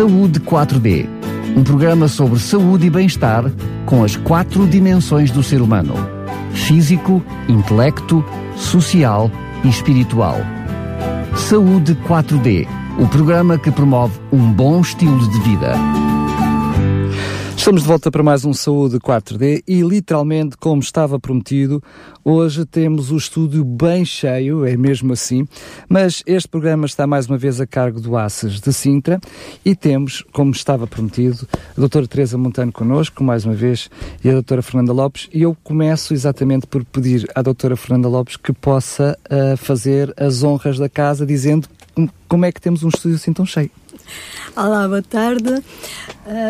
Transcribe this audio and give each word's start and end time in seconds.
Saúde 0.00 0.40
4D, 0.40 1.06
um 1.54 1.62
programa 1.62 2.08
sobre 2.08 2.38
saúde 2.38 2.86
e 2.86 2.90
bem-estar 2.90 3.44
com 3.84 4.02
as 4.02 4.16
quatro 4.16 4.66
dimensões 4.66 5.30
do 5.30 5.42
ser 5.42 5.60
humano: 5.60 5.92
físico, 6.54 7.22
intelecto, 7.46 8.24
social 8.56 9.30
e 9.62 9.68
espiritual. 9.68 10.38
Saúde 11.36 11.94
4D, 12.08 12.66
o 12.98 13.06
programa 13.08 13.58
que 13.58 13.70
promove 13.70 14.18
um 14.32 14.50
bom 14.50 14.80
estilo 14.80 15.28
de 15.28 15.38
vida. 15.40 15.74
Estamos 17.60 17.82
de 17.82 17.88
volta 17.88 18.10
para 18.10 18.22
mais 18.22 18.42
um 18.46 18.54
Saúde 18.54 18.98
4D 18.98 19.62
e, 19.68 19.82
literalmente, 19.82 20.56
como 20.56 20.80
estava 20.80 21.20
prometido, 21.20 21.82
hoje 22.24 22.64
temos 22.64 23.12
o 23.12 23.18
estúdio 23.18 23.62
bem 23.62 24.02
cheio, 24.02 24.64
é 24.64 24.78
mesmo 24.78 25.12
assim, 25.12 25.46
mas 25.86 26.22
este 26.26 26.48
programa 26.48 26.86
está 26.86 27.06
mais 27.06 27.26
uma 27.26 27.36
vez 27.36 27.60
a 27.60 27.66
cargo 27.66 28.00
do 28.00 28.16
ACES 28.16 28.62
de 28.62 28.72
Sintra 28.72 29.20
e 29.62 29.76
temos, 29.76 30.24
como 30.32 30.52
estava 30.52 30.86
prometido, 30.86 31.46
a 31.76 31.80
doutora 31.80 32.08
Teresa 32.08 32.38
Montano 32.38 32.72
connosco, 32.72 33.22
mais 33.22 33.44
uma 33.44 33.54
vez, 33.54 33.90
e 34.24 34.30
a 34.30 34.32
doutora 34.32 34.62
Fernanda 34.62 34.94
Lopes, 34.94 35.28
e 35.30 35.42
eu 35.42 35.54
começo 35.62 36.14
exatamente 36.14 36.66
por 36.66 36.82
pedir 36.82 37.30
à 37.34 37.42
doutora 37.42 37.76
Fernanda 37.76 38.08
Lopes 38.08 38.36
que 38.38 38.54
possa 38.54 39.18
uh, 39.30 39.54
fazer 39.58 40.14
as 40.16 40.42
honras 40.42 40.78
da 40.78 40.88
casa, 40.88 41.26
dizendo 41.26 41.68
como 42.26 42.46
é 42.46 42.52
que 42.52 42.60
temos 42.60 42.82
um 42.82 42.88
estúdio 42.88 43.16
assim 43.16 43.34
tão 43.34 43.44
cheio. 43.44 43.70
Olá, 44.56 44.86
boa 44.88 45.02
tarde. 45.02 45.50
Uh, 45.50 45.62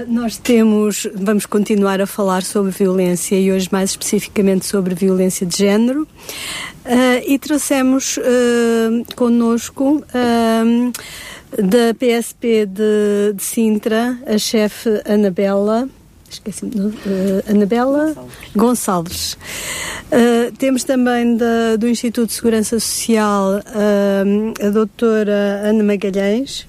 nós 0.08 0.36
temos, 0.36 1.06
vamos 1.14 1.46
continuar 1.46 2.00
a 2.00 2.06
falar 2.06 2.42
sobre 2.42 2.70
violência 2.70 3.38
e 3.38 3.52
hoje 3.52 3.68
mais 3.70 3.90
especificamente 3.90 4.66
sobre 4.66 4.94
violência 4.94 5.46
de 5.46 5.56
género. 5.56 6.02
Uh, 6.02 7.22
e 7.26 7.38
trouxemos 7.38 8.16
uh, 8.16 9.14
connosco 9.14 10.04
da 11.50 11.94
PSP 11.94 12.66
de, 12.66 13.32
de 13.34 13.42
Sintra 13.42 14.18
a 14.26 14.38
chefe 14.38 14.88
Anabela 15.04 15.88
esqueci 16.30 16.64
uh, 16.64 17.50
Anabela 17.50 18.14
Gonçalves. 18.54 19.34
Uh, 20.12 20.52
temos 20.58 20.84
também 20.84 21.36
da, 21.36 21.76
do 21.76 21.88
Instituto 21.88 22.28
de 22.28 22.34
Segurança 22.34 22.78
Social 22.78 23.60
uh, 23.60 24.66
a 24.66 24.70
doutora 24.70 25.62
Ana 25.64 25.82
Magalhães. 25.82 26.66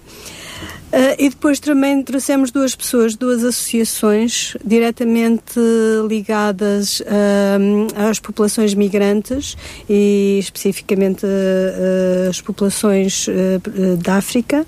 Uh, 0.92 1.16
e 1.18 1.30
depois 1.30 1.58
também 1.58 2.04
trouxemos 2.04 2.52
duas 2.52 2.76
pessoas, 2.76 3.16
duas 3.16 3.46
associações 3.46 4.58
diretamente 4.64 5.58
ligadas 6.08 7.00
uh, 7.00 8.10
às 8.10 8.20
populações 8.20 8.74
migrantes 8.74 9.56
e 9.90 10.38
especificamente 10.40 11.26
uh, 11.26 12.30
as 12.30 12.42
populações 12.42 13.28
da 14.04 14.16
África. 14.16 14.66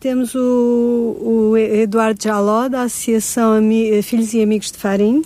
temos 0.00 0.34
o, 0.34 1.50
o 1.50 1.56
Eduardo 1.56 2.22
Jaló, 2.22 2.68
da 2.68 2.82
Associação 2.82 3.52
Ami 3.52 4.02
Filhos 4.02 4.34
e 4.34 4.42
Amigos 4.42 4.70
de 4.70 4.78
Farim, 4.78 5.22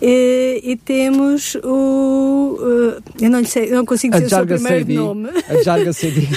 e, 0.00 0.60
e, 0.64 0.76
temos 0.76 1.54
o. 1.62 2.58
Uh, 2.58 3.02
eu 3.20 3.30
não, 3.30 3.44
sei, 3.44 3.70
não 3.70 3.84
consigo 3.84 4.14
dizer 4.14 4.26
o 4.26 4.28
seu 4.28 4.46
primeiro 4.46 4.86
Seidi. 4.86 4.94
nome. 4.94 5.28
A 5.48 5.62
Jarga 5.62 5.92
Seidi. 5.94 6.28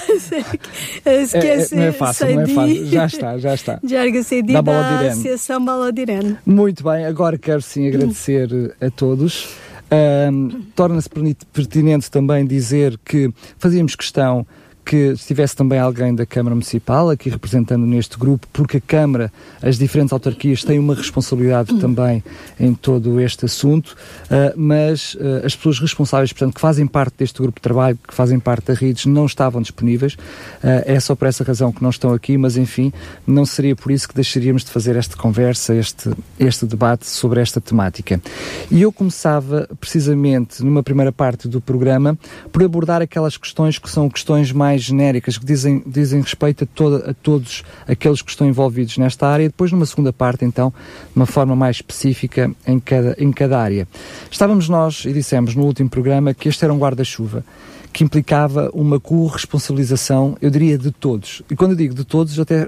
Esquece, 1.06 1.36
é, 1.36 1.78
é, 1.78 1.80
não 1.80 1.84
é 1.84 1.92
fácil, 1.92 2.36
não 2.36 2.42
é 2.42 2.48
fácil. 2.48 2.86
Já 2.88 3.06
está, 3.06 3.38
já 3.38 3.54
está. 3.54 3.80
Jarga 3.86 4.24
Seidi 4.24 4.54
da, 4.54 4.62
da 4.62 5.00
Associação 5.08 5.64
Balodirene. 5.64 6.38
Muito 6.46 6.84
bem, 6.84 7.06
agora 7.06 7.38
quero 7.38 7.62
sim 7.62 7.88
agradecer 7.88 8.76
a 8.80 8.90
todos. 8.90 9.48
Um, 9.92 10.64
Torna-se 10.76 11.10
pertinente 11.54 12.10
também 12.10 12.46
dizer 12.46 13.00
que 13.06 13.32
fazíamos 13.58 13.96
questão 13.96 14.46
que 14.86 15.14
estivesse 15.14 15.55
também 15.55 15.80
alguém 15.80 16.14
da 16.14 16.25
Câmara 16.25 16.53
Municipal 16.53 17.09
aqui 17.09 17.30
representando 17.30 17.86
neste 17.86 18.17
grupo, 18.17 18.47
porque 18.53 18.78
a 18.78 18.81
Câmara, 18.81 19.33
as 19.61 19.78
diferentes 19.78 20.14
autarquias 20.14 20.64
têm 20.64 20.78
uma 20.78 20.94
responsabilidade 20.94 21.73
hum. 21.73 21.80
também 21.80 22.23
em 22.59 22.73
todo 22.73 23.19
este 23.19 23.45
assunto, 23.45 23.95
uh, 24.25 24.53
mas 24.56 25.16
uh, 25.16 25.44
as 25.44 25.56
pessoas 25.56 25.79
responsáveis, 25.79 26.31
portanto, 26.31 26.53
que 26.53 26.62
fazem 26.62 26.85
parte 26.85 27.16
deste 27.18 27.41
grupo 27.41 27.59
de 27.59 27.63
trabalho, 27.63 27.97
que 28.07 28.13
fazem 28.13 28.40
parte 28.40 28.68
da 28.68 28.74
RIDES, 28.74 29.07
não 29.07 29.25
estavam 29.25 29.62
disponíveis. 29.62 30.13
Uh, 30.13 30.85
é 30.85 31.00
só 31.00 31.16
por 31.16 31.28
essa 31.28 31.44
razão 31.44 31.72
que 31.72 31.81
não 31.81 31.90
estão 31.90 32.13
aqui, 32.13 32.38
mas 32.38 32.56
enfim, 32.56 32.94
não 33.25 33.45
seria 33.45 33.75
por 33.75 33.91
isso 33.91 34.07
que 34.07 34.13
deixaríamos 34.13 34.63
de 34.63 34.69
fazer 34.69 34.95
esta 34.95 35.18
conversa, 35.18 35.74
este, 35.74 36.12
este 36.40 36.66
debate 36.66 37.07
sobre 37.07 37.41
esta 37.41 37.59
temática. 37.59 38.22
E 38.69 38.81
eu 38.81 38.91
começava 38.91 39.68
precisamente 39.79 40.63
numa 40.63 40.84
primeira 40.84 41.12
parte 41.12 41.47
do 41.47 41.59
programa 41.59 42.18
por 42.51 42.63
abordar 42.63 43.01
aquelas 43.01 43.38
questões 43.38 43.79
que 43.79 43.90
são 43.90 44.09
questões 44.09 44.51
mais 44.51 44.75
mais 44.75 44.84
genéricas 44.84 45.38
que 45.38 45.46
dizem, 45.46 45.81
dizem 45.86 46.22
respeito 46.22 46.66
a, 46.66 46.68
toda, 46.68 47.12
a 47.12 47.13
todos 47.13 47.63
aqueles 47.88 48.22
que 48.22 48.30
estão 48.30 48.46
envolvidos 48.46 48.97
nesta 48.97 49.28
área 49.28 49.46
e 49.46 49.47
depois 49.47 49.72
numa 49.72 49.86
segunda 49.86 50.12
parte 50.12 50.44
então 50.44 50.69
de 50.69 51.16
uma 51.16 51.25
forma 51.25 51.56
mais 51.56 51.78
específica 51.78 52.52
em 52.68 52.80
cada, 52.80 53.16
em 53.18 53.31
cada 53.31 53.59
área. 53.59 53.88
Estávamos 54.30 54.68
nós 54.68 55.06
e 55.06 55.13
dissemos 55.13 55.56
no 55.56 55.63
último 55.63 55.90
programa 55.90 56.34
que 56.34 56.50
este 56.50 56.63
era 56.63 56.74
um 56.74 56.78
guarda-chuva 56.78 57.44
que 57.94 58.03
implicava 58.03 58.69
uma 58.74 59.00
corresponsabilização, 59.00 60.38
eu 60.41 60.50
diria, 60.50 60.78
de 60.78 60.92
todos. 60.92 61.42
E 61.50 61.56
quando 61.56 61.72
eu 61.72 61.78
digo 61.78 61.96
de 61.96 62.03
todos, 62.03 62.38
até 62.38 62.68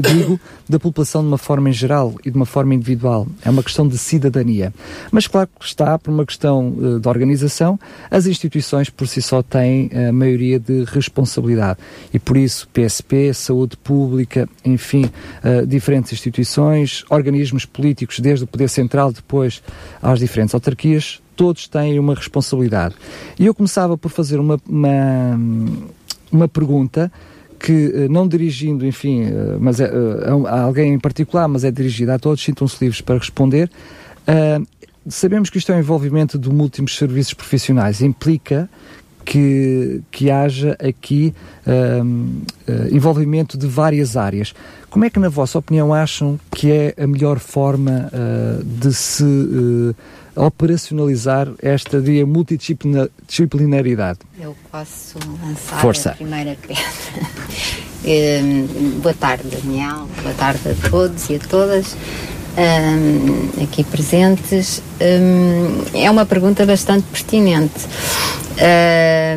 digo 0.00 0.40
da 0.68 0.78
população 0.78 1.22
de 1.22 1.28
uma 1.28 1.38
forma 1.38 1.68
em 1.68 1.72
geral 1.72 2.14
e 2.24 2.30
de 2.30 2.36
uma 2.36 2.46
forma 2.46 2.74
individual. 2.74 3.26
É 3.44 3.50
uma 3.50 3.62
questão 3.62 3.86
de 3.86 3.98
cidadania. 3.98 4.72
Mas 5.10 5.26
claro 5.26 5.48
que 5.58 5.66
está 5.66 5.98
por 5.98 6.10
uma 6.10 6.24
questão 6.24 6.70
uh, 6.70 7.00
de 7.00 7.08
organização, 7.08 7.78
as 8.10 8.26
instituições 8.26 8.88
por 8.88 9.06
si 9.06 9.20
só 9.20 9.42
têm 9.42 9.90
a 9.92 10.10
uh, 10.10 10.12
maioria 10.12 10.58
de 10.58 10.84
responsabilidade. 10.84 11.78
E 12.12 12.18
por 12.18 12.36
isso, 12.36 12.68
PSP, 12.68 13.34
saúde 13.34 13.76
pública, 13.76 14.48
enfim, 14.64 15.04
uh, 15.04 15.66
diferentes 15.66 16.12
instituições, 16.12 17.04
organismos 17.10 17.64
políticos, 17.64 18.20
desde 18.20 18.44
o 18.44 18.46
Poder 18.46 18.68
Central 18.68 19.12
depois 19.12 19.62
às 20.00 20.18
diferentes 20.18 20.54
autarquias, 20.54 21.20
todos 21.36 21.66
têm 21.66 21.98
uma 21.98 22.14
responsabilidade. 22.14 22.94
E 23.38 23.46
eu 23.46 23.54
começava 23.54 23.96
por 23.96 24.10
fazer 24.10 24.38
uma, 24.38 24.60
uma, 24.68 25.40
uma 26.30 26.48
pergunta 26.48 27.10
que, 27.62 27.92
eh, 27.94 28.08
não 28.08 28.26
dirigindo, 28.26 28.84
enfim, 28.84 29.22
eh, 29.22 29.56
mas 29.60 29.78
é, 29.78 29.84
eh, 29.84 30.48
a 30.48 30.62
alguém 30.62 30.94
em 30.94 30.98
particular, 30.98 31.46
mas 31.46 31.62
é 31.62 31.70
dirigida 31.70 32.14
a 32.14 32.18
todos, 32.18 32.42
sintam-se 32.42 32.76
livres 32.80 33.00
para 33.00 33.16
responder. 33.16 33.70
Uh, 34.22 34.66
sabemos 35.08 35.50
que 35.50 35.58
isto 35.58 35.72
é 35.72 35.76
um 35.76 35.78
envolvimento 35.78 36.38
de 36.38 36.48
múltiplos 36.48 36.96
serviços 36.96 37.34
profissionais, 37.34 38.00
implica 38.00 38.68
que, 39.24 40.00
que 40.10 40.30
haja 40.30 40.76
aqui 40.80 41.34
uh, 41.66 42.04
uh, 42.04 42.94
envolvimento 42.94 43.56
de 43.56 43.66
várias 43.66 44.16
áreas. 44.16 44.54
Como 44.90 45.04
é 45.04 45.10
que, 45.10 45.18
na 45.18 45.28
vossa 45.28 45.58
opinião, 45.58 45.94
acham 45.94 46.38
que 46.50 46.70
é 46.70 46.94
a 47.00 47.06
melhor 47.06 47.38
forma 47.38 48.10
de 48.62 48.92
se 48.92 49.24
operacionalizar 50.34 51.48
esta 51.60 52.00
dia 52.00 52.26
multidisciplinaridade? 52.26 54.20
Eu 54.40 54.56
posso 54.70 55.18
lançar 55.42 55.80
Força. 55.80 56.10
a 56.10 56.14
primeira 56.14 56.56
pedra. 56.60 56.82
um, 58.42 59.00
boa 59.00 59.14
tarde, 59.14 59.44
Daniel. 59.48 60.08
Boa 60.22 60.34
tarde 60.34 60.60
a 60.68 60.88
todos 60.88 61.28
e 61.30 61.36
a 61.36 61.38
todas. 61.38 61.96
Um, 62.56 63.62
aqui 63.62 63.84
presentes. 63.84 64.82
Um, 65.00 65.98
é 65.98 66.10
uma 66.10 66.26
pergunta 66.26 66.66
bastante 66.66 67.04
pertinente. 67.04 67.86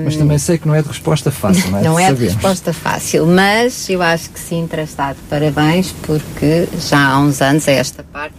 mas 0.03 0.17
também 0.17 0.37
sei 0.37 0.57
que 0.57 0.67
não 0.67 0.75
é 0.75 0.81
de 0.81 0.87
resposta 0.89 1.31
fácil, 1.31 1.71
não 1.71 1.79
é? 1.79 1.83
não 1.83 1.99
é 1.99 2.13
de 2.13 2.25
resposta 2.25 2.73
fácil, 2.73 3.25
mas 3.25 3.89
eu 3.89 4.01
acho 4.01 4.29
que 4.29 4.39
sim, 4.39 4.67
está 4.77 5.13
de 5.13 5.19
parabéns, 5.29 5.93
porque 6.03 6.67
já 6.77 7.07
há 7.07 7.19
uns 7.19 7.41
anos, 7.41 7.67
a 7.67 7.71
esta 7.71 8.03
parte, 8.03 8.35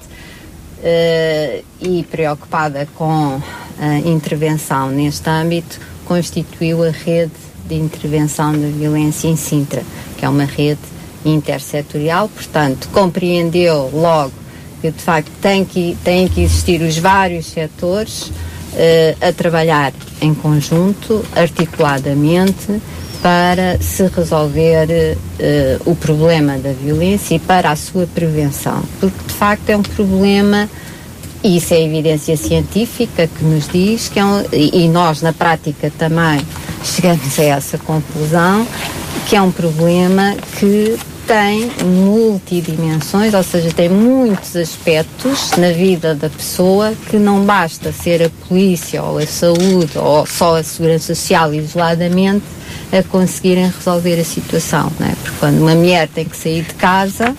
uh, 0.79 1.65
e 1.81 2.03
preocupada 2.05 2.87
com 2.95 3.41
a 3.79 3.99
intervenção 3.99 4.91
neste 4.91 5.29
âmbito, 5.29 5.79
constituiu 6.05 6.83
a 6.83 6.91
rede 6.91 7.33
de 7.67 7.75
intervenção 7.75 8.53
da 8.53 8.69
violência 8.69 9.29
em 9.29 9.37
Sintra, 9.37 9.83
que 10.17 10.25
é 10.25 10.29
uma 10.29 10.45
rede 10.45 10.81
intersetorial, 11.25 12.29
portanto, 12.29 12.89
compreendeu 12.93 13.91
logo 13.93 14.33
que 14.81 14.91
de 14.91 15.03
facto 15.03 15.31
tem 15.41 15.65
que, 15.65 15.97
tem 16.05 16.29
que 16.29 16.43
existir 16.43 16.81
os 16.83 16.97
vários 16.99 17.47
setores 17.47 18.23
uh, 18.23 18.33
a 19.21 19.33
trabalhar 19.33 19.93
em 20.21 20.35
conjunto, 20.35 21.25
articuladamente, 21.35 22.81
para 23.23 23.79
se 23.81 24.07
resolver 24.07 24.89
uh, 24.89 25.91
o 25.91 25.95
problema 25.95 26.59
da 26.59 26.73
violência 26.73 27.35
e 27.35 27.39
para 27.39 27.71
a 27.71 27.77
sua 27.77 28.07
prevenção, 28.07 28.83
porque 29.01 29.19
de 29.27 29.35
facto 29.35 29.71
é 29.71 29.77
um 29.77 29.83
problema 29.83 30.69
e 31.43 31.59
isso 31.59 31.75
é 31.75 31.83
evidência 31.83 32.37
científica 32.37 33.27
que 33.27 33.45
nos 33.45 33.69
diz 33.69 34.09
que 34.09 34.19
é 34.19 34.25
um, 34.25 34.43
e 34.53 34.89
nós 34.89 35.23
na 35.23 35.33
prática 35.33 35.93
também 35.97 36.41
chegamos 36.83 37.39
a 37.39 37.45
essa 37.45 37.79
conclusão 37.79 38.67
que 39.27 39.37
é 39.37 39.43
um 39.43 39.51
problema 39.51 40.37
que 40.59 40.97
tem 41.27 41.69
multidimensões, 41.85 43.35
ou 43.35 43.43
seja, 43.43 43.73
tem 43.73 43.89
muitos 43.89 44.55
aspectos 44.55 45.51
na 45.59 45.73
vida 45.73 46.15
da 46.15 46.31
pessoa 46.31 46.95
que 47.11 47.17
não 47.17 47.45
basta 47.45 47.91
ser 47.91 48.23
a 48.23 48.31
polícia 48.47 49.03
ou 49.03 49.19
a 49.19 49.27
saúde 49.27 49.99
ou 49.99 50.25
só 50.25 50.57
a 50.57 50.63
segurança 50.63 51.15
social 51.15 51.53
isoladamente 51.53 52.45
a 52.93 53.03
conseguirem 53.03 53.71
resolver 53.71 54.21
a 54.21 54.25
situação, 54.25 54.93
não 54.99 55.07
é? 55.07 55.15
Porque 55.23 55.37
quando 55.39 55.59
uma 55.61 55.75
mulher 55.75 56.09
tem 56.09 56.25
que 56.25 56.37
sair 56.37 56.63
de 56.63 56.75
casa, 56.75 57.35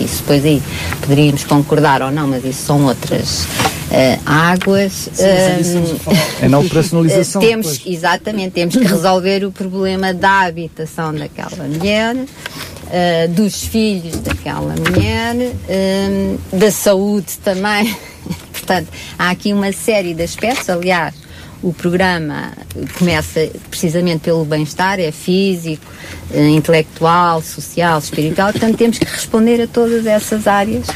Isso 0.00 0.18
depois 0.18 0.44
aí 0.44 0.62
poderíamos 1.00 1.44
concordar 1.44 2.02
ou 2.02 2.10
não, 2.10 2.26
mas 2.26 2.44
isso 2.44 2.62
são 2.66 2.84
outras 2.86 3.44
uh, 3.44 4.20
águas. 4.26 5.08
Uh, 5.08 6.42
é 6.42 6.48
na 6.48 6.58
operacionalização. 6.60 7.40
temos, 7.40 7.78
depois. 7.78 7.94
exatamente, 7.96 8.52
temos 8.52 8.76
que 8.76 8.84
resolver 8.84 9.44
o 9.44 9.52
problema 9.52 10.12
da 10.12 10.40
habitação 10.40 11.14
daquela 11.14 11.64
mulher. 11.64 12.16
Uh, 12.16 13.28
dos 13.28 13.62
filhos 13.62 14.16
daquela 14.16 14.74
mulher, 14.74 15.36
uh, 15.36 16.58
da 16.58 16.72
saúde 16.72 17.38
também. 17.38 17.96
Portanto, 18.52 18.88
há 19.16 19.30
aqui 19.30 19.52
uma 19.52 19.70
série 19.70 20.12
de 20.12 20.24
aspectos. 20.24 20.68
Aliás, 20.68 21.14
o 21.62 21.72
programa 21.72 22.52
começa 22.98 23.50
precisamente 23.68 24.20
pelo 24.20 24.44
bem-estar, 24.44 24.98
é 24.98 25.12
físico, 25.12 25.84
uh, 26.30 26.38
intelectual, 26.38 27.42
social, 27.42 27.98
espiritual. 27.98 28.52
Portanto, 28.52 28.76
temos 28.76 28.98
que 28.98 29.04
responder 29.04 29.62
a 29.62 29.66
todas 29.66 30.06
essas 30.06 30.46
áreas 30.46 30.86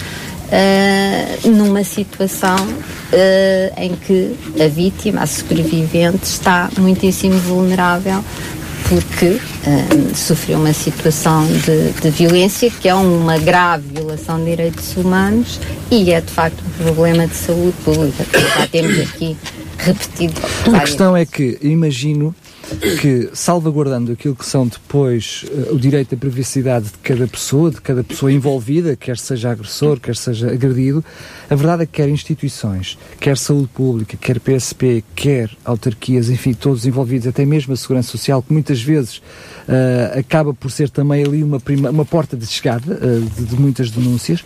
numa 1.44 1.82
situação 1.82 2.56
em 3.76 3.96
que 3.96 4.36
a 4.62 4.68
vítima, 4.68 5.22
a 5.22 5.26
sobrevivente, 5.26 6.24
está 6.24 6.70
muitíssimo 6.78 7.36
vulnerável 7.38 8.22
porque 8.88 9.26
uh, 9.26 10.14
sofreu 10.14 10.58
uma 10.58 10.72
situação 10.72 11.46
de, 11.46 11.92
de, 12.00 12.10
violência 12.10 12.70
que 12.70 12.88
é 12.88 12.94
uma 12.94 13.38
grave 13.38 13.84
violação 13.94 14.38
de 14.38 14.50
direitos 14.50 14.96
humanos 14.96 15.58
e 15.90 16.12
é 16.12 16.20
de 16.20 16.30
facto 16.30 16.62
um 16.62 16.84
problema 16.84 17.26
de 17.26 17.34
saúde 17.34 17.74
pública 17.84 18.24
já 18.58 18.66
temos 18.66 18.98
aqui 19.00 19.36
repetido. 19.84 20.40
A 20.74 20.80
questão 20.80 21.16
é 21.16 21.26
que 21.26 21.58
imagino 21.62 22.34
que, 23.00 23.28
salvaguardando 23.32 24.12
aquilo 24.12 24.34
que 24.34 24.44
são 24.44 24.66
depois 24.66 25.44
uh, 25.50 25.74
o 25.74 25.78
direito 25.78 26.14
à 26.14 26.18
privacidade 26.18 26.86
de 26.86 26.98
cada 27.02 27.26
pessoa, 27.26 27.70
de 27.70 27.80
cada 27.80 28.02
pessoa 28.02 28.32
envolvida, 28.32 28.96
quer 28.96 29.18
seja 29.18 29.50
agressor, 29.50 30.00
quer 30.00 30.16
seja 30.16 30.50
agredido, 30.50 31.04
a 31.48 31.54
verdade 31.54 31.82
é 31.82 31.86
que 31.86 31.92
quer 31.92 32.08
instituições, 32.08 32.98
quer 33.20 33.36
saúde 33.36 33.68
pública, 33.68 34.16
quer 34.16 34.40
PSP, 34.40 35.04
quer 35.14 35.50
autarquias, 35.64 36.30
enfim, 36.30 36.54
todos 36.54 36.86
envolvidos, 36.86 37.26
até 37.26 37.44
mesmo 37.44 37.74
a 37.74 37.76
segurança 37.76 38.10
social, 38.10 38.42
que 38.42 38.52
muitas 38.52 38.80
vezes 38.80 39.18
uh, 39.18 40.18
acaba 40.18 40.54
por 40.54 40.70
ser 40.70 40.88
também 40.88 41.22
ali 41.22 41.42
uma, 41.42 41.60
prima, 41.60 41.90
uma 41.90 42.04
porta 42.04 42.36
de 42.36 42.46
chegada 42.46 42.94
uh, 42.94 43.20
de, 43.20 43.44
de, 43.44 43.56
muitas 43.56 43.90
denúncias, 43.90 44.42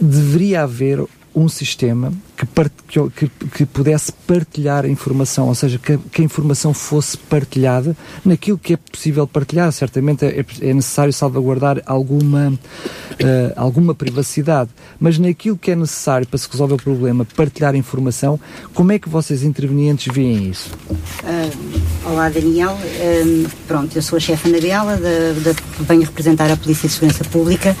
deveria 0.00 0.62
haver 0.62 1.04
um 1.34 1.48
sistema 1.48 2.12
que, 2.36 3.08
que, 3.08 3.28
que, 3.28 3.66
pudesse 3.66 4.12
partilhar 4.26 4.84
a 4.84 4.88
informação, 4.88 5.48
ou 5.48 5.54
seja, 5.54 5.78
que, 5.78 5.96
que, 5.96 6.20
a 6.20 6.24
informação 6.24 6.74
fosse 6.74 7.16
partilhada 7.16 7.96
naquilo 8.24 8.58
que 8.58 8.74
é 8.74 8.76
possível 8.76 9.26
partilhar. 9.26 9.72
Certamente 9.72 10.24
é, 10.24 10.44
é 10.60 10.74
necessário 10.74 11.12
salvaguardar 11.12 11.82
alguma, 11.86 12.48
uh, 12.50 13.52
alguma 13.56 13.94
privacidade, 13.94 14.70
mas 15.00 15.18
naquilo 15.18 15.56
que 15.56 15.70
é 15.70 15.76
necessário 15.76 16.26
para 16.26 16.38
se 16.38 16.48
resolver 16.50 16.74
o 16.74 16.78
problema, 16.78 17.24
partilhar 17.24 17.74
a 17.74 17.78
informação, 17.78 18.38
como 18.74 18.92
é 18.92 18.98
que 18.98 19.08
vocês 19.08 19.42
intervenientes 19.42 20.12
veem 20.12 20.50
isso? 20.50 20.70
Uh, 20.90 22.10
olá, 22.10 22.28
Daniel. 22.28 22.72
Uh, 22.72 23.48
pronto, 23.66 23.96
eu 23.96 24.02
sou 24.02 24.18
a 24.18 24.20
chefe 24.20 24.48
Anabela, 24.48 24.96
de, 24.96 25.40
de, 25.40 25.62
venho 25.80 26.02
representar 26.02 26.50
a 26.50 26.56
Polícia 26.56 26.86
de 26.86 26.94
Segurança 26.94 27.24
Pública. 27.24 27.74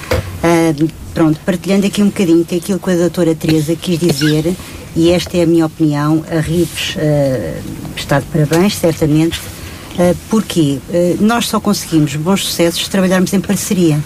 Pronto, 1.16 1.40
partilhando 1.46 1.86
aqui 1.86 2.02
um 2.02 2.08
bocadinho 2.08 2.44
que 2.44 2.56
aquilo 2.56 2.78
que 2.78 2.90
a 2.90 2.94
doutora 2.94 3.34
Teresa 3.34 3.74
quis 3.74 3.98
dizer, 3.98 4.45
e 4.94 5.10
esta 5.10 5.36
é 5.36 5.42
a 5.42 5.46
minha 5.46 5.66
opinião, 5.66 6.24
a 6.30 6.40
RIVES 6.40 6.96
uh, 6.96 7.62
está 7.96 8.18
de 8.18 8.26
parabéns, 8.26 8.74
certamente, 8.76 9.38
uh, 9.38 10.16
porque 10.30 10.78
uh, 10.88 11.16
nós 11.20 11.46
só 11.48 11.60
conseguimos 11.60 12.16
bons 12.16 12.44
sucessos 12.44 12.84
se 12.84 12.90
trabalharmos 12.90 13.32
em 13.32 13.40
parceria. 13.40 14.00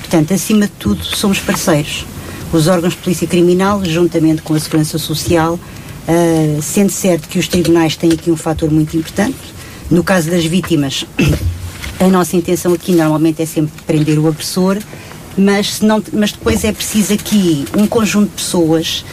Portanto, 0.00 0.34
acima 0.34 0.66
de 0.66 0.72
tudo, 0.72 1.04
somos 1.04 1.38
parceiros. 1.38 2.04
Os 2.52 2.66
órgãos 2.66 2.94
de 2.94 3.00
polícia 3.00 3.26
criminal, 3.26 3.84
juntamente 3.84 4.42
com 4.42 4.54
a 4.54 4.60
segurança 4.60 4.98
social, 4.98 5.54
uh, 5.54 6.62
sendo 6.62 6.90
certo 6.90 7.28
que 7.28 7.38
os 7.38 7.48
tribunais 7.48 7.96
têm 7.96 8.12
aqui 8.12 8.30
um 8.30 8.36
fator 8.36 8.70
muito 8.70 8.96
importante. 8.96 9.36
No 9.90 10.02
caso 10.02 10.30
das 10.30 10.44
vítimas, 10.44 11.04
a 12.00 12.08
nossa 12.08 12.36
intenção 12.36 12.72
aqui 12.72 12.92
normalmente 12.92 13.40
é 13.40 13.46
sempre 13.46 13.72
prender 13.86 14.18
o 14.18 14.26
agressor, 14.26 14.78
mas, 15.36 15.80
não, 15.80 16.02
mas 16.12 16.32
depois 16.32 16.64
é 16.64 16.72
preciso 16.72 17.12
aqui 17.14 17.64
um 17.76 17.86
conjunto 17.86 18.30
de 18.30 18.36
pessoas 18.36 19.04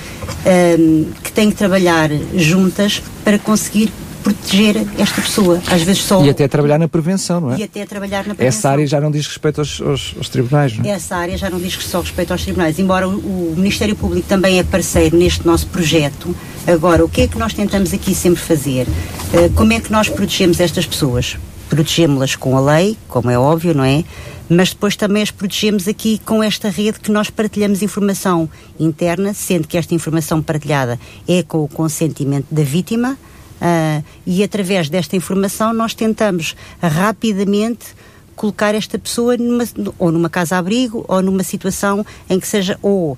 um, 0.79 1.05
que 1.23 1.31
têm 1.31 1.49
que 1.49 1.55
trabalhar 1.55 2.09
juntas 2.35 3.01
para 3.23 3.37
conseguir 3.39 3.91
proteger 4.21 4.75
esta 4.97 5.21
pessoa. 5.21 5.61
Às 5.67 5.81
vezes 5.81 6.03
só. 6.03 6.23
E 6.23 6.29
até 6.29 6.47
trabalhar 6.47 6.77
na 6.77 6.87
prevenção, 6.87 7.41
não 7.41 7.53
é? 7.53 7.57
E 7.57 7.63
até 7.63 7.85
trabalhar 7.85 8.19
na 8.19 8.35
prevenção. 8.35 8.47
Essa 8.47 8.69
área 8.69 8.87
já 8.87 9.01
não 9.01 9.11
diz 9.11 9.27
respeito 9.27 9.59
aos, 9.59 9.81
aos, 9.81 10.13
aos 10.17 10.29
tribunais, 10.29 10.77
não 10.77 10.85
é? 10.85 10.89
Essa 10.89 11.15
área 11.15 11.37
já 11.37 11.49
não 11.49 11.59
diz 11.59 11.73
só 11.73 12.01
respeito 12.01 12.31
aos 12.31 12.43
tribunais. 12.43 12.79
Embora 12.79 13.07
o, 13.07 13.11
o, 13.11 13.53
Ministério 13.57 13.95
Público 13.95 14.27
também 14.27 14.59
é 14.59 14.63
parceiro 14.63 15.17
neste 15.17 15.45
nosso 15.45 15.67
projeto, 15.67 16.35
agora, 16.67 17.03
o 17.03 17.09
que 17.09 17.21
é 17.21 17.27
que 17.27 17.37
nós 17.37 17.53
tentamos 17.53 17.93
aqui 17.93 18.13
sempre 18.13 18.41
fazer? 18.41 18.87
Uh, 18.87 19.51
como 19.55 19.73
é 19.73 19.79
que 19.79 19.91
nós 19.91 20.07
protegemos 20.07 20.59
estas 20.59 20.85
pessoas? 20.85 21.37
Protegemos-las 21.69 22.35
com 22.35 22.55
a 22.57 22.61
lei, 22.61 22.97
como 23.07 23.29
é 23.29 23.39
óbvio, 23.39 23.73
não 23.73 23.83
é? 23.83 24.03
Mas 24.51 24.71
depois 24.71 24.97
também 24.97 25.23
as 25.23 25.31
protegemos 25.31 25.87
aqui 25.87 26.19
com 26.25 26.43
esta 26.43 26.69
rede 26.69 26.99
que 26.99 27.09
nós 27.09 27.29
partilhamos 27.29 27.81
informação 27.81 28.49
interna, 28.77 29.33
sendo 29.33 29.65
que 29.65 29.77
esta 29.77 29.95
informação 29.95 30.41
partilhada 30.41 30.99
é 31.25 31.41
com 31.41 31.63
o 31.63 31.69
consentimento 31.69 32.47
da 32.51 32.61
vítima. 32.61 33.17
Uh, 33.61 34.03
e 34.25 34.43
através 34.43 34.89
desta 34.89 35.15
informação 35.15 35.71
nós 35.71 35.93
tentamos 35.93 36.55
rapidamente 36.81 37.95
colocar 38.35 38.73
esta 38.73 38.97
pessoa 38.97 39.37
numa, 39.37 39.63
ou 39.99 40.11
numa 40.11 40.29
casa-abrigo 40.29 41.05
ou 41.07 41.21
numa 41.21 41.43
situação 41.43 42.03
em 42.27 42.39
que 42.39 42.47
seja 42.47 42.77
ou 42.81 43.13
uh, 43.13 43.17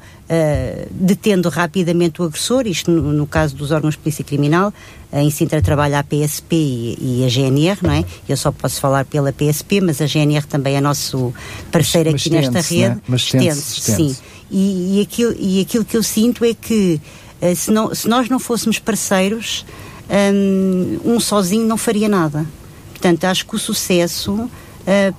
detendo 0.91 1.49
rapidamente 1.49 2.21
o 2.21 2.25
agressor, 2.25 2.67
isto 2.67 2.91
no, 2.91 3.13
no, 3.13 3.25
caso 3.25 3.55
dos 3.55 3.71
órgãos 3.71 3.95
de 3.95 3.99
polícia 3.99 4.23
criminal, 4.23 4.73
em 5.21 5.29
Sintra 5.29 5.61
trabalha 5.61 5.99
a 5.99 6.03
PSP 6.03 6.55
e, 6.55 7.21
e, 7.21 7.25
a 7.25 7.29
GNR, 7.29 7.79
não 7.83 7.91
é? 7.91 8.03
Eu 8.27 8.35
só 8.35 8.51
posso 8.51 8.81
falar 8.81 9.05
pela 9.05 9.31
PSP, 9.31 9.79
mas 9.79 10.01
a 10.01 10.07
GNR 10.07 10.45
também 10.47 10.75
é 10.75 10.81
nosso 10.81 11.33
parceiro 11.71 12.11
mas, 12.11 12.21
aqui 12.21 12.31
mas 12.31 12.49
nesta 12.49 12.73
rede. 12.73 12.95
Né? 12.95 13.01
Mas 13.07 13.21
estende-se, 13.21 13.81
sim. 13.81 14.15
E, 14.49 14.97
e, 14.97 15.01
aquilo, 15.01 15.35
e 15.37 15.61
aquilo 15.61 15.85
que 15.85 15.95
eu 15.95 16.03
sinto 16.03 16.43
é 16.43 16.53
que 16.53 16.99
uh, 17.41 17.55
se, 17.55 17.71
não, 17.71 17.93
se 17.93 18.07
nós 18.07 18.29
não 18.29 18.39
fôssemos 18.39 18.79
parceiros, 18.79 19.65
um, 20.09 20.99
um 21.13 21.19
sozinho 21.19 21.65
não 21.65 21.77
faria 21.77 22.09
nada. 22.09 22.45
Portanto, 22.91 23.25
acho 23.25 23.45
que 23.45 23.55
o 23.55 23.59
sucesso 23.59 24.31
uh, 24.33 24.49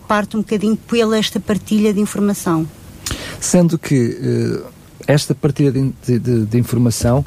parte 0.07 0.37
um 0.37 0.41
bocadinho 0.41 0.77
pela 0.77 1.19
esta 1.19 1.39
partilha 1.39 1.93
de 1.93 2.01
informação. 2.01 2.67
Sendo 3.41 3.79
que 3.79 4.63
uh, 4.65 4.75
esta 5.07 5.35
partilha 5.35 5.71
de, 5.71 6.19
de, 6.19 6.47
de, 6.47 6.59
informação 6.59 7.25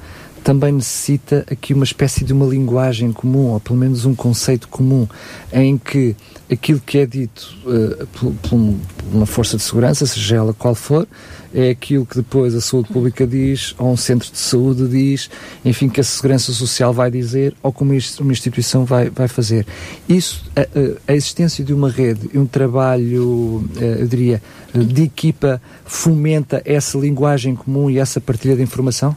também 0.48 0.72
necessita 0.72 1.46
aqui 1.52 1.74
uma 1.74 1.84
espécie 1.84 2.24
de 2.24 2.32
uma 2.32 2.46
linguagem 2.46 3.12
comum, 3.12 3.48
ou 3.48 3.60
pelo 3.60 3.78
menos 3.78 4.06
um 4.06 4.16
conceito 4.16 4.70
comum, 4.70 5.06
em 5.52 5.78
que 5.78 6.16
aquilo 6.50 6.80
que 6.80 7.00
é 7.00 7.06
dito 7.06 7.54
uh, 7.66 8.08
por, 8.08 8.34
por, 8.36 8.76
uma 9.12 9.26
força 9.26 9.58
de 9.58 9.64
segurança, 9.64 10.06
seja 10.06 10.38
ela 10.38 10.54
qual 10.54 10.74
for, 10.74 11.06
é 11.54 11.70
aquilo 11.72 12.06
que 12.06 12.16
depois 12.16 12.56
a 12.56 12.62
saúde 12.62 12.88
pública 12.88 13.28
diz, 13.28 13.76
ou 13.78 13.92
um 13.92 13.98
centro 13.98 14.32
de 14.32 14.38
saúde 14.38 14.88
diz, 14.88 15.30
enfim, 15.66 15.90
que 15.90 16.00
a 16.00 16.04
segurança 16.04 16.54
social 16.54 16.94
vai 16.94 17.12
dizer, 17.12 17.54
ou 17.62 17.74
como 17.74 17.92
uma 17.92 18.32
instituição 18.32 18.86
vai, 18.86 19.10
vai 19.10 19.28
fazer. 19.28 19.68
Isso, 20.08 20.46
a, 20.56 21.12
a 21.12 21.14
existência 21.14 21.62
de 21.62 21.74
uma 21.74 21.90
rede 21.90 22.30
e 22.34 22.38
um 22.38 22.46
trabalho, 22.46 23.70
eh, 23.76 23.98
eu 24.00 24.08
diria, 24.08 24.42
de 24.74 25.04
equipa, 25.04 25.62
fomenta 25.84 26.62
essa 26.64 26.98
linguagem 26.98 27.54
comum 27.54 27.90
e 27.90 28.00
essa 28.00 28.22
partilha 28.22 28.56
de 28.56 28.64
informação? 28.64 29.14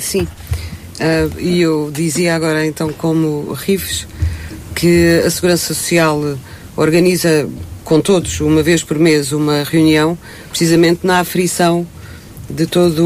Sim. 0.00 0.26
Uh, 0.94 1.40
e 1.40 1.60
eu 1.60 1.90
dizia 1.92 2.34
agora, 2.34 2.64
então, 2.64 2.92
como 2.92 3.52
RIFES, 3.52 4.06
que 4.74 5.22
a 5.24 5.30
Segurança 5.30 5.74
Social 5.74 6.38
organiza 6.76 7.48
com 7.84 8.00
todos, 8.00 8.40
uma 8.40 8.62
vez 8.62 8.82
por 8.82 8.98
mês, 8.98 9.32
uma 9.32 9.62
reunião, 9.62 10.18
precisamente 10.48 11.06
na 11.06 11.20
aferição 11.20 11.86
de 12.48 12.66
toda 12.66 13.02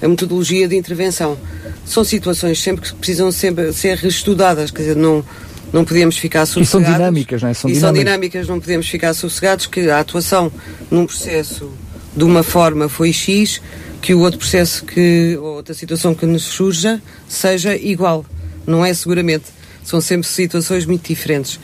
a 0.00 0.08
metodologia 0.08 0.68
de 0.68 0.76
intervenção. 0.76 1.36
São 1.84 2.04
situações 2.04 2.60
sempre 2.60 2.88
que 2.88 2.94
precisam 2.94 3.30
sempre 3.32 3.72
ser 3.72 3.96
reestudadas, 3.96 4.70
quer 4.70 4.82
dizer, 4.82 4.96
não, 4.96 5.24
não 5.72 5.84
podemos 5.84 6.16
ficar 6.16 6.46
sossegados. 6.46 6.68
E 6.68 6.70
são 6.70 6.82
dinâmicas, 6.82 7.42
não 7.42 7.48
é? 7.48 7.54
São 7.54 7.70
e 7.70 7.74
dinâmicas. 7.74 7.96
são 7.96 8.04
dinâmicas, 8.04 8.48
não 8.48 8.60
podemos 8.60 8.88
ficar 8.88 9.14
sossegados 9.14 9.66
que 9.66 9.90
a 9.90 10.00
atuação 10.00 10.50
num 10.90 11.06
processo 11.06 11.70
de 12.16 12.24
uma 12.24 12.42
forma 12.42 12.88
foi 12.88 13.12
X, 13.12 13.60
que 14.00 14.14
o 14.14 14.20
outro 14.20 14.38
processo 14.38 14.84
que, 14.84 15.36
ou 15.40 15.56
outra 15.56 15.74
situação 15.74 16.14
que 16.14 16.26
nos 16.26 16.42
surja 16.42 17.00
seja 17.28 17.76
igual. 17.76 18.24
Não 18.66 18.84
é 18.84 18.92
seguramente. 18.94 19.46
São 19.82 20.00
sempre 20.00 20.26
situações 20.26 20.86
muito 20.86 21.06
diferentes. 21.06 21.60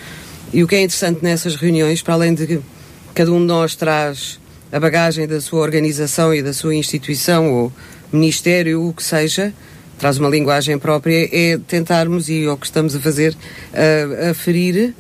E 0.53 0.63
o 0.63 0.69
que 0.69 0.77
é 0.77 0.83
interessante 0.83 1.21
nessas 1.23 1.57
reuniões, 1.57 2.03
para 2.03 2.15
além 2.15 2.35
de 2.35 2.47
que 2.47 2.61
cada 3.15 3.33
um 3.33 3.41
de 3.41 3.47
nós 3.47 3.75
traz 3.75 4.41
a 4.71 4.79
bagagem 4.79 5.27
da 5.27 5.41
sua 5.41 5.61
organização 5.61 6.35
e 6.35 6.43
da 6.43 6.53
sua 6.53 6.75
instituição 6.75 7.53
ou 7.53 7.73
ministério, 8.13 8.87
o 8.87 8.93
que 8.93 9.03
seja, 9.03 9.53
traz 9.99 10.19
uma 10.19 10.29
linguagem 10.29 10.79
própria, 10.79 11.29
é 11.33 11.59
tentarmos, 11.59 12.29
e 12.29 12.45
é 12.45 12.51
o 12.51 12.57
que 12.57 12.67
estamos 12.67 12.95
a 12.95 13.01
fazer, 13.01 13.37
a, 13.73 14.31
a 14.31 14.35
ferir, 14.35 14.95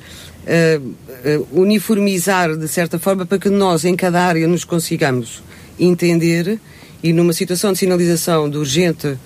uniformizar 1.52 2.56
de 2.56 2.68
certa 2.68 2.98
forma 2.98 3.24
para 3.24 3.38
que 3.38 3.48
nós, 3.48 3.84
em 3.84 3.94
cada 3.94 4.22
área, 4.22 4.46
nos 4.46 4.64
consigamos 4.64 5.42
entender 5.78 6.58
e 7.02 7.12
numa 7.12 7.32
situação 7.32 7.72
de 7.72 7.78
sinalização 7.78 8.48
de 8.48 8.58
urgente 8.58 9.06
uh, 9.06 9.18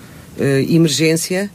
emergência, 0.69 1.49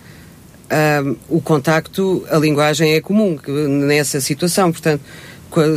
o 1.28 1.38
contacto, 1.38 2.24
a 2.30 2.38
linguagem 2.38 2.94
é 2.94 3.00
comum 3.02 3.38
nessa 3.68 4.22
situação. 4.22 4.72
Portanto, 4.72 5.02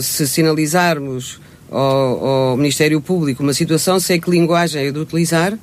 se 0.01 0.25
sinalizarmos 0.25 1.41
ao, 1.69 2.25
ao, 2.25 2.57
Ministério 2.57 3.01
Público 3.01 3.43
uma 3.43 3.53
situação, 3.53 3.99
sei 3.99 4.19
que 4.19 4.29
linguagem 4.29 4.87
é 4.87 4.91
de 4.91 4.99
utilizar, 4.99 5.57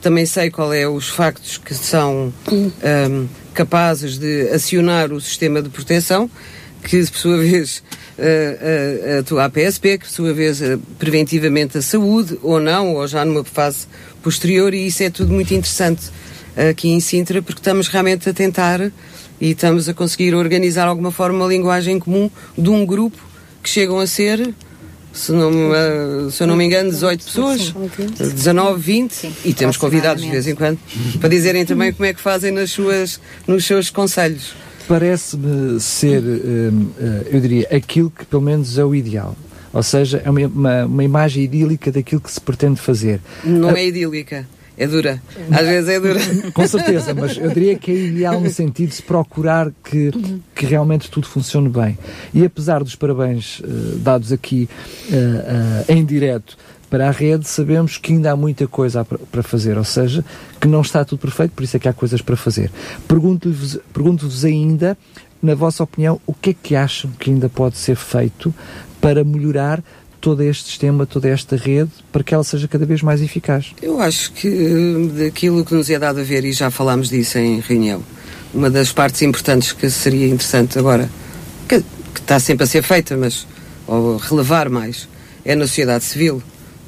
também 0.00 0.26
sei 0.26 0.50
qual 0.50 0.72
é 0.72 0.86
os 0.88 1.08
factos 1.08 1.58
que 1.58 1.74
são 1.74 2.32
um, 2.50 3.28
capazes 3.54 4.18
de 4.18 4.48
acionar 4.50 5.12
o 5.12 5.20
sistema 5.20 5.62
de 5.62 5.68
proteção, 5.68 6.28
que 6.82 7.04
por 7.06 7.18
sua 7.18 7.38
vez 7.38 7.82
uh, 8.18 9.16
uh, 9.16 9.18
atua 9.20 9.44
a 9.44 9.50
PSP, 9.50 9.98
que 9.98 10.04
por 10.04 10.10
sua 10.10 10.34
vez 10.34 10.60
uh, 10.60 10.78
preventivamente 10.98 11.78
a 11.78 11.82
saúde, 11.82 12.38
ou 12.42 12.60
não, 12.60 12.94
ou 12.94 13.06
já 13.06 13.24
numa 13.24 13.44
fase 13.44 13.86
posterior, 14.22 14.74
e 14.74 14.86
isso 14.86 15.02
é 15.02 15.10
tudo 15.10 15.32
muito 15.32 15.52
interessante 15.54 16.10
aqui 16.70 16.90
em 16.90 17.00
Sintra, 17.00 17.40
porque 17.40 17.60
estamos 17.60 17.88
realmente 17.88 18.28
a 18.28 18.34
tentar 18.34 18.80
e 19.40 19.50
estamos 19.50 19.88
a 19.88 19.94
conseguir 19.94 20.34
organizar 20.34 20.82
de 20.82 20.90
alguma 20.90 21.10
forma 21.10 21.38
uma 21.38 21.48
linguagem 21.48 21.98
comum 21.98 22.30
de 22.56 22.68
um 22.68 22.84
grupo 22.84 23.16
que 23.62 23.70
chegam 23.70 23.98
a 23.98 24.06
ser 24.06 24.54
se 25.12 25.32
não, 25.32 25.50
se 26.30 26.42
eu 26.42 26.46
não 26.46 26.56
me 26.56 26.64
engano, 26.64 26.90
18 26.90 27.24
pessoas, 27.24 27.74
19, 28.18 28.80
20, 28.80 29.12
Sim, 29.12 29.34
e 29.44 29.52
temos 29.52 29.76
convidados 29.76 30.22
de 30.22 30.30
vez 30.30 30.46
em 30.46 30.54
quando 30.54 30.78
para 31.20 31.28
dizerem 31.28 31.66
também 31.66 31.92
como 31.92 32.06
é 32.06 32.14
que 32.14 32.20
fazem 32.20 32.50
nas 32.50 32.70
suas, 32.70 33.20
nos 33.46 33.64
seus 33.64 33.90
conselhos. 33.90 34.54
Parece-me 34.88 35.80
ser, 35.80 36.22
uh, 36.22 37.26
eu 37.30 37.40
diria, 37.40 37.68
aquilo 37.70 38.10
que 38.10 38.24
pelo 38.24 38.42
menos 38.42 38.78
é 38.78 38.84
o 38.84 38.94
ideal. 38.94 39.36
Ou 39.72 39.82
seja, 39.82 40.20
é 40.24 40.30
uma, 40.30 40.46
uma, 40.46 40.84
uma 40.84 41.04
imagem 41.04 41.44
idílica 41.44 41.90
daquilo 41.90 42.20
que 42.20 42.30
se 42.30 42.40
pretende 42.40 42.80
fazer. 42.80 43.20
Não 43.44 43.70
é 43.70 43.86
idílica. 43.86 44.46
É 44.76 44.86
dura. 44.86 45.22
Às 45.50 45.66
vezes 45.66 45.88
é 45.88 46.00
dura. 46.00 46.20
Com 46.52 46.66
certeza, 46.66 47.14
mas 47.14 47.36
eu 47.36 47.50
diria 47.50 47.76
que 47.76 47.90
é 47.90 47.94
ideal 47.94 48.40
no 48.40 48.50
sentido 48.50 48.88
de 48.88 48.96
se 48.96 49.02
procurar 49.02 49.70
que, 49.84 50.10
que 50.54 50.66
realmente 50.66 51.10
tudo 51.10 51.26
funcione 51.26 51.68
bem. 51.68 51.98
E 52.32 52.44
apesar 52.44 52.82
dos 52.82 52.96
parabéns 52.96 53.60
uh, 53.60 53.98
dados 53.98 54.32
aqui 54.32 54.68
uh, 55.10 55.14
uh, 55.14 55.84
em 55.92 56.04
direto 56.04 56.56
para 56.92 57.08
a 57.08 57.10
rede, 57.10 57.48
sabemos 57.48 57.96
que 57.96 58.12
ainda 58.12 58.32
há 58.32 58.36
muita 58.36 58.68
coisa 58.68 59.02
para 59.02 59.42
fazer, 59.42 59.78
ou 59.78 59.84
seja, 59.84 60.22
que 60.60 60.68
não 60.68 60.82
está 60.82 61.02
tudo 61.06 61.20
perfeito, 61.20 61.52
por 61.52 61.64
isso 61.64 61.74
é 61.74 61.80
que 61.80 61.88
há 61.88 61.92
coisas 61.94 62.20
para 62.20 62.36
fazer. 62.36 62.70
Pergunto-vos 63.08 63.78
pergunto 63.94 64.28
ainda, 64.44 64.98
na 65.42 65.54
vossa 65.54 65.82
opinião, 65.82 66.20
o 66.26 66.34
que 66.34 66.50
é 66.50 66.52
que 66.52 66.76
acham 66.76 67.10
que 67.12 67.30
ainda 67.30 67.48
pode 67.48 67.78
ser 67.78 67.96
feito 67.96 68.54
para 69.00 69.24
melhorar 69.24 69.82
todo 70.20 70.42
este 70.42 70.68
sistema, 70.68 71.06
toda 71.06 71.30
esta 71.30 71.56
rede, 71.56 71.90
para 72.12 72.22
que 72.22 72.34
ela 72.34 72.44
seja 72.44 72.68
cada 72.68 72.84
vez 72.84 73.00
mais 73.00 73.22
eficaz? 73.22 73.72
Eu 73.80 73.98
acho 73.98 74.30
que 74.34 74.46
eh, 74.46 75.24
daquilo 75.24 75.64
que 75.64 75.72
nos 75.72 75.88
é 75.88 75.98
dado 75.98 76.20
a 76.20 76.22
ver, 76.22 76.44
e 76.44 76.52
já 76.52 76.70
falámos 76.70 77.08
disso 77.08 77.38
em 77.38 77.58
reunião, 77.60 78.02
uma 78.52 78.68
das 78.68 78.92
partes 78.92 79.22
importantes 79.22 79.72
que 79.72 79.88
seria 79.88 80.26
interessante 80.26 80.78
agora, 80.78 81.08
que, 81.66 81.80
que 82.12 82.20
está 82.20 82.38
sempre 82.38 82.64
a 82.64 82.66
ser 82.66 82.82
feita, 82.82 83.16
mas 83.16 83.46
ou 83.86 84.18
relevar 84.18 84.68
mais, 84.68 85.08
é 85.42 85.54
na 85.54 85.66
sociedade 85.66 86.04
civil, 86.04 86.42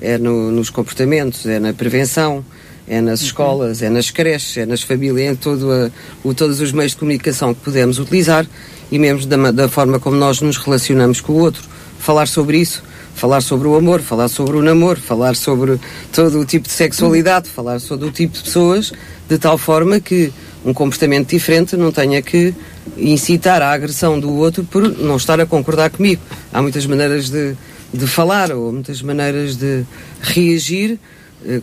é 0.04 0.18
no, 0.18 0.50
nos 0.50 0.70
comportamentos, 0.70 1.46
é 1.46 1.58
na 1.58 1.72
prevenção, 1.72 2.44
é 2.86 3.00
nas 3.00 3.20
uhum. 3.20 3.26
escolas, 3.26 3.82
é 3.82 3.88
nas 3.88 4.10
creches, 4.10 4.56
é 4.58 4.66
nas 4.66 4.82
famílias, 4.82 5.32
em 5.32 5.34
todo 5.34 5.72
a, 5.72 5.90
o, 6.22 6.34
todos 6.34 6.60
os 6.60 6.72
meios 6.72 6.92
de 6.92 6.98
comunicação 6.98 7.54
que 7.54 7.60
podemos 7.60 7.98
utilizar 7.98 8.46
e 8.92 8.98
mesmo 8.98 9.26
da, 9.26 9.50
da 9.50 9.68
forma 9.68 9.98
como 9.98 10.16
nós 10.16 10.40
nos 10.40 10.56
relacionamos 10.56 11.20
com 11.20 11.32
o 11.32 11.38
outro. 11.38 11.62
Falar 11.98 12.28
sobre 12.28 12.58
isso 12.58 12.82
falar 13.14 13.40
sobre 13.40 13.68
o 13.68 13.76
amor, 13.76 14.00
falar 14.00 14.28
sobre 14.28 14.56
o 14.56 14.62
namoro, 14.62 15.00
falar 15.00 15.36
sobre 15.36 15.78
todo 16.12 16.40
o 16.40 16.44
tipo 16.44 16.66
de 16.66 16.74
sexualidade, 16.74 17.48
falar 17.48 17.78
sobre 17.78 18.08
o 18.08 18.10
tipo 18.10 18.36
de 18.36 18.42
pessoas, 18.42 18.92
de 19.28 19.38
tal 19.38 19.56
forma 19.56 20.00
que 20.00 20.32
um 20.64 20.74
comportamento 20.74 21.28
diferente 21.28 21.76
não 21.76 21.92
tenha 21.92 22.20
que 22.20 22.54
incitar 22.96 23.62
a 23.62 23.72
agressão 23.72 24.18
do 24.18 24.34
outro 24.34 24.64
por 24.64 24.82
não 24.98 25.16
estar 25.16 25.40
a 25.40 25.46
concordar 25.46 25.90
comigo. 25.90 26.22
Há 26.52 26.60
muitas 26.60 26.86
maneiras 26.86 27.30
de, 27.30 27.54
de 27.94 28.06
falar 28.06 28.50
ou 28.50 28.72
muitas 28.72 29.00
maneiras 29.00 29.56
de 29.56 29.84
reagir 30.20 30.98
eh, 31.46 31.60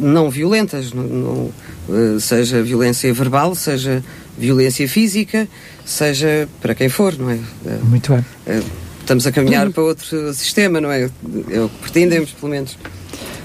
não 0.00 0.28
violentas, 0.28 0.92
não, 0.92 1.04
não, 1.04 1.50
eh, 1.88 2.18
seja 2.20 2.62
violência 2.62 3.12
verbal, 3.12 3.54
seja 3.54 4.02
violência 4.36 4.88
física, 4.88 5.48
seja 5.84 6.48
para 6.60 6.74
quem 6.74 6.88
for, 6.88 7.16
não 7.16 7.30
é? 7.30 7.38
Muito 7.82 8.12
bem. 8.12 8.24
Eh, 8.46 8.62
estamos 9.00 9.26
a 9.26 9.32
caminhar 9.32 9.70
para 9.70 9.82
outro 9.82 10.34
sistema, 10.34 10.80
não 10.80 10.90
é? 10.90 11.10
É 11.50 11.60
o 11.60 11.68
que 11.68 11.78
pretendemos, 11.80 12.32
pelo 12.32 12.50
menos. 12.50 12.76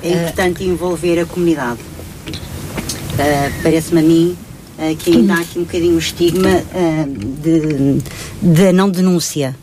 É 0.01 0.11
importante 0.11 0.63
envolver 0.63 1.19
a 1.19 1.25
comunidade. 1.25 1.79
Uh, 1.79 3.61
Parece-me 3.61 3.99
a 3.99 4.03
mim 4.03 4.37
uh, 4.77 4.95
que 4.95 5.11
ainda 5.11 5.33
há 5.35 5.39
aqui 5.41 5.59
um 5.59 5.63
bocadinho 5.63 5.95
o 5.95 5.99
estigma 5.99 6.49
uh, 6.49 7.05
de, 7.41 8.01
de 8.41 8.71
não 8.71 8.89
denúncia, 8.89 9.55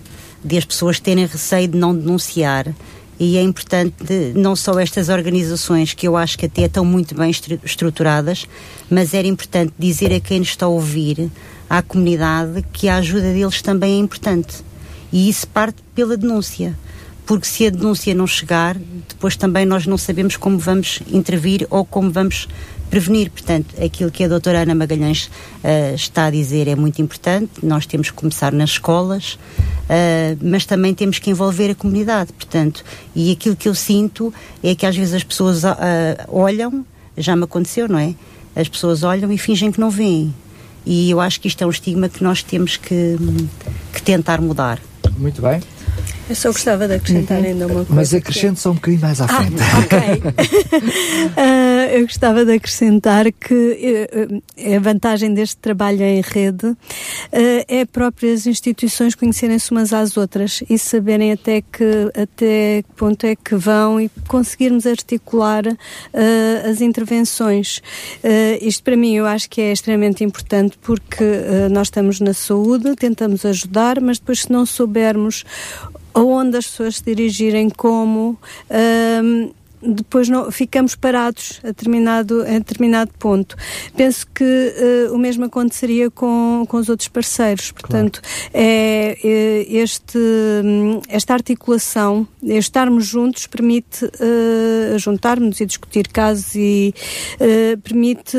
de 0.47 0.57
as 0.57 0.65
pessoas 0.65 1.01
terem 1.01 1.27
receio 1.27 1.69
de 1.69 1.77
não 1.77 1.95
denunciar. 1.95 2.73
E 3.19 3.39
é 3.39 3.43
importante 3.43 3.95
não 4.35 4.55
só 4.55 4.79
estas 4.79 5.09
organizações, 5.09 5.95
que 5.95 6.07
eu 6.07 6.17
acho 6.17 6.39
que 6.39 6.47
até 6.47 6.63
estão 6.63 6.85
muito 6.85 7.15
bem 7.15 7.31
estruturadas, 7.65 8.47
mas 8.91 9.15
era 9.15 9.27
importante 9.27 9.73
dizer 9.79 10.13
a 10.13 10.21
quem 10.21 10.41
nos 10.41 10.49
está 10.49 10.67
a 10.67 10.69
ouvir, 10.69 11.31
à 11.69 11.83
comunidade, 11.83 12.65
que 12.73 12.89
a 12.89 12.97
ajuda 12.97 13.33
deles 13.33 13.63
também 13.63 13.95
é 13.95 13.99
importante 13.99 14.65
e 15.13 15.29
isso 15.29 15.49
parte 15.49 15.83
pela 15.95 16.17
denúncia. 16.17 16.77
Porque 17.25 17.47
se 17.47 17.67
a 17.67 17.71
denúncia 17.71 18.15
não 18.15 18.27
chegar, 18.27 18.77
depois 19.09 19.37
também 19.37 19.65
nós 19.67 19.87
não 19.87 19.99
sabemos 19.99 20.37
como 20.37 20.59
vamos 20.59 21.01
intervir 21.11 21.67
ou 21.71 21.85
como 21.85 22.11
vamos 22.11 22.47
prevenir. 22.91 23.31
Portanto, 23.31 23.75
aquilo 23.83 24.11
que 24.11 24.25
a 24.25 24.29
doutora 24.29 24.63
Ana 24.63 24.75
Magalhães 24.75 25.27
uh, 25.27 25.95
está 25.95 26.27
a 26.27 26.31
dizer 26.31 26.69
é 26.69 26.75
muito 26.75 27.01
importante. 27.01 27.51
Nós 27.63 27.87
temos 27.87 28.11
que 28.11 28.17
começar 28.17 28.53
nas 28.53 28.71
escolas, 28.71 29.35
uh, 29.35 30.39
mas 30.41 30.65
também 30.65 30.95
temos 30.95 31.19
que 31.19 31.31
envolver 31.31 31.71
a 31.71 31.75
comunidade. 31.75 32.33
Portanto, 32.33 32.85
e 33.15 33.33
aquilo 33.33 33.57
que 33.57 33.69
eu 33.69 33.75
sinto 33.75 34.33
é 34.63 34.75
que 34.75 34.87
às 34.87 34.97
vezes 34.97 35.15
as 35.15 35.25
pessoas 35.25 35.65
uh, 35.65 35.77
olham, 36.29 36.85
já 37.17 37.35
me 37.35 37.45
aconteceu, 37.45 37.89
não 37.89 37.99
é? 37.99 38.15
As 38.55 38.69
pessoas 38.69 39.03
olham 39.03 39.31
e 39.31 39.39
fingem 39.39 39.71
que 39.71 39.81
não 39.81 39.91
veem. 39.91 40.35
E 40.85 41.11
eu 41.11 41.21
acho 41.21 41.41
que 41.41 41.49
isto 41.49 41.63
é 41.63 41.67
um 41.67 41.71
estigma 41.71 42.09
que 42.09 42.23
nós 42.23 42.43
temos 42.43 42.77
que, 42.77 43.17
que 43.93 44.03
tentar 44.03 44.41
mudar. 44.41 44.81
Muito 45.19 45.43
bem. 45.43 45.61
Eu 46.29 46.35
só 46.35 46.51
gostava 46.51 46.89
de 46.89 46.95
acrescentar 46.95 47.39
ainda 47.39 47.67
uma 47.67 47.75
coisa. 47.77 47.95
Mas 47.95 48.13
acrescente 48.13 48.59
só 48.59 48.73
um 48.73 48.75
bocadinho 48.75 49.01
mais 49.01 49.21
à 49.21 49.29
frente. 49.29 49.57
Ah, 49.67 49.79
ok. 49.81 49.99
uh, 51.37 51.97
eu 51.97 52.03
gostava 52.03 52.45
de 52.45 52.53
acrescentar 52.53 53.31
que 53.33 53.55
uh, 53.55 54.75
a 54.75 54.79
vantagem 54.81 55.33
deste 55.33 55.57
trabalho 55.57 56.03
em 56.03 56.21
rede 56.21 56.67
uh, 56.67 56.77
é 57.33 57.85
próprias 57.85 58.47
instituições 58.47 59.15
conhecerem-se 59.15 59.71
umas 59.71 59.93
às 59.93 60.17
outras 60.17 60.63
e 60.69 60.79
saberem 60.79 61.33
até 61.33 61.61
que, 61.61 62.11
até 62.15 62.83
que 62.83 62.93
ponto 62.97 63.25
é 63.25 63.37
que 63.37 63.55
vão 63.55 64.01
e 64.01 64.11
conseguirmos 64.27 64.87
articular 64.87 65.65
as 66.69 66.81
intervenções. 66.81 67.81
isto 68.61 68.83
para 68.83 68.97
mim 68.97 69.15
eu 69.17 69.27
acho 69.27 69.49
que 69.49 69.61
é 69.61 69.73
extremamente 69.73 70.25
importante 70.25 70.79
porque 70.81 71.25
nós 71.71 71.89
estamos 71.89 72.21
na 72.21 72.33
saúde, 72.33 72.95
tentamos 72.97 73.45
ajudar, 73.45 74.01
mas 74.01 74.19
depois 74.19 74.43
se 74.43 74.53
não 74.53 74.67
soubermos 74.67 75.45
aonde 76.17 76.57
as 76.57 76.67
pessoas 76.67 76.97
se 76.97 77.05
dirigirem, 77.05 77.69
como. 77.69 78.39
Um, 78.71 79.51
depois 79.87 80.29
não, 80.29 80.51
ficamos 80.51 80.95
parados 80.95 81.61
a 81.63 81.69
determinado, 81.69 82.43
a 82.43 82.59
determinado 82.59 83.13
ponto. 83.19 83.57
Penso 83.97 84.27
que 84.35 84.45
uh, 84.45 85.15
o 85.15 85.19
mesmo 85.19 85.45
aconteceria 85.45 86.11
com, 86.11 86.65
com 86.69 86.77
os 86.77 86.89
outros 86.89 87.09
parceiros. 87.09 87.71
Portanto, 87.71 88.21
claro. 88.21 88.51
é, 88.55 89.17
é, 89.23 89.67
este, 89.69 90.19
esta 91.09 91.35
articulação, 91.35 92.27
estarmos 92.43 93.07
juntos, 93.07 93.47
permite 93.47 94.05
uh, 94.05 94.99
juntarmos 94.99 95.61
e 95.61 95.67
discutir 95.67 96.09
casos 96.09 96.55
e 96.55 96.95
uh, 97.41 97.79
permite 97.79 98.37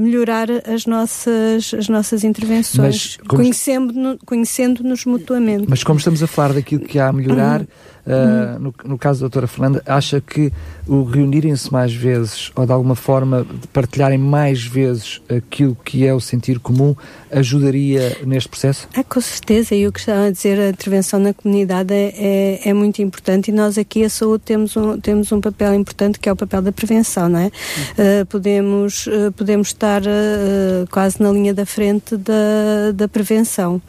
melhorar 0.00 0.48
as 0.66 0.86
nossas, 0.86 1.74
as 1.74 1.88
nossas 1.88 2.24
intervenções, 2.24 3.18
conhecendo-nos 3.28 4.18
conhecendo 4.24 4.82
mutuamente. 5.06 5.66
Mas 5.68 5.82
como 5.82 5.98
estamos 5.98 6.22
a 6.22 6.26
falar 6.26 6.54
daquilo 6.54 6.84
que 6.84 6.98
há 6.98 7.08
a 7.08 7.12
melhorar. 7.12 7.60
Uhum 7.60 7.92
Uh, 8.04 8.58
no, 8.58 8.74
no, 8.84 8.98
caso 8.98 9.20
da 9.20 9.24
doutora 9.24 9.46
Fernanda, 9.46 9.80
acha 9.86 10.20
que 10.20 10.52
o 10.88 11.04
reunirem-se 11.04 11.72
mais 11.72 11.94
vezes 11.94 12.50
ou 12.56 12.66
de 12.66 12.72
alguma 12.72 12.96
forma 12.96 13.46
partilharem 13.72 14.18
mais 14.18 14.64
vezes 14.64 15.22
aquilo 15.28 15.76
que 15.84 16.04
é 16.04 16.12
o 16.12 16.18
sentir 16.18 16.58
comum 16.58 16.96
ajudaria 17.30 18.18
neste 18.26 18.48
processo? 18.48 18.88
Ah, 18.96 19.04
com 19.04 19.20
certeza, 19.20 19.76
e 19.76 19.86
o 19.86 19.92
que 19.92 20.00
estava 20.00 20.26
a 20.26 20.30
dizer, 20.32 20.58
a 20.58 20.70
intervenção 20.70 21.20
na 21.20 21.32
comunidade 21.32 21.94
é, 21.94 22.12
é, 22.16 22.68
é, 22.70 22.72
muito 22.72 23.00
importante 23.00 23.52
e 23.52 23.54
nós 23.54 23.78
aqui 23.78 24.02
a 24.04 24.10
saúde 24.10 24.42
temos 24.44 24.76
um, 24.76 24.98
temos 24.98 25.30
um 25.30 25.40
papel 25.40 25.72
importante 25.72 26.18
que 26.18 26.28
é 26.28 26.32
o 26.32 26.36
papel 26.36 26.60
da 26.60 26.72
prevenção, 26.72 27.28
não 27.28 27.38
é? 27.38 27.46
Uh, 27.46 28.26
podemos, 28.26 29.06
uh, 29.06 29.30
podemos 29.36 29.68
estar 29.68 30.02
quase 30.90 31.22
na 31.22 31.30
linha 31.30 31.54
da 31.54 31.64
frente 31.64 32.16
da, 32.16 32.90
da 32.94 33.06
prevenção. 33.06 33.80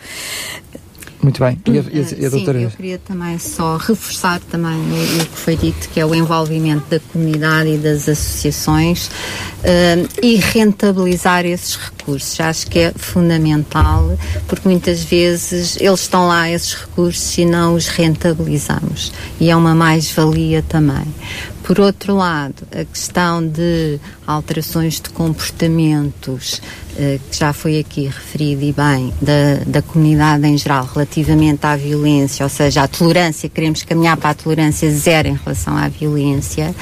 Muito 1.23 1.39
bem. 1.39 1.57
E 1.65 1.71
a, 1.71 1.73
e 1.73 1.79
a, 1.79 2.19
e 2.19 2.25
a 2.25 2.29
doutora? 2.29 2.59
Sim, 2.59 2.65
eu 2.65 2.71
queria 2.71 2.97
também 2.99 3.39
só 3.39 3.77
reforçar 3.77 4.41
também 4.41 4.75
o, 4.75 5.21
o, 5.21 5.25
que 5.25 5.37
foi 5.37 5.55
dito, 5.55 5.87
que 5.89 5.99
é 5.99 6.05
o 6.05 6.13
envolvimento 6.13 6.83
da 6.89 6.99
comunidade 6.99 7.69
e 7.69 7.77
das 7.77 8.09
associações 8.09 9.07
uh, 9.07 10.09
e 10.21 10.35
rentabilizar 10.35 11.45
esses 11.45 11.77
recursos. 11.77 12.37
Acho 12.41 12.67
que 12.67 12.79
é 12.79 12.93
fundamental, 12.93 14.17
porque 14.47 14.67
muitas 14.67 15.01
vezes 15.01 15.77
eles 15.79 16.01
estão 16.01 16.27
lá, 16.27 16.49
esses 16.49 16.73
recursos, 16.73 17.37
e 17.37 17.45
não 17.45 17.75
os 17.75 17.87
rentabilizamos. 17.87 19.13
E 19.39 19.49
é 19.49 19.55
uma 19.55 19.73
mais-valia 19.73 20.61
também. 20.67 21.05
Por 21.63 21.79
outro 21.79 22.15
lado, 22.15 22.67
a 22.71 22.83
questão 22.83 23.45
de 23.45 23.97
alterações 24.27 24.99
de 24.99 25.09
comportamentos, 25.09 26.61
eh, 26.97 27.19
que 27.31 27.37
já 27.37 27.53
foi 27.53 27.79
aqui 27.79 28.05
referido 28.05 28.63
e 28.63 28.73
bem, 28.73 29.13
da, 29.21 29.63
da 29.65 29.81
comunidade 29.81 30.45
em 30.45 30.57
geral 30.57 30.89
relativamente 30.93 31.65
à 31.65 31.77
violência, 31.77 32.43
ou 32.43 32.49
seja, 32.49 32.83
a 32.83 32.87
tolerância, 32.87 33.47
queremos 33.47 33.81
caminhar 33.83 34.17
para 34.17 34.31
a 34.31 34.33
tolerância 34.33 34.91
zero 34.91 35.29
em 35.29 35.35
relação 35.35 35.77
à 35.77 35.87
violência. 35.87 36.75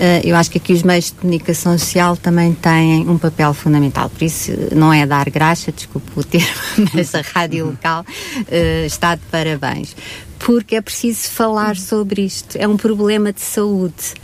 Uh, 0.00 0.20
eu 0.22 0.36
acho 0.36 0.50
que 0.50 0.58
aqui 0.58 0.72
os 0.72 0.82
meios 0.82 1.06
de 1.06 1.12
comunicação 1.12 1.76
social 1.78 2.16
também 2.16 2.52
têm 2.54 3.08
um 3.08 3.18
papel 3.18 3.52
fundamental. 3.52 4.08
Por 4.08 4.22
isso, 4.22 4.52
não 4.74 4.92
é 4.92 5.06
dar 5.06 5.28
graxa, 5.30 5.72
desculpe 5.72 6.10
o 6.14 6.24
termo, 6.24 6.46
mas 6.92 7.14
a 7.14 7.22
rádio 7.22 7.66
local 7.66 8.02
uh, 8.02 8.86
está 8.86 9.14
de 9.14 9.22
parabéns 9.30 9.94
porque 10.40 10.74
é 10.74 10.80
preciso 10.80 11.30
falar 11.30 11.76
sobre 11.76 12.22
isto. 12.22 12.56
É 12.56 12.66
um 12.66 12.76
problema 12.76 13.32
de 13.32 13.40
saúde. 13.40 14.14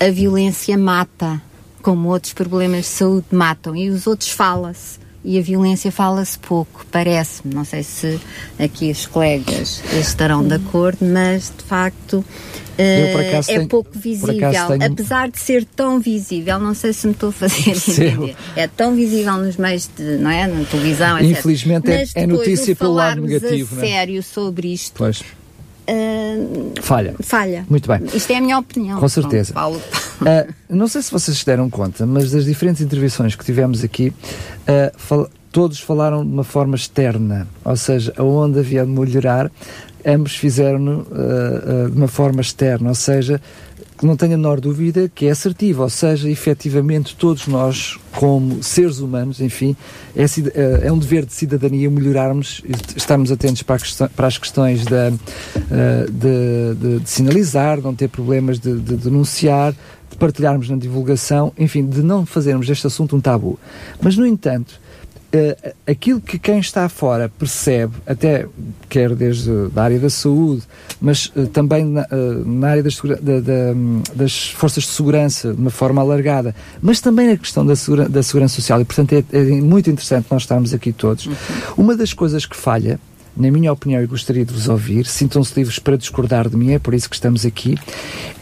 A 0.00 0.10
violência 0.10 0.76
mata, 0.76 1.40
como 1.82 2.08
outros 2.08 2.32
problemas 2.32 2.86
de 2.86 2.90
saúde 2.90 3.26
matam, 3.30 3.76
e 3.76 3.88
os 3.90 4.06
outros 4.06 4.30
fala-se. 4.30 4.98
E 5.24 5.38
a 5.38 5.42
violência 5.42 5.90
fala-se 5.90 6.38
pouco, 6.38 6.86
parece-me. 6.90 7.54
Não 7.54 7.64
sei 7.64 7.82
se 7.82 8.20
aqui 8.58 8.90
os 8.90 9.06
colegas 9.06 9.82
estarão 9.92 10.46
de 10.46 10.54
acordo, 10.54 11.04
mas 11.04 11.52
de 11.56 11.64
facto 11.64 12.24
Uh, 12.76 13.18
é 13.18 13.40
tenho, 13.42 13.68
pouco 13.68 13.98
visível, 13.98 14.36
tenho... 14.68 14.92
apesar 14.92 15.30
de 15.30 15.40
ser 15.40 15.64
tão 15.64 15.98
visível, 15.98 16.58
não 16.58 16.74
sei 16.74 16.92
se 16.92 17.06
me 17.06 17.14
estou 17.14 17.30
a 17.30 17.32
fazer 17.32 17.70
entender. 17.88 18.36
É 18.54 18.66
tão 18.66 18.94
visível 18.94 19.32
nos 19.38 19.56
meios 19.56 19.88
de, 19.96 20.02
não 20.18 20.30
é, 20.30 20.46
na 20.46 20.62
televisão, 20.66 21.18
etc. 21.18 21.38
Infelizmente 21.38 21.90
é, 21.90 22.04
é 22.14 22.26
notícia 22.26 22.76
pelo 22.76 22.92
lado 22.92 23.22
negativo, 23.22 23.80
a 23.80 23.82
é? 23.82 23.88
sério 23.88 24.22
sobre 24.22 24.74
isto. 24.74 24.92
Pois. 24.94 25.24
Uh, 25.88 26.72
falha. 26.82 27.14
Falha. 27.20 27.64
Muito 27.68 27.88
bem. 27.88 28.00
Isto 28.12 28.32
é 28.32 28.36
a 28.36 28.40
minha 28.40 28.58
opinião. 28.58 28.98
Com 28.98 29.08
certeza. 29.08 29.52
Paulo. 29.52 29.80
Uh, 30.20 30.52
não 30.68 30.88
sei 30.88 31.02
se 31.02 31.10
vocês 31.10 31.38
se 31.38 31.46
deram 31.46 31.70
conta, 31.70 32.04
mas 32.04 32.30
das 32.30 32.44
diferentes 32.44 32.82
intervenções 32.82 33.36
que 33.36 33.44
tivemos 33.44 33.84
aqui, 33.84 34.08
uh, 34.08 34.92
fal 34.96 35.30
todos 35.52 35.80
falaram 35.80 36.22
de 36.22 36.30
uma 36.30 36.44
forma 36.44 36.76
externa, 36.76 37.48
ou 37.64 37.76
seja, 37.76 38.12
aonde 38.18 38.58
havia 38.58 38.84
de 38.84 38.90
melhorar, 38.90 39.50
ambos 40.04 40.36
fizeram-no 40.36 41.06
de 41.90 41.96
uma 41.96 42.08
forma 42.08 42.42
externa, 42.42 42.90
ou 42.90 42.94
seja, 42.94 43.40
não 44.02 44.16
tenha 44.16 44.34
a 44.34 44.36
menor 44.36 44.60
dúvida 44.60 45.10
que 45.14 45.26
é 45.26 45.30
assertiva, 45.30 45.84
ou 45.84 45.88
seja, 45.88 46.28
efetivamente 46.28 47.16
todos 47.16 47.46
nós, 47.46 47.98
como 48.12 48.62
seres 48.62 48.98
humanos, 48.98 49.40
enfim, 49.40 49.74
é, 50.14 50.86
é 50.86 50.92
um 50.92 50.98
dever 50.98 51.24
de 51.24 51.32
cidadania 51.32 51.90
melhorarmos, 51.90 52.62
estarmos 52.94 53.32
atentos 53.32 53.62
para, 53.62 53.78
questão, 53.78 54.08
para 54.14 54.26
as 54.26 54.36
questões 54.36 54.84
eh, 54.90 56.06
de, 56.10 56.74
de, 56.74 56.98
de, 57.00 57.10
sinalizar, 57.10 57.80
não 57.80 57.94
ter 57.94 58.08
problemas 58.08 58.58
de, 58.58 58.78
de 58.78 58.96
denunciar, 58.96 59.72
de 60.10 60.16
partilharmos 60.18 60.68
na 60.68 60.76
divulgação, 60.76 61.52
enfim, 61.58 61.86
de 61.86 62.02
não 62.02 62.26
fazermos 62.26 62.66
deste 62.66 62.86
assunto 62.86 63.16
um 63.16 63.20
tabu. 63.20 63.58
Mas, 64.00 64.16
no 64.16 64.26
entanto, 64.26 64.78
uh, 65.36 65.74
aquilo 65.86 66.20
que 66.20 66.38
quem 66.38 66.58
está 66.58 66.88
fora 66.88 67.28
percebe, 67.28 67.94
até 68.06 68.46
quer 68.88 69.14
desde 69.14 69.50
a 69.74 69.82
área 69.82 69.98
da 69.98 70.10
saúde, 70.10 70.62
mas 71.00 71.26
uh, 71.34 71.46
também 71.46 71.84
na, 71.84 72.02
uh, 72.02 72.44
na 72.44 72.68
área 72.68 72.82
das, 72.82 73.00
da, 73.00 73.40
da, 73.40 73.74
das, 74.14 74.50
forças 74.50 74.84
de 74.84 74.90
segurança, 74.90 75.52
de 75.52 75.60
uma 75.60 75.70
forma 75.70 76.00
alargada, 76.00 76.54
mas 76.80 77.00
também 77.00 77.28
na 77.28 77.36
questão 77.36 77.64
da, 77.64 77.76
segura, 77.76 78.08
da 78.08 78.22
segurança 78.22 78.56
social, 78.56 78.80
e 78.80 78.84
portanto 78.84 79.12
é, 79.12 79.24
é, 79.32 79.42
muito 79.60 79.90
interessante 79.90 80.26
nós 80.30 80.42
estarmos 80.42 80.72
aqui 80.74 80.92
todos. 80.92 81.26
Uhum. 81.26 81.34
Uma 81.76 81.96
das 81.96 82.12
coisas 82.12 82.46
que 82.46 82.56
falha, 82.56 83.00
na 83.36 83.50
minha 83.50 83.72
opinião, 83.72 84.02
e 84.02 84.06
gostaria 84.06 84.44
de 84.44 84.52
vos 84.52 84.68
ouvir, 84.68 85.06
sintam-se 85.06 85.54
livres 85.56 85.78
para 85.78 85.96
discordar 85.96 86.48
de 86.48 86.56
mim, 86.56 86.72
é 86.72 86.78
por 86.78 86.94
isso 86.94 87.08
que 87.08 87.16
estamos 87.16 87.44
aqui, 87.44 87.76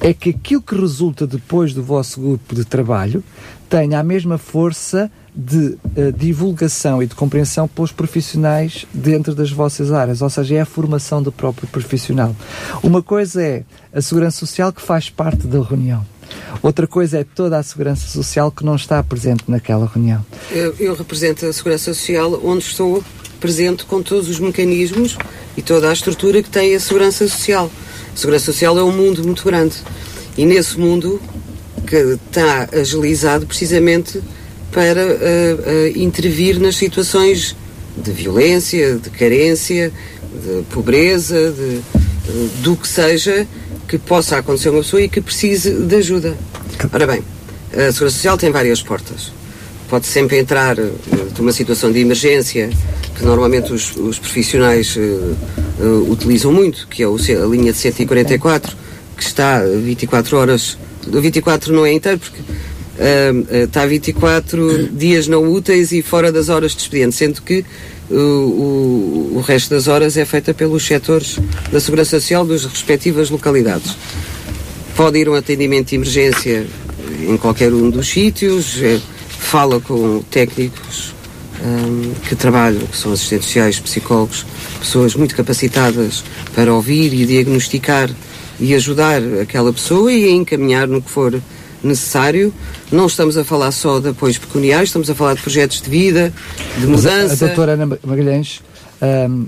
é 0.00 0.12
que 0.12 0.30
aquilo 0.30 0.62
que 0.62 0.74
resulta 0.74 1.26
depois 1.26 1.72
do 1.72 1.82
vosso 1.82 2.20
grupo 2.20 2.54
de 2.54 2.64
trabalho 2.64 3.22
tenha 3.68 3.98
a 3.98 4.04
mesma 4.04 4.38
força 4.38 5.10
de 5.34 5.76
uh, 5.96 6.12
divulgação 6.16 7.02
e 7.02 7.06
de 7.06 7.14
compreensão 7.14 7.66
pelos 7.66 7.90
profissionais 7.90 8.86
dentro 8.94 9.34
das 9.34 9.50
vossas 9.50 9.90
áreas, 9.90 10.22
ou 10.22 10.30
seja, 10.30 10.54
é 10.56 10.60
a 10.60 10.66
formação 10.66 11.22
do 11.22 11.32
próprio 11.32 11.66
profissional. 11.66 12.34
Uma 12.82 13.02
coisa 13.02 13.42
é 13.42 13.64
a 13.92 14.00
segurança 14.00 14.38
social 14.38 14.72
que 14.72 14.80
faz 14.80 15.10
parte 15.10 15.46
da 15.46 15.60
reunião. 15.60 16.06
Outra 16.62 16.86
coisa 16.86 17.18
é 17.18 17.24
toda 17.24 17.58
a 17.58 17.62
segurança 17.62 18.06
social 18.06 18.50
que 18.50 18.64
não 18.64 18.76
está 18.76 19.02
presente 19.02 19.44
naquela 19.48 19.90
reunião. 19.92 20.24
Eu, 20.50 20.74
eu 20.78 20.94
represento 20.94 21.44
a 21.46 21.52
segurança 21.52 21.92
social 21.92 22.40
onde 22.44 22.64
estou 22.64 23.02
presente 23.40 23.84
com 23.84 24.02
todos 24.02 24.28
os 24.28 24.38
mecanismos 24.38 25.18
e 25.56 25.62
toda 25.62 25.90
a 25.90 25.92
estrutura 25.92 26.42
que 26.42 26.48
tem 26.48 26.74
a 26.74 26.80
segurança 26.80 27.26
social. 27.28 27.70
A 28.12 28.16
segurança 28.16 28.46
social 28.46 28.78
é 28.78 28.82
um 28.82 28.92
mundo 28.92 29.22
muito 29.24 29.44
grande 29.44 29.76
e 30.38 30.46
nesse 30.46 30.78
mundo 30.78 31.20
que 31.86 31.96
está 31.96 32.68
agilizado 32.72 33.46
precisamente 33.46 34.22
para 34.74 35.06
uh, 35.06 35.08
uh, 35.08 35.98
intervir 35.98 36.60
nas 36.60 36.74
situações 36.74 37.56
de 37.96 38.10
violência, 38.10 38.96
de 38.96 39.08
carência, 39.08 39.92
de 40.42 40.62
pobreza, 40.64 41.52
de, 41.52 41.80
uh, 42.28 42.50
do 42.60 42.76
que 42.76 42.88
seja 42.88 43.46
que 43.86 43.96
possa 43.96 44.38
acontecer 44.38 44.68
a 44.68 44.72
uma 44.72 44.82
pessoa 44.82 45.00
e 45.00 45.08
que 45.08 45.20
precise 45.20 45.72
de 45.72 45.94
ajuda. 45.94 46.36
Ora 46.92 47.06
bem, 47.06 47.22
a 47.72 47.92
Segurança 47.92 48.16
Social 48.16 48.36
tem 48.36 48.50
várias 48.50 48.82
portas. 48.82 49.32
Pode 49.88 50.06
sempre 50.06 50.38
entrar 50.38 50.74
de 50.74 51.40
uma 51.40 51.52
situação 51.52 51.92
de 51.92 52.00
emergência 52.00 52.68
que 53.14 53.24
normalmente 53.24 53.72
os, 53.72 53.94
os 53.94 54.18
profissionais 54.18 54.98
utilizam 56.08 56.50
muito, 56.50 56.88
que 56.88 57.02
é 57.02 57.06
a 57.06 57.46
linha 57.46 57.70
de 57.72 57.78
144, 57.78 58.74
que 59.16 59.22
está 59.22 59.60
24 59.62 60.36
horas. 60.36 60.78
24 61.06 61.72
não 61.72 61.84
é 61.84 61.92
inteiro, 61.92 62.18
porque 62.18 62.40
uh, 62.98 63.64
está 63.64 63.86
24 63.86 64.88
dias 64.88 65.26
não 65.28 65.50
úteis 65.52 65.92
e 65.92 66.02
fora 66.02 66.30
das 66.32 66.48
horas 66.48 66.72
de 66.72 66.82
expediente, 66.82 67.14
sendo 67.14 67.42
que 67.42 67.64
o, 68.10 69.34
o, 69.36 69.44
resto 69.46 69.70
das 69.70 69.88
horas 69.88 70.16
é 70.16 70.24
feita 70.24 70.52
pelos 70.52 70.84
setores 70.86 71.38
da 71.72 71.80
Segurança 71.80 72.20
Social 72.20 72.44
das 72.44 72.64
respectivas 72.64 73.30
localidades. 73.30 73.96
Pode 74.94 75.18
ir 75.18 75.28
um 75.28 75.34
atendimento 75.34 75.88
de 75.88 75.96
emergência 75.96 76.66
em 77.26 77.36
qualquer 77.36 77.72
um 77.72 77.90
dos 77.90 78.08
sítios, 78.08 78.80
é, 78.82 79.00
fala 79.38 79.80
com 79.80 80.22
técnicos 80.30 81.14
um, 81.64 82.12
que 82.28 82.36
trabalham, 82.36 82.86
que 82.86 82.96
são 82.96 83.12
assistentes 83.12 83.46
sociais, 83.46 83.80
psicólogos, 83.80 84.44
pessoas 84.78 85.14
muito 85.14 85.34
capacitadas 85.34 86.22
para 86.54 86.72
ouvir 86.72 87.12
e 87.14 87.24
diagnosticar 87.24 88.10
e 88.60 88.74
ajudar 88.74 89.20
aquela 89.40 89.72
pessoa 89.72 90.12
e 90.12 90.30
encaminhar 90.30 90.86
no 90.86 91.02
que 91.02 91.10
for 91.10 91.40
necessário. 91.84 92.52
Não 92.90 93.06
estamos 93.06 93.36
a 93.36 93.44
falar 93.44 93.70
só 93.70 94.00
de 94.00 94.08
apoios 94.08 94.38
pecuniários, 94.38 94.88
estamos 94.88 95.08
a 95.10 95.14
falar 95.14 95.34
de 95.34 95.42
projetos 95.42 95.80
de 95.80 95.90
vida, 95.90 96.32
de 96.78 96.86
mudança. 96.86 97.44
A, 97.44 97.46
a 97.46 97.48
doutora 97.48 97.72
Ana 97.72 97.98
Magalhães, 98.04 98.62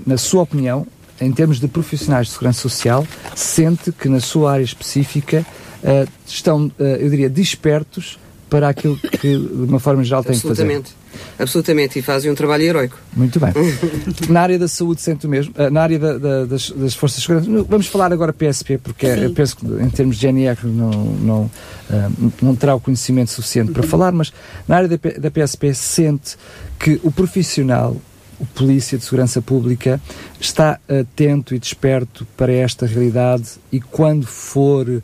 na 0.05 0.17
sua 0.17 0.43
opinião, 0.43 0.85
em 1.19 1.31
termos 1.31 1.59
de 1.59 1.67
profissionais 1.67 2.27
de 2.27 2.33
segurança 2.33 2.61
social, 2.61 3.05
sente 3.35 3.91
que 3.91 4.07
na 4.07 4.19
sua 4.19 4.53
área 4.53 4.63
específica 4.63 5.45
uh, 5.83 6.09
estão, 6.25 6.67
uh, 6.67 6.83
eu 6.83 7.09
diria, 7.09 7.29
despertos 7.29 8.19
para 8.49 8.69
aquilo 8.69 8.97
que, 8.97 9.37
de 9.37 9.63
uma 9.67 9.79
forma 9.79 10.03
geral, 10.03 10.23
têm 10.23 10.35
que 10.35 10.47
fazer. 10.47 10.63
Absolutamente. 10.63 10.95
Absolutamente, 11.39 11.99
e 11.99 12.01
fazem 12.01 12.31
um 12.31 12.35
trabalho 12.35 12.63
heroico. 12.63 12.97
Muito 13.15 13.39
bem. 13.39 13.51
na 14.29 14.41
área 14.41 14.57
da 14.57 14.67
saúde, 14.67 15.01
sento 15.01 15.27
mesmo, 15.27 15.53
eh, 15.57 15.69
na 15.69 15.81
área 15.81 15.99
da, 15.99 16.17
da, 16.17 16.45
das, 16.45 16.69
das, 16.71 16.93
forças 16.93 17.19
de 17.19 17.27
segurança, 17.27 17.65
vamos 17.69 17.87
falar 17.87 18.11
agora 18.11 18.33
PSP, 18.33 18.77
porque 18.77 19.13
Sim. 19.13 19.21
eu 19.21 19.33
penso 19.33 19.57
que 19.57 19.65
em 19.65 19.89
termos 19.89 20.17
de 20.17 20.27
GNR 20.27 20.57
não, 20.65 20.91
não, 20.91 21.41
uh, 21.41 22.31
não 22.41 22.55
terá 22.55 22.75
o 22.75 22.79
conhecimento 22.79 23.31
suficiente 23.31 23.71
para 23.71 23.83
uhum. 23.83 23.89
falar, 23.89 24.11
mas 24.11 24.33
na 24.67 24.77
área 24.77 24.89
da, 24.89 24.97
da 24.97 25.31
PSP 25.31 25.73
sente 25.73 26.37
que 26.79 26.99
o 27.03 27.11
profissional, 27.11 27.95
o 28.39 28.45
Polícia 28.45 28.97
de 28.97 29.03
Segurança 29.03 29.41
Pública, 29.41 30.01
está 30.39 30.79
atento 30.87 31.55
e 31.55 31.59
desperto 31.59 32.27
para 32.37 32.51
esta 32.51 32.85
realidade 32.85 33.51
e 33.71 33.79
quando 33.79 34.25
for 34.25 34.87
uh, 34.87 35.01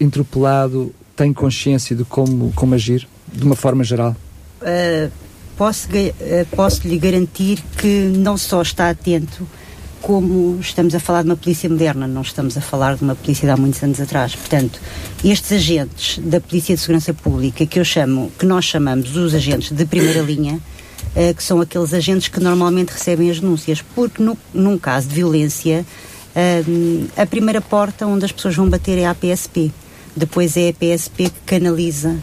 interpelado 0.00 0.94
tem 1.20 1.32
consciência 1.34 1.94
de 1.94 2.02
como, 2.04 2.50
como 2.54 2.74
agir, 2.74 3.06
de 3.30 3.44
uma 3.44 3.54
forma 3.54 3.84
geral? 3.84 4.16
Uh, 4.62 5.10
posso, 5.60 5.88
uh, 5.88 6.46
posso 6.56 6.88
lhe 6.88 6.96
garantir 6.96 7.62
que 7.76 8.10
não 8.16 8.38
só 8.38 8.62
está 8.62 8.88
atento, 8.88 9.46
como 10.00 10.58
estamos 10.58 10.94
a 10.94 10.98
falar 10.98 11.20
de 11.20 11.28
uma 11.28 11.36
polícia 11.36 11.68
moderna, 11.68 12.08
não 12.08 12.22
estamos 12.22 12.56
a 12.56 12.62
falar 12.62 12.96
de 12.96 13.02
uma 13.02 13.14
polícia 13.14 13.44
de 13.44 13.52
há 13.52 13.58
muitos 13.58 13.82
anos 13.82 14.00
atrás. 14.00 14.34
Portanto, 14.34 14.80
estes 15.22 15.52
agentes 15.52 16.18
da 16.24 16.40
Polícia 16.40 16.74
de 16.74 16.80
Segurança 16.80 17.12
Pública, 17.12 17.66
que 17.66 17.78
eu 17.78 17.84
chamo, 17.84 18.32
que 18.38 18.46
nós 18.46 18.64
chamamos 18.64 19.14
os 19.14 19.34
agentes 19.34 19.70
de 19.70 19.84
primeira 19.84 20.22
linha, 20.22 20.54
uh, 20.54 21.34
que 21.34 21.42
são 21.42 21.60
aqueles 21.60 21.92
agentes 21.92 22.28
que 22.28 22.40
normalmente 22.40 22.88
recebem 22.88 23.30
as 23.30 23.38
denúncias, 23.38 23.82
porque 23.94 24.22
no, 24.22 24.38
num 24.54 24.78
caso 24.78 25.08
de 25.08 25.14
violência, 25.14 25.84
uh, 26.34 27.08
a 27.18 27.26
primeira 27.26 27.60
porta 27.60 28.06
onde 28.06 28.24
as 28.24 28.32
pessoas 28.32 28.56
vão 28.56 28.66
bater 28.66 28.96
é 28.96 29.04
a 29.04 29.14
PSP. 29.14 29.70
Depois 30.16 30.56
é 30.56 30.70
a 30.70 30.72
PSP 30.72 31.24
que 31.24 31.40
canaliza 31.44 32.16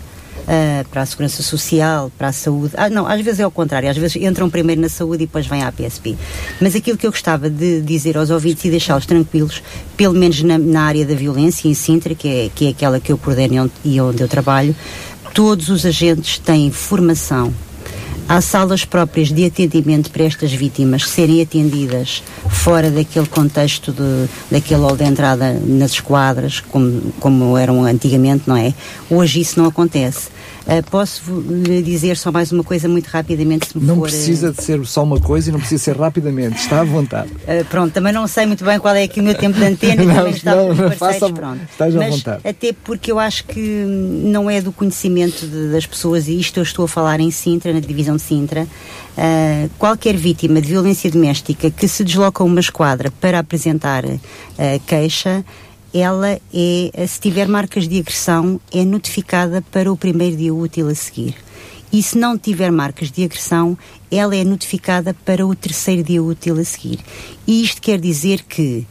uh, 0.47 0.88
para 0.89 1.01
a 1.01 1.05
segurança 1.05 1.43
social, 1.43 2.12
para 2.17 2.29
a 2.29 2.31
saúde. 2.31 2.73
Ah, 2.77 2.89
não, 2.89 3.05
às 3.05 3.21
vezes 3.21 3.39
é 3.39 3.43
ao 3.43 3.51
contrário, 3.51 3.89
às 3.89 3.97
vezes 3.97 4.15
entram 4.15 4.49
primeiro 4.49 4.81
na 4.81 4.89
saúde 4.89 5.23
e 5.23 5.27
depois 5.27 5.45
vêm 5.45 5.63
à 5.63 5.71
PSP. 5.71 6.15
Mas 6.62 6.75
aquilo 6.75 6.97
que 6.97 7.05
eu 7.05 7.12
gostava 7.12 7.49
de 7.49 7.81
dizer 7.81 8.17
aos 8.17 8.29
ouvintes 8.29 8.63
e 8.65 8.69
deixá-los 8.69 9.05
tranquilos, 9.05 9.62
pelo 9.95 10.13
menos 10.13 10.41
na, 10.41 10.57
na, 10.57 10.83
área 10.83 11.05
da 11.05 11.13
violência 11.13 11.67
em 11.67 11.73
Sintra, 11.73 12.15
que 12.15 12.27
é, 12.27 12.49
que 12.53 12.67
é 12.67 12.69
aquela 12.69 12.99
que 12.99 13.12
eu 13.12 13.17
coordeno 13.17 13.69
e 13.83 13.99
onde 13.99 14.21
eu 14.21 14.27
trabalho, 14.27 14.75
todos 15.33 15.69
os 15.69 15.86
agentes 15.86 16.39
têm 16.39 16.71
formação 16.71 17.53
Há 18.29 18.41
salas 18.41 18.83
próprias 18.83 19.29
de 19.31 19.45
atendimento 19.45 20.11
para 20.11 20.25
estas 20.25 20.51
vítimas 20.51 21.07
serem 21.07 21.41
atendidas 21.41 22.21
fora 22.49 22.91
daquele 22.91 23.25
contexto 23.25 23.93
de, 23.93 24.27
daquele 24.51 24.81
hall 24.81 24.97
de 24.97 25.05
entrada 25.05 25.53
nas 25.65 25.91
esquadras, 25.91 26.59
como, 26.59 27.13
como 27.21 27.57
eram 27.57 27.85
antigamente, 27.85 28.43
não 28.45 28.57
é? 28.57 28.73
Hoje 29.09 29.39
isso 29.39 29.57
não 29.57 29.67
acontece. 29.69 30.27
Uh, 30.67 30.84
posso 30.91 31.21
lhe 31.32 31.82
dizer 31.82 32.17
só 32.17 32.30
mais 32.30 32.51
uma 32.51 32.62
coisa 32.62 32.89
muito 32.89 33.08
rapidamente? 33.08 33.69
não 33.73 33.95
for, 33.95 34.01
precisa 34.10 34.49
uh... 34.49 34.51
de 34.51 34.62
ser 34.62 34.86
só 34.86 35.01
uma 35.01 35.17
coisa 35.17 35.49
e 35.49 35.53
não 35.53 35.60
precisa 35.60 35.82
ser 35.82 35.95
rapidamente, 35.95 36.58
está 36.58 36.82
à 36.82 36.84
vontade. 36.84 37.32
Uh, 37.32 37.63
pronto, 37.69 37.93
também 37.93 38.12
não 38.12 38.27
sei 38.27 38.45
muito 38.45 38.65
bem 38.65 38.77
qual 38.77 38.93
é 38.93 39.03
aqui 39.03 39.21
o 39.21 39.23
meu 39.23 39.34
tempo 39.34 39.58
de 39.58 39.63
antena, 39.63 40.03
não, 40.03 40.13
também 40.13 40.34
está 40.34 40.53
não, 40.53 40.73
não, 40.73 40.91
faça, 40.91 41.32
pronto. 41.32 41.62
Estás 41.71 41.95
à 41.95 42.10
vontade. 42.10 42.41
Até 42.43 42.73
porque 42.73 43.10
eu 43.10 43.17
acho 43.17 43.45
que 43.45 43.62
não 43.62 44.49
é 44.49 44.60
do 44.60 44.73
conhecimento 44.73 45.47
de, 45.47 45.71
das 45.71 45.86
pessoas, 45.86 46.27
e 46.27 46.38
isto 46.38 46.60
eu 46.60 46.63
estou 46.63 46.84
a 46.84 46.88
falar 46.89 47.21
em 47.21 47.32
Sintra, 47.32 47.71
na 47.71 47.80
divisão 47.80 48.17
de 48.17 48.23
Sintra, 48.23 48.67
qualquer 49.80 50.17
vítima 50.17 50.60
de 50.60 50.67
violência 50.67 51.10
doméstica 51.10 51.71
que 51.71 51.88
se 51.88 52.03
desloca 52.03 52.43
a 52.43 52.45
uma 52.45 52.60
esquadra 52.60 53.10
para 53.21 53.39
apresentar 53.39 54.03
queixa, 54.86 55.45
ela 55.97 56.39
é, 56.53 57.07
se 57.07 57.19
tiver 57.19 57.47
marcas 57.47 57.88
de 57.88 57.99
agressão, 57.99 58.62
é 58.71 58.86
notificada 58.86 59.63
para 59.71 59.91
o 59.91 59.97
primeiro 59.97 60.38
dia 60.38 60.53
útil 60.53 60.89
a 60.89 60.95
seguir. 60.95 61.36
E 61.91 62.03
se 62.03 62.17
não 62.17 62.38
tiver 62.38 62.71
marcas 62.71 63.10
de 63.10 63.23
agressão, 63.23 63.77
ela 64.12 64.36
é 64.36 64.43
notificada 64.43 65.15
para 65.25 65.45
o 65.45 65.55
terceiro 65.55 66.03
dia 66.03 66.21
útil 66.21 66.60
a 66.60 66.63
seguir. 66.63 66.99
E 67.47 67.63
isto 67.63 67.81
quer 67.81 67.99
dizer 67.99 68.43
que 68.43 68.86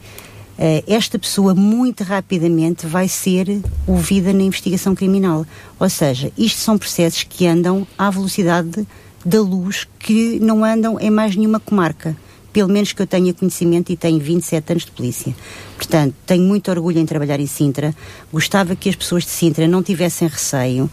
uh, 0.57 0.83
esta 0.87 1.17
pessoa 1.17 1.55
muito 1.55 2.03
rapidamente 2.03 2.85
vai 2.85 3.07
ser 3.07 3.61
ouvida 3.85 4.33
na 4.33 4.43
investigação 4.43 4.93
criminal. 4.93 5.45
Ou 5.79 5.89
seja, 5.89 6.31
isto 6.37 6.59
são 6.59 6.77
processos 6.77 7.23
que 7.23 7.47
andam 7.47 7.87
à 7.97 8.09
velocidade 8.09 8.85
da 9.23 9.39
luz, 9.39 9.87
que 9.99 10.39
não 10.39 10.65
andam 10.65 10.99
em 10.99 11.09
mais 11.09 11.35
nenhuma 11.35 11.59
comarca 11.59 12.17
pelo 12.57 12.69
menos 12.69 12.91
que 12.91 12.99
eu 12.99 13.05
tenha 13.05 13.31
conhecimento 13.35 13.91
e 13.91 13.95
tenho 13.95 14.17
27 14.19 14.71
anos 14.71 14.85
de 14.85 14.89
polícia. 14.89 15.35
Portanto, 15.75 16.15
tenho 16.25 16.41
muito 16.41 16.71
orgulho 16.71 16.97
em 16.97 17.05
trabalhar 17.05 17.39
em 17.39 17.45
Sintra. 17.45 17.95
Gostava 18.33 18.75
que 18.75 18.89
as 18.89 18.95
pessoas 18.95 19.25
de 19.25 19.29
Sintra 19.29 19.67
não 19.67 19.83
tivessem 19.83 20.27
receio 20.27 20.89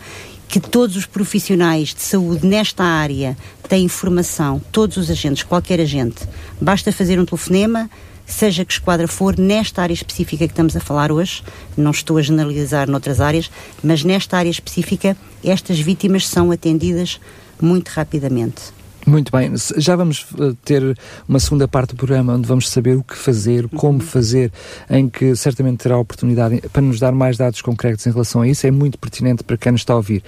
que 0.46 0.60
todos 0.60 0.94
os 0.94 1.06
profissionais 1.06 1.94
de 1.94 2.02
saúde 2.02 2.46
nesta 2.46 2.84
área 2.84 3.34
têm 3.66 3.88
formação, 3.88 4.60
todos 4.70 4.98
os 4.98 5.10
agentes, 5.10 5.42
qualquer 5.42 5.80
agente. 5.80 6.28
Basta 6.60 6.92
fazer 6.92 7.18
um 7.18 7.24
telefonema, 7.24 7.88
seja 8.26 8.62
que 8.62 8.74
esquadra 8.74 9.08
for, 9.08 9.38
nesta 9.38 9.80
área 9.80 9.94
específica 9.94 10.46
que 10.46 10.52
estamos 10.52 10.76
a 10.76 10.80
falar 10.80 11.10
hoje, 11.10 11.42
não 11.78 11.92
estou 11.92 12.18
a 12.18 12.22
generalizar 12.22 12.90
noutras 12.90 13.22
áreas, 13.22 13.50
mas 13.82 14.04
nesta 14.04 14.36
área 14.36 14.50
específica, 14.50 15.16
estas 15.42 15.80
vítimas 15.80 16.28
são 16.28 16.50
atendidas 16.50 17.18
muito 17.58 17.88
rapidamente. 17.88 18.83
Muito 19.06 19.30
bem, 19.30 19.52
já 19.76 19.94
vamos 19.96 20.26
eh, 20.40 20.54
ter 20.64 20.96
uma 21.28 21.38
segunda 21.38 21.68
parte 21.68 21.90
do 21.90 21.96
programa 21.96 22.32
onde 22.32 22.48
vamos 22.48 22.70
saber 22.70 22.96
o 22.96 23.02
que 23.02 23.14
fazer, 23.14 23.68
como 23.68 23.98
uhum. 23.98 24.00
fazer, 24.00 24.50
em 24.88 25.10
que 25.10 25.36
certamente 25.36 25.80
terá 25.80 25.98
oportunidade 25.98 26.62
para 26.72 26.80
nos 26.80 26.98
dar 26.98 27.12
mais 27.12 27.36
dados 27.36 27.60
concretos 27.60 28.06
em 28.06 28.10
relação 28.10 28.40
a 28.40 28.48
isso. 28.48 28.66
É 28.66 28.70
muito 28.70 28.98
pertinente 28.98 29.44
para 29.44 29.58
quem 29.58 29.72
nos 29.72 29.82
está 29.82 29.92
a 29.92 29.96
ouvir. 29.96 30.22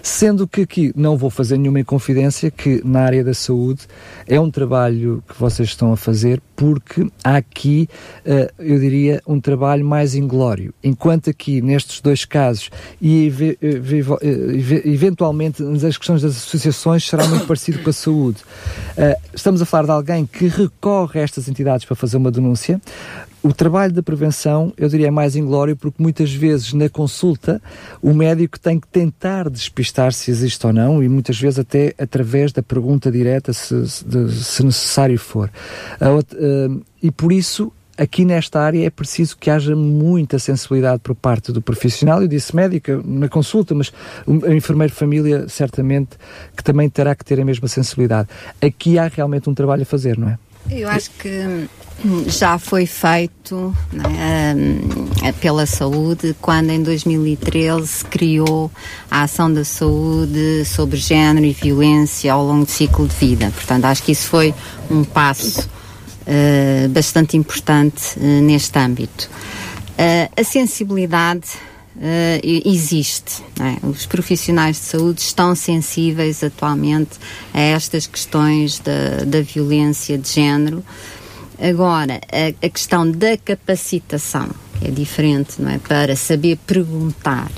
Sendo 0.00 0.46
que 0.46 0.60
aqui 0.60 0.92
não 0.94 1.16
vou 1.16 1.28
fazer 1.28 1.58
nenhuma 1.58 1.80
inconfidência 1.80 2.52
que 2.52 2.80
na 2.84 3.00
área 3.00 3.24
da 3.24 3.34
saúde 3.34 3.80
é 4.28 4.38
um 4.38 4.48
trabalho 4.48 5.24
que 5.28 5.34
vocês 5.36 5.68
estão 5.68 5.92
a 5.92 5.96
fazer 5.96 6.40
porque 6.54 7.10
há 7.24 7.36
aqui, 7.36 7.88
eh, 8.24 8.52
eu 8.60 8.78
diria, 8.78 9.20
um 9.26 9.40
trabalho 9.40 9.84
mais 9.84 10.14
inglório. 10.14 10.72
Enquanto 10.84 11.30
aqui 11.30 11.60
nestes 11.60 12.00
dois 12.00 12.24
casos 12.24 12.70
e 13.02 13.32
eventualmente 14.84 15.64
nas 15.64 15.98
questões 15.98 16.22
das 16.22 16.36
associações 16.36 17.04
será 17.04 17.26
muito 17.26 17.46
parecido 17.46 17.80
com 17.80 17.90
a 17.90 17.92
saúde 17.92 18.19
saúde. 18.20 18.38
Uh, 18.96 19.16
estamos 19.34 19.62
a 19.62 19.66
falar 19.66 19.84
de 19.84 19.90
alguém 19.90 20.26
que 20.26 20.46
recorre 20.46 21.20
a 21.20 21.22
estas 21.22 21.48
entidades 21.48 21.84
para 21.86 21.96
fazer 21.96 22.16
uma 22.16 22.30
denúncia. 22.30 22.80
O 23.42 23.54
trabalho 23.54 23.92
da 23.92 24.02
prevenção, 24.02 24.72
eu 24.76 24.86
diria, 24.88 25.08
é 25.08 25.10
mais 25.10 25.34
inglório 25.34 25.74
porque 25.74 26.02
muitas 26.02 26.30
vezes 26.30 26.74
na 26.74 26.90
consulta 26.90 27.60
o 28.02 28.12
médico 28.12 28.60
tem 28.60 28.78
que 28.78 28.86
tentar 28.86 29.48
despistar 29.48 30.12
se 30.12 30.30
existe 30.30 30.66
ou 30.66 30.74
não 30.74 31.02
e 31.02 31.08
muitas 31.08 31.40
vezes 31.40 31.58
até 31.58 31.94
através 31.98 32.52
da 32.52 32.62
pergunta 32.62 33.10
direta 33.10 33.54
se, 33.54 33.88
se, 33.88 34.62
necessário 34.62 35.18
for. 35.18 35.50
Uh, 36.00 36.84
e 37.02 37.10
por 37.10 37.32
isso 37.32 37.72
aqui 38.00 38.24
nesta 38.24 38.60
área 38.60 38.86
é 38.86 38.88
preciso 38.88 39.36
que 39.36 39.50
haja 39.50 39.76
muita 39.76 40.38
sensibilidade 40.38 41.00
por 41.00 41.14
parte 41.14 41.52
do 41.52 41.60
profissional, 41.60 42.22
eu 42.22 42.28
disse 42.28 42.56
médica 42.56 42.98
na 43.04 43.28
consulta, 43.28 43.74
mas 43.74 43.92
o 44.26 44.50
enfermeiro 44.50 44.90
de 44.90 44.98
família 44.98 45.46
certamente 45.48 46.16
que 46.56 46.64
também 46.64 46.88
terá 46.88 47.14
que 47.14 47.24
ter 47.24 47.38
a 47.38 47.44
mesma 47.44 47.68
sensibilidade. 47.68 48.28
Aqui 48.60 48.98
há 48.98 49.06
realmente 49.06 49.50
um 49.50 49.54
trabalho 49.54 49.82
a 49.82 49.84
fazer, 49.84 50.16
não 50.16 50.30
é? 50.30 50.38
Eu 50.70 50.88
acho 50.88 51.10
que 51.12 51.28
hum, 52.04 52.24
já 52.26 52.58
foi 52.58 52.86
feito 52.86 53.74
é, 54.18 54.54
hum, 54.54 55.32
pela 55.40 55.66
saúde 55.66 56.34
quando 56.40 56.70
em 56.70 56.82
2013 56.82 57.86
se 57.86 58.04
criou 58.04 58.70
a 59.10 59.22
ação 59.22 59.52
da 59.52 59.64
saúde 59.64 60.64
sobre 60.64 60.96
género 60.96 61.44
e 61.44 61.52
violência 61.52 62.32
ao 62.32 62.44
longo 62.44 62.64
do 62.64 62.70
ciclo 62.70 63.06
de 63.06 63.14
vida. 63.14 63.50
Portanto, 63.54 63.84
acho 63.84 64.02
que 64.02 64.12
isso 64.12 64.28
foi 64.28 64.54
um 64.90 65.04
passo 65.04 65.68
uh, 66.30 66.88
bastante 66.88 67.36
importante 67.36 68.18
uh, 68.18 68.42
neste 68.42 68.78
âmbito. 68.78 69.28
Uh, 69.98 70.40
a 70.40 70.44
sensibilidade 70.44 71.48
existe. 72.42 73.42
É? 73.60 73.86
Os 73.86 74.06
profissionais 74.06 74.76
de 74.76 74.82
saúde 74.84 75.20
estão 75.20 75.54
sensíveis 75.54 76.42
atualmente 76.42 77.18
a 77.52 77.60
estas 77.60 78.06
questões 78.06 78.78
da, 78.78 79.24
da 79.26 79.42
violência 79.42 80.16
de 80.16 80.26
género. 80.26 80.82
Agora, 81.60 82.18
a, 82.32 82.66
a, 82.66 82.70
questão 82.70 83.10
da 83.10 83.36
capacitação, 83.36 84.48
é 84.80 84.90
diferente, 84.90 85.60
não 85.60 85.72
é? 85.72 85.78
Para 85.78 86.16
saber 86.16 86.56
perguntar 86.66 87.50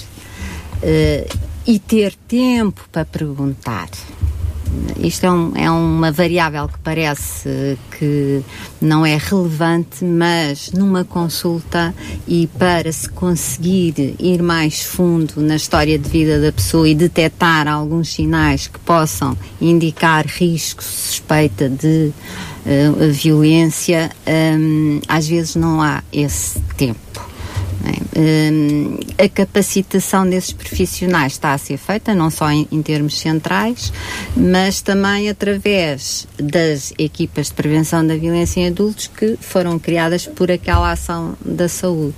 e 1.65 1.79
ter 1.79 2.13
tempo 2.27 2.83
para 2.91 3.05
perguntar 3.05 3.89
isto 4.99 5.25
é, 5.25 5.31
um, 5.31 5.53
é, 5.55 5.71
uma 5.71 6.13
variável 6.13 6.69
que 6.69 6.79
parece 6.79 7.79
que 7.99 8.43
não 8.81 9.05
é 9.05 9.17
relevante, 9.17 10.05
mas 10.05 10.73
numa 10.73 11.05
consulta 11.05 11.95
e 12.27 12.47
para 12.59 12.91
se 12.93 13.09
conseguir 13.09 14.15
ir 14.19 14.43
mais 14.43 14.83
fundo 14.83 15.41
na 15.41 15.57
história 15.57 15.99
de 15.99 16.09
vida 16.09 16.41
da 16.41 16.53
pessoa 16.53 16.89
e 16.89 16.95
detectar 16.95 17.67
alguns 17.69 18.11
sinais 18.11 18.69
que 18.69 18.79
possam 18.79 19.37
indicar 19.61 20.27
risco, 20.27 20.83
suspeita 20.83 21.69
de 21.69 22.13
uh, 22.67 23.13
violência, 23.13 24.11
um, 24.27 25.01
às 25.09 25.27
vezes 25.27 25.57
não 25.57 25.83
há 25.83 26.03
esse 26.13 26.61
tempo. 26.77 27.32
Um, 28.15 28.99
a 29.19 29.29
capacitação 29.29 30.29
desses 30.29 30.53
profissionais 30.53 31.33
está 31.33 31.55
a 31.55 31.59
ser 31.59 31.79
feita, 31.79 32.15
não 32.15 32.31
só 32.31 32.51
em, 32.51 32.69
em, 32.71 32.83
termos 32.83 33.19
centrais, 33.19 33.93
mas 34.37 34.81
também 34.81 35.29
através 35.29 36.27
das 36.37 36.93
equipas 36.99 37.47
de 37.49 37.55
prevenção 37.55 38.07
da 38.07 38.15
violência 38.15 38.61
em 38.61 38.67
adultos 38.69 39.07
que 39.09 39.37
foram 39.41 39.79
criadas 39.79 40.27
por 40.27 40.51
aquela 40.51 40.93
ação 40.93 41.35
da 41.45 41.69
saúde. 41.69 42.17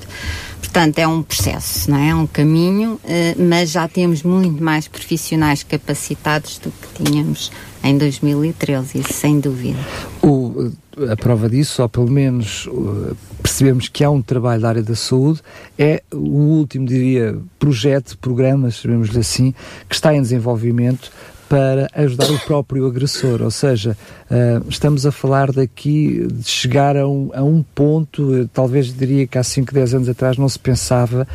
Portanto, 0.65 0.99
é 0.99 1.07
um 1.07 1.23
processo, 1.23 1.91
não 1.91 1.99
é? 1.99 2.09
É 2.09 2.15
um 2.15 2.27
caminho, 2.27 2.95
uh, 2.95 3.01
mas 3.39 3.71
já 3.71 3.87
temos 3.87 4.23
muito 4.23 4.65
mais 4.65 4.89
profissionais 4.89 5.63
capacitados 5.63 6.59
do 6.59 6.71
que 6.71 7.05
tínhamos 7.05 7.53
em 7.83 7.99
2013, 7.99 9.01
isso 9.01 9.13
sem 9.13 9.39
dúvida. 9.39 9.79
O, 10.23 10.73
a 11.11 11.17
prova 11.17 11.51
disso, 11.51 11.83
ou 11.83 11.89
pelo 11.89 12.11
menos 12.11 12.67
uh, 12.67 13.15
percebemos 13.43 13.89
que 13.89 14.03
há 14.03 14.11
um 14.11 14.23
trabalho 14.23 14.63
da 14.63 14.69
área 14.71 14.83
da 14.83 14.97
saúde, 14.97 15.43
é 15.79 16.03
o 16.11 16.17
último, 16.17 16.87
diria, 16.87 17.37
projeto, 17.59 18.17
programa, 18.17 18.71
chamemos-lhe 18.71 19.19
assim, 19.19 19.55
que 19.87 19.95
está 19.95 20.15
em 20.15 20.23
desenvolvimento 20.23 21.13
para 21.55 21.89
ajudar 21.95 22.33
o 22.33 22.39
próprio 22.41 22.85
agressor. 22.85 23.41
Ou 23.41 23.51
seja, 23.51 23.97
uh, 24.29 24.69
estamos 24.69 25.07
a 25.07 25.13
falar 25.13 25.53
daqui 25.53 26.27
de 26.27 26.51
chegar 26.51 26.97
a 26.97 27.07
um, 27.07 27.31
a 27.33 27.45
um 27.45 27.63
ponto, 27.63 28.51
talvez 28.53 28.93
diria 28.93 29.25
que 29.25 29.39
há 29.39 29.45
5, 29.45 29.73
10 29.73 29.95
anos 29.95 30.09
atrás 30.09 30.37
não 30.37 30.49
se 30.49 30.59
pensava 30.59 31.29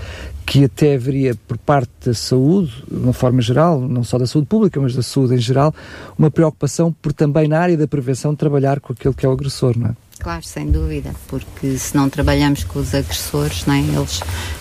que 0.46 0.66
até 0.66 0.96
haveria 0.96 1.36
por 1.48 1.58
parte 1.58 1.90
da 2.06 2.14
saúde, 2.14 2.84
de 2.92 2.98
uma 2.98 3.14
forma 3.14 3.42
geral, 3.42 3.80
não 3.80 4.04
só 4.04 4.18
da 4.18 4.28
saúde 4.28 4.48
pública, 4.48 4.82
mas 4.82 4.94
da 4.94 5.02
saúde 5.02 5.36
em 5.36 5.38
geral, 5.38 5.74
uma 6.18 6.30
preocupação 6.30 6.92
por 6.92 7.14
também 7.14 7.48
na 7.48 7.58
área 7.58 7.78
da 7.78 7.88
prevenção 7.88 8.36
trabalhar 8.36 8.82
com 8.82 8.92
aquele 8.92 9.14
que 9.14 9.26
é 9.26 9.30
o 9.30 9.32
agressor, 9.32 9.78
não 9.78 9.88
é? 9.88 9.96
Claro, 10.20 10.44
sem 10.44 10.70
dúvida, 10.70 11.16
porque 11.28 11.78
se 11.78 11.96
não 11.96 12.10
trabalhamos 12.10 12.66
com 12.66 12.80
os 12.80 12.94
agressores, 12.94 13.66
não 13.66 13.74
é? 13.74 13.80
eles, 13.80 14.20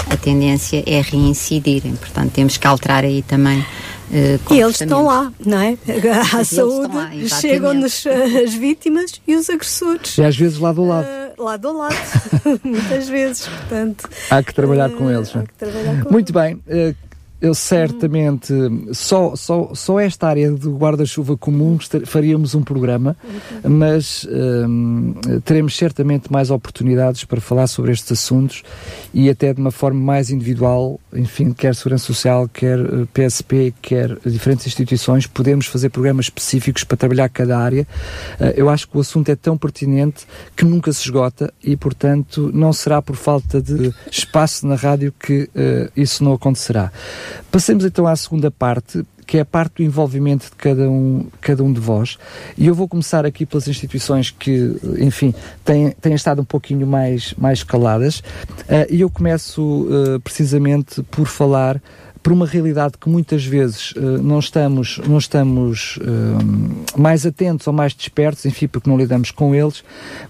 a 0.09 0.17
tendência 0.17 0.85
é 0.87 1.01
reincidirem, 1.01 1.97
portanto 1.97 2.33
temos 2.33 2.57
que 2.57 2.67
alterar 2.67 3.05
aí 3.05 3.23
também 3.23 3.65
Uh, 4.09 4.55
e 4.55 4.61
eles 4.61 4.81
estão 4.81 5.05
lá, 5.05 5.31
não 5.45 5.61
é? 5.61 5.77
À 6.35 6.43
saúde 6.43 6.97
lá, 6.97 7.11
chegam-nos 7.43 8.07
as 8.07 8.55
vítimas 8.55 9.21
e 9.27 9.37
os 9.37 9.51
agressores. 9.51 10.17
E 10.17 10.23
às 10.23 10.35
vezes 10.35 10.59
lado 10.59 10.81
ao 10.81 10.87
lado. 10.87 11.07
Uh, 11.07 11.43
lado 11.43 11.69
ao 11.69 11.75
lado, 11.75 11.95
muitas 12.65 13.07
vezes, 13.07 13.47
portanto. 13.47 14.09
Há 14.31 14.43
que 14.43 14.55
trabalhar 14.55 14.89
uh, 14.89 14.97
com 14.97 15.11
eles. 15.11 15.37
Há 15.37 15.43
que 15.43 15.53
trabalhar 15.53 16.05
com 16.05 16.11
Muito 16.11 16.33
eles. 16.39 16.57
bem 16.65 16.97
eu 17.41 17.55
certamente, 17.55 18.53
só, 18.93 19.37
só, 19.37 19.73
só 19.75 20.01
esta 20.01 20.27
área 20.27 20.51
do 20.51 20.77
guarda-chuva 20.77 21.37
comum 21.37 21.79
faríamos 22.05 22.55
um 22.55 22.63
programa, 22.63 23.17
mas 23.63 24.27
um, 24.31 25.15
teremos 25.45 25.77
certamente 25.77 26.33
mais 26.33 26.51
oportunidades 26.51 27.25
para 27.25 27.41
falar 27.41 27.67
sobre 27.69 27.93
estes 27.93 28.13
assuntos 28.13 28.63
e 29.15 29.31
até 29.31 29.55
de 29.55 29.61
uma 29.61 29.71
forma 29.71 30.01
mais 30.01 30.31
individual, 30.31 30.99
enfim, 31.13 31.53
quer 31.53 31.75
Segurança 31.75 32.07
Social, 32.07 32.49
quer 32.49 32.79
PSP, 33.13 33.69
eh, 33.69 33.73
quer 33.81 34.19
diferentes 34.27 34.67
instituições, 34.67 35.27
podemos 35.27 35.67
fazer 35.67 35.91
programas 35.91 36.27
específicos 36.27 36.83
para 36.83 36.97
trabalhar 36.97 37.29
cada 37.29 37.59
área. 37.59 37.87
Eh, 38.41 38.55
eu 38.57 38.69
acho 38.69 38.89
que 38.89 38.97
o 38.97 39.01
assunto 39.01 39.29
é 39.29 39.37
tão 39.37 39.57
pertinente 39.57 40.27
que 40.57 40.65
nunca 40.65 40.93
se 40.93 41.03
esgota 41.03 41.53
e, 41.63 41.77
portanto, 41.77 42.51
não 42.53 42.73
será 42.73 43.01
por 43.01 43.17
falta 43.17 43.63
de 43.63 43.95
espaço 44.11 44.67
na 44.67 44.75
rádio 44.75 45.13
que 45.19 45.43
uh, 45.55 45.91
isso 45.97 46.25
não 46.25 46.33
acontecerá. 46.33 46.91
Passemos 47.51 47.85
então 47.85 48.07
à 48.07 48.15
segunda 48.15 48.51
parte, 48.51 49.05
que 49.29 49.37
é 49.37 49.41
a 49.41 49.45
parte 49.45 49.77
do 49.77 49.83
envolvimento 49.83 50.47
de 50.47 50.57
cada 50.57 50.89
um, 50.89 51.27
cada 51.39 51.63
um 51.63 51.71
de 51.71 51.79
vós. 51.79 52.17
E 52.57 52.67
eu 52.67 52.75
vou 52.75 52.89
começar 52.89 53.27
aqui 53.27 53.45
pelas 53.45 53.69
instituições 53.69 54.31
que, 54.31 54.75
enfim, 54.99 55.35
têm, 55.63 55.91
têm 56.01 56.15
estado 56.15 56.41
um 56.41 56.45
pouquinho 56.47 56.87
mais, 56.87 57.35
mais 57.37 57.63
caladas. 57.63 58.21
Uh, 58.21 58.89
e 58.89 59.03
eu 59.03 59.11
começo 59.11 59.63
uh, 59.63 60.19
precisamente 60.21 61.03
por 61.05 61.27
falar 61.27 61.81
por 62.23 62.33
uma 62.33 62.47
realidade 62.47 62.95
que 62.99 63.09
muitas 63.09 63.45
vezes 63.45 63.93
uh, 63.93 64.01
não 64.01 64.39
estamos, 64.39 64.99
não 65.07 65.19
estamos 65.19 65.99
mais 66.97 67.25
atentos 67.27 67.67
ou 67.67 67.73
mais 67.73 67.95
despertos, 67.95 68.47
enfim, 68.47 68.67
porque 68.67 68.89
não 68.89 68.97
lidamos 68.97 69.31
com 69.31 69.55
eles, 69.55 69.85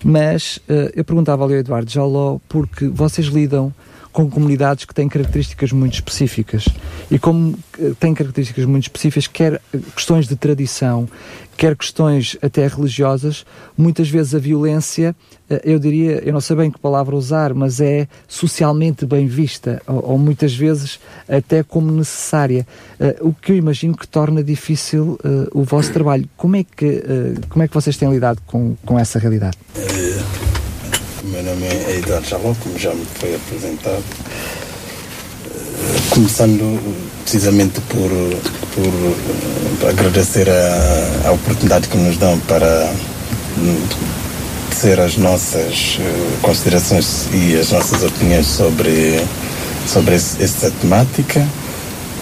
mas 0.05 0.61
eu 0.95 1.05
perguntava 1.05 1.45
ao 1.45 1.51
Eduardo 1.51 1.91
Jaló 1.91 2.39
porque 2.49 2.89
vocês 2.89 3.29
lidam 3.29 3.73
com 4.19 4.29
comunidades 4.29 4.85
que 4.85 4.93
têm 4.93 5.09
características 5.09 5.71
muito 5.71 5.95
específicas. 5.95 6.65
E 7.09 7.21
como 7.21 7.57
eh, 7.79 7.93
têm 8.01 8.13
características 8.13 8.65
muito 8.65 8.83
específicas, 8.83 9.29
quer 9.29 9.63
eh, 9.73 9.79
questões 9.95 10.27
de 10.27 10.35
tradição, 10.35 11.09
quer 11.57 11.77
questões 11.77 12.37
até 12.43 12.67
religiosas, 12.67 13.47
muitas 13.77 14.11
vezes 14.11 14.35
a 14.35 14.41
violência, 14.41 15.15
eh, 15.49 15.63
eu 15.65 15.79
diria, 15.79 16.21
eu 16.27 16.33
não 16.33 16.41
sei 16.41 16.57
bem 16.57 16.69
que 16.69 16.81
palavra 16.81 17.15
usar, 17.15 17.55
mas 17.55 17.81
é 17.81 18.09
socialmente 18.27 19.07
bem 19.07 19.29
vista, 19.29 19.81
ou, 19.87 20.11
ou 20.11 20.19
muitas 20.19 20.53
vezes 20.53 20.99
até 21.29 21.63
como 21.63 21.93
necessária, 21.93 22.67
o 23.21 23.33
que 23.33 23.53
eu 23.53 23.57
imagino 23.57 23.97
que 23.97 24.09
torna 24.09 24.43
difícil 24.43 25.17
o 25.53 25.63
vosso 25.63 25.93
trabalho. 25.93 26.29
Como 26.37 26.57
é 26.57 26.65
que, 26.65 27.05
como 27.49 27.63
é 27.63 27.69
que 27.69 27.75
vocês 27.75 27.97
têm 27.97 28.11
lidado 28.11 28.43
com, 28.47 28.75
com 28.85 28.99
essa 28.99 29.21
realidade? 29.21 29.57
Nome 31.49 31.67
é 31.67 31.97
Eduardo 31.99 32.29
Jaló, 32.29 32.55
como 32.61 32.79
já 32.79 32.93
me 32.93 33.05
foi 33.19 33.35
apresentado. 33.35 34.05
Eh, 35.47 36.01
começando 36.11 36.79
precisamente 37.23 37.81
por, 37.83 38.11
por 38.75 39.87
eh, 39.87 39.89
agradecer 39.89 40.49
a, 40.51 41.29
a, 41.29 41.33
oportunidade 41.33 41.89
que 41.89 41.97
nos 41.97 42.19
dão 42.19 42.39
para 42.41 42.93
dizer 44.71 45.01
as 45.01 45.17
nossas 45.17 45.99
eh, 46.01 46.39
considerações 46.43 47.29
e 47.33 47.57
as 47.57 47.71
nossas 47.71 48.03
opiniões 48.03 48.47
sobre, 48.47 49.23
sobre 49.87 50.17
essa 50.17 50.71
temática. 50.83 51.47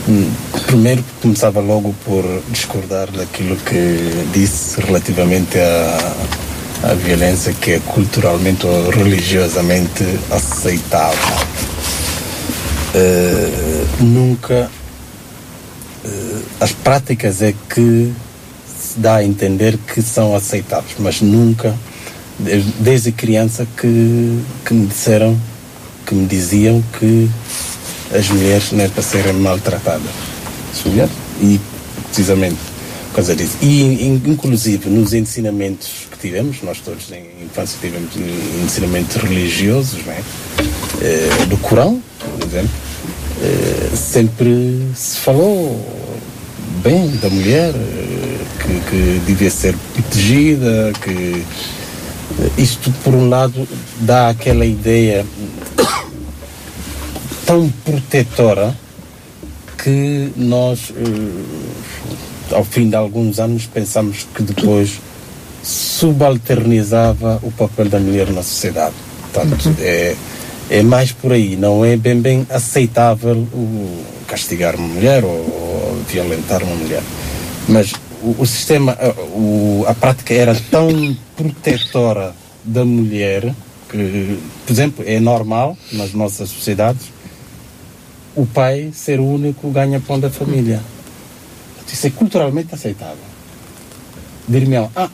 Hum, 0.09 0.31
primeiro 0.67 1.05
começava 1.21 1.59
logo 1.59 1.93
por 2.05 2.23
discordar 2.51 3.11
daquilo 3.11 3.57
que 3.57 4.25
disse 4.33 4.81
relativamente 4.81 5.59
a 5.59 6.15
a 6.90 6.94
violência 6.94 7.53
que 7.53 7.72
é 7.72 7.81
culturalmente 7.81 8.64
ou 8.66 8.90
religiosamente 8.90 10.05
aceitável. 10.31 11.37
Uh, 12.94 14.05
nunca 14.05 14.70
uh, 16.05 16.42
as 16.61 16.72
práticas 16.72 17.42
é 17.42 17.53
que 17.68 18.12
se 18.79 18.99
dá 18.99 19.16
a 19.16 19.25
entender 19.25 19.77
que 19.79 20.01
são 20.01 20.35
aceitáveis, 20.35 20.94
mas 20.99 21.20
nunca 21.20 21.75
desde 22.79 23.12
criança 23.12 23.66
que, 23.77 24.40
que 24.64 24.75
me 24.75 24.87
disseram 24.87 25.38
que 26.07 26.14
me 26.14 26.27
diziam 26.27 26.83
que 26.99 27.29
as 28.14 28.29
mulheres 28.29 28.70
não 28.70 28.85
é 28.85 28.88
para 28.88 29.03
serem 29.03 29.33
maltratadas. 29.33 30.12
E 31.40 31.61
precisamente 32.07 32.57
por 33.09 33.16
causa 33.16 33.35
disso. 33.35 33.57
E 33.61 34.07
inclusive 34.07 34.88
nos 34.88 35.12
ensinamentos 35.12 36.06
tivemos, 36.27 36.61
nós 36.62 36.81
todos 36.81 37.11
em 37.12 37.25
infância 37.45 37.79
tivemos 37.81 38.11
ensinamentos 38.65 39.17
religiosos, 39.17 40.05
não 40.05 40.12
é? 40.12 40.21
Eh, 41.01 41.47
do 41.47 41.57
Corão, 41.59 42.03
por 42.19 42.49
exemplo, 42.49 42.71
eh, 43.43 43.91
sempre 43.95 44.89
se 44.93 45.19
falou 45.19 45.81
bem 46.83 47.09
da 47.23 47.31
mulher, 47.31 47.73
eh, 47.75 48.39
que, 48.61 48.91
que 48.91 49.21
devia 49.25 49.51
ser 49.51 49.77
protegida, 49.95 50.93
que 51.01 51.45
isto 52.59 52.91
por 53.05 53.15
um 53.15 53.29
lado 53.29 53.69
dá 54.01 54.31
aquela 54.31 54.67
ideia 54.67 55.25
tão 57.47 57.71
protetora 57.85 58.77
que 59.79 60.33
nós 60.37 60.93
ao 62.51 62.65
fim 62.65 62.91
de 62.91 62.97
alguns 62.97 63.39
anos 63.39 63.67
pensamos 63.67 64.27
que 64.35 64.43
depois 64.43 64.99
subalternizava 65.66 67.40
o 67.42 67.50
papel 67.50 67.88
da 67.88 67.98
mulher 67.98 68.31
na 68.31 68.42
sociedade. 68.42 68.94
Portanto, 69.20 69.66
uhum. 69.66 69.74
é, 69.81 70.14
é 70.70 70.83
mais 70.83 71.11
por 71.11 71.33
aí. 71.33 71.57
Não 71.57 71.85
é 71.85 71.96
bem 71.96 72.20
bem 72.20 72.46
aceitável 72.48 73.37
o 73.52 74.05
castigar 74.29 74.76
uma 74.76 74.87
mulher 74.87 75.24
ou, 75.24 75.31
ou 75.31 76.02
violentar 76.09 76.62
uma 76.62 76.76
mulher. 76.76 77.02
Mas 77.68 77.92
o, 78.22 78.37
o 78.42 78.46
sistema, 78.46 78.96
o, 79.35 79.85
a 79.88 79.94
prática 79.94 80.33
era 80.33 80.55
tão 80.70 81.16
protetora 81.37 82.33
da 82.64 82.85
mulher 82.85 83.52
que, 83.90 84.38
por 84.64 84.72
exemplo, 84.72 85.05
é 85.07 85.18
normal 85.18 85.76
nas 85.92 86.12
nossas 86.12 86.48
sociedades 86.48 87.09
o 88.37 88.46
pai 88.46 88.90
ser 88.94 89.18
o 89.18 89.26
único 89.26 89.68
ganha-pão 89.70 90.20
da 90.20 90.31
família. 90.31 90.81
Isso 91.90 92.07
é 92.07 92.11
culturalmente 92.11 92.74
aceitável. 92.74 93.16
Dir-me, 94.46 94.76
ah, 94.76 95.11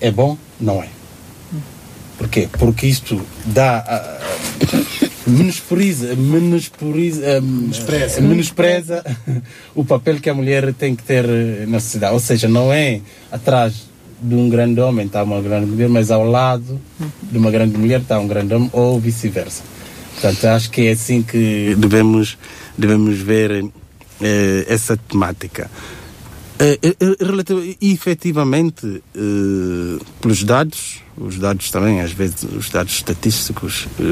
é 0.00 0.10
bom? 0.10 0.36
Não 0.60 0.82
é. 0.82 0.88
Porquê? 2.18 2.48
Porque 2.58 2.86
isto 2.86 3.20
dá. 3.46 3.84
Uh, 4.26 5.10
menospreza, 5.30 6.14
menospreza, 6.16 7.40
menospreza, 7.40 8.20
menospreza 8.20 9.04
o 9.74 9.84
papel 9.84 10.20
que 10.20 10.28
a 10.28 10.34
mulher 10.34 10.72
tem 10.74 10.94
que 10.94 11.02
ter 11.02 11.24
na 11.68 11.80
sociedade. 11.80 12.12
Ou 12.14 12.20
seja, 12.20 12.48
não 12.48 12.72
é 12.72 13.00
atrás 13.30 13.88
de 14.22 14.34
um 14.34 14.48
grande 14.48 14.80
homem 14.80 15.06
está 15.06 15.22
uma 15.22 15.40
grande 15.40 15.66
mulher, 15.66 15.88
mas 15.88 16.10
ao 16.10 16.24
lado 16.24 16.80
de 17.22 17.38
uma 17.38 17.50
grande 17.50 17.76
mulher 17.76 18.00
está 18.00 18.18
um 18.18 18.28
grande 18.28 18.52
homem, 18.52 18.68
ou 18.72 19.00
vice-versa. 19.00 19.62
Portanto, 20.12 20.44
acho 20.46 20.70
que 20.70 20.88
é 20.88 20.90
assim 20.92 21.22
que 21.22 21.74
devemos, 21.78 22.36
devemos 22.76 23.18
ver 23.18 23.64
eh, 24.20 24.66
essa 24.68 24.96
temática. 24.96 25.70
É, 26.62 26.78
é, 26.82 26.88
é, 26.88 27.76
efetivamente, 27.80 29.02
eh, 29.16 30.04
pelos 30.20 30.44
dados, 30.44 31.00
os 31.16 31.38
dados 31.38 31.70
também, 31.70 32.02
às 32.02 32.12
vezes, 32.12 32.42
os 32.42 32.68
dados 32.68 32.92
estatísticos 32.92 33.88
eh, 33.98 34.02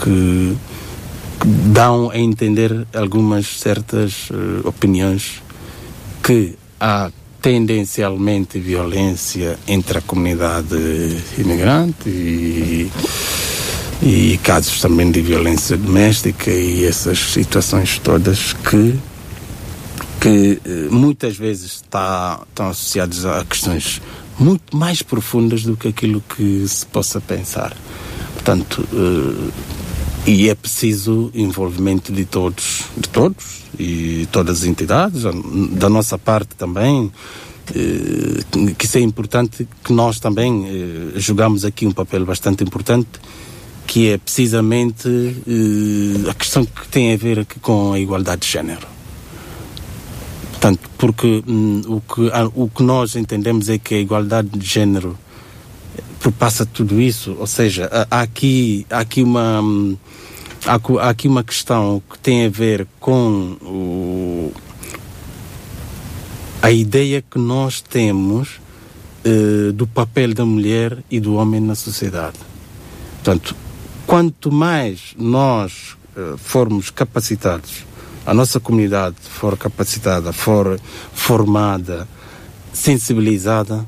que, 0.00 0.56
que, 1.40 1.48
dão 1.72 2.08
a 2.08 2.16
entender 2.16 2.86
algumas 2.94 3.48
certas 3.58 4.28
eh, 4.30 4.60
opiniões 4.62 5.42
que 6.22 6.54
há 6.78 7.10
tendencialmente 7.42 8.60
violência 8.60 9.58
entre 9.66 9.98
a 9.98 10.02
comunidade 10.02 10.76
imigrante 11.36 12.08
e, 12.08 12.92
e 14.00 14.38
casos 14.44 14.80
também 14.80 15.10
de 15.10 15.20
violência 15.20 15.76
doméstica 15.76 16.48
e 16.48 16.84
essas 16.84 17.18
situações 17.18 17.98
todas 17.98 18.52
que 18.52 18.94
que 20.20 20.60
eh, 20.62 20.88
muitas 20.90 21.36
vezes 21.36 21.76
está, 21.76 22.40
estão 22.46 22.68
associados 22.68 23.24
a 23.24 23.42
questões 23.44 24.02
muito 24.38 24.76
mais 24.76 25.02
profundas 25.02 25.62
do 25.62 25.76
que 25.76 25.88
aquilo 25.88 26.22
que 26.36 26.68
se 26.68 26.84
possa 26.86 27.20
pensar. 27.20 27.74
Portanto, 28.34 28.86
eh, 28.92 29.50
e 30.26 30.50
é 30.50 30.54
preciso 30.54 31.30
envolvimento 31.34 32.12
de 32.12 32.26
todos, 32.26 32.84
de 32.94 33.08
todos 33.08 33.62
e 33.78 34.28
todas 34.30 34.58
as 34.58 34.64
entidades, 34.64 35.22
da 35.72 35.88
nossa 35.88 36.18
parte 36.18 36.54
também, 36.54 37.10
eh, 37.74 38.74
que 38.76 38.84
isso 38.84 38.98
é 38.98 39.00
importante 39.00 39.66
que 39.82 39.92
nós 39.92 40.20
também 40.20 40.66
jogamos 41.16 41.64
aqui 41.64 41.86
um 41.86 41.92
papel 41.92 42.26
bastante 42.26 42.62
importante 42.62 43.08
que 43.86 44.10
é 44.10 44.18
precisamente 44.18 45.08
a 46.28 46.34
questão 46.34 46.64
que 46.64 46.86
tem 46.88 47.12
a 47.12 47.16
ver 47.16 47.44
com 47.60 47.92
a 47.92 47.98
igualdade 47.98 48.42
de 48.42 48.52
género. 48.52 48.99
Portanto, 50.60 50.90
porque 50.98 51.42
hum, 51.48 51.80
o, 51.86 52.00
que, 52.02 52.30
o 52.54 52.68
que 52.68 52.82
nós 52.82 53.16
entendemos 53.16 53.70
é 53.70 53.78
que 53.78 53.94
a 53.94 53.98
igualdade 53.98 54.50
de 54.50 54.66
género 54.66 55.18
perpassa 56.20 56.66
tudo 56.66 57.00
isso, 57.00 57.34
ou 57.40 57.46
seja, 57.46 57.88
há 58.10 58.20
aqui, 58.20 58.86
há 58.90 58.98
aqui 58.98 59.22
uma 59.22 59.62
hum, 59.62 59.96
há 60.66 61.08
aqui 61.08 61.26
uma 61.26 61.42
questão 61.42 62.02
que 62.10 62.18
tem 62.18 62.44
a 62.44 62.50
ver 62.50 62.86
com 62.98 63.56
o, 63.62 64.52
a 66.60 66.70
ideia 66.70 67.22
que 67.22 67.38
nós 67.38 67.80
temos 67.80 68.60
uh, 69.24 69.72
do 69.72 69.86
papel 69.86 70.34
da 70.34 70.44
mulher 70.44 70.98
e 71.10 71.18
do 71.18 71.36
homem 71.36 71.60
na 71.60 71.74
sociedade. 71.74 72.36
Portanto, 73.14 73.56
quanto 74.06 74.52
mais 74.52 75.14
nós 75.16 75.96
uh, 76.14 76.36
formos 76.36 76.90
capacitados, 76.90 77.86
a 78.30 78.34
nossa 78.34 78.60
comunidade 78.60 79.16
for 79.22 79.58
capacitada, 79.58 80.32
for 80.32 80.78
formada, 81.12 82.06
sensibilizada, 82.72 83.84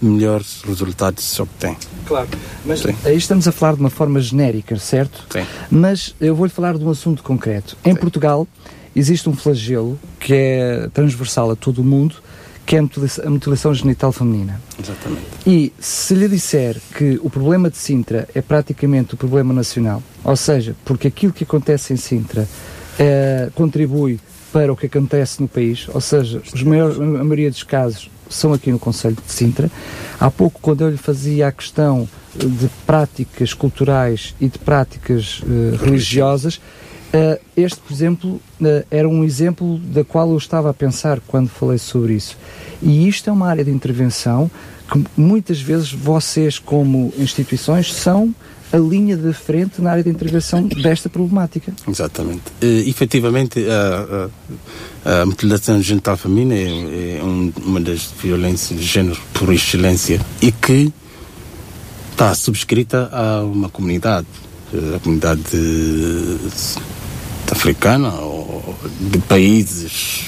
melhores 0.00 0.62
resultados 0.66 1.22
se 1.22 1.42
obtém. 1.42 1.76
Claro, 2.06 2.26
mas 2.64 2.80
Sim. 2.80 2.96
aí 3.04 3.18
estamos 3.18 3.46
a 3.46 3.52
falar 3.52 3.74
de 3.74 3.80
uma 3.80 3.90
forma 3.90 4.18
genérica, 4.18 4.78
certo? 4.78 5.26
Sim. 5.28 5.44
Mas 5.70 6.14
eu 6.18 6.34
vou-lhe 6.34 6.50
falar 6.50 6.78
de 6.78 6.84
um 6.84 6.88
assunto 6.88 7.22
concreto. 7.22 7.76
Em 7.84 7.92
Sim. 7.92 8.00
Portugal 8.00 8.48
existe 8.94 9.28
um 9.28 9.36
flagelo 9.36 10.00
que 10.18 10.32
é 10.32 10.88
transversal 10.94 11.50
a 11.50 11.56
todo 11.56 11.82
o 11.82 11.84
mundo, 11.84 12.16
que 12.64 12.76
é 12.76 12.78
a 12.78 13.30
mutilação 13.30 13.74
genital 13.74 14.10
feminina. 14.10 14.58
Exatamente. 14.82 15.26
E 15.46 15.70
se 15.78 16.14
lhe 16.14 16.28
disser 16.28 16.80
que 16.96 17.20
o 17.22 17.28
problema 17.28 17.68
de 17.68 17.76
Sintra 17.76 18.26
é 18.34 18.40
praticamente 18.40 19.12
o 19.12 19.16
problema 19.18 19.52
nacional, 19.52 20.02
ou 20.24 20.34
seja, 20.34 20.74
porque 20.82 21.08
aquilo 21.08 21.34
que 21.34 21.44
acontece 21.44 21.92
em 21.92 21.96
Sintra 21.98 22.48
eh, 22.98 23.50
contribui 23.54 24.18
para 24.52 24.72
o 24.72 24.76
que 24.76 24.86
acontece 24.86 25.42
no 25.42 25.48
país, 25.48 25.86
ou 25.92 26.00
seja, 26.00 26.40
a 26.54 27.24
maioria 27.24 27.50
dos 27.50 27.62
casos 27.62 28.10
são 28.28 28.52
aqui 28.52 28.72
no 28.72 28.78
Conselho 28.78 29.16
de 29.16 29.30
Sintra. 29.30 29.70
Há 30.18 30.30
pouco, 30.30 30.60
quando 30.60 30.82
eu 30.82 30.90
lhe 30.90 30.96
fazia 30.96 31.48
a 31.48 31.52
questão 31.52 32.08
de 32.34 32.68
práticas 32.86 33.52
culturais 33.52 34.34
e 34.40 34.48
de 34.48 34.58
práticas 34.58 35.40
uh, 35.40 35.76
religiosas, 35.84 36.56
uh, 36.56 37.38
este, 37.56 37.78
por 37.80 37.92
exemplo, 37.92 38.40
era 38.90 39.08
um 39.08 39.22
exemplo 39.22 39.78
da 39.78 40.04
qual 40.04 40.30
eu 40.30 40.38
estava 40.38 40.70
a 40.70 40.74
pensar 40.74 41.20
quando 41.26 41.48
falei 41.48 41.78
sobre 41.78 42.14
isso. 42.14 42.36
E 42.82 43.06
isto 43.08 43.28
é 43.28 43.32
uma 43.32 43.48
área 43.48 43.64
de 43.64 43.70
intervenção 43.70 44.50
que 44.90 45.04
muitas 45.16 45.60
vezes 45.60 45.92
vocês, 45.92 46.58
como 46.58 47.12
instituições, 47.18 47.92
são 47.92 48.34
a 48.72 48.76
linha 48.78 49.16
de 49.16 49.32
frente 49.32 49.80
na 49.80 49.92
área 49.92 50.02
de 50.02 50.10
intervenção 50.10 50.62
desta 50.66 51.08
problemática. 51.08 51.72
Exatamente. 51.88 52.42
E, 52.60 52.88
efetivamente, 52.88 53.64
a, 53.68 54.28
a, 55.04 55.22
a 55.22 55.26
mutilação 55.26 55.80
genital 55.80 56.16
feminina 56.16 56.54
é, 56.54 57.18
é 57.18 57.22
um, 57.22 57.52
uma 57.64 57.80
das 57.80 58.10
violências 58.22 58.78
de 58.78 58.86
género 58.86 59.20
por 59.32 59.52
excelência 59.52 60.20
e 60.42 60.50
que 60.50 60.92
está 62.10 62.34
subscrita 62.34 63.08
a 63.12 63.42
uma 63.42 63.68
comunidade, 63.68 64.26
a 64.94 64.98
comunidade 65.00 65.42
africana 67.50 68.12
ou 68.20 68.74
de 69.00 69.18
países 69.18 70.24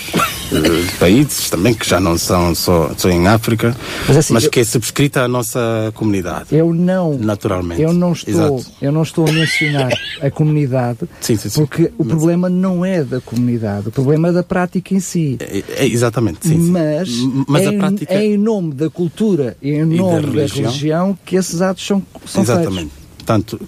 de 0.49 0.99
países 0.99 1.51
também 1.51 1.75
que 1.75 1.89
já 1.89 2.01
não 2.01 2.17
são 2.17 2.55
só, 2.55 2.91
só 2.97 3.09
em 3.11 3.27
África, 3.27 3.77
mas, 4.07 4.17
assim, 4.17 4.33
mas 4.33 4.45
eu, 4.45 4.51
que 4.51 4.61
é 4.61 4.65
subscrita 4.65 5.23
à 5.23 5.29
nossa 5.29 5.93
comunidade. 5.95 6.47
Eu 6.51 6.73
não, 6.73 7.19
naturalmente. 7.19 7.83
Eu 7.83 7.93
não 7.93 8.13
estou, 8.13 8.65
eu 8.81 8.91
não 8.91 9.03
estou 9.03 9.29
a 9.29 9.33
mencionar 9.33 9.93
a 10.23 10.31
comunidade, 10.31 11.01
sim, 11.21 11.37
sim, 11.37 11.49
sim. 11.49 11.61
porque 11.61 11.93
o 11.99 12.05
mas, 12.05 12.09
problema 12.09 12.49
não 12.49 12.85
é 12.85 13.05
da 13.05 13.21
comunidade, 13.21 13.89
o 13.89 13.93
problema 13.93 14.29
é 14.29 14.33
da 14.33 14.43
prática 14.43 14.95
em 14.95 15.01
si. 15.01 15.37
É, 15.41 15.85
é 15.85 15.87
exatamente, 15.87 16.49
sim, 16.49 16.59
Mas, 16.59 17.09
mas 17.47 17.67
é, 17.67 17.73
prática... 17.73 18.15
é, 18.15 18.25
em 18.25 18.39
nome 18.39 18.73
da 18.73 18.89
cultura 18.89 19.57
e 19.61 19.71
em 19.73 19.85
nome 19.85 20.23
da 20.23 20.29
religião, 20.29 20.63
da 20.65 20.71
religião 20.71 21.19
que 21.25 21.37
esses 21.37 21.61
atos 21.61 21.87
são, 21.87 22.03
são 22.27 22.43
exatamente. 22.43 22.75
feitos. 22.75 22.99
Tanto, 23.25 23.61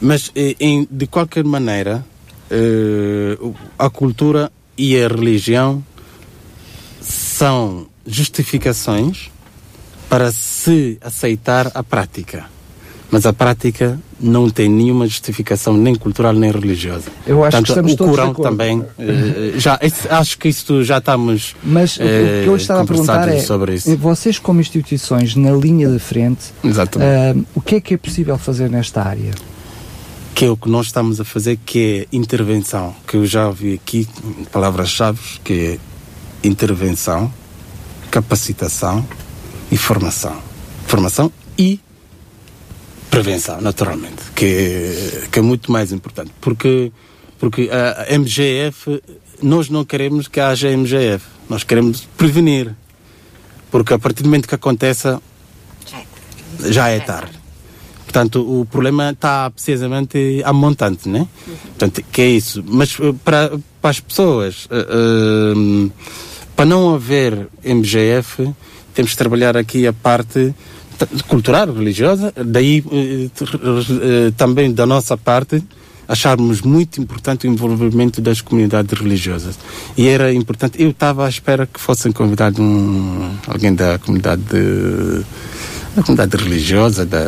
mas 0.00 0.32
eh, 0.34 0.56
em, 0.58 0.88
de 0.90 1.06
qualquer 1.06 1.44
maneira, 1.44 2.04
uh, 2.50 3.54
a 3.78 3.88
cultura 3.88 4.50
e 4.76 5.00
a 5.00 5.06
religião 5.06 5.82
são 7.34 7.86
justificações 8.06 9.30
para 10.08 10.30
se 10.30 10.98
aceitar 11.00 11.72
a 11.74 11.82
prática. 11.82 12.44
Mas 13.10 13.26
a 13.26 13.32
prática 13.32 13.98
não 14.20 14.48
tem 14.48 14.68
nenhuma 14.68 15.06
justificação 15.06 15.76
nem 15.76 15.94
cultural 15.94 16.32
nem 16.32 16.50
religiosa. 16.50 17.10
Eu 17.26 17.44
acho 17.44 17.56
Portanto, 17.58 17.64
que 17.64 17.90
estamos 17.90 17.92
o 17.92 17.96
Corão 17.96 18.34
também 18.34 18.84
eh, 18.98 19.52
já 19.56 19.78
acho 20.10 20.38
que 20.38 20.48
isso 20.48 20.82
já 20.82 20.98
estamos 20.98 21.54
Mas 21.62 21.98
eh, 22.00 22.40
o 22.40 22.44
que 22.44 22.48
eu 22.50 22.56
estava 22.56 22.82
a 22.82 22.86
perguntar 22.86 23.28
é 23.28 23.40
sobre 23.40 23.74
isso. 23.74 23.96
vocês 23.96 24.38
como 24.38 24.60
instituições 24.60 25.36
na 25.36 25.52
linha 25.52 25.88
de 25.88 25.98
frente, 25.98 26.52
uh, 26.64 27.46
o 27.54 27.60
que 27.60 27.76
é 27.76 27.80
que 27.80 27.94
é 27.94 27.96
possível 27.96 28.38
fazer 28.38 28.70
nesta 28.70 29.02
área? 29.02 29.32
que 30.34 30.44
é 30.44 30.50
o 30.50 30.56
que 30.56 30.68
nós 30.68 30.86
estamos 30.86 31.20
a 31.20 31.24
fazer, 31.24 31.56
que 31.64 32.08
é 32.10 32.16
intervenção, 32.16 32.92
que 33.06 33.16
eu 33.16 33.24
já 33.24 33.46
ouvi 33.46 33.74
aqui, 33.74 34.08
palavras-chave, 34.50 35.20
que 35.44 35.52
é 35.52 35.78
intervenção, 36.44 37.32
capacitação 38.10 39.06
e 39.70 39.76
formação. 39.76 40.40
Formação 40.86 41.32
e 41.56 41.80
prevenção, 43.10 43.60
naturalmente, 43.60 44.22
que 44.34 44.44
é, 44.44 45.26
que 45.30 45.38
é 45.38 45.42
muito 45.42 45.70
mais 45.70 45.92
importante. 45.92 46.32
Porque, 46.40 46.92
porque 47.38 47.70
a 47.70 48.12
MGF, 48.18 49.02
nós 49.42 49.68
não 49.68 49.84
queremos 49.84 50.28
que 50.28 50.40
haja 50.40 50.68
MGF, 50.70 51.24
nós 51.48 51.62
queremos 51.62 52.08
prevenir. 52.16 52.74
Porque 53.70 53.94
a 53.94 53.98
partir 53.98 54.22
do 54.22 54.28
momento 54.28 54.48
que 54.48 54.54
aconteça, 54.54 55.20
já 56.60 56.88
é 56.88 57.00
tarde. 57.00 57.44
Portanto, 58.04 58.60
o 58.60 58.64
problema 58.64 59.10
está 59.10 59.50
precisamente 59.50 60.40
a 60.44 60.52
montante, 60.52 61.08
né? 61.08 61.26
Portanto, 61.46 62.00
que 62.12 62.22
é 62.22 62.28
isso. 62.28 62.64
Mas 62.64 62.96
eh, 63.00 63.12
para, 63.24 63.58
para 63.80 63.90
as 63.90 63.98
pessoas, 63.98 64.66
uh, 64.66 65.58
uh, 65.58 65.92
para 66.56 66.64
não 66.64 66.94
haver 66.94 67.48
MGF, 67.64 68.52
temos 68.94 69.12
que 69.12 69.16
trabalhar 69.16 69.56
aqui 69.56 69.86
a 69.86 69.92
parte 69.92 70.54
cultural, 71.26 71.72
religiosa, 71.72 72.32
daí 72.36 72.80
uh, 72.86 74.32
também 74.36 74.72
da 74.72 74.86
nossa 74.86 75.16
parte, 75.16 75.62
acharmos 76.06 76.60
muito 76.60 77.00
importante 77.00 77.46
o 77.46 77.50
envolvimento 77.50 78.20
das 78.20 78.40
comunidades 78.40 78.98
religiosas. 78.98 79.58
E 79.96 80.06
era 80.06 80.32
importante, 80.32 80.80
eu 80.80 80.90
estava 80.90 81.26
à 81.26 81.28
espera 81.28 81.66
que 81.66 81.80
fossem 81.80 82.12
convidados 82.12 82.60
um, 82.60 83.30
alguém 83.46 83.74
da 83.74 83.98
comunidade 83.98 84.42
de, 84.42 85.24
da 85.96 86.02
comunidade 86.02 86.36
religiosa, 86.36 87.06
da, 87.06 87.24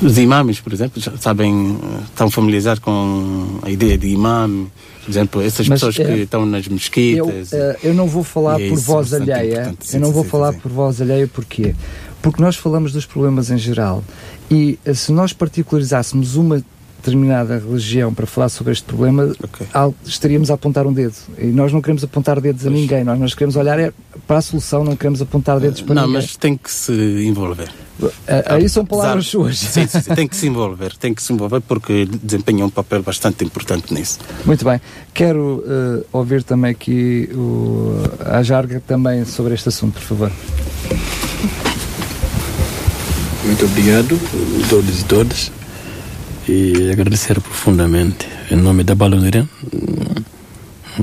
os 0.00 0.16
imãs, 0.18 0.60
por 0.60 0.72
exemplo, 0.72 1.00
já 1.00 1.12
sabem, 1.18 1.78
estão 2.04 2.30
familiarizados 2.30 2.82
com 2.82 3.58
a 3.62 3.70
ideia 3.70 3.98
de 3.98 4.08
imã, 4.08 4.48
por 5.06 5.12
exemplo, 5.12 5.40
essas 5.40 5.68
Mas, 5.68 5.78
pessoas 5.80 6.00
é, 6.00 6.04
que 6.04 6.22
estão 6.22 6.44
nas 6.44 6.66
mesquitas. 6.66 7.52
Eu, 7.52 7.76
eu 7.84 7.94
não 7.94 8.08
vou 8.08 8.24
falar 8.24 8.60
é 8.60 8.68
por 8.68 8.76
voz 8.76 9.14
alheia, 9.14 9.72
eu 9.92 10.00
não 10.00 10.10
vou 10.10 10.24
sim, 10.24 10.30
falar 10.30 10.52
sim. 10.52 10.58
por 10.58 10.72
voz 10.72 11.00
alheia 11.00 11.28
porquê? 11.28 11.76
Porque 12.20 12.42
nós 12.42 12.56
falamos 12.56 12.92
dos 12.92 13.06
problemas 13.06 13.48
em 13.48 13.56
geral 13.56 14.02
e 14.50 14.80
eh, 14.84 14.94
se 14.94 15.12
nós 15.12 15.32
particularizássemos 15.32 16.34
uma 16.34 16.60
determinada 17.06 17.58
religião 17.58 18.12
para 18.12 18.26
falar 18.26 18.48
sobre 18.48 18.72
este 18.72 18.84
problema, 18.84 19.32
okay. 19.42 19.66
estaríamos 20.04 20.50
a 20.50 20.54
apontar 20.54 20.86
um 20.86 20.92
dedo. 20.92 21.14
E 21.38 21.46
nós 21.46 21.72
não 21.72 21.80
queremos 21.80 22.02
apontar 22.02 22.40
dedos 22.40 22.62
pois. 22.62 22.74
a 22.74 22.76
ninguém, 22.76 23.04
nós, 23.04 23.18
nós 23.18 23.34
queremos 23.34 23.56
olhar 23.56 23.78
é 23.78 23.92
para 24.26 24.38
a 24.38 24.42
solução, 24.42 24.84
não 24.84 24.96
queremos 24.96 25.22
apontar 25.22 25.60
dedos 25.60 25.80
para 25.80 25.94
não, 25.94 26.02
ninguém. 26.02 26.20
Não, 26.20 26.26
mas 26.26 26.36
tem 26.36 26.56
que 26.56 26.70
se 26.70 26.92
envolver. 26.92 27.70
Aí 28.46 28.68
são 28.68 28.84
palavras 28.84 29.26
Apesar, 29.26 29.30
suas. 29.30 29.58
Sim, 29.58 29.86
sim, 29.86 30.00
sim, 30.00 30.14
tem 30.14 30.28
que 30.28 30.36
se 30.36 30.46
envolver, 30.48 30.94
tem 30.96 31.14
que 31.14 31.22
se 31.22 31.32
envolver 31.32 31.60
porque 31.60 32.06
desempenha 32.22 32.66
um 32.66 32.70
papel 32.70 33.02
bastante 33.02 33.44
importante 33.44 33.94
nisso. 33.94 34.18
Muito 34.44 34.64
bem. 34.64 34.80
Quero 35.14 35.64
uh, 35.64 36.04
ouvir 36.12 36.42
também 36.42 36.72
aqui 36.72 37.30
o, 37.32 38.02
a 38.24 38.42
Jarga 38.42 38.82
também 38.86 39.24
sobre 39.24 39.54
este 39.54 39.68
assunto, 39.68 39.94
por 39.94 40.02
favor. 40.02 40.32
Muito 43.44 43.64
obrigado 43.64 44.18
a 44.64 44.68
todos 44.68 45.00
e 45.00 45.04
todas 45.04 45.55
e 46.48 46.90
agradecer 46.92 47.40
profundamente 47.40 48.28
em 48.50 48.56
nome 48.56 48.84
da 48.84 48.94
Balonira 48.94 49.48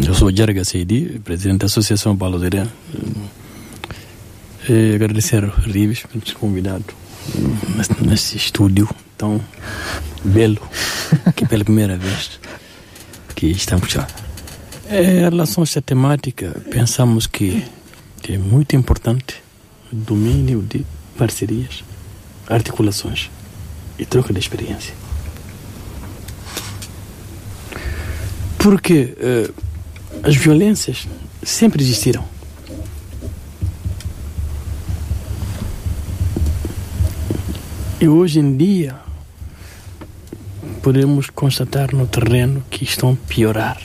Eu 0.05 0.15
sou 0.15 0.35
Jarga 0.35 0.63
Seidi, 0.63 1.19
presidente 1.23 1.59
da 1.59 1.65
Associação 1.65 2.17
Zeré. 2.39 2.67
E 4.69 4.95
agradecer 4.95 5.43
Rives 5.43 6.03
por 6.03 6.15
nos 6.15 6.31
convidado 6.33 6.85
neste 8.01 8.37
estúdio 8.37 8.89
tão 9.17 9.41
belo, 10.23 10.61
que 11.35 11.45
pela 11.45 11.63
primeira 11.63 11.97
vez 11.97 12.39
que 13.35 13.47
estamos 13.47 13.93
lá. 13.93 14.07
Em 14.89 15.19
relação 15.19 15.63
a 15.63 15.65
esta 15.65 15.81
temática, 15.81 16.55
pensamos 16.71 17.27
que 17.27 17.63
é 18.29 18.37
muito 18.37 18.75
importante 18.75 19.43
o 19.91 19.95
domínio 19.95 20.61
de 20.61 20.85
parcerias, 21.17 21.83
articulações 22.47 23.29
e 23.99 24.05
troca 24.05 24.33
de 24.33 24.39
experiência. 24.39 25.03
Porque 28.64 29.14
uh, 29.20 29.53
as 30.24 30.38
violências 30.38 31.05
sempre 31.43 31.84
existiram. 31.84 32.24
E 37.99 38.07
hoje 38.07 38.39
em 38.39 38.55
dia 38.55 38.95
podemos 40.82 41.30
constatar 41.30 41.93
no 41.93 42.07
terreno 42.07 42.64
que 42.70 42.86
estão 42.86 43.11
a 43.11 43.28
piorar. 43.28 43.82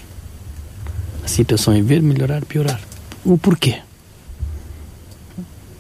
A 1.24 1.26
situação, 1.26 1.74
em 1.74 1.83
vez 1.83 2.01
de 2.01 2.07
melhorar, 2.07 2.45
piorar. 2.45 2.81
O 3.24 3.37
porquê? 3.37 3.81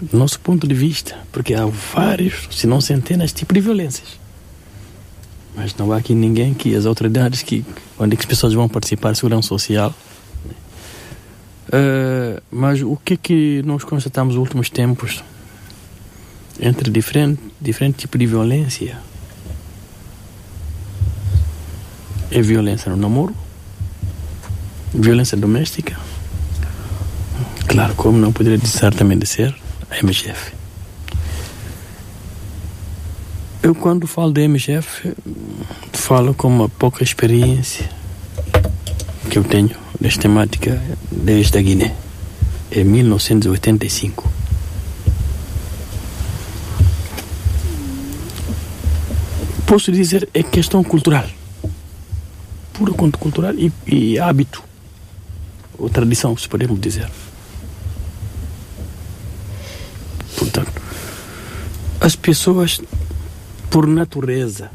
Do 0.02 0.18
nosso 0.18 0.40
ponto 0.40 0.66
de 0.66 0.74
vista, 0.74 1.16
porque 1.30 1.54
há 1.54 1.66
vários, 1.66 2.48
se 2.50 2.66
não 2.66 2.80
centenas, 2.80 3.32
tipos 3.32 3.54
de 3.54 3.60
violências. 3.60 4.18
Mas 5.58 5.74
não 5.74 5.92
há 5.92 5.96
aqui 5.96 6.14
ninguém 6.14 6.54
que 6.54 6.72
as 6.76 6.86
autoridades 6.86 7.42
que 7.42 7.64
onde 7.98 8.14
é 8.14 8.16
que 8.16 8.22
as 8.22 8.26
pessoas 8.26 8.54
vão 8.54 8.68
participar 8.68 9.16
segurança 9.16 9.48
social. 9.48 9.92
Uh, 11.66 12.40
mas 12.48 12.80
o 12.80 12.96
que 12.96 13.14
é 13.14 13.16
que 13.16 13.62
nós 13.66 13.82
constatamos 13.82 14.36
nos 14.36 14.40
últimos 14.40 14.70
tempos 14.70 15.22
entre 16.60 16.90
diferentes 16.92 17.44
diferente 17.60 17.96
tipos 17.96 18.20
de 18.20 18.26
violência? 18.26 18.98
É 22.30 22.40
violência 22.40 22.88
no 22.90 22.96
namoro, 22.96 23.34
violência 24.94 25.36
doméstica, 25.36 25.98
claro, 27.66 27.94
como 27.96 28.16
não 28.16 28.32
poderia 28.32 28.64
certamente 28.64 29.26
ser, 29.26 29.56
a 29.90 29.98
MGF. 30.04 30.57
Eu, 33.60 33.74
quando 33.74 34.06
falo 34.06 34.32
de 34.32 34.46
MGF, 34.46 35.14
falo 35.92 36.32
com 36.32 36.46
uma 36.46 36.68
pouca 36.68 37.02
experiência 37.02 37.90
que 39.28 39.36
eu 39.36 39.42
tenho 39.42 39.76
nesta 40.00 40.22
temática 40.22 40.80
desde 41.10 41.58
a 41.58 41.60
Guiné, 41.62 41.94
em 42.70 42.84
1985. 42.84 44.30
Posso 49.66 49.90
dizer 49.90 50.28
é 50.32 50.42
questão 50.42 50.84
cultural, 50.84 51.26
puro 52.72 52.94
quanto 52.94 53.18
cultural 53.18 53.54
e, 53.54 53.72
e 53.86 54.20
hábito, 54.20 54.62
ou 55.76 55.90
tradição, 55.90 56.36
se 56.36 56.48
podemos 56.48 56.80
dizer. 56.80 57.10
Portanto, 60.36 60.80
as 62.00 62.14
pessoas 62.14 62.80
por 63.70 63.86
natureza, 63.86 64.70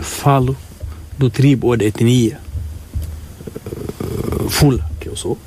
falo 0.00 0.56
do 1.18 1.28
tribo 1.28 1.68
ou 1.68 1.76
da 1.76 1.84
etnia 1.84 2.40
uh, 4.02 4.48
fula, 4.48 4.90
que 4.98 5.08
eu 5.08 5.16
sou, 5.16 5.38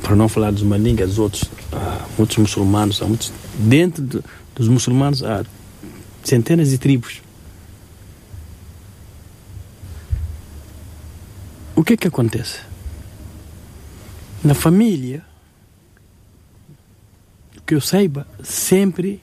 para 0.00 0.14
não 0.14 0.28
falar 0.28 0.52
dos 0.52 0.62
maningas, 0.62 1.10
dos 1.10 1.18
outros, 1.18 1.44
há 1.72 2.06
muitos 2.16 2.36
muçulmanos, 2.36 3.02
há 3.02 3.06
muitos, 3.06 3.32
dentro 3.58 4.02
de, 4.02 4.20
dos 4.54 4.68
muçulmanos 4.68 5.24
há 5.24 5.44
centenas 6.22 6.70
de 6.70 6.78
tribos. 6.78 7.20
O 11.74 11.82
que 11.82 11.94
é 11.94 11.96
que 11.96 12.06
acontece? 12.06 12.60
Na 14.44 14.54
família, 14.54 15.24
que 17.66 17.74
eu 17.74 17.80
saiba, 17.80 18.26
sempre 18.42 19.20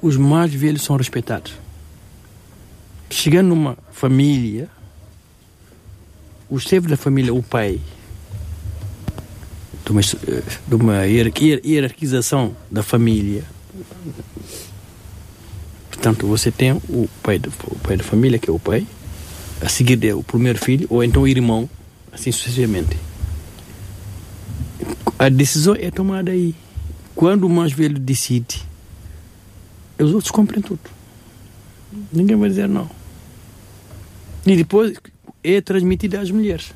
os 0.00 0.16
mais 0.16 0.52
velhos 0.54 0.82
são 0.82 0.96
respeitados 0.96 1.54
chegando 3.10 3.48
numa 3.48 3.76
família, 3.90 4.68
o 6.48 6.58
chefe 6.58 6.88
da 6.88 6.96
família, 6.96 7.32
o 7.32 7.42
pai, 7.42 7.80
de 9.84 9.92
uma, 9.92 10.00
de 10.00 10.74
uma 10.74 11.04
hierarquização 11.06 12.54
da 12.70 12.82
família. 12.82 13.44
Portanto, 15.90 16.26
você 16.26 16.50
tem 16.50 16.72
o 16.72 17.08
pai, 17.22 17.40
o 17.64 17.78
pai 17.80 17.96
da 17.96 18.04
família, 18.04 18.38
que 18.38 18.48
é 18.48 18.52
o 18.52 18.58
pai, 18.58 18.86
a 19.60 19.68
seguir 19.68 20.04
é 20.06 20.14
o 20.14 20.22
primeiro 20.22 20.58
filho, 20.58 20.86
ou 20.90 21.02
então 21.02 21.22
o 21.22 21.28
irmão, 21.28 21.68
assim 22.12 22.30
sucessivamente. 22.30 22.96
A 25.18 25.28
decisão 25.28 25.74
é 25.74 25.90
tomada 25.90 26.30
aí. 26.30 26.54
Quando 27.14 27.44
o 27.44 27.50
mais 27.50 27.72
velho 27.72 27.98
decide, 27.98 28.62
os 29.98 30.12
outros 30.12 30.30
cumprem 30.30 30.62
tudo. 30.62 30.80
Ninguém 32.12 32.36
vai 32.36 32.48
dizer 32.48 32.68
não. 32.68 32.97
E 34.48 34.56
depois 34.56 34.96
é 35.44 35.60
transmitida 35.60 36.18
às 36.20 36.30
mulheres. 36.30 36.72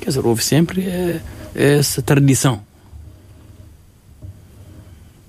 Quer 0.00 0.08
dizer, 0.08 0.26
houve 0.26 0.42
sempre 0.42 0.82
é, 0.82 1.20
essa 1.54 2.02
tradição. 2.02 2.60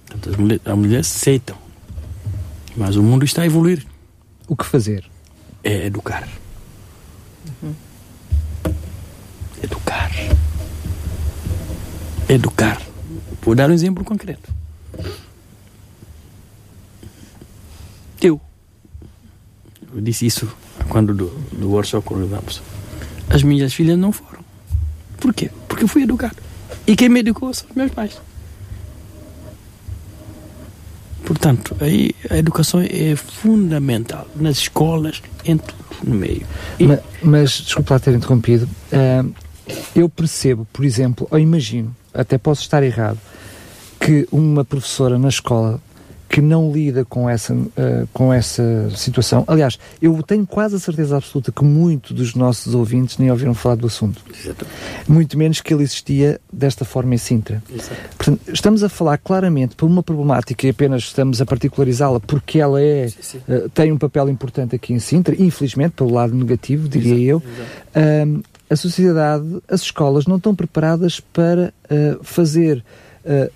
Portanto, 0.07 0.29
as 0.31 0.35
mulheres, 0.35 0.61
as 0.65 0.75
mulheres 0.75 1.15
aceitam. 1.15 1.55
Mas 2.75 2.95
o 2.95 3.03
mundo 3.03 3.23
está 3.23 3.43
a 3.43 3.45
evoluir. 3.45 3.85
O 4.47 4.55
que 4.55 4.65
fazer? 4.65 5.05
É 5.63 5.85
educar. 5.85 6.27
Uhum. 7.61 7.75
Educar. 9.61 10.11
Educar. 12.27 12.81
Vou 13.43 13.53
dar 13.53 13.69
um 13.69 13.73
exemplo 13.73 14.03
concreto. 14.03 14.51
Eu. 18.19 18.41
Eu 19.93 20.01
disse 20.01 20.25
isso 20.25 20.51
quando 20.97 21.13
do, 21.13 21.27
do 21.51 21.69
workshop 21.69 22.11
organizamos. 22.11 22.59
As 23.29 23.43
minhas 23.43 23.71
filhas 23.71 23.99
não 23.99 24.11
foram. 24.11 24.43
Por 25.19 25.31
quê? 25.31 25.51
Porque 25.67 25.83
eu 25.83 25.87
fui 25.87 26.01
educado. 26.01 26.37
E 26.87 26.95
quem 26.95 27.07
me 27.07 27.19
educou 27.19 27.53
são 27.53 27.69
os 27.69 27.75
meus 27.75 27.91
pais. 27.91 28.19
Portanto, 31.23 31.77
aí 31.79 32.15
a 32.31 32.37
educação 32.37 32.81
é 32.81 33.15
fundamental 33.15 34.27
nas 34.35 34.57
escolas, 34.57 35.21
em 35.45 35.57
tudo 35.57 35.85
no 36.03 36.15
meio. 36.15 36.47
E... 36.79 36.87
Mas, 36.87 36.99
mas 37.21 37.51
desculpa 37.51 37.93
lá 37.93 37.99
ter 37.99 38.15
interrompido. 38.15 38.67
Uh, 38.91 39.31
eu 39.95 40.09
percebo, 40.09 40.65
por 40.73 40.83
exemplo, 40.83 41.27
ou 41.29 41.37
imagino, 41.37 41.95
até 42.11 42.39
posso 42.39 42.63
estar 42.63 42.81
errado, 42.81 43.19
que 43.99 44.27
uma 44.31 44.65
professora 44.65 45.19
na 45.19 45.29
escola 45.29 45.79
que 46.29 46.41
não 46.41 46.71
lida 46.71 47.05
com 47.05 47.29
essa, 47.29 47.53
uh, 47.53 47.67
com 48.13 48.33
essa 48.33 48.89
situação. 48.95 49.43
Aliás, 49.47 49.79
eu 50.01 50.21
tenho 50.23 50.45
quase 50.45 50.75
a 50.75 50.79
certeza 50.79 51.17
absoluta 51.17 51.51
que 51.51 51.63
muitos 51.63 52.11
dos 52.11 52.35
nossos 52.35 52.75
ouvintes 52.75 53.17
nem 53.17 53.31
ouviram 53.31 53.53
falar 53.53 53.75
do 53.75 53.87
assunto. 53.87 54.21
Exato. 54.37 54.65
Muito 55.07 55.37
menos 55.37 55.61
que 55.61 55.73
ele 55.73 55.83
existia 55.83 56.39
desta 56.51 56.83
forma 56.83 57.15
em 57.15 57.17
Sintra. 57.17 57.63
Portanto, 58.17 58.41
estamos 58.51 58.83
a 58.83 58.89
falar 58.89 59.17
claramente 59.17 59.75
por 59.75 59.85
uma 59.85 60.03
problemática 60.03 60.67
e 60.67 60.69
apenas 60.69 61.03
estamos 61.03 61.41
a 61.41 61.45
particularizá-la 61.45 62.19
porque 62.19 62.59
ela 62.59 62.81
é, 62.81 63.07
sim, 63.07 63.17
sim. 63.21 63.37
Uh, 63.47 63.69
tem 63.69 63.91
um 63.91 63.97
papel 63.97 64.29
importante 64.29 64.75
aqui 64.75 64.93
em 64.93 64.99
Sintra, 64.99 65.35
infelizmente, 65.37 65.93
pelo 65.93 66.11
lado 66.11 66.35
negativo, 66.35 66.89
diria 66.89 67.35
Exato. 67.35 67.45
eu. 67.95 68.37
Uh, 68.37 68.43
a 68.69 68.75
sociedade, 68.75 69.45
as 69.69 69.81
escolas 69.81 70.25
não 70.25 70.35
estão 70.35 70.53
preparadas 70.53 71.21
para 71.21 71.73
uh, 71.89 72.21
fazer, 72.21 72.83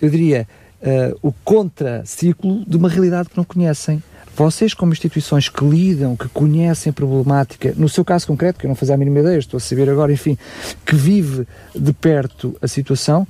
eu 0.01 0.09
diria, 0.09 0.47
uh, 0.81 1.17
o 1.21 1.31
contraciclo 1.31 2.63
de 2.65 2.77
uma 2.77 2.89
realidade 2.89 3.29
que 3.29 3.37
não 3.37 3.43
conhecem. 3.43 4.01
Vocês, 4.35 4.73
como 4.73 4.93
instituições 4.93 5.49
que 5.49 5.63
lidam, 5.63 6.15
que 6.15 6.27
conhecem 6.29 6.89
a 6.89 6.93
problemática, 6.93 7.73
no 7.75 7.89
seu 7.89 8.03
caso 8.03 8.25
concreto, 8.25 8.59
que 8.59 8.65
eu 8.65 8.69
não 8.69 8.75
fazia 8.75 8.95
a 8.95 8.97
mínima 8.97 9.19
ideia, 9.19 9.37
estou 9.37 9.57
a 9.57 9.61
saber 9.61 9.89
agora, 9.89 10.11
enfim, 10.11 10.37
que 10.85 10.95
vive 10.95 11.45
de 11.75 11.93
perto 11.93 12.55
a 12.61 12.67
situação, 12.67 13.27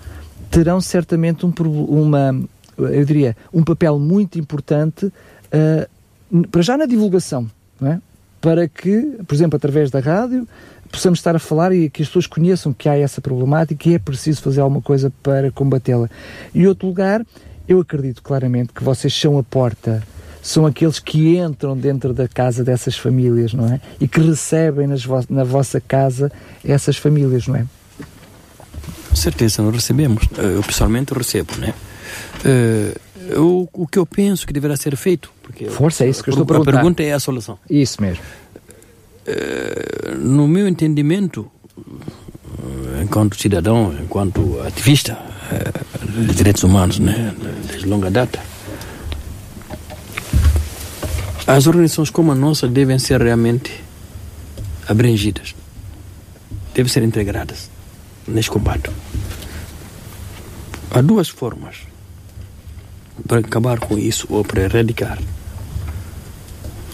terão 0.52 0.80
certamente 0.80 1.46
um, 1.46 1.52
uma, 1.88 2.40
eu 2.78 3.04
diria, 3.04 3.36
um 3.52 3.64
papel 3.64 3.98
muito 3.98 4.38
importante 4.38 5.06
uh, 5.08 6.48
para 6.50 6.62
já 6.62 6.78
na 6.78 6.86
divulgação, 6.86 7.50
é? 7.82 7.98
para 8.40 8.68
que, 8.68 9.18
por 9.28 9.34
exemplo, 9.34 9.58
através 9.58 9.90
da 9.90 10.00
rádio, 10.00 10.48
possamos 10.92 11.20
estar 11.20 11.36
a 11.36 11.40
falar 11.40 11.74
e 11.74 11.90
que 11.90 12.02
as 12.02 12.08
pessoas 12.08 12.28
conheçam 12.28 12.74
que 12.74 12.90
há 12.90 12.98
essa 12.98 13.22
problemática 13.22 13.90
e 13.90 13.96
é 13.96 14.00
preciso 14.00 14.42
fazer 14.42 14.62
alguma 14.62 14.82
coisa 14.82 15.12
para 15.24 15.52
combatê-la. 15.52 16.10
E 16.54 16.68
outro 16.68 16.88
lugar, 16.88 17.26
eu 17.68 17.80
acredito 17.80 18.22
claramente 18.22 18.74
que 18.74 18.84
vocês 18.84 19.14
são 19.14 19.38
a 19.38 19.44
porta, 19.44 20.04
são 20.42 20.66
aqueles 20.66 21.00
que 21.00 21.38
entram 21.38 21.78
dentro 21.78 22.14
da 22.14 22.28
casa 22.28 22.64
dessas 22.64 22.98
famílias, 22.98 23.54
não 23.54 23.66
é? 23.68 23.80
E 24.00 24.08
que 24.08 24.20
recebem 24.20 24.88
vo 24.96 25.24
na 25.30 25.44
vossa 25.44 25.80
casa 25.80 26.32
essas 26.64 26.98
famílias, 26.98 27.48
não 27.48 27.56
é? 27.56 27.66
certeza, 29.22 29.62
nós 29.62 29.74
recebemos. 29.74 30.24
Eh, 30.38 30.56
eu 30.56 30.64
pessoalmente 30.64 31.14
recebo, 31.14 31.56
né? 31.58 31.74
Uh, 32.44 33.40
o, 33.40 33.70
o 33.74 33.88
que 33.88 34.00
eu 34.00 34.06
penso 34.06 34.46
que 34.48 34.54
deverá 34.54 34.76
ser 34.76 34.96
feito. 34.96 35.32
Porque 35.44 35.66
Força, 35.70 36.04
é 36.04 36.10
isso 36.10 36.24
que 36.24 36.30
eu 36.30 36.34
estou 36.34 36.44
a 36.44 36.48
perguntar. 36.48 36.72
A 36.72 36.74
pergunta 36.76 37.04
é 37.04 37.14
a 37.14 37.20
solução. 37.20 37.58
Isso 37.70 38.02
mesmo. 38.02 38.24
Uh, 39.28 40.18
no 40.18 40.48
meu 40.48 40.68
entendimento, 40.68 41.50
enquanto 43.02 43.40
cidadão, 43.40 43.94
enquanto 44.02 44.60
ativista 44.62 45.14
uh, 45.14 46.26
de 46.26 46.34
direitos 46.34 46.64
humanos, 46.64 46.98
né, 46.98 47.34
de 47.78 47.86
longa 47.86 48.10
data, 48.10 48.40
as 51.46 51.68
organizações 51.68 52.10
como 52.10 52.32
a 52.32 52.36
nossa 52.36 52.68
devem 52.68 52.98
ser 52.98 53.22
realmente 53.22 53.84
abrangidas, 54.88 55.54
devem 56.74 56.92
ser 56.92 57.04
integradas 57.04 57.70
neste 58.28 58.50
combate. 58.50 58.90
Há 60.90 61.02
duas 61.02 61.30
formas 61.30 61.78
para 63.28 63.40
acabar 63.40 63.80
com 63.80 63.98
isso 63.98 64.28
ou 64.30 64.44
para 64.44 64.64
erradicar. 64.64 65.20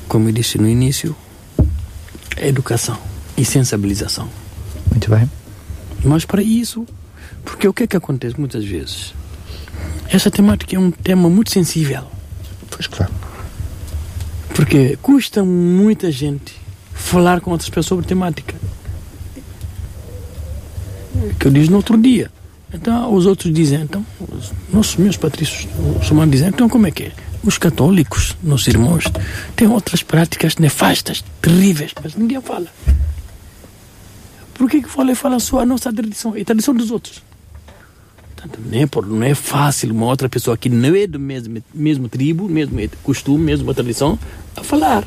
Como 0.08 0.30
eu 0.30 0.34
disse 0.34 0.58
no 0.58 0.68
início, 0.68 1.16
educação 2.40 2.98
e 3.38 3.46
sensibilização. 3.46 4.30
Muito 4.92 5.10
bem. 5.10 5.30
Mas 6.04 6.26
para 6.26 6.42
isso, 6.42 6.86
porque 7.44 7.68
o 7.68 7.74
que 7.74 7.84
é 7.84 7.88
que 7.88 7.98
acontece 7.98 8.40
muitas 8.40 8.64
vezes? 8.64 9.14
Essa 10.10 10.32
temática 10.32 10.76
é 10.76 10.80
um 10.80 10.92
tema 10.92 11.30
muito 11.30 11.52
sensível. 11.52 12.04
Pois 12.70 12.88
claro. 12.88 13.14
Porque 14.54 14.98
custa 15.02 15.44
muita 15.44 16.12
gente 16.12 16.56
falar 16.94 17.42
com 17.42 17.52
outras 17.52 17.70
pessoas 17.70 17.86
sobre 17.86 18.06
temática. 18.06 18.56
Que 21.40 21.48
eu 21.48 21.52
disse 21.52 21.70
no 21.70 21.78
outro 21.78 21.98
dia. 21.98 22.32
Então 22.74 23.14
os 23.14 23.26
outros 23.26 23.54
dizem, 23.54 23.82
então, 23.82 24.06
os 24.20 24.52
nossos 24.72 24.96
meus 24.98 25.18
patrícios 25.18 25.68
muçulmanos 25.96 26.32
dizem, 26.32 26.50
então 26.50 26.68
como 26.68 26.88
é 26.88 26.92
que 26.92 27.04
é? 27.04 27.12
Os 27.44 27.58
católicos, 27.58 28.36
nossos 28.44 28.68
irmãos, 28.68 29.06
têm 29.56 29.68
outras 29.68 30.04
práticas 30.04 30.58
nefastas, 30.58 31.24
terríveis, 31.42 31.94
mas 32.02 32.16
ninguém 32.16 32.42
fala. 32.42 32.68
Por 34.54 34.70
que 34.70 34.82
que 34.82 34.90
fala 34.90 35.12
e 35.12 35.16
fala 35.16 35.40
só 35.40 35.60
a 35.60 35.66
nossa 35.66 35.94
tradição 35.94 36.36
e 36.36 36.42
a 36.42 36.46
tradição 36.46 36.74
dos 36.74 36.90
outros? 36.90 37.22
Portanto, 38.36 38.60
não, 38.64 38.78
é 38.78 38.88
não 39.08 39.24
é 39.24 39.36
fácil 39.36 39.92
uma 39.92 40.06
outra 40.08 40.28
pessoa 40.28 40.58
que 40.58 40.70
não 40.70 40.96
é 40.96 41.08
do 41.08 41.20
mesmo, 41.20 41.62
mesmo 41.74 42.10
tribo, 42.10 42.50
mesmo 42.50 42.78
costume, 43.04 43.44
mesma 43.44 43.74
tradição, 43.74 44.18
a 44.56 44.64
falar. 44.64 45.04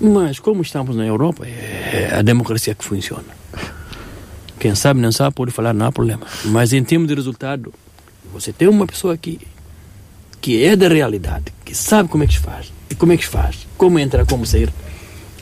Mas 0.00 0.38
como 0.38 0.62
estamos 0.62 0.96
na 0.96 1.04
Europa, 1.04 1.46
é 1.46 2.14
a 2.16 2.22
democracia 2.22 2.74
que 2.74 2.84
funciona. 2.84 3.38
Quem 4.58 4.74
sabe, 4.74 5.00
não 5.00 5.12
sabe, 5.12 5.34
pode 5.34 5.50
falar, 5.50 5.72
não 5.72 5.86
há 5.86 5.92
problema. 5.92 6.26
Mas 6.44 6.72
em 6.72 6.82
termos 6.82 7.08
de 7.08 7.14
resultado, 7.14 7.72
você 8.32 8.52
tem 8.52 8.68
uma 8.68 8.86
pessoa 8.86 9.14
aqui 9.14 9.40
que 10.40 10.64
é 10.64 10.74
da 10.76 10.88
realidade, 10.88 11.46
que 11.64 11.74
sabe 11.74 12.08
como 12.08 12.24
é 12.24 12.26
que 12.26 12.34
se 12.34 12.40
faz, 12.40 12.72
e 12.88 12.94
como 12.94 13.12
é 13.12 13.16
que 13.16 13.24
se 13.24 13.30
faz, 13.30 13.66
como 13.76 13.98
entrar, 13.98 14.26
como 14.26 14.46
sair 14.46 14.70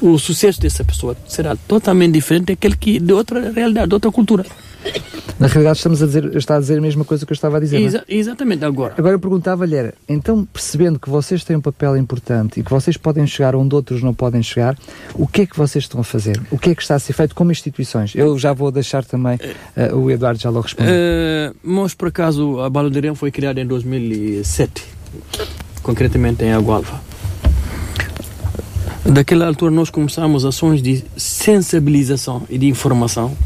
o 0.01 0.19
sucesso 0.19 0.61
dessa 0.61 0.85
pessoa 0.85 1.17
será 1.27 1.57
totalmente 1.57 2.13
diferente 2.13 2.47
daquele 2.47 2.77
que 2.77 3.01
de 3.01 3.13
outra 3.13 3.51
realidade, 3.51 3.89
de 3.89 3.95
outra 3.95 4.11
cultura. 4.11 4.47
Na 5.39 5.47
realidade, 5.47 5.77
estamos 5.77 6.03
a 6.03 6.07
dizer, 6.07 6.37
está 6.37 6.57
a 6.57 6.61
dizer 6.61 6.79
a 6.79 6.81
mesma 6.81 7.05
coisa 7.05 7.25
que 7.25 7.33
eu 7.33 7.35
estava 7.35 7.59
a 7.59 7.61
dizer. 7.61 7.77
É? 7.77 7.83
Exa 7.83 8.05
é? 8.09 8.15
Exatamente, 8.15 8.65
agora. 8.65 8.95
Agora 8.99 9.15
eu 9.15 9.21
perguntava-lhe, 9.21 9.77
era, 9.77 9.95
então 10.09 10.45
percebendo 10.45 10.99
que 10.99 11.09
vocês 11.09 11.45
têm 11.45 11.57
um 11.57 11.61
papel 11.61 11.97
importante 11.97 12.59
e 12.59 12.63
que 12.63 12.71
vocês 12.71 12.97
podem 12.97 13.25
chegar 13.27 13.55
onde 13.55 13.73
outros 13.75 14.03
não 14.03 14.13
podem 14.13 14.43
chegar, 14.43 14.77
o 15.15 15.29
que 15.29 15.43
é 15.43 15.47
que 15.47 15.57
vocês 15.57 15.85
estão 15.85 16.01
a 16.01 16.05
fazer? 16.05 16.41
O 16.51 16.59
que 16.59 16.71
é 16.71 16.75
que 16.75 16.83
está 16.83 16.97
a 16.97 16.99
ser 16.99 17.13
feito 17.13 17.37
como 17.37 17.53
instituições? 17.53 18.15
Eu 18.17 18.37
já 18.37 18.53
vou 18.53 18.73
deixar 18.73 19.05
também 19.05 19.37
uh, 19.37 19.97
o 19.97 20.11
Eduardo 20.11 20.41
já 20.41 20.51
logo 20.51 20.63
responder. 20.63 20.91
Uh, 20.91 21.57
mas 21.63 21.95
por 21.95 22.09
acaso 22.09 22.61
a 22.61 22.69
Balondirão 22.69 23.15
foi 23.15 23.31
criada 23.31 23.61
em 23.61 23.67
2007, 23.67 24.85
concretamente 25.83 26.45
em 26.45 26.53
Agualva. 26.53 27.01
Daquela 29.05 29.47
altura 29.47 29.71
nós 29.71 29.89
começamos 29.89 30.45
ações 30.45 30.83
de 30.83 31.05
sensibilização 31.17 32.43
e 32.51 32.59
de 32.59 32.67
informação 32.67 33.37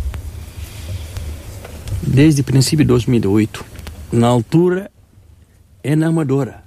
desde 2.03 2.41
o 2.41 2.45
princípio 2.45 2.85
de 2.85 2.89
2008. 2.89 3.65
Na 4.13 4.27
altura, 4.27 4.91
é 5.83 5.97
na 5.97 6.09
Amadora, 6.09 6.63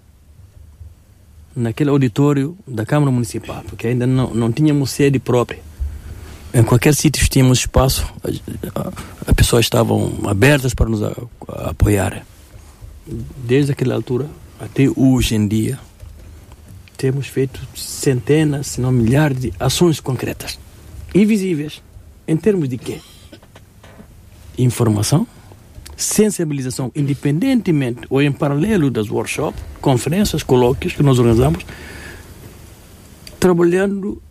naquele 1.56 1.90
auditório 1.90 2.58
da 2.68 2.86
Câmara 2.86 3.12
Municipal, 3.12 3.64
porque 3.68 3.88
ainda 3.88 4.08
não, 4.08 4.34
não 4.34 4.52
tínhamos 4.52 4.92
sede 4.92 5.20
própria. 5.20 5.60
Em 6.54 6.64
qualquer 6.64 6.96
sítio 6.96 7.28
tínhamos 7.30 7.60
espaço, 7.60 8.06
as 9.26 9.34
pessoas 9.36 9.66
estavam 9.66 10.20
abertas 10.26 10.74
para 10.74 10.90
nos 10.90 11.04
a, 11.04 11.14
a 11.50 11.70
apoiar. 11.72 12.26
Desde 13.46 13.74
aquela 13.74 13.94
altura 13.94 14.28
até 14.60 14.84
hoje 14.96 15.36
em 15.36 15.48
dia, 15.48 15.78
temos 16.98 17.28
feito 17.28 17.60
centenas, 17.76 18.68
se 18.68 18.82
não 18.82 18.92
milhares 18.92 19.40
de 19.40 19.54
ações 19.60 20.00
concretas 20.00 20.58
e 21.14 21.26
visíveis. 21.26 21.82
Em 22.28 22.36
termos 22.36 22.68
de 22.68 22.78
quê? 22.78 23.00
Informação, 24.58 25.28
sensibilização, 25.96 26.92
independentemente 26.96 28.02
ou 28.10 28.22
em 28.22 28.32
paralelo 28.32 28.90
das 28.90 29.10
workshops, 29.10 29.62
conferências, 29.82 30.44
colóquios 30.44 30.94
que 30.94 31.04
nós 31.04 31.20
organizamos, 31.20 31.66
trabalhando 33.40 34.22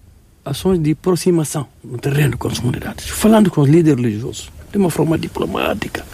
ações 0.44 0.78
de 0.78 0.92
aproximação 0.92 1.66
no 1.82 1.98
terreno 1.98 2.36
com 2.36 2.48
as 2.48 2.58
comunidades, 2.58 3.08
falando 3.08 3.50
com 3.50 3.60
os 3.60 3.68
líderes 3.68 4.02
religiosos, 4.02 4.50
de 4.70 4.78
uma 4.78 4.90
forma 4.90 5.16
diplomática, 5.18 6.04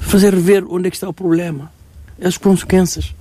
fazer 0.00 0.34
ver 0.36 0.64
onde 0.68 0.88
é 0.88 0.90
que 0.90 0.96
está 0.96 1.08
o 1.08 1.12
problema, 1.12 1.72
as 2.20 2.36
consequências 2.36 3.14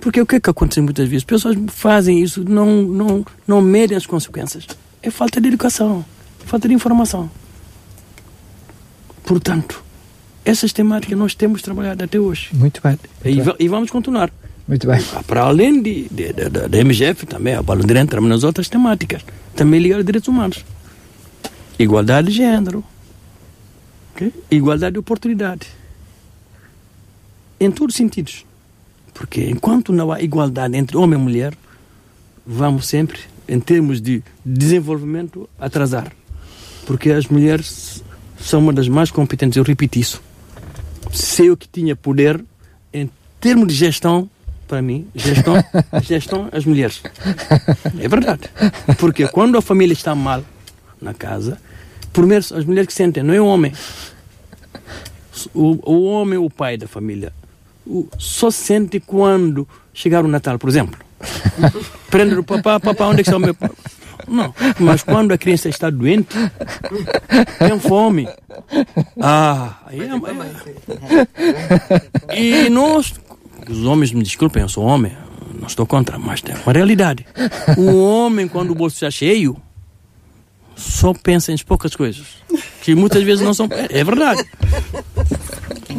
porque 0.00 0.20
o 0.20 0.26
que 0.26 0.36
é 0.36 0.40
que 0.40 0.48
acontece 0.48 0.80
muitas 0.80 1.06
vezes? 1.06 1.24
Pessoas 1.24 1.56
fazem 1.68 2.22
isso, 2.22 2.42
não, 2.42 2.82
não, 2.82 3.24
não 3.46 3.60
medem 3.60 3.96
as 3.96 4.06
consequências. 4.06 4.66
É 5.02 5.10
falta 5.10 5.40
de 5.40 5.48
educação, 5.48 6.04
falta 6.46 6.66
de 6.66 6.74
informação. 6.74 7.30
Portanto, 9.24 9.82
essas 10.44 10.72
temáticas 10.72 11.18
nós 11.18 11.34
temos 11.34 11.62
trabalhado 11.62 12.02
até 12.02 12.18
hoje. 12.18 12.50
Muito 12.52 12.80
bem. 12.82 12.98
Muito 13.24 13.40
e, 13.40 13.42
bem. 13.42 13.54
e, 13.58 13.68
vamos 13.68 13.90
continuar. 13.90 14.30
Muito 14.66 14.86
bem. 14.86 15.00
Ah, 15.14 15.22
para 15.22 15.42
além 15.42 15.82
de, 15.82 16.08
de, 16.08 16.32
de, 16.32 16.48
da 16.48 16.84
MGF, 16.84 17.26
também, 17.26 17.54
a 17.54 17.62
Balão 17.62 17.84
Direito, 17.84 18.04
entramos 18.04 18.30
nas 18.30 18.44
outras 18.44 18.68
temáticas. 18.68 19.22
Também 19.54 19.80
ligado 19.80 20.00
a 20.00 20.02
direitos 20.02 20.28
humanos. 20.28 20.64
Igualdade 21.78 22.28
de 22.28 22.34
gênero. 22.34 22.84
Okay? 24.14 24.32
Igualdade 24.50 24.92
de 24.92 24.98
oportunidade. 24.98 25.66
Em 27.58 27.70
todos 27.70 27.94
os 27.94 27.96
sentidos. 27.96 28.44
Porque 29.12 29.50
enquanto 29.50 29.92
não 29.92 30.12
há 30.12 30.22
igualdade 30.22 30.76
entre 30.76 30.96
homem 30.96 31.18
e 31.18 31.22
mulher, 31.22 31.54
vamos 32.46 32.86
sempre, 32.86 33.20
em 33.48 33.60
termos 33.60 34.00
de 34.00 34.22
desenvolvimento, 34.44 35.48
atrasar. 35.58 36.12
Porque 36.86 37.10
as 37.10 37.26
mulheres 37.26 38.02
são 38.40 38.60
uma 38.60 38.72
das 38.72 38.88
mais 38.88 39.10
competentes, 39.10 39.56
eu 39.56 39.62
repito 39.62 39.98
isso. 39.98 40.22
Se 41.12 41.46
eu 41.46 41.56
que 41.56 41.68
tinha 41.68 41.94
poder, 41.94 42.42
em 42.92 43.10
termos 43.40 43.68
de 43.68 43.74
gestão, 43.74 44.28
para 44.66 44.80
mim, 44.80 45.06
gestão, 45.14 45.54
gestão 46.02 46.48
as 46.52 46.64
mulheres. 46.64 47.02
É 47.98 48.08
verdade. 48.08 48.42
Porque 48.98 49.26
quando 49.28 49.58
a 49.58 49.62
família 49.62 49.92
está 49.92 50.14
mal 50.14 50.44
na 51.00 51.12
casa, 51.12 51.58
primeiro 52.12 52.44
as 52.54 52.64
mulheres 52.64 52.86
que 52.86 52.94
sentem, 52.94 53.22
não 53.22 53.34
é 53.34 53.40
o 53.40 53.46
homem. 53.46 53.72
O, 55.54 55.92
o 55.92 56.04
homem 56.04 56.36
é 56.36 56.38
o 56.38 56.50
pai 56.50 56.76
da 56.76 56.86
família 56.86 57.32
só 58.18 58.50
sente 58.50 59.00
quando 59.00 59.66
chegar 59.92 60.24
o 60.24 60.28
Natal, 60.28 60.58
por 60.58 60.68
exemplo. 60.68 60.98
Prende 62.10 62.34
o 62.34 62.44
papá, 62.44 62.80
papá, 62.80 63.06
onde 63.06 63.20
é 63.20 63.22
que 63.22 63.28
está 63.28 63.36
o 63.36 63.40
meu 63.40 63.54
pai? 63.54 63.70
Não, 64.28 64.54
mas 64.78 65.02
quando 65.02 65.32
a 65.32 65.38
criança 65.38 65.68
está 65.68 65.90
doente, 65.90 66.34
tem 67.58 67.78
fome. 67.80 68.28
Ah, 69.20 69.74
aí 69.86 70.00
é, 70.00 70.04
é. 72.32 72.66
E 72.66 72.70
nós, 72.70 73.14
os 73.68 73.84
homens, 73.84 74.12
me 74.12 74.22
desculpem, 74.22 74.62
eu 74.62 74.68
sou 74.68 74.84
homem, 74.84 75.12
não 75.58 75.66
estou 75.66 75.86
contra, 75.86 76.18
mas 76.18 76.40
tem 76.40 76.54
uma 76.54 76.72
realidade. 76.72 77.26
O 77.76 77.96
homem, 78.02 78.48
quando 78.48 78.70
o 78.70 78.74
bolso 78.74 78.96
está 78.96 79.10
cheio, 79.10 79.56
só 80.76 81.12
pensa 81.12 81.52
em 81.52 81.58
poucas 81.58 81.94
coisas, 81.94 82.26
que 82.82 82.94
muitas 82.94 83.22
vezes 83.22 83.44
não 83.44 83.52
são. 83.52 83.68
É, 83.70 84.00
é 84.00 84.04
verdade. 84.04 84.44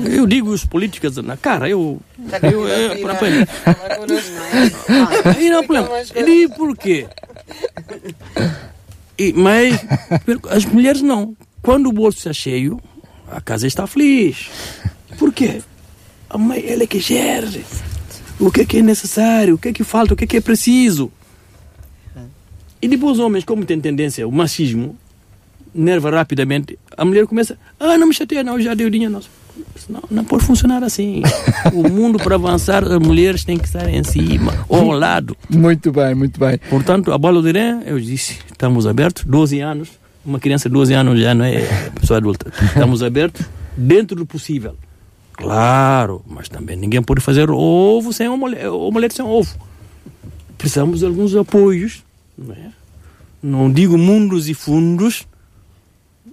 Eu 0.09 0.25
digo 0.25 0.49
os 0.49 0.65
políticos 0.65 1.17
na 1.17 1.37
cara, 1.37 1.69
eu. 1.69 2.01
eu, 2.41 2.67
eu, 2.67 2.93
eu 2.93 3.07
Aí 5.35 5.49
não 5.49 5.59
é 5.59 5.63
problema. 5.63 5.89
E 6.27 6.47
por 6.49 6.75
quê? 6.75 7.07
E, 9.17 9.33
mas 9.33 9.79
as 10.49 10.65
mulheres 10.65 11.01
não. 11.01 11.35
Quando 11.61 11.87
o 11.87 11.91
bolso 11.91 12.17
está 12.17 12.33
cheio, 12.33 12.81
a 13.29 13.39
casa 13.39 13.67
está 13.67 13.85
feliz. 13.85 14.49
Por 15.17 15.31
quê? 15.31 15.61
A 16.29 16.37
mãe, 16.37 16.63
ela 16.67 16.83
é 16.83 16.87
que 16.87 16.99
gere. 16.99 17.63
O 18.39 18.49
que 18.51 18.61
é 18.61 18.65
que 18.65 18.77
é 18.77 18.81
necessário, 18.81 19.55
o 19.55 19.57
que 19.57 19.69
é 19.69 19.73
que 19.73 19.83
falta, 19.83 20.13
o 20.13 20.17
que 20.17 20.23
é 20.23 20.27
que 20.27 20.37
é 20.37 20.41
preciso. 20.41 21.11
E 22.81 22.87
depois 22.87 23.13
os 23.13 23.19
homens, 23.19 23.45
como 23.45 23.63
tem 23.63 23.79
tendência 23.79 24.27
o 24.27 24.31
machismo, 24.31 24.97
nerva 25.73 26.09
rapidamente, 26.09 26.79
a 26.97 27.05
mulher 27.05 27.27
começa, 27.27 27.57
ah, 27.79 27.97
não 27.97 28.07
me 28.07 28.13
chateia, 28.13 28.43
não, 28.43 28.59
já 28.59 28.73
deu 28.73 28.89
dinheiro, 28.89 29.13
não. 29.13 29.21
Não, 29.89 30.03
não 30.09 30.23
pode 30.23 30.45
funcionar 30.45 30.83
assim. 30.83 31.21
o 31.73 31.89
mundo, 31.89 32.17
para 32.17 32.35
avançar, 32.35 32.83
as 32.83 32.99
mulheres 32.99 33.43
têm 33.43 33.57
que 33.57 33.65
estar 33.65 33.89
em 33.89 34.03
cima, 34.03 34.65
ou 34.69 34.91
ao 34.91 34.97
lado. 34.97 35.35
Muito 35.49 35.91
bem, 35.91 36.15
muito 36.15 36.39
bem. 36.39 36.57
Portanto, 36.69 37.11
a 37.11 37.17
bola 37.17 37.41
de 37.41 37.49
Irã, 37.49 37.81
eu 37.85 37.99
disse, 37.99 38.39
estamos 38.51 38.87
abertos, 38.87 39.23
12 39.25 39.59
anos, 39.59 39.89
uma 40.25 40.39
criança 40.39 40.69
de 40.69 40.73
12 40.73 40.93
anos 40.93 41.19
já 41.19 41.33
não 41.33 41.45
é 41.45 41.89
pessoa 41.99 42.17
adulta. 42.17 42.51
Estamos 42.63 43.01
abertos 43.03 43.45
dentro 43.75 44.15
do 44.15 44.25
possível. 44.25 44.75
Claro, 45.33 46.21
mas 46.27 46.47
também 46.47 46.77
ninguém 46.77 47.01
pode 47.01 47.21
fazer 47.21 47.49
ovo 47.49 48.13
sem 48.13 48.29
omelete, 48.29 48.67
omelete 48.67 49.15
sem 49.15 49.25
ovo. 49.25 49.55
Precisamos 50.57 50.99
de 50.99 51.05
alguns 51.05 51.35
apoios, 51.35 52.03
não, 52.37 52.53
é? 52.53 52.71
não 53.41 53.71
digo 53.71 53.97
mundos 53.97 54.47
e 54.47 54.53
fundos, 54.53 55.25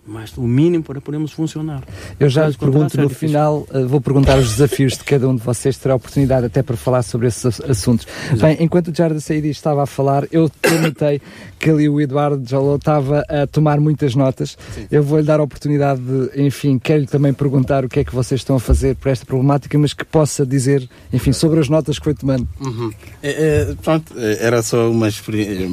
mas 0.08 0.36
o 0.36 0.42
mínimo 0.42 0.82
para 0.82 1.00
podermos 1.00 1.32
funcionar. 1.32 1.82
Eu 2.18 2.30
já 2.30 2.48
lhe 2.48 2.56
pergunto 2.56 2.98
no 3.00 3.10
final, 3.10 3.66
uh, 3.70 3.86
vou 3.86 4.00
perguntar 4.00 4.38
os 4.38 4.48
desafios 4.48 4.94
de 4.96 5.04
cada 5.04 5.28
um 5.28 5.36
de 5.36 5.42
vocês, 5.42 5.76
terá 5.76 5.94
oportunidade 5.94 6.46
até 6.46 6.62
para 6.62 6.76
falar 6.76 7.02
sobre 7.02 7.26
esses 7.26 7.60
assuntos. 7.60 8.06
Exato. 8.26 8.40
Bem, 8.40 8.56
enquanto 8.60 8.88
o 8.88 8.94
Jardim 8.94 9.20
Saidi 9.20 9.50
estava 9.50 9.82
a 9.82 9.86
falar, 9.86 10.26
eu 10.32 10.50
notei 10.82 11.20
que 11.58 11.68
ali 11.70 11.88
o 11.88 12.00
Eduardo 12.00 12.42
Jalou 12.48 12.76
estava 12.76 13.22
a 13.28 13.46
tomar 13.46 13.80
muitas 13.80 14.14
notas. 14.14 14.56
Sim. 14.74 14.86
Eu 14.90 15.02
vou-lhe 15.02 15.24
dar 15.24 15.40
a 15.40 15.42
oportunidade 15.42 16.00
de, 16.00 16.42
enfim, 16.42 16.78
quero-lhe 16.78 17.06
também 17.06 17.34
perguntar 17.34 17.84
o 17.84 17.88
que 17.88 18.00
é 18.00 18.04
que 18.04 18.14
vocês 18.14 18.40
estão 18.40 18.56
a 18.56 18.60
fazer 18.60 18.96
para 18.96 19.10
esta 19.10 19.26
problemática, 19.26 19.78
mas 19.78 19.92
que 19.92 20.04
possa 20.04 20.46
dizer, 20.46 20.88
enfim, 21.12 21.32
sobre 21.32 21.60
as 21.60 21.68
notas 21.68 21.98
que 21.98 22.04
foi 22.04 22.14
tomando. 22.14 22.48
Uhum. 22.60 22.90
É, 23.22 23.30
é, 23.30 23.74
pronto, 23.82 24.14
é, 24.16 24.38
era 24.40 24.62
só 24.62 24.90
uma 24.90 25.08
experiência. 25.08 25.68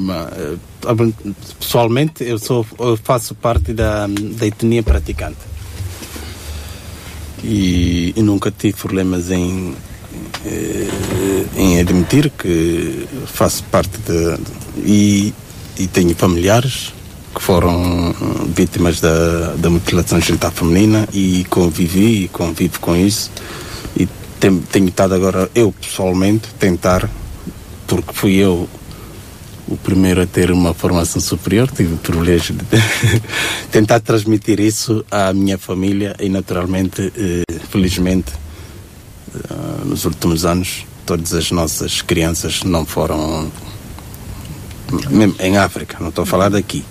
Pessoalmente, 1.58 2.22
eu, 2.22 2.38
sou, 2.38 2.66
eu 2.78 2.96
faço 2.96 3.34
parte 3.34 3.72
da 3.72 4.06
da 4.34 4.46
etnia 4.46 4.82
praticante. 4.82 5.38
E, 7.42 8.12
e 8.16 8.22
nunca 8.22 8.50
tive 8.50 8.76
problemas 8.76 9.30
em, 9.30 9.74
eh, 10.44 11.44
em 11.56 11.80
admitir 11.80 12.30
que 12.30 13.06
faço 13.26 13.62
parte 13.64 13.98
de. 13.98 14.38
E, 14.84 15.34
e 15.78 15.86
tenho 15.86 16.14
familiares 16.14 16.92
que 17.34 17.42
foram 17.42 18.14
vítimas 18.54 19.00
da, 19.00 19.54
da 19.56 19.68
mutilação 19.68 20.18
genital 20.20 20.50
feminina 20.50 21.06
e 21.12 21.44
convivi 21.50 22.24
e 22.24 22.28
convivo 22.28 22.80
com 22.80 22.96
isso. 22.96 23.30
E 23.94 24.08
tenho, 24.40 24.62
tenho 24.72 24.88
estado 24.88 25.14
agora, 25.14 25.50
eu 25.54 25.70
pessoalmente, 25.72 26.48
tentar, 26.58 27.08
porque 27.86 28.12
fui 28.14 28.34
eu 28.36 28.66
o 29.68 29.76
primeiro 29.76 30.22
a 30.22 30.26
ter 30.26 30.50
uma 30.50 30.72
formação 30.72 31.20
superior, 31.20 31.68
tive 31.70 31.94
o 31.94 31.96
privilégio 31.96 32.54
de 32.54 32.64
tentar 33.70 34.00
transmitir 34.00 34.60
isso 34.60 35.04
à 35.10 35.32
minha 35.32 35.58
família 35.58 36.14
e, 36.20 36.28
naturalmente, 36.28 37.12
eh, 37.16 37.42
felizmente, 37.68 38.32
eh, 39.34 39.84
nos 39.84 40.04
últimos 40.04 40.44
anos, 40.44 40.84
todas 41.04 41.34
as 41.34 41.50
nossas 41.50 42.00
crianças 42.00 42.62
não 42.62 42.86
foram. 42.86 43.50
Mesmo 45.10 45.34
em 45.40 45.56
África, 45.56 45.96
não 46.00 46.10
estou 46.10 46.22
a 46.22 46.26
falar 46.26 46.48
daqui. 46.48 46.84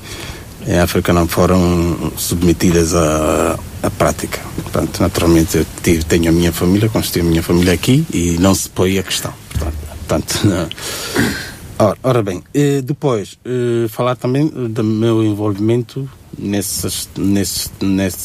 Em 0.67 0.80
África 0.80 1.13
não 1.13 1.28
foram 1.28 2.11
submetidas 2.17 2.93
à, 2.93 3.57
à 3.84 3.89
prática. 3.89 4.41
Portanto, 4.63 4.99
naturalmente, 4.99 5.57
eu 5.57 5.65
tive, 5.82 6.03
tenho 6.03 6.28
a 6.28 6.32
minha 6.32 6.51
família, 6.51 6.89
constitui 6.89 7.21
a 7.21 7.26
minha 7.26 7.43
família 7.43 7.71
aqui 7.71 8.05
e 8.11 8.38
não 8.39 8.53
se 8.53 8.69
põe 8.69 8.99
a 8.99 9.03
questão. 9.03 9.34
Portanto, 9.49 9.76
portanto 10.07 11.54
Ora, 11.78 11.97
ora 12.03 12.23
bem, 12.23 12.41
eh, 12.53 12.82
depois 12.82 13.38
eh, 13.43 13.89
falar 13.89 14.15
também 14.15 14.47
do 14.47 14.82
meu 14.82 15.21
envolvimento 15.21 16.09
nessas, 16.38 17.09
nesse, 17.17 17.69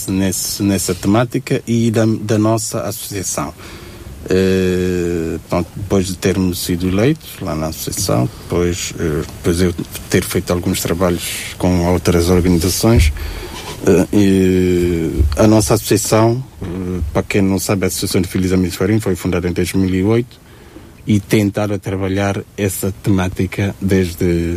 nesse, 0.09 0.63
nessa 0.63 0.95
temática 0.95 1.61
e 1.67 1.91
da, 1.91 2.07
da 2.07 2.39
nossa 2.39 2.83
associação. 2.83 3.53
Eh, 4.29 5.37
pronto, 5.49 5.69
depois 5.75 6.07
de 6.07 6.17
termos 6.17 6.61
sido 6.61 6.87
eleitos 6.87 7.41
lá 7.41 7.57
na 7.57 7.69
associação, 7.69 8.31
depois, 8.43 8.95
depois 9.39 9.61
eu 9.61 9.75
ter 10.09 10.23
feito 10.23 10.53
alguns 10.53 10.81
trabalhos 10.81 11.57
com 11.59 11.87
outras 11.87 12.31
organizações, 12.31 13.13
a 15.37 15.47
nossa 15.49 15.75
associação, 15.75 16.45
para 17.13 17.25
quem 17.25 17.43
não 17.43 17.59
sabe, 17.59 17.85
a 17.85 17.89
Associação 17.89 18.21
de 18.21 18.29
Filhos 18.29 18.53
Amigos 18.53 18.77
Farim 18.77 19.01
foi 19.01 19.17
fundada 19.17 19.49
em 19.49 19.53
2008 19.53 20.50
e 21.07 21.19
tentar 21.19 21.77
trabalhar 21.79 22.43
essa 22.57 22.93
temática 23.03 23.75
desde 23.81 24.57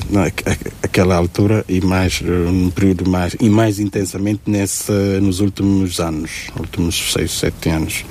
aquela 0.81 1.15
altura 1.15 1.65
e 1.67 1.81
mais 1.81 2.21
num 2.21 2.69
período 2.69 3.09
mais 3.09 3.35
e 3.39 3.49
mais 3.49 3.79
intensamente 3.79 4.41
nessa 4.47 4.93
nos 5.21 5.39
últimos 5.39 5.99
anos, 5.99 6.47
últimos 6.57 7.13
seis, 7.13 7.31
sete 7.31 7.69
anos. 7.69 8.05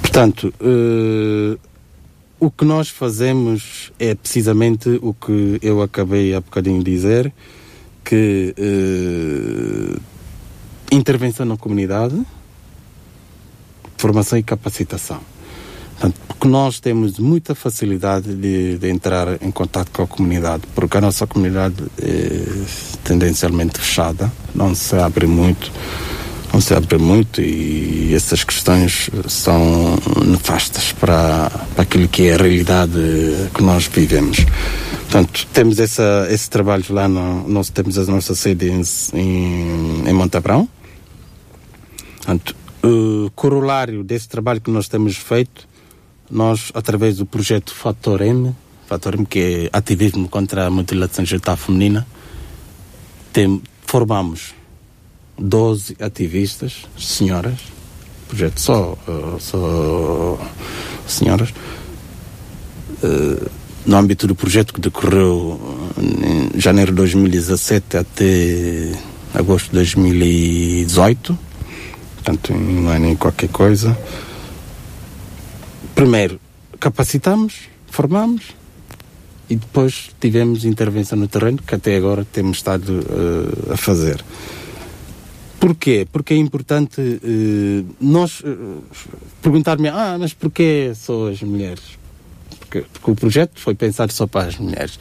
Portanto, 0.00 0.52
uh, 0.60 1.58
o 2.40 2.50
que 2.50 2.64
nós 2.64 2.88
fazemos 2.88 3.92
é 3.98 4.14
precisamente 4.14 4.88
o 5.02 5.12
que 5.12 5.58
eu 5.60 5.82
acabei 5.82 6.34
há 6.34 6.40
bocadinho 6.40 6.82
de 6.82 6.90
dizer, 6.90 7.32
que 8.04 8.54
uh, 8.58 10.00
intervenção 10.90 11.44
na 11.44 11.56
comunidade, 11.56 12.20
formação 13.96 14.38
e 14.38 14.42
capacitação. 14.42 15.20
Portanto, 15.98 16.20
porque 16.28 16.46
nós 16.46 16.78
temos 16.78 17.18
muita 17.18 17.56
facilidade 17.56 18.32
de, 18.32 18.78
de, 18.78 18.88
entrar 18.88 19.42
em 19.42 19.50
contato 19.50 19.90
com 19.90 20.02
a 20.02 20.06
comunidade, 20.06 20.62
porque 20.72 20.96
a 20.96 21.00
nossa 21.00 21.26
comunidade 21.26 21.74
é 22.00 22.42
tendencialmente 23.02 23.80
fechada, 23.80 24.32
não 24.54 24.76
se 24.76 24.94
abre 24.94 25.26
muito, 25.26 25.72
não 26.52 26.60
se 26.60 26.72
abre 26.72 26.98
muito 26.98 27.42
e 27.42 28.14
essas 28.14 28.44
questões 28.44 29.10
são 29.26 29.98
nefastas 30.24 30.92
para, 30.92 31.50
para 31.74 31.82
aquilo 31.82 32.06
que 32.06 32.28
é 32.28 32.34
a 32.34 32.36
realidade 32.36 33.00
que 33.52 33.62
nós 33.62 33.86
vivemos. 33.88 34.46
Portanto, 35.10 35.46
temos 35.52 35.80
essa, 35.80 36.28
esse 36.30 36.48
trabalho 36.48 36.84
lá, 36.90 37.08
no, 37.08 37.48
nós 37.48 37.70
temos 37.70 37.98
a 37.98 38.04
nossa 38.04 38.36
sede 38.36 38.70
em, 38.70 38.82
em, 40.06 40.12
Montabrão. 40.12 40.68
Portanto, 42.16 42.54
o 42.84 43.30
corolário 43.34 44.04
desse 44.04 44.28
trabalho 44.28 44.60
que 44.60 44.70
nós 44.70 44.86
temos 44.86 45.16
feito 45.16 45.67
nós, 46.30 46.70
através 46.74 47.16
do 47.16 47.26
projeto 47.26 47.74
Fator 47.74 48.20
M, 48.22 48.54
Fator 48.86 49.14
M, 49.14 49.26
que 49.26 49.70
é 49.72 49.76
ativismo 49.76 50.28
contra 50.28 50.66
a 50.66 50.70
mutilação 50.70 51.24
genital 51.24 51.56
feminina, 51.56 52.06
tem, 53.32 53.62
formamos 53.86 54.54
12 55.38 55.96
ativistas, 56.00 56.84
senhoras, 56.98 57.58
projeto 58.28 58.60
só, 58.60 58.98
uh, 59.06 59.38
só 59.40 60.38
senhoras, 61.06 61.50
uh, 63.02 63.50
no 63.86 63.96
âmbito 63.96 64.26
do 64.26 64.34
projeto 64.34 64.74
que 64.74 64.80
decorreu 64.80 65.58
em 65.98 66.60
janeiro 66.60 66.92
de 66.92 66.96
2017 66.96 67.96
até 67.96 68.92
agosto 69.32 69.66
de 69.66 69.76
2018, 69.76 71.38
portanto, 72.16 72.52
não 72.52 72.92
é 72.92 72.98
nem 72.98 73.16
qualquer 73.16 73.48
coisa 73.48 73.96
primeiro 75.98 76.38
capacitamos, 76.78 77.68
formamos 77.88 78.54
e 79.50 79.56
depois 79.56 80.10
tivemos 80.20 80.64
intervenção 80.64 81.18
no 81.18 81.26
terreno 81.26 81.58
que 81.60 81.74
até 81.74 81.96
agora 81.96 82.24
temos 82.24 82.58
estado 82.58 83.00
uh, 83.00 83.72
a 83.72 83.76
fazer. 83.76 84.24
Porquê? 85.58 86.06
Porque 86.12 86.34
é 86.34 86.36
importante 86.36 87.00
uh, 87.00 87.96
nós 88.00 88.38
uh, 88.42 88.80
perguntar-me, 89.42 89.88
ah, 89.88 90.16
mas 90.20 90.32
porquê 90.32 90.92
só 90.94 91.30
as 91.30 91.42
mulheres? 91.42 91.98
Porque, 92.60 92.82
porque 92.82 93.10
o 93.10 93.16
projeto 93.16 93.58
foi 93.58 93.74
pensado 93.74 94.12
só 94.12 94.28
para 94.28 94.46
as 94.46 94.56
mulheres. 94.56 95.00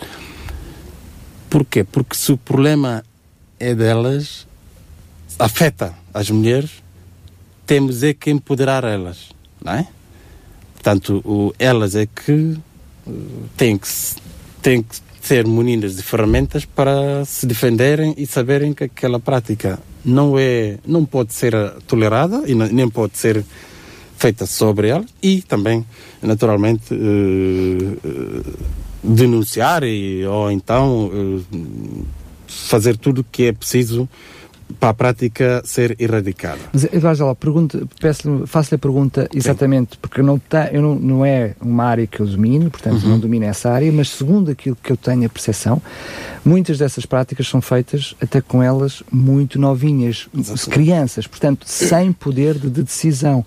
Porquê? 1.47 1.83
Porque 1.83 2.15
se 2.15 2.31
o 2.31 2.37
problema 2.37 3.05
é 3.59 3.75
delas, 3.75 4.47
afeta 5.37 5.93
as 6.11 6.31
mulheres, 6.31 6.71
temos 7.67 8.01
é 8.01 8.15
que 8.15 8.31
empoderar 8.31 8.83
elas, 8.83 9.29
não 9.63 9.73
é? 9.73 9.87
Portanto, 10.77 11.21
o, 11.25 11.53
elas 11.57 11.95
é 11.95 12.05
que 12.05 12.57
eh, 13.07 13.11
têm 13.57 13.77
que, 13.77 13.87
têm 14.61 14.83
que 14.83 14.95
ser 15.21 15.45
munidas 15.45 15.95
de 15.97 16.03
ferramentas 16.03 16.63
para 16.63 17.25
se 17.25 17.45
defenderem 17.45 18.13
e 18.15 18.25
saberem 18.25 18.73
que 18.73 18.85
aquela 18.85 19.19
prática 19.19 19.79
não 20.05 20.39
é 20.39 20.77
não 20.85 21.03
pode 21.03 21.33
ser 21.33 21.53
tolerada 21.85 22.43
e 22.47 22.55
nem 22.55 22.87
pode 22.89 23.17
ser 23.17 23.43
feita 24.17 24.45
sobre 24.45 24.87
ela 24.87 25.03
e 25.21 25.41
também 25.41 25.85
naturalmente 26.21 26.93
uh, 26.93 28.57
denunciar 29.03 29.83
e, 29.83 30.25
ou 30.25 30.49
então 30.49 31.11
fazer 32.47 32.95
tudo 32.97 33.19
o 33.21 33.23
que 33.23 33.45
é 33.45 33.51
preciso 33.51 34.07
para 34.79 34.89
a 34.89 34.93
prática 34.93 35.61
ser 35.65 35.95
erradicada. 35.99 36.59
Mas, 36.71 36.83
Eduardo, 36.85 37.25
lá, 37.25 37.35
pergunta, 37.35 37.87
faço-lhe 38.45 38.75
a 38.75 38.77
pergunta 38.77 39.29
exatamente, 39.33 39.93
Sim. 39.93 39.99
porque 40.01 40.21
não, 40.21 40.37
tá, 40.37 40.69
eu 40.71 40.81
não, 40.81 40.95
não 40.95 41.25
é 41.25 41.55
uma 41.61 41.85
área 41.85 42.05
que 42.05 42.19
eu 42.19 42.25
domino, 42.25 42.69
portanto 42.69 43.03
uhum. 43.03 43.09
não 43.09 43.19
domino 43.19 43.45
essa 43.45 43.69
área, 43.71 43.91
mas 43.91 44.09
segundo 44.09 44.51
aquilo 44.51 44.77
que 44.81 44.91
eu 44.91 44.97
tenho 44.97 45.25
a 45.25 45.29
percepção, 45.29 45.81
muitas 46.43 46.77
dessas 46.77 47.05
práticas 47.05 47.47
são 47.47 47.61
feitas 47.61 48.15
até 48.21 48.41
com 48.41 48.61
elas 48.61 49.03
muito 49.11 49.59
novinhas, 49.59 50.27
Exatamente. 50.37 50.69
crianças, 50.69 51.27
portanto 51.27 51.65
sem 51.65 52.11
poder 52.11 52.55
de, 52.55 52.69
de, 52.69 52.83
decisão. 52.83 53.45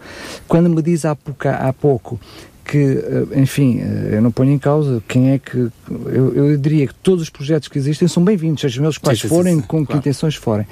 Quando 0.49 0.69
me 0.69 0.83
diz 0.83 1.05
há, 1.05 1.15
pouco, 1.15 1.49
há 1.49 1.73
pouco 1.73 2.21
que, 2.71 2.79
eh, 2.79 3.41
enfim, 3.41 3.81
eh, 3.81 4.11
eu 4.13 4.23
não 4.23 4.31
ponho 4.31 4.53
em 4.53 4.59
causa 4.59 5.03
quem 5.09 5.33
é 5.33 5.39
que. 5.41 5.57
Eu, 6.07 6.33
eu 6.35 6.57
diria 6.57 6.87
que 6.87 6.95
todos 6.95 7.25
os 7.25 7.29
projetos 7.29 7.67
que 7.67 7.77
existem 7.77 8.07
são 8.07 8.23
bem-vindos, 8.23 8.61
sejam 8.61 8.85
eles 8.85 8.97
quais 8.97 9.21
sim, 9.21 9.27
forem, 9.27 9.57
sim, 9.57 9.61
sim, 9.61 9.67
com 9.67 9.85
claro. 9.85 9.87
que 9.89 9.97
intenções 10.09 10.37
forem. 10.37 10.65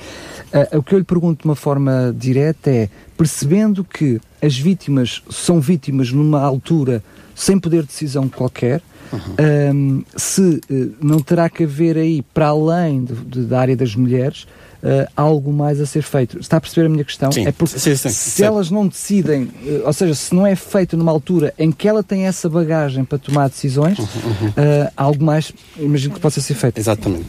Uh, 0.54 0.78
o 0.78 0.82
que 0.82 0.94
eu 0.94 0.98
lhe 0.98 1.04
pergunto 1.04 1.42
de 1.42 1.48
uma 1.48 1.56
forma 1.56 2.14
direta 2.16 2.70
é: 2.70 2.88
percebendo 3.16 3.82
que 3.82 4.20
as 4.40 4.56
vítimas 4.56 5.24
são 5.28 5.60
vítimas 5.60 6.12
numa 6.12 6.40
altura 6.40 7.02
sem 7.34 7.58
poder 7.58 7.82
de 7.82 7.88
decisão 7.88 8.28
qualquer, 8.28 8.80
uhum. 9.12 10.04
se 10.16 10.40
uh, 10.40 10.94
não 11.02 11.18
terá 11.18 11.50
que 11.50 11.64
haver 11.64 11.96
aí, 11.96 12.22
para 12.22 12.46
além 12.46 13.02
de, 13.02 13.14
de, 13.14 13.40
da 13.40 13.58
área 13.58 13.76
das 13.76 13.96
mulheres, 13.96 14.46
uh, 14.82 15.10
algo 15.16 15.52
mais 15.52 15.80
a 15.80 15.86
ser 15.86 16.02
feito. 16.02 16.38
Está 16.38 16.56
a 16.56 16.60
perceber 16.60 16.86
a 16.86 16.88
minha 16.88 17.04
questão? 17.04 17.30
Sim. 17.32 17.46
É 17.46 17.52
porque 17.52 17.78
sim, 17.78 17.94
sim, 17.96 18.08
se 18.08 18.42
elas 18.42 18.70
não 18.70 18.86
decidem, 18.86 19.44
uh, 19.44 19.86
ou 19.86 19.92
seja, 19.92 20.14
se 20.14 20.34
não 20.34 20.46
é 20.46 20.54
feito 20.54 20.96
numa 20.96 21.12
altura 21.12 21.52
em 21.58 21.70
que 21.70 21.88
ela 21.88 22.02
tem 22.02 22.26
essa 22.26 22.48
bagagem 22.48 23.04
para 23.04 23.18
tomar 23.18 23.48
decisões, 23.48 23.98
uhum, 23.98 24.06
uhum. 24.06 24.48
Uh, 24.48 24.92
algo 24.96 25.24
mais, 25.24 25.52
imagino 25.78 26.14
que 26.14 26.20
possa 26.20 26.40
ser 26.40 26.54
feito. 26.54 26.78
Exatamente. 26.78 27.28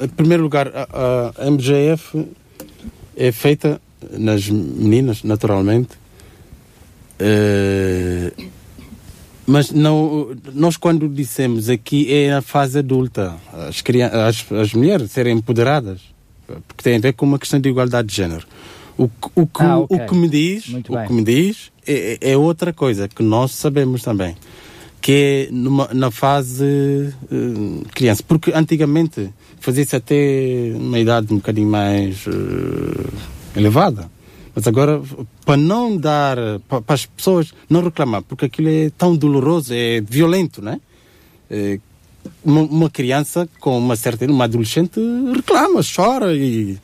em 0.00 0.08
primeiro 0.08 0.42
lugar, 0.42 0.68
a, 0.68 1.32
a 1.38 1.50
MGF 1.50 2.26
é 3.16 3.32
feita 3.32 3.80
nas 4.10 4.48
meninas, 4.48 5.22
naturalmente. 5.22 5.90
mas 9.46 9.70
não, 9.70 10.36
nós 10.52 10.76
quando 10.76 11.08
dissemos 11.08 11.68
aqui 11.68 12.12
é 12.12 12.34
a 12.34 12.42
fase 12.42 12.78
adulta, 12.78 13.34
as, 13.52 13.82
as, 14.12 14.52
as 14.52 14.74
mulheres 14.74 15.10
serem 15.10 15.36
empoderadas 15.36 16.15
porque 16.66 16.82
tem 16.82 16.96
a 16.96 17.00
ver 17.00 17.12
com 17.12 17.26
uma 17.26 17.38
questão 17.38 17.60
de 17.60 17.68
igualdade 17.68 18.08
de 18.08 18.14
género. 18.14 18.46
O, 18.98 19.10
o, 19.34 19.46
que, 19.46 19.62
ah, 19.62 19.78
okay. 19.78 19.96
o 19.98 20.06
que 20.06 20.14
me 20.14 20.28
diz, 20.28 20.68
o 20.68 21.06
que 21.06 21.12
me 21.12 21.22
diz 21.22 21.70
é, 21.86 22.18
é, 22.20 22.36
outra 22.36 22.72
coisa 22.72 23.06
que 23.08 23.22
nós 23.22 23.52
sabemos 23.52 24.02
também, 24.02 24.34
que 25.02 25.48
é 25.48 25.52
numa, 25.52 25.88
na 25.92 26.10
fase 26.10 27.12
uh, 27.30 27.84
criança. 27.94 28.22
Porque 28.26 28.52
antigamente 28.54 29.30
fazia-se 29.60 29.96
até 29.96 30.72
uma 30.74 30.98
idade 30.98 31.32
um 31.32 31.36
bocadinho 31.36 31.68
mais 31.68 32.26
uh, 32.26 33.12
elevada. 33.54 34.10
Mas 34.54 34.66
agora, 34.66 35.02
para 35.44 35.58
não 35.58 35.98
dar, 35.98 36.38
para, 36.66 36.80
para, 36.80 36.94
as 36.94 37.04
pessoas 37.04 37.52
não 37.68 37.82
reclamar, 37.82 38.22
porque 38.22 38.46
aquilo 38.46 38.70
é 38.70 38.90
tão 38.96 39.14
doloroso, 39.14 39.74
é 39.74 40.00
violento, 40.00 40.62
né? 40.62 40.80
É, 41.50 41.78
uma, 42.44 42.90
criança 42.90 43.48
com 43.60 43.78
uma 43.78 43.96
certa 43.96 44.26
uma 44.26 44.44
adolescente 44.44 45.00
reclama, 45.34 45.80
chora 45.82 46.34
e 46.34 46.78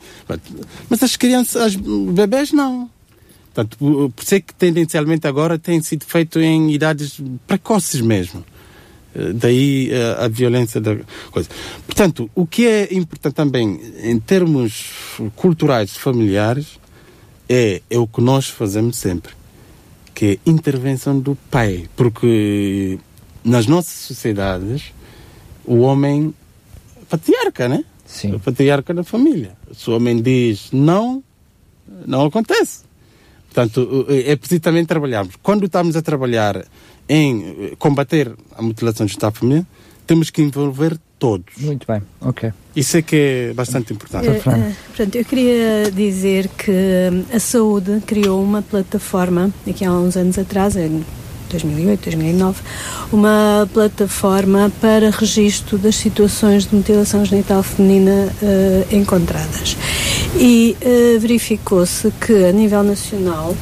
mas 0.89 1.03
as 1.03 1.15
crianças, 1.15 1.61
as 1.61 1.75
bebés 1.75 2.51
não. 2.51 2.89
Portanto, 3.53 4.11
por 4.15 4.25
ser 4.25 4.41
que 4.41 4.53
tendencialmente 4.53 5.27
agora 5.27 5.59
tem 5.59 5.81
sido 5.81 6.05
feito 6.05 6.39
em 6.39 6.71
idades 6.71 7.21
precoces 7.45 8.01
mesmo. 8.01 8.43
Eh, 9.15 9.33
daí 9.33 9.91
a, 9.91 9.95
eh, 9.95 10.25
a 10.25 10.27
violência 10.27 10.81
da 10.81 10.97
coisa. 11.29 11.49
Portanto, 11.85 12.29
o 12.33 12.47
que 12.47 12.65
é 12.65 12.93
importante 12.93 13.35
também 13.35 13.79
em 14.01 14.19
termos 14.19 15.19
culturais 15.35 15.95
familiares 15.95 16.79
é, 17.47 17.81
é 17.89 17.99
o 17.99 18.07
que 18.07 18.21
nós 18.21 18.47
fazemos 18.47 18.97
sempre, 18.97 19.33
que 20.15 20.25
é 20.25 20.49
intervenção 20.49 21.19
do 21.19 21.35
pai, 21.51 21.87
porque 21.95 22.97
nas 23.43 23.67
nossas 23.67 23.93
sociedades 23.93 24.93
o 25.65 25.79
homem 25.79 26.33
patriarca, 27.09 27.67
né? 27.67 27.83
Sim. 28.05 28.35
O 28.35 28.39
patriarca 28.39 28.93
da 28.93 29.03
família. 29.03 29.51
Se 29.73 29.89
o 29.89 29.95
homem 29.95 30.21
diz 30.21 30.69
não, 30.71 31.23
não 32.05 32.25
acontece. 32.25 32.81
Portanto, 33.51 34.07
é 34.09 34.35
preciso 34.35 34.61
também 34.61 34.83
trabalharmos. 34.83 35.35
Quando 35.41 35.65
estamos 35.65 35.95
a 35.95 36.01
trabalhar 36.01 36.65
em 37.07 37.75
combater 37.77 38.33
a 38.55 38.61
mutilação 38.61 39.07
genital 39.07 39.31
feminina, 39.31 39.67
temos 40.07 40.29
que 40.29 40.41
envolver 40.41 40.97
todos. 41.19 41.55
Muito 41.57 41.87
bem, 41.87 42.01
ok. 42.19 42.51
Isso 42.75 42.97
é 42.97 43.01
que 43.01 43.15
é 43.15 43.53
bastante 43.53 43.93
importante. 43.93 44.27
Uh, 44.27 44.37
uh, 44.37 44.75
portanto, 44.87 45.15
eu 45.15 45.23
queria 45.23 45.91
dizer 45.91 46.49
que 46.49 46.71
a 47.33 47.39
saúde 47.39 48.01
criou 48.05 48.43
uma 48.43 48.61
plataforma, 48.61 49.53
aqui 49.67 49.85
há 49.85 49.91
uns 49.91 50.17
anos 50.17 50.37
atrás, 50.37 50.75
2008, 51.53 52.03
2009, 52.03 52.61
uma 53.11 53.69
plataforma 53.73 54.71
para 54.81 55.09
registro 55.09 55.77
das 55.77 55.95
situações 55.95 56.65
de 56.65 56.75
mutilação 56.75 57.23
genital 57.23 57.63
feminina 57.63 58.29
uh, 58.41 58.95
encontradas. 58.95 59.77
E 60.35 60.75
uh, 60.81 61.19
verificou-se 61.19 62.11
que, 62.19 62.45
a 62.45 62.51
nível 62.51 62.83
nacional, 62.83 63.55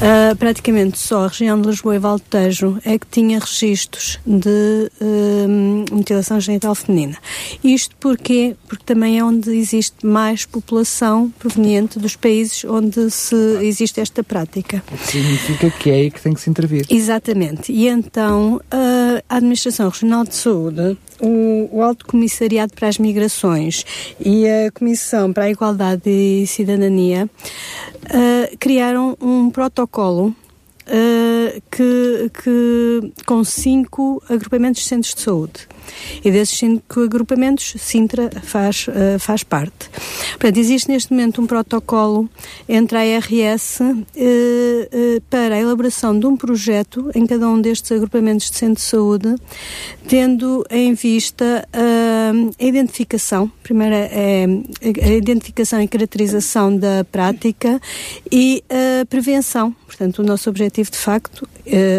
Uh, 0.00 0.34
praticamente 0.36 0.98
só 0.98 1.24
a 1.24 1.28
região 1.28 1.60
de 1.60 1.68
Lisboa 1.68 1.94
e 1.94 1.98
Valtejo 1.98 2.78
é 2.86 2.98
que 2.98 3.06
tinha 3.06 3.38
registros 3.38 4.18
de 4.26 4.90
uh, 4.98 5.94
mutilação 5.94 6.40
genital 6.40 6.74
feminina. 6.74 7.18
Isto 7.62 7.94
porque 8.00 8.56
Porque 8.66 8.84
também 8.84 9.18
é 9.18 9.24
onde 9.24 9.50
existe 9.50 10.06
mais 10.06 10.46
população 10.46 11.28
proveniente 11.38 11.98
dos 11.98 12.16
países 12.16 12.64
onde 12.64 13.10
se 13.10 13.36
existe 13.60 14.00
esta 14.00 14.24
prática. 14.24 14.82
Significa 15.04 15.70
que 15.70 15.90
é 15.90 15.94
aí 15.94 16.10
que 16.10 16.20
tem 16.20 16.32
que 16.32 16.40
se 16.40 16.48
intervir. 16.48 16.86
Exatamente. 16.88 17.70
E 17.70 17.86
então 17.86 18.56
uh, 18.56 19.22
a 19.28 19.36
Administração 19.36 19.90
Regional 19.90 20.24
de 20.24 20.34
Saúde 20.34 20.96
o, 21.20 21.68
o 21.72 21.82
Alto 21.82 22.06
Comissariado 22.06 22.72
para 22.74 22.88
as 22.88 22.98
Migrações 22.98 23.84
e 24.18 24.46
a 24.48 24.70
Comissão 24.70 25.32
para 25.32 25.44
a 25.44 25.50
Igualdade 25.50 26.08
e 26.08 26.46
Cidadania 26.46 27.28
uh, 27.28 28.56
criaram 28.58 29.16
um 29.20 29.50
protocolo 29.50 30.34
uh, 30.90 31.62
que, 31.70 32.30
que, 32.42 33.12
com 33.24 33.44
cinco 33.44 34.22
agrupamentos 34.28 34.82
de 34.82 34.88
centros 34.88 35.14
de 35.14 35.20
saúde. 35.20 35.68
E 36.24 36.30
desses 36.30 36.58
cinco 36.58 37.00
agrupamentos, 37.00 37.74
Sintra 37.78 38.30
faz, 38.42 38.86
uh, 38.88 39.18
faz 39.18 39.42
parte. 39.42 39.88
Portanto, 40.32 40.56
existe 40.56 40.88
neste 40.88 41.12
momento 41.12 41.40
um 41.40 41.46
protocolo 41.46 42.28
entre 42.68 42.98
a 42.98 43.16
ARS 43.16 43.80
uh, 43.80 43.84
uh, 43.84 45.20
para 45.28 45.54
a 45.54 45.58
elaboração 45.58 46.18
de 46.18 46.26
um 46.26 46.36
projeto 46.36 47.10
em 47.14 47.26
cada 47.26 47.48
um 47.48 47.60
destes 47.60 47.92
agrupamentos 47.92 48.50
de 48.50 48.56
centro 48.56 48.76
de 48.76 48.82
saúde, 48.82 49.34
tendo 50.08 50.64
em 50.70 50.94
vista 50.94 51.68
a 51.72 52.64
identificação, 52.64 53.50
primeiro 53.62 53.94
é 53.94 54.46
a 55.02 55.08
identificação 55.08 55.80
e 55.80 55.88
caracterização 55.88 56.76
da 56.76 57.04
prática 57.04 57.80
e 58.30 58.62
a 58.68 59.04
prevenção. 59.06 59.74
Portanto, 60.00 60.20
o 60.20 60.22
nosso 60.22 60.48
objetivo, 60.48 60.90
de 60.90 60.96
facto, 60.96 61.46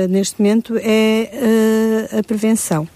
neste 0.10 0.42
momento 0.42 0.76
é 0.82 2.10
a 2.18 2.24
prevenção. 2.24 2.88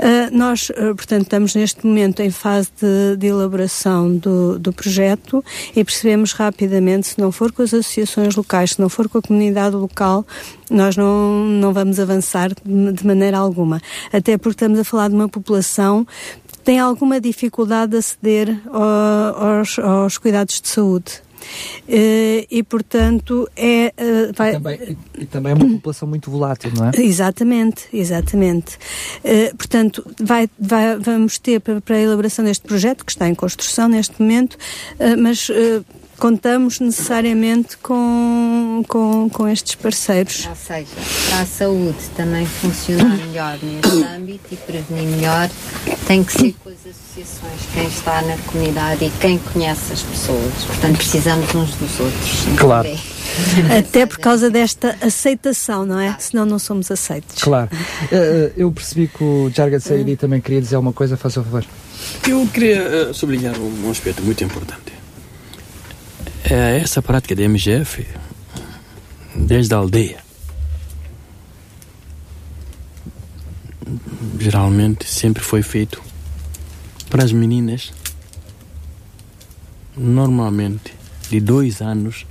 Uh, 0.00 0.36
nós, 0.36 0.66
portanto, 0.96 1.22
estamos 1.22 1.54
neste 1.54 1.86
momento 1.86 2.20
em 2.22 2.30
fase 2.32 2.68
de, 2.80 3.16
de 3.18 3.28
elaboração 3.28 4.16
do, 4.16 4.58
do, 4.58 4.72
projeto 4.72 5.44
e 5.76 5.84
percebemos 5.84 6.32
rapidamente, 6.32 7.06
se 7.06 7.20
não 7.20 7.30
for 7.30 7.52
com 7.52 7.62
as 7.62 7.72
associações 7.72 8.34
locais, 8.34 8.72
se 8.72 8.80
não 8.80 8.88
for 8.88 9.08
com 9.08 9.18
a 9.18 9.22
comunidade 9.22 9.76
local, 9.76 10.26
nós 10.68 10.96
não, 10.96 11.44
não 11.44 11.72
vamos 11.72 12.00
avançar 12.00 12.48
de, 12.48 12.92
de 12.92 13.06
maneira 13.06 13.38
alguma. 13.38 13.80
Até 14.12 14.36
porque 14.36 14.56
estamos 14.56 14.80
a 14.80 14.84
falar 14.84 15.08
de 15.08 15.14
uma 15.14 15.28
população 15.28 16.04
que 16.48 16.58
tem 16.64 16.80
alguma 16.80 17.20
dificuldade 17.20 17.92
de 17.92 17.98
aceder 17.98 18.60
aos, 18.72 19.78
aos 19.78 20.18
cuidados 20.18 20.60
de 20.60 20.66
saúde. 20.66 21.25
Uh, 21.88 22.46
e, 22.50 22.62
portanto, 22.62 23.48
é. 23.56 23.92
Uh, 23.98 24.32
vai... 24.34 24.50
e, 24.50 24.52
também, 24.52 24.98
e, 25.18 25.26
também, 25.26 25.52
é 25.52 25.54
uma 25.54 25.74
população 25.76 26.08
muito 26.08 26.30
volátil, 26.30 26.72
não 26.74 26.86
é? 26.86 26.90
Exatamente, 27.00 27.84
exatamente. 27.92 28.76
Uh, 29.24 29.56
portanto, 29.56 30.04
vai, 30.20 30.48
vai, 30.58 30.98
vamos 30.98 31.38
ter 31.38 31.60
para, 31.60 31.80
para, 31.80 31.96
a 31.96 32.00
elaboração 32.00 32.44
deste 32.44 32.66
projeto, 32.66 33.04
que 33.04 33.12
está 33.12 33.28
em 33.28 33.34
construção 33.34 33.88
neste 33.88 34.20
momento, 34.20 34.56
mas 35.18 35.50
contamos 36.18 36.80
necessariamente 36.80 37.76
com, 37.78 38.82
com, 38.88 39.28
com 39.28 39.48
estes 39.48 39.74
parceiros. 39.74 40.46
Ou 40.48 40.56
seja, 40.56 40.86
para 41.28 41.40
a 41.40 41.46
saúde 41.46 41.98
também 42.16 42.46
funcionar 42.46 43.16
melhor 43.16 43.58
neste 43.62 44.04
âmbito 44.04 44.46
e 44.52 44.56
prevenir 44.56 45.08
melhor, 45.16 45.50
tem 46.06 46.24
que 46.24 46.32
ser 46.32 46.54
com 46.62 46.70
as 46.70 46.76
associações, 46.76 47.60
quem 47.72 47.86
está 47.86 48.22
na 48.22 48.36
comunidade 48.38 49.04
e 49.04 49.10
quem 49.20 49.38
conhece 49.38 49.92
as 49.92 50.02
pessoas. 50.02 50.52
Portanto, 50.66 50.96
precisamos 50.96 51.54
uns 51.54 51.74
dos 51.76 52.00
outros. 52.00 52.46
Claro. 52.56 52.88
Até 53.78 54.06
por 54.06 54.18
causa 54.18 54.50
desta 54.50 54.96
aceitação, 55.00 55.84
não 55.84 56.00
é? 56.00 56.16
Senão 56.18 56.46
não 56.46 56.58
somos 56.58 56.90
aceitos. 56.90 57.42
Claro. 57.42 57.68
Eh, 58.10 58.16
eh, 58.16 58.52
eu 58.56 58.70
percebi 58.72 59.08
que 59.08 59.22
o 59.22 59.50
Jarga 59.50 59.78
Saidi 59.78 60.16
também 60.16 60.40
queria 60.40 60.60
dizer 60.60 60.76
alguma 60.76 60.92
coisa, 60.92 61.16
faça 61.16 61.40
o 61.40 61.44
favor. 61.44 61.64
Eu 62.26 62.46
queria 62.52 62.78
eh, 62.78 63.12
sublinhar 63.12 63.54
um 63.58 63.90
aspecto 63.90 64.22
muito 64.22 64.42
importante 64.42 64.95
É, 66.48 66.78
essa 66.78 67.02
prática 67.02 67.34
de 67.34 67.42
MGF, 67.48 68.06
desde 69.34 69.74
a 69.74 69.78
aldeia, 69.78 70.22
geralmente 74.38 75.10
sempre 75.10 75.42
foi 75.42 75.60
feito 75.60 76.00
para 77.10 77.24
as 77.24 77.32
meninas, 77.32 77.92
normalmente 79.96 80.94
de 81.28 81.40
dois 81.40 81.82
anos 81.82 82.24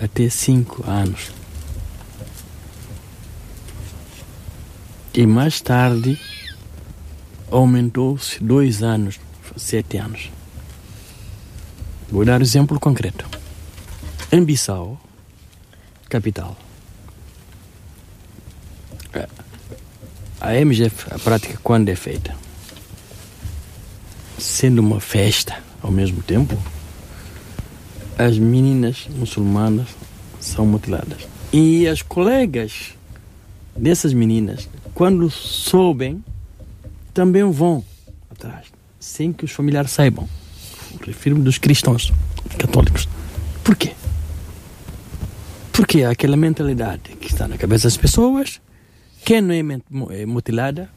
até 0.00 0.30
cinco 0.30 0.82
anos. 0.88 1.30
E 5.12 5.26
mais 5.26 5.60
tarde 5.60 6.18
aumentou-se 7.50 8.42
dois 8.42 8.82
anos, 8.82 9.20
sete 9.54 9.98
anos. 9.98 10.33
Vou 12.14 12.24
dar 12.24 12.38
um 12.38 12.44
exemplo 12.44 12.78
concreto. 12.78 13.28
Em 14.30 14.44
Bissau, 14.44 15.00
capital, 16.08 16.56
a 20.40 20.54
MGF, 20.54 21.12
a 21.12 21.18
prática, 21.18 21.58
quando 21.60 21.88
é 21.88 21.96
feita, 21.96 22.36
sendo 24.38 24.78
uma 24.78 25.00
festa 25.00 25.60
ao 25.82 25.90
mesmo 25.90 26.22
tempo, 26.22 26.56
as 28.16 28.38
meninas 28.38 29.08
muçulmanas 29.10 29.88
são 30.38 30.64
mutiladas. 30.64 31.26
E 31.52 31.88
as 31.88 32.00
colegas 32.00 32.94
dessas 33.76 34.12
meninas, 34.12 34.68
quando 34.94 35.28
soubem, 35.28 36.24
também 37.12 37.42
vão 37.50 37.84
atrás, 38.30 38.66
sem 39.00 39.32
que 39.32 39.44
os 39.44 39.50
familiares 39.50 39.90
saibam. 39.90 40.28
Refiro-me 41.02 41.42
dos 41.42 41.58
cristãos 41.58 42.12
católicos. 42.58 43.08
Por 43.62 43.76
quê? 43.76 43.92
Porque 45.72 46.02
aquela 46.04 46.36
mentalidade 46.36 47.16
que 47.20 47.26
está 47.26 47.48
na 47.48 47.58
cabeça 47.58 47.84
das 47.84 47.96
pessoas, 47.96 48.60
quem 49.24 49.40
não 49.40 49.54
é 50.10 50.26
mutilada 50.26 50.90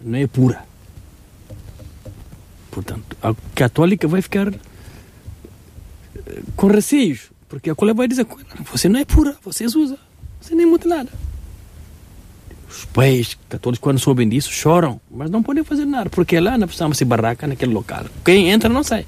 não 0.00 0.18
é 0.18 0.26
pura. 0.26 0.64
Portanto, 2.70 3.16
a 3.22 3.34
católica 3.54 4.08
vai 4.08 4.22
ficar 4.22 4.52
com 6.56 6.66
receios, 6.68 7.30
porque 7.48 7.68
a 7.68 7.74
colega 7.74 7.98
vai 7.98 8.08
dizer: 8.08 8.26
você 8.70 8.88
não 8.88 9.00
é 9.00 9.04
pura, 9.04 9.36
você 9.42 9.64
é 9.64 9.66
usa, 9.66 9.98
você 10.40 10.54
nem 10.54 10.66
é 10.66 10.70
mutilada. 10.70 11.10
Os 12.70 12.86
pais 12.86 13.36
católicos, 13.50 13.82
quando 13.82 13.98
soubem 13.98 14.26
disso, 14.26 14.50
choram, 14.50 14.98
mas 15.10 15.30
não 15.30 15.42
podem 15.42 15.62
fazer 15.62 15.84
nada, 15.84 16.08
porque 16.08 16.40
lá 16.40 16.56
não 16.56 16.66
precisamos 16.66 16.96
se 16.96 17.04
barraca 17.04 17.46
naquele 17.46 17.74
local. 17.74 18.06
Quem 18.24 18.50
entra 18.50 18.70
não 18.70 18.82
sai. 18.82 19.04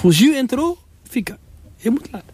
Fugiu, 0.00 0.34
entrou, 0.34 0.78
fica. 1.04 1.38
É. 1.84 1.90
Portanto, 1.90 2.30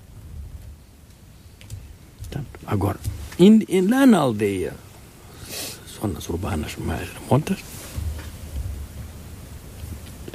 agora, 2.65 3.01
in, 3.41 3.65
in, 3.69 3.89
lá 3.89 4.07
na 4.07 4.19
aldeia, 4.19 4.73
zonas 6.01 6.29
urbanas 6.29 6.77
mais 6.77 7.09
remotas, 7.13 7.59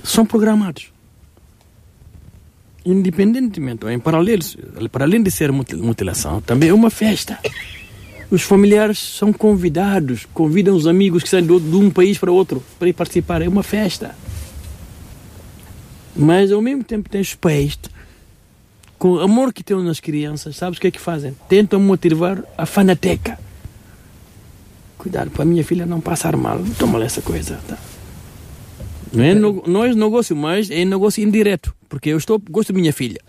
são 0.03 0.25
programados. 0.25 0.91
Independentemente, 2.85 3.85
ou 3.85 3.91
em 3.91 3.99
paralelo, 3.99 4.43
para 4.91 5.05
além 5.05 5.23
de 5.23 5.31
ser 5.31 5.53
mutilação, 5.53 6.41
também 6.41 6.67
é 6.67 6.73
uma 6.73 6.89
festa. 6.89 7.39
Os 8.29 8.41
familiares 8.41 8.99
são 8.99 9.31
convidados, 9.31 10.27
convidam 10.33 10.75
os 10.75 10.85
amigos 10.85 11.23
que 11.23 11.29
saem 11.29 11.45
de 11.45 11.53
um 11.53 11.89
país 11.89 12.17
para 12.17 12.29
outro 12.29 12.61
para 12.77 12.89
ir 12.89 12.93
participar. 12.93 13.41
É 13.41 13.47
uma 13.47 13.63
festa. 13.63 14.17
Mas 16.15 16.51
ao 16.51 16.61
mesmo 16.61 16.83
tempo 16.83 17.09
tem 17.09 17.21
os 17.21 17.35
pais, 17.35 17.77
com 18.97 19.13
o 19.13 19.19
amor 19.19 19.51
que 19.51 19.63
têm 19.63 19.81
nas 19.83 19.99
crianças, 19.99 20.55
sabes 20.55 20.77
o 20.77 20.81
que 20.81 20.87
é 20.87 20.91
que 20.91 20.99
fazem? 20.99 21.35
Tentam 21.49 21.79
motivar 21.79 22.43
a 22.57 22.65
fanateca. 22.65 23.39
Cuidado 24.97 25.31
para 25.31 25.41
a 25.41 25.45
minha 25.45 25.63
filha 25.63 25.85
não 25.85 25.99
passar 25.99 26.37
mal, 26.37 26.61
toma 26.77 27.03
essa 27.03 27.21
coisa. 27.21 27.59
Tá? 27.67 27.77
Não 29.11 29.23
é, 29.23 29.33
no, 29.33 29.63
não 29.65 29.83
é 29.83 29.93
negócio, 29.93 30.35
mas 30.35 30.69
é 30.69 30.85
negócio 30.85 31.23
indireto, 31.23 31.73
porque 31.89 32.09
eu 32.09 32.17
estou, 32.17 32.39
gosto 32.39 32.71
da 32.71 32.79
minha 32.79 32.93
filha. 32.93 33.19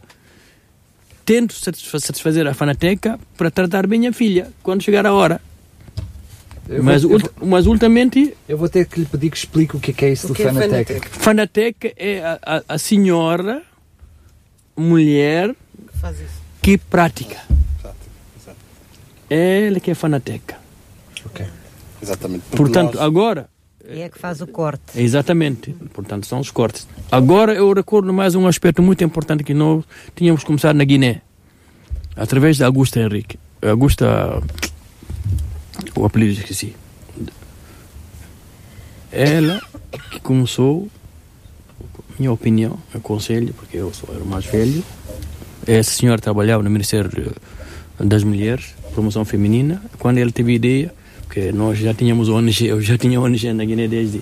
Tento 1.25 1.55
satisfazer 1.55 2.47
a 2.47 2.53
fanateca 2.53 3.19
para 3.37 3.51
tratar 3.51 3.87
bem 3.87 4.07
a 4.07 4.13
filha 4.13 4.53
quando 4.63 4.83
chegar 4.83 5.07
a 5.07 5.13
hora. 5.13 5.41
Eu 6.69 6.83
mas, 6.83 7.03
vou, 7.03 7.19
vou, 7.19 7.31
mas 7.43 7.67
ultimamente. 7.67 8.35
Eu 8.49 8.57
vou 8.57 8.69
ter 8.69 8.87
que 8.87 9.01
lhe 9.01 9.07
pedir 9.07 9.31
que 9.31 9.37
explique 9.37 9.77
o 9.77 9.81
que 9.81 9.91
é, 9.91 9.95
que 9.95 10.05
é 10.05 10.13
isso 10.13 10.29
do 10.29 10.41
é 10.41 10.45
fanateca. 10.45 10.93
É 10.95 11.01
fanateca 11.01 11.93
é 11.97 12.25
a, 12.25 12.39
a, 12.43 12.63
a, 12.69 12.79
senhora, 12.79 13.63
mulher, 14.77 15.55
que, 16.61 16.77
que 16.77 16.79
pratica. 16.79 17.41
É 19.29 19.67
ela 19.67 19.81
que 19.81 19.91
é 19.91 19.95
fanateca. 19.95 20.57
Ok. 21.27 21.47
Exatamente. 22.03 22.45
Portanto, 22.51 22.95
nós... 22.95 23.03
agora 23.03 23.49
e 23.89 24.01
é 24.01 24.09
que 24.09 24.19
faz 24.19 24.41
o 24.41 24.47
corte. 24.47 25.01
Exatamente. 25.01 25.73
Portanto, 25.93 26.27
são 26.27 26.39
os 26.41 26.51
cortes. 26.51 26.87
Agora 27.11 27.53
eu 27.53 27.73
recordo 27.73 28.13
mais 28.13 28.35
um 28.35 28.47
aspecto 28.47 28.83
muito 28.83 29.03
importante 29.03 29.43
que 29.43 29.55
nós 29.55 29.85
tínhamos 30.15 30.45
começado 30.45 30.77
na 30.77 30.85
Guiné, 30.85 31.23
através 32.17 32.59
da 32.59 32.67
Augusta 32.67 33.01
Henrique. 33.01 33.39
Augusta. 33.61 34.43
O 35.95 36.05
apelido 36.05 36.33
esqueci. 36.33 36.75
Ela 39.11 39.61
que 40.11 40.21
começou, 40.21 40.89
minha 42.19 42.33
opinião, 42.33 42.79
aconselho, 42.95 43.53
porque 43.55 43.77
eu 43.77 43.93
sou 43.93 44.09
o 44.15 44.27
mais 44.27 44.45
velho. 44.47 44.83
Essa 45.67 45.91
senhora 45.91 46.21
trabalhava 46.21 46.63
no 46.63 46.71
Ministério 46.71 47.35
das 47.99 48.25
Mulheres, 48.25 48.75
Promoção 48.93 49.25
Feminina. 49.25 49.83
Quando 49.99 50.19
ela 50.19 50.31
teve 50.31 50.55
ideia 50.55 50.93
porque 51.33 51.51
nós 51.51 51.79
já 51.79 51.95
tínhamos 51.95 52.29
ONG, 52.29 52.67
eu 52.67 52.79
já 52.83 52.99
tinha 52.99 53.19
ONG 53.19 53.55
na 53.55 53.65
Guiné 53.65 53.89
desde 53.89 54.21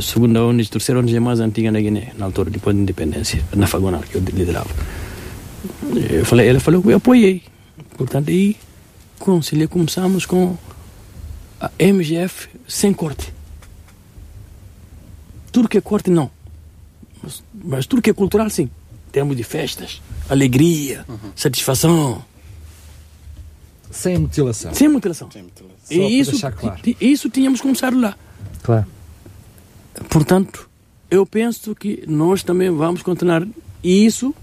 segunda 0.00 0.44
ONG, 0.44 0.70
terceira 0.70 1.00
ONG 1.00 1.18
mais 1.18 1.40
antiga 1.40 1.72
na 1.72 1.80
Guiné, 1.80 2.12
na 2.16 2.26
altura, 2.26 2.50
depois 2.50 2.76
da 2.76 2.82
independência, 2.82 3.42
na 3.52 3.66
Fagonal, 3.66 4.00
que 4.00 4.14
eu 4.14 4.20
liderava. 4.20 4.70
Eu 6.08 6.24
falei, 6.24 6.48
ele 6.48 6.60
falou 6.60 6.80
eu 6.86 6.98
apoiei. 6.98 7.42
Portanto, 7.96 8.28
aí 8.30 8.56
conciliar, 9.24 9.68
começamos 9.68 10.26
com 10.26 10.54
a 11.58 11.70
MGF 11.78 12.48
sem 12.68 12.92
corte. 12.92 13.32
Tudo 15.50 15.66
que 15.66 15.78
é 15.78 15.80
corte, 15.80 16.10
não. 16.10 16.30
Mas, 17.22 17.42
mas 17.54 17.86
tudo 17.86 18.02
que 18.02 18.10
é 18.10 18.12
cultural, 18.12 18.50
sim. 18.50 18.68
Temos 19.10 19.36
de 19.36 19.42
festas, 19.42 20.02
alegria, 20.28 21.06
uhum. 21.08 21.30
satisfação. 21.34 22.22
Sem 23.90 24.18
mutilação. 24.18 24.74
Sem 24.74 24.88
mutilação. 24.88 25.30
Sem 25.30 25.42
mutilação. 25.44 25.76
Só 25.84 25.94
e 25.94 26.18
isso, 26.18 26.38
claro. 26.40 26.80
isso 27.00 27.30
tínhamos 27.30 27.60
começado 27.60 27.98
lá. 27.98 28.16
Claro. 28.62 28.86
Portanto, 30.10 30.68
eu 31.10 31.24
penso 31.24 31.74
que 31.74 32.04
nós 32.06 32.42
também 32.42 32.70
vamos 32.70 33.02
continuar 33.02 33.46
isso 33.82 34.34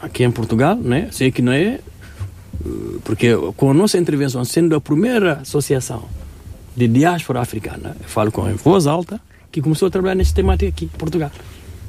aqui 0.00 0.22
em 0.24 0.30
Portugal, 0.30 0.76
né? 0.76 1.08
Sei 1.10 1.30
que 1.30 1.42
não 1.42 1.52
é, 1.52 1.80
porque 3.04 3.28
com 3.56 3.70
a 3.70 3.74
nossa 3.74 3.98
intervenção, 3.98 4.44
sendo 4.44 4.76
a 4.76 4.80
primeira 4.80 5.34
associação 5.34 6.04
de 6.76 6.86
diáspora 6.86 7.40
africana, 7.40 7.96
eu 8.00 8.08
falo 8.08 8.30
com 8.30 8.42
voz 8.56 8.86
alta, 8.86 9.20
que 9.50 9.60
começou 9.60 9.88
a 9.88 9.90
trabalhar 9.90 10.14
neste 10.14 10.34
temática 10.34 10.68
aqui, 10.68 10.84
em 10.84 10.98
Portugal. 10.98 11.30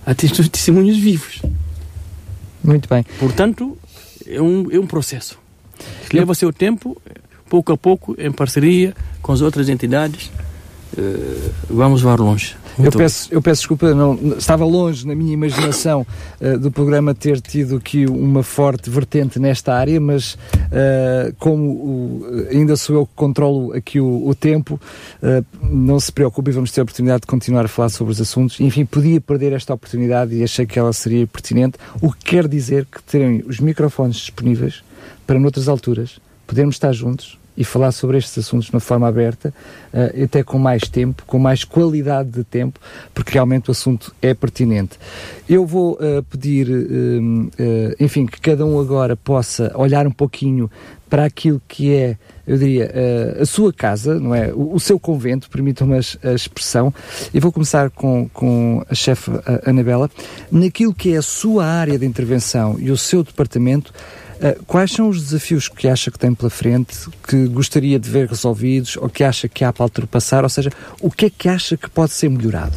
Os 0.08 0.50
testemunhos 0.50 0.98
vivos. 0.98 1.42
Muito 2.64 2.90
bem. 2.90 3.04
Portanto, 3.20 3.78
é 4.26 4.42
um, 4.42 4.72
é 4.72 4.80
um 4.80 4.88
processo. 4.88 5.38
Leva 6.14 6.34
seu 6.34 6.52
tempo, 6.52 7.00
pouco 7.50 7.72
a 7.72 7.78
pouco, 7.78 8.16
em 8.18 8.32
parceria 8.32 8.96
com 9.22 9.32
as 9.32 9.42
outras 9.42 9.70
entidades, 9.70 10.32
uh, 10.98 11.52
vamos 11.70 12.02
levar 12.02 12.20
longe. 12.20 12.56
Eu 12.80 12.92
peço, 12.92 13.28
eu 13.32 13.42
peço 13.42 13.62
desculpa, 13.62 13.94
não, 13.94 14.18
estava 14.38 14.66
longe 14.66 15.06
na 15.06 15.16
minha 15.16 15.34
imaginação 15.34 16.06
uh, 16.40 16.58
do 16.58 16.72
programa 16.72 17.14
ter 17.14 17.42
tido 17.42 17.78
aqui 17.78 18.06
uma 18.06 18.44
forte 18.44 18.90
vertente 18.90 19.40
nesta 19.40 19.74
área, 19.74 20.00
mas 20.00 20.34
uh, 20.34 21.34
como 21.38 21.72
o, 21.72 22.48
ainda 22.50 22.76
sou 22.76 22.96
eu 22.96 23.06
que 23.06 23.14
controlo 23.16 23.74
aqui 23.74 24.00
o, 24.00 24.28
o 24.28 24.36
tempo, 24.36 24.80
uh, 25.22 25.46
não 25.62 26.00
se 26.00 26.12
preocupe, 26.12 26.52
vamos 26.52 26.72
ter 26.72 26.82
a 26.82 26.84
oportunidade 26.84 27.22
de 27.22 27.28
continuar 27.28 27.66
a 27.66 27.68
falar 27.68 27.90
sobre 27.90 28.12
os 28.12 28.22
assuntos. 28.22 28.60
Enfim, 28.60 28.86
podia 28.86 29.20
perder 29.20 29.54
esta 29.54 29.74
oportunidade 29.74 30.36
e 30.36 30.44
achei 30.44 30.66
que 30.66 30.80
ela 30.80 30.94
seria 30.94 31.26
pertinente, 31.28 31.78
o 32.02 32.12
que 32.12 32.26
quer 32.26 32.48
dizer 32.48 32.86
que 32.86 33.02
terem 33.04 33.44
os 33.48 33.60
microfones 33.60 34.18
disponíveis 34.18 34.84
para 35.28 35.40
noutras 35.40 35.68
alturas 35.68 36.20
podermos 36.48 36.76
estar 36.76 36.92
juntos 36.92 37.41
e 37.56 37.64
falar 37.64 37.92
sobre 37.92 38.18
estes 38.18 38.38
assuntos 38.38 38.68
de 38.68 38.74
uma 38.74 38.80
forma 38.80 39.08
aberta, 39.08 39.54
uh, 39.94 40.24
até 40.24 40.44
com 40.44 40.58
mais 40.58 40.84
tempo, 40.84 41.24
com 41.26 41.38
mais 41.38 41.64
qualidade 41.64 42.30
de 42.30 42.44
tempo, 42.44 42.80
porque 43.14 43.34
realmente 43.34 43.70
o 43.70 43.72
assunto 43.72 44.14
é 44.22 44.34
pertinente. 44.34 44.98
Eu 45.48 45.66
vou 45.66 45.94
uh, 45.94 46.24
pedir, 46.24 46.70
uh, 46.70 47.96
enfim, 48.00 48.26
que 48.26 48.40
cada 48.40 48.66
um 48.66 48.80
agora 48.80 49.16
possa 49.16 49.72
olhar 49.76 50.08
um 50.08 50.12
pouquinho 50.12 50.72
para 51.10 51.26
aquilo 51.26 51.62
que 51.68 51.94
é, 51.94 52.18
eu 52.48 52.58
diria, 52.58 52.90
a 53.42 53.46
sua 53.46 53.74
casa, 53.74 54.18
não 54.18 54.34
é? 54.34 54.54
O, 54.54 54.76
o 54.76 54.80
seu 54.80 54.98
convento, 54.98 55.50
permitam-me 55.50 55.96
a 55.96 56.34
expressão. 56.34 56.94
E 57.34 57.40
vou 57.42 57.52
começar 57.52 57.90
com, 57.90 58.30
com 58.34 58.82
a 58.90 58.96
chefe 58.96 59.30
Anabela. 59.66 60.10
Naquilo 60.50 60.94
que 60.94 61.14
é 61.14 61.18
a 61.18 61.22
sua 61.22 61.66
área 61.66 62.00
de 62.00 62.06
intervenção 62.06 62.78
e 62.80 62.92
o 62.92 62.98
seu 62.98 63.26
departamento, 63.26 63.94
quais 64.66 64.92
são 64.92 65.10
os 65.10 65.22
desafios 65.22 65.68
que 65.68 65.88
acha 65.88 66.10
que 66.10 66.18
tem 66.18 66.34
pela 66.34 66.50
frente, 66.50 66.96
que 67.28 67.48
gostaria 67.48 68.00
de 68.00 68.10
ver 68.10 68.28
resolvidos 68.28 68.98
ou 68.98 69.10
que 69.10 69.24
acha 69.24 69.48
que 69.48 69.64
há 69.64 69.72
para 69.72 69.84
ultrapassar? 69.84 70.44
Ou 70.44 70.50
seja, 70.50 70.72
o 71.00 71.12
que 71.12 71.26
é 71.26 71.30
que 71.30 71.48
acha 71.48 71.78
que 71.78 71.90
pode 71.90 72.12
ser 72.12 72.30
melhorado? 72.30 72.76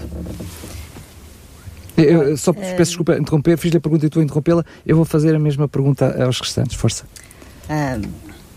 Eu, 1.96 2.36
só 2.36 2.52
peço 2.52 2.90
desculpa 2.90 3.16
interromper, 3.16 3.56
fiz-lhe 3.56 3.78
a 3.78 3.80
pergunta 3.80 4.04
e 4.04 4.08
estou 4.08 4.20
a 4.20 4.24
interrompê-la. 4.24 4.64
Eu 4.84 4.96
vou 4.96 5.04
fazer 5.04 5.34
a 5.34 5.38
mesma 5.38 5.68
pergunta 5.68 6.22
aos 6.22 6.40
restantes. 6.40 6.76
Força. 6.76 7.04
Uh, 7.64 8.06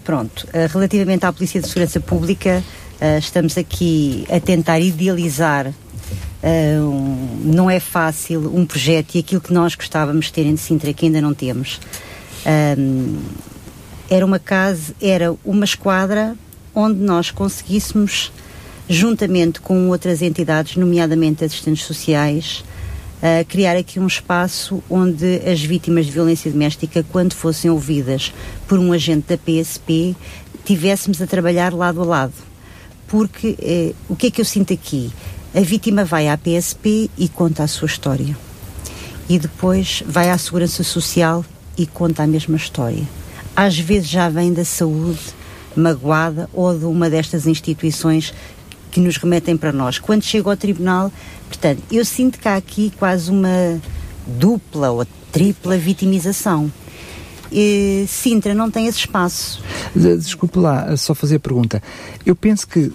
pronto. 0.04 0.48
Uh, 0.48 0.68
relativamente 0.72 1.26
à 1.26 1.32
Polícia 1.32 1.62
de 1.62 1.68
Segurança 1.68 2.00
Pública, 2.00 2.64
estamos 3.20 3.56
aqui 3.60 4.26
a 4.28 4.40
tentar 4.40 4.80
idealizar 4.80 5.72
não 7.44 7.70
é 7.70 7.80
fácil 7.80 8.52
um 8.56 8.66
projeto 8.66 9.16
e 9.16 9.20
aquilo 9.20 9.42
que 9.42 9.52
nós 9.52 9.76
gostávamos 9.76 10.28
de 10.28 10.34
ter 10.34 10.46
em 10.46 10.56
Sintra 10.56 10.94
que 10.94 11.06
ainda 11.06 11.22
não 11.22 11.34
temos. 11.34 11.80
Um, 12.48 13.18
era 14.10 14.26
uma 14.26 14.40
casa, 14.40 14.94
era 15.02 15.36
uma 15.44 15.66
esquadra 15.66 16.36
onde 16.74 17.00
nós 17.00 17.30
conseguíssemos, 17.30 18.32
juntamente 18.88 19.60
com 19.60 19.90
outras 19.90 20.22
entidades, 20.22 20.78
nomeadamente 20.78 21.44
assistentes 21.44 21.84
sociais, 21.84 22.64
uh, 23.18 23.44
criar 23.48 23.76
aqui 23.76 24.00
um 24.00 24.08
espaço 24.08 24.82
onde 24.90 25.42
as 25.46 25.62
vítimas 25.62 26.06
de 26.06 26.12
violência 26.12 26.50
doméstica, 26.50 27.06
quando 27.12 27.34
fossem 27.34 27.70
ouvidas 27.70 28.34
por 28.68 28.80
um 28.80 28.94
agente 28.94 29.28
da 29.28 29.38
PSP, 29.38 30.16
tivéssemos 30.64 31.22
a 31.22 31.28
trabalhar 31.28 31.74
lado 31.74 32.02
a 32.02 32.06
lado. 32.06 32.34
Porque 33.08 33.56
eh, 33.62 33.94
o 34.10 34.18
que 34.18 34.28
é 34.28 34.32
que 34.32 34.42
eu 34.42 34.46
sinto 34.46 34.74
aqui? 34.74 35.10
A 35.56 35.62
vítima 35.62 36.04
vai 36.04 36.28
à 36.28 36.38
PSP 36.38 37.10
e 37.18 37.30
conta 37.30 37.64
a 37.64 37.68
sua 37.68 37.86
história. 37.86 38.38
E 39.30 39.40
depois 39.40 40.04
vai 40.06 40.30
à 40.30 40.38
Segurança 40.38 40.84
Social 40.84 41.46
e 41.78 41.86
conta 41.86 42.24
a 42.24 42.28
mesma 42.28 42.58
história. 42.58 43.04
Às 43.56 43.78
vezes 43.78 44.10
já 44.10 44.30
vem 44.30 44.54
da 44.54 44.66
saúde 44.66 45.20
magoada 45.76 46.50
ou 46.54 46.78
de 46.78 46.86
uma 46.86 47.10
destas 47.10 47.46
instituições 47.46 48.34
que 48.92 49.00
nos 49.00 49.18
remetem 49.18 49.56
para 49.56 49.72
nós. 49.72 50.00
Quando 50.00 50.24
chega 50.24 50.50
ao 50.50 50.58
tribunal, 50.58 51.12
portanto, 51.48 51.84
eu 51.92 52.04
sinto 52.04 52.40
que 52.40 52.48
há 52.48 52.56
aqui 52.56 52.92
quase 52.98 53.30
uma 53.30 53.80
dupla 54.26 54.92
ou 54.92 55.06
tripla 55.32 55.78
vitimização. 55.78 56.72
E 57.52 58.06
Sintra 58.08 58.54
não 58.54 58.70
tem 58.70 58.88
esse 58.88 59.00
espaço. 59.00 59.64
Desculpe 59.96 60.60
lá, 60.60 60.96
só 60.98 61.16
fazer 61.16 61.38
a 61.38 61.40
pergunta. 61.40 61.82
Eu 62.26 62.36
penso 62.36 62.68
que, 62.68 62.92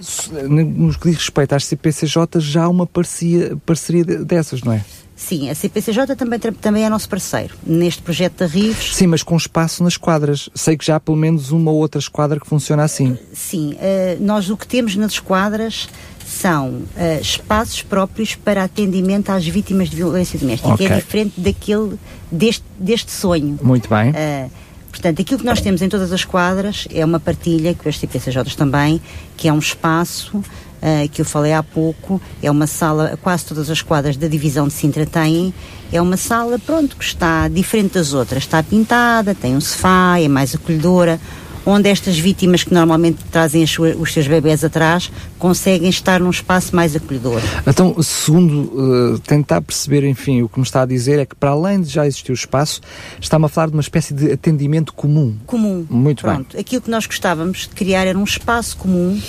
no 0.49 0.93
que 0.93 1.09
diz 1.09 1.18
respeito 1.18 1.55
às 1.55 1.64
CPCJ, 1.64 2.41
já 2.41 2.64
há 2.64 2.68
uma 2.68 2.87
parceria, 2.87 3.57
parceria 3.64 4.05
dessas, 4.05 4.62
não 4.62 4.72
é? 4.72 4.85
Sim, 5.27 5.49
a 5.49 5.55
CPCJ 5.55 6.16
também, 6.16 6.39
também 6.39 6.85
é 6.85 6.89
nosso 6.89 7.09
parceiro 7.09 7.55
neste 7.64 8.03
projeto 8.03 8.39
da 8.39 8.47
RIVES. 8.47 8.97
Sim, 8.97 9.07
mas 9.07 9.23
com 9.23 9.37
espaço 9.37 9.83
nas 9.85 9.97
quadras. 9.97 10.51
Sei 10.53 10.77
que 10.77 10.85
já 10.85 10.97
há 10.97 11.01
pelo 11.01 11.16
menos 11.16 11.53
uma 11.53 11.70
ou 11.70 11.79
outra 11.79 12.01
esquadra 12.01 12.41
que 12.41 12.47
funciona 12.47 12.83
assim. 12.83 13.16
Sim, 13.33 13.75
uh, 13.75 14.20
nós 14.20 14.51
o 14.51 14.57
que 14.57 14.66
temos 14.66 14.97
nas 14.97 15.12
esquadras 15.12 15.89
são 16.27 16.70
uh, 16.70 16.87
espaços 17.20 17.83
próprios 17.83 18.35
para 18.35 18.64
atendimento 18.64 19.31
às 19.31 19.47
vítimas 19.47 19.89
de 19.89 19.97
violência 19.97 20.39
doméstica, 20.39 20.75
okay. 20.75 20.89
que 20.89 20.93
é 20.93 20.97
diferente 20.97 21.41
daquele, 21.41 21.99
deste, 22.31 22.64
deste 22.77 23.12
sonho. 23.12 23.59
Muito 23.62 23.89
bem. 23.89 24.11
Uh, 24.11 24.51
portanto, 24.91 25.23
aquilo 25.23 25.39
que 25.39 25.47
nós 25.47 25.61
temos 25.61 25.83
em 25.83 25.89
todas 25.89 26.12
as 26.12 26.25
quadras 26.25 26.89
é 26.93 27.05
uma 27.05 27.20
partilha, 27.20 27.75
com 27.75 27.89
as 27.89 27.97
CPCJs 27.97 28.57
também, 28.57 29.01
que 29.37 29.47
é 29.47 29.53
um 29.53 29.61
espaço 29.61 30.43
uh, 30.83 31.09
que 31.09 31.20
eu 31.20 31.24
falei 31.24 31.53
há 31.53 31.62
pouco, 31.62 32.20
é 32.43 32.51
uma 32.51 32.66
sala, 32.66 33.18
quase 33.22 33.47
todas 33.47 33.70
as 33.70 33.80
quadras 33.80 34.16
da 34.16 34.26
divisão 34.26 34.66
de 34.66 34.74
Sintra 34.74 35.07
têm, 35.07 35.55
é 35.93 36.01
uma 36.01 36.16
sala, 36.16 36.59
pronto, 36.59 36.97
que 36.97 37.05
está 37.05 37.49
diferente 37.49 37.95
das 37.95 38.12
outras, 38.12 38.43
está 38.43 38.62
pintada, 38.62 39.35
tem 39.35 39.57
um 39.57 39.61
sofá, 39.61 40.18
é 40.18 40.28
mais 40.28 40.55
acolhedora, 40.55 41.20
onde 41.64 41.89
estas 41.89 42.18
vítimas 42.18 42.64
que 42.64 42.74
normalmente 42.74 43.18
trazem 43.30 43.62
os 43.62 44.12
seus 44.12 44.26
bebés 44.26 44.64
atrás 44.64 45.11
conseguem 45.39 45.89
estar 45.89 46.20
num 46.20 46.30
espaço 46.30 46.74
mais 46.74 46.97
acolhedor. 46.97 47.41
Então, 47.66 47.95
segundo 48.03 49.14
uh, 49.14 49.18
tentar 49.20 49.61
perceber, 49.61 50.05
enfim, 50.05 50.43
o 50.43 50.49
que 50.49 50.59
me 50.59 50.64
está 50.64 50.83
a 50.83 50.87
dizer 50.87 51.18
é 51.18 51.26
que 51.26 51.35
para 51.35 51.51
além 51.51 51.80
de 51.80 51.89
já 51.89 52.07
existir 52.07 52.33
o 52.33 52.35
espaço, 52.35 52.80
está-me 53.20 53.45
a 53.45 53.49
falar 53.49 53.68
de 53.68 53.74
uma 53.74 53.80
espécie 53.80 54.12
de 54.12 54.33
atendimento 54.33 54.93
comum. 54.93 55.37
Comum. 55.47 55.87
Muito 55.89 56.22
Pronto. 56.22 56.53
bem. 56.53 56.61
Aquilo 56.61 56.83
que 56.83 56.91
nós 56.91 57.07
gostávamos 57.07 57.61
de 57.61 57.68
criar 57.68 58.07
era 58.07 58.18
um 58.18 58.24
espaço 58.24 58.76
comum 58.76 59.20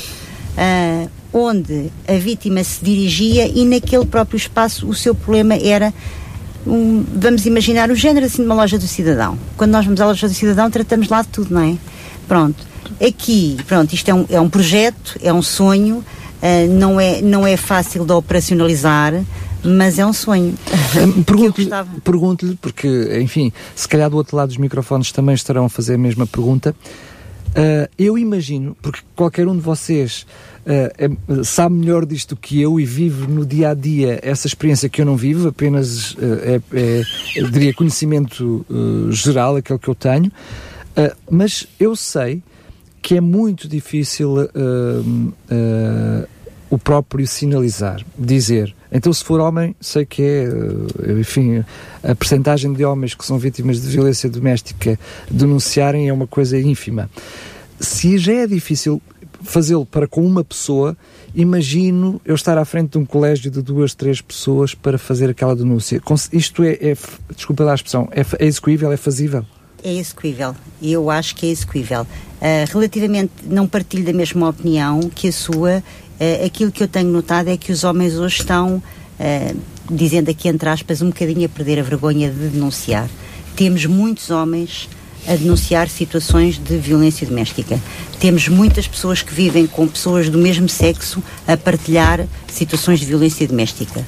uh, 0.57 1.09
onde 1.33 1.91
a 2.07 2.13
vítima 2.13 2.63
se 2.63 2.83
dirigia 2.83 3.47
e 3.47 3.65
naquele 3.65 4.05
próprio 4.05 4.37
espaço 4.37 4.87
o 4.87 4.93
seu 4.93 5.15
problema 5.15 5.55
era 5.55 5.93
um, 6.65 7.03
vamos 7.15 7.45
imaginar 7.45 7.89
o 7.89 7.95
género 7.95 8.25
assim 8.25 8.37
de 8.37 8.45
uma 8.45 8.55
loja 8.55 8.77
do 8.77 8.87
cidadão. 8.87 9.37
Quando 9.57 9.71
nós 9.71 9.85
vamos 9.85 9.99
à 9.99 10.05
loja 10.05 10.27
do 10.27 10.33
cidadão 10.33 10.69
tratamos 10.69 11.09
lá 11.09 11.21
de 11.21 11.27
tudo, 11.29 11.53
não 11.53 11.61
é? 11.61 11.75
Pronto. 12.27 12.65
Aqui, 13.05 13.57
pronto, 13.67 13.93
isto 13.93 14.09
é 14.09 14.13
um, 14.13 14.25
é 14.29 14.39
um 14.39 14.49
projeto, 14.49 15.17
é 15.21 15.33
um 15.33 15.41
sonho, 15.41 15.97
uh, 15.97 16.73
não, 16.73 16.99
é, 16.99 17.21
não 17.21 17.45
é 17.45 17.57
fácil 17.57 18.05
de 18.05 18.13
operacionalizar, 18.13 19.13
mas 19.63 19.97
é 19.97 20.05
um 20.05 20.13
sonho. 20.13 20.53
Pergunto-lhe, 21.25 21.69
pergunto 22.03 22.57
porque, 22.61 23.19
enfim, 23.21 23.51
se 23.75 23.87
calhar 23.87 24.09
do 24.09 24.17
outro 24.17 24.35
lado 24.35 24.49
dos 24.49 24.57
microfones 24.57 25.11
também 25.11 25.33
estarão 25.33 25.65
a 25.65 25.69
fazer 25.69 25.95
a 25.95 25.97
mesma 25.97 26.27
pergunta. 26.27 26.75
Uh, 27.53 27.87
eu 27.99 28.17
imagino, 28.17 28.75
porque 28.81 29.01
qualquer 29.15 29.47
um 29.47 29.55
de 29.55 29.61
vocês 29.61 30.25
uh, 30.65 30.91
é, 30.97 31.43
sabe 31.43 31.75
melhor 31.75 32.03
disto 32.03 32.35
que 32.35 32.59
eu 32.59 32.79
e 32.79 32.85
vive 32.85 33.27
no 33.27 33.45
dia 33.45 33.69
a 33.69 33.73
dia 33.75 34.19
essa 34.23 34.47
experiência 34.47 34.89
que 34.89 35.01
eu 35.01 35.05
não 35.05 35.15
vivo, 35.15 35.49
apenas 35.49 36.13
uh, 36.13 36.17
é, 36.41 36.61
é, 36.73 37.03
diria, 37.51 37.71
conhecimento 37.73 38.65
geral, 39.11 39.55
aquele 39.55 39.77
que 39.77 39.87
eu 39.87 39.95
tenho, 39.95 40.31
mas 41.29 41.67
eu 41.79 41.95
sei 41.95 42.41
que 43.01 43.17
é 43.17 43.21
muito 43.21 43.67
difícil 43.67 44.49
o 46.73 46.77
próprio 46.79 47.27
sinalizar, 47.27 48.03
dizer. 48.17 48.73
Então, 48.91 49.13
se 49.13 49.23
for 49.23 49.39
homem, 49.39 49.75
sei 49.79 50.07
que 50.07 50.23
é, 50.23 50.45
eh, 50.45 51.19
enfim, 51.19 51.63
a 52.01 52.15
percentagem 52.15 52.73
de 52.73 52.83
homens 52.83 53.13
que 53.13 53.23
são 53.23 53.37
vítimas 53.37 53.79
de 53.79 53.87
violência 53.87 54.27
doméstica 54.27 54.99
denunciarem 55.29 56.09
é 56.09 56.13
uma 56.13 56.25
coisa 56.25 56.59
ínfima. 56.59 57.07
Se 57.79 58.17
já 58.17 58.33
é 58.33 58.47
difícil 58.47 58.99
fazê-lo 59.43 59.85
para 59.85 60.07
com 60.07 60.25
uma 60.25 60.43
pessoa, 60.43 60.97
imagino 61.35 62.19
eu 62.25 62.33
estar 62.33 62.57
à 62.57 62.65
frente 62.65 62.93
de 62.93 62.97
um 62.97 63.05
colégio 63.05 63.51
de 63.51 63.61
duas, 63.61 63.93
três 63.93 64.19
pessoas 64.19 64.73
para 64.73 64.97
fazer 64.97 65.29
aquela 65.29 65.55
denúncia. 65.55 66.01
Isto 66.31 66.63
é, 66.63 66.71
é 66.81 66.97
desculpa 67.35 67.69
a 67.69 67.75
expressão, 67.75 68.09
é, 68.11 68.25
é 68.39 68.47
execuível, 68.47 68.91
é 68.91 68.97
fazível? 68.97 69.45
É 69.83 69.93
execuível, 69.93 70.55
eu 70.81 71.09
acho 71.11 71.35
que 71.35 71.45
é 71.45 71.49
execuível. 71.49 72.07
Uh, 72.43 72.65
relativamente, 72.71 73.31
não 73.43 73.67
partilho 73.67 74.05
da 74.05 74.13
mesma 74.13 74.47
opinião 74.47 75.09
que 75.13 75.27
a 75.27 75.31
sua, 75.31 75.83
uh, 76.19 76.45
aquilo 76.45 76.71
que 76.71 76.83
eu 76.83 76.87
tenho 76.87 77.09
notado 77.09 77.49
é 77.49 77.57
que 77.57 77.71
os 77.71 77.83
homens 77.83 78.15
hoje 78.15 78.39
estão, 78.39 78.75
uh, 78.77 79.57
dizendo 79.89 80.29
aqui 80.29 80.47
entre 80.47 80.69
aspas, 80.69 81.01
um 81.01 81.07
bocadinho 81.07 81.45
a 81.45 81.49
perder 81.49 81.79
a 81.79 81.83
vergonha 81.83 82.29
de 82.29 82.49
denunciar. 82.49 83.09
Temos 83.55 83.85
muitos 83.85 84.29
homens 84.29 84.89
a 85.27 85.35
denunciar 85.35 85.89
situações 85.89 86.57
de 86.57 86.77
violência 86.77 87.25
doméstica. 87.25 87.79
Temos 88.19 88.47
muitas 88.47 88.87
pessoas 88.87 89.21
que 89.21 89.33
vivem 89.33 89.65
com 89.67 89.87
pessoas 89.87 90.29
do 90.29 90.37
mesmo 90.37 90.67
sexo 90.67 91.23
a 91.47 91.55
partilhar 91.55 92.25
situações 92.47 92.99
de 92.99 93.05
violência 93.05 93.47
doméstica. 93.47 94.05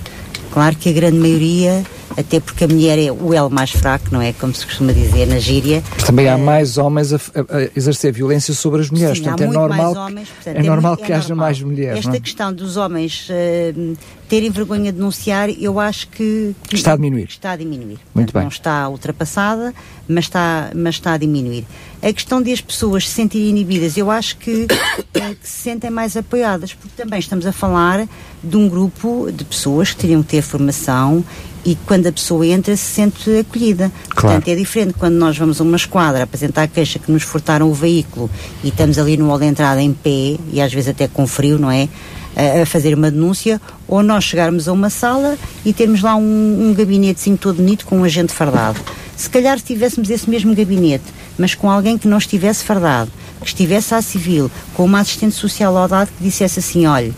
Claro 0.52 0.76
que 0.76 0.90
a 0.90 0.94
grande 0.94 1.18
maioria 1.18 1.86
até 2.18 2.40
porque 2.40 2.64
a 2.64 2.68
mulher 2.68 2.98
é 2.98 3.12
o 3.12 3.34
elo 3.34 3.50
mais 3.50 3.72
fraco, 3.72 4.08
não 4.12 4.22
é? 4.22 4.34
Como 4.34 4.54
se 4.54 4.66
costuma 4.66 4.94
dizer 4.94 5.28
na 5.28 5.40
gíria. 5.40 5.84
Também 6.06 6.30
há 6.30 6.36
uh, 6.36 6.40
mais 6.40 6.78
homens 6.78 7.14
a, 7.14 7.18
a, 7.18 7.70
exercer 7.76 8.12
violência 8.12 8.54
sobre 8.54 8.82
as 8.82 8.90
mulheres, 8.90 9.18
sim, 9.18 9.24
portanto 9.24 9.50
é 9.50 9.54
normal, 9.54 9.96
homens, 9.96 10.30
portanto, 10.30 10.56
é, 10.56 10.60
é 10.60 10.64
normal 10.64 10.98
que 10.98 11.12
é 11.12 11.16
haja 11.16 11.30
normal. 11.30 11.48
mais 11.48 11.62
mulheres. 11.62 12.00
Esta 12.00 12.10
não? 12.10 12.16
É? 12.16 12.20
questão 12.20 12.54
dos 12.54 12.78
homens 12.78 13.28
uh, 13.30 13.98
terem 14.28 14.50
vergonha 14.50 14.92
de 14.92 14.98
denunciar, 14.98 15.50
eu 15.50 15.80
acho 15.80 16.08
que, 16.10 16.56
que, 16.68 16.76
está 16.76 16.94
a 16.94 16.96
diminuir. 16.96 17.28
Está 17.30 17.52
a 17.52 17.56
diminuir. 17.56 18.00
Muito 18.14 18.34
bem. 18.34 18.44
Não 18.44 18.50
está 18.50 18.88
ultrapassada, 18.90 19.74
mas 20.08 20.26
está, 20.26 20.72
mas 20.76 20.96
está 20.96 21.14
a 21.14 21.18
diminuir. 21.18 21.66
A 22.06 22.14
questão 22.14 22.40
de 22.40 22.54
as 22.54 22.62
pessoas 22.62 23.10
se 23.10 23.16
sentirem 23.16 23.50
inibidas, 23.50 23.98
eu 23.98 24.12
acho 24.12 24.38
que, 24.38 24.68
é, 25.16 25.34
que 25.34 25.50
se 25.50 25.64
sentem 25.64 25.90
mais 25.90 26.16
apoiadas, 26.16 26.72
porque 26.72 26.94
também 26.96 27.18
estamos 27.18 27.48
a 27.48 27.52
falar 27.52 28.08
de 28.44 28.56
um 28.56 28.70
grupo 28.70 29.32
de 29.34 29.44
pessoas 29.44 29.90
que 29.90 29.96
teriam 30.02 30.22
que 30.22 30.30
ter 30.30 30.44
formação 30.44 31.26
e 31.66 31.76
quando 31.88 32.06
a 32.06 32.12
pessoa 32.12 32.46
entra 32.46 32.78
se 32.78 32.84
sente 32.84 33.40
acolhida. 33.40 33.92
Claro. 34.10 34.36
Portanto, 34.36 34.48
é 34.50 34.56
diferente 34.56 34.94
quando 34.94 35.16
nós 35.16 35.36
vamos 35.36 35.60
a 35.60 35.64
uma 35.64 35.78
esquadra 35.78 36.22
apresentar 36.22 36.62
a 36.62 36.68
queixa 36.68 37.00
que 37.00 37.12
nos 37.12 37.24
furtaram 37.24 37.68
o 37.68 37.74
veículo 37.74 38.30
e 38.64 38.68
estamos 38.68 39.00
ali 39.00 39.18
no 39.18 39.28
hall 39.30 39.40
de 39.40 39.46
entrada 39.46 39.82
em 39.82 39.92
pé 39.92 40.38
e 40.54 40.62
às 40.62 40.72
vezes 40.72 40.90
até 40.90 41.08
com 41.08 41.26
frio, 41.26 41.58
não 41.58 41.72
é? 41.72 41.90
A, 42.36 42.68
fazer 42.68 42.94
uma 42.94 43.10
denúncia, 43.10 43.60
ou 43.88 44.04
nós 44.04 44.26
chegarmos 44.26 44.68
a 44.68 44.74
uma 44.74 44.92
sala 44.92 45.40
e 45.66 45.74
termos 45.74 46.04
lá 46.04 46.16
um, 46.16 46.70
um 46.70 46.74
gabinetezinho 46.76 47.36
todo 47.36 47.56
bonito 47.56 47.84
com 47.84 47.98
um 47.98 48.04
agente 48.04 48.32
fardado. 48.32 48.80
Se 49.18 49.30
calhar 49.30 49.58
se 49.58 49.64
tivéssemos 49.64 50.10
esse 50.10 50.30
mesmo 50.30 50.54
gabinete, 50.54 51.06
mas 51.38 51.56
com 51.56 51.70
alguém 51.70 51.98
que 51.98 52.08
não 52.08 52.18
estivesse 52.18 52.64
fardado, 52.64 53.12
que 53.42 53.48
estivesse 53.48 53.94
à 53.94 54.02
civil, 54.02 54.50
com 54.74 54.86
uma 54.86 55.00
assistente 55.00 55.36
social 55.36 55.76
ao 55.78 55.88
lado 55.88 56.10
que 56.18 56.24
dissesse 56.24 56.60
assim: 56.60 56.86
olha, 56.86 57.14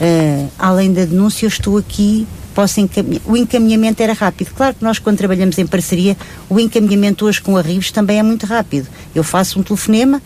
eh, 0.00 0.46
além 0.58 0.92
da 0.92 1.04
denúncia, 1.04 1.46
eu 1.46 1.48
estou 1.48 1.76
aqui, 1.76 2.26
posso 2.54 2.80
encaminhar. 2.80 3.22
O 3.24 3.36
encaminhamento 3.36 4.02
era 4.02 4.12
rápido. 4.12 4.50
Claro 4.54 4.74
que 4.74 4.84
nós, 4.84 4.98
quando 4.98 5.16
trabalhamos 5.16 5.58
em 5.58 5.66
parceria, 5.66 6.16
o 6.48 6.58
encaminhamento 6.58 7.26
hoje 7.26 7.40
com 7.40 7.56
a 7.56 7.60
RIBS 7.60 7.92
também 7.92 8.18
é 8.18 8.22
muito 8.22 8.46
rápido. 8.46 8.88
Eu 9.14 9.22
faço 9.22 9.60
um 9.60 9.62
telefonema 9.62 10.20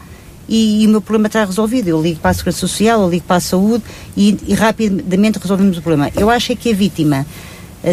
e, 0.48 0.82
e 0.82 0.86
o 0.86 0.90
meu 0.90 1.00
problema 1.00 1.26
está 1.26 1.44
resolvido. 1.44 1.88
Eu 1.88 2.00
ligo 2.00 2.20
para 2.20 2.30
a 2.30 2.34
Segurança 2.34 2.58
Social, 2.58 3.02
eu 3.02 3.10
ligo 3.10 3.24
para 3.26 3.36
a 3.36 3.40
Saúde 3.40 3.84
e, 4.16 4.38
e 4.46 4.54
rapidamente 4.54 5.38
resolvemos 5.38 5.78
o 5.78 5.82
problema. 5.82 6.10
Eu 6.16 6.30
acho 6.30 6.52
é 6.52 6.56
que 6.56 6.70
a 6.70 6.74
vítima 6.74 7.26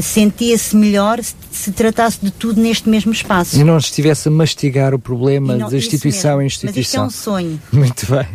sentia-se 0.01 0.75
melhor 0.75 1.19
se, 1.23 1.33
se 1.51 1.71
tratasse 1.71 2.19
de 2.21 2.29
tudo 2.31 2.61
neste 2.61 2.87
mesmo 2.87 3.11
espaço. 3.11 3.57
E 3.59 3.63
não 3.63 3.77
estivesse 3.77 4.27
a 4.27 4.31
mastigar 4.31 4.93
o 4.93 4.99
problema 4.99 5.55
não- 5.55 5.67
de 5.69 5.77
instituição 5.77 6.39
em 6.41 6.45
Mas 6.45 6.53
isto 6.53 6.65
é 6.65 6.69
instituição. 6.69 7.05
um 7.07 7.09
sonho. 7.09 7.61
Muito 7.73 8.05
bem, 8.11 8.27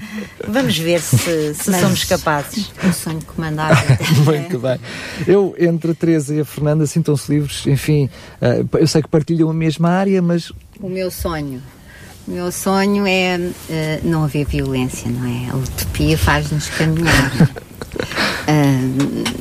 Vamos 0.48 0.76
ver 0.78 1.00
se, 1.00 1.54
se 1.54 1.70
Mas- 1.70 1.80
somos 1.80 2.04
capazes. 2.04 2.70
O 2.82 2.92
sonho 2.92 3.22
comandado. 3.24 3.76
muito 4.24 4.58
bem. 4.58 4.78
Eu, 5.26 5.54
entre 5.58 5.92
a 5.92 5.94
Teresa 5.94 6.34
e 6.34 6.40
a 6.40 6.44
Fernanda, 6.44 6.86
sintam-se 6.86 7.30
livres, 7.32 7.66
enfim, 7.66 8.10
eh, 8.40 8.64
eu 8.74 8.86
sei 8.86 9.00
que 9.02 9.08
partilham 9.08 9.48
a 9.48 9.54
mesma 9.54 9.88
área, 9.90 10.20
mas 10.20 10.50
O 10.80 10.88
meu 10.88 11.10
sonho. 11.10 11.62
O 12.26 12.30
meu 12.30 12.50
sonho 12.50 13.06
é 13.06 13.38
eh, 13.70 14.00
não 14.02 14.24
haver 14.24 14.46
violência, 14.46 15.10
não 15.10 15.24
é? 15.26 15.50
A 15.50 15.56
utopia 15.56 16.16
faz-nos 16.18 16.68
caminhar. 16.70 17.32
Ah, 18.46 19.34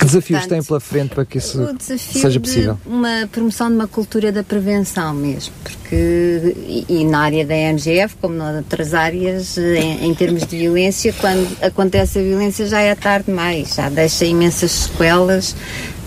que 0.00 0.06
desafios 0.06 0.40
Portanto, 0.40 0.58
têm 0.58 0.66
pela 0.66 0.80
frente 0.80 1.14
para 1.14 1.24
que 1.26 1.38
isso 1.38 1.58
seja 1.98 2.40
possível? 2.40 2.78
uma 2.86 3.28
promoção 3.30 3.68
de 3.68 3.74
uma 3.74 3.86
cultura 3.86 4.32
da 4.32 4.42
prevenção 4.42 5.12
mesmo, 5.14 5.52
porque 5.62 6.84
e, 6.88 7.04
na 7.04 7.20
área 7.20 7.44
da 7.44 7.54
MGF, 7.54 8.16
como 8.20 8.34
nas 8.34 8.56
outras 8.56 8.94
áreas, 8.94 9.58
em, 9.58 10.06
em 10.06 10.14
termos 10.14 10.46
de 10.46 10.56
violência, 10.56 11.12
quando 11.20 11.46
acontece 11.62 12.18
a 12.18 12.22
violência 12.22 12.66
já 12.66 12.80
é 12.80 12.94
tarde 12.94 13.26
demais, 13.26 13.74
já 13.74 13.88
deixa 13.90 14.24
imensas 14.24 14.70
sequelas, 14.70 15.54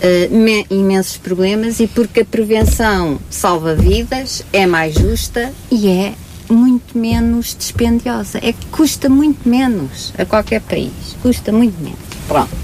eh, 0.00 0.28
me- 0.28 0.66
imensos 0.70 1.16
problemas 1.16 1.78
e 1.80 1.86
porque 1.86 2.20
a 2.20 2.24
prevenção 2.24 3.20
salva 3.30 3.74
vidas, 3.74 4.44
é 4.52 4.66
mais 4.66 4.94
justa 4.94 5.52
e 5.70 5.88
é 5.88 6.14
muito 6.50 6.98
menos 6.98 7.54
dispendiosa, 7.58 8.38
é 8.42 8.52
que 8.52 8.66
custa 8.72 9.08
muito 9.08 9.48
menos 9.48 10.12
a 10.18 10.24
qualquer 10.24 10.60
país, 10.62 10.90
custa 11.22 11.52
muito 11.52 11.80
menos. 11.82 11.98
Pronto. 12.26 12.63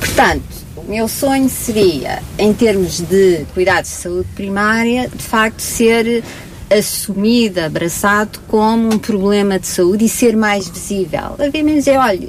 Portanto, 0.00 0.42
o 0.76 0.82
meu 0.90 1.06
sonho 1.06 1.48
seria, 1.48 2.22
em 2.38 2.52
termos 2.52 3.00
de 3.00 3.44
cuidados 3.54 3.90
de 3.90 3.96
saúde 3.96 4.28
primária, 4.34 5.08
de 5.08 5.22
facto 5.22 5.60
ser 5.60 6.24
assumido, 6.70 7.60
abraçado 7.60 8.38
como 8.46 8.94
um 8.94 8.98
problema 8.98 9.58
de 9.58 9.66
saúde 9.66 10.04
e 10.04 10.08
ser 10.08 10.36
mais 10.36 10.68
visível. 10.68 11.34
Haver 11.38 11.64
menos 11.64 11.86
é, 11.88 11.98
olha, 11.98 12.28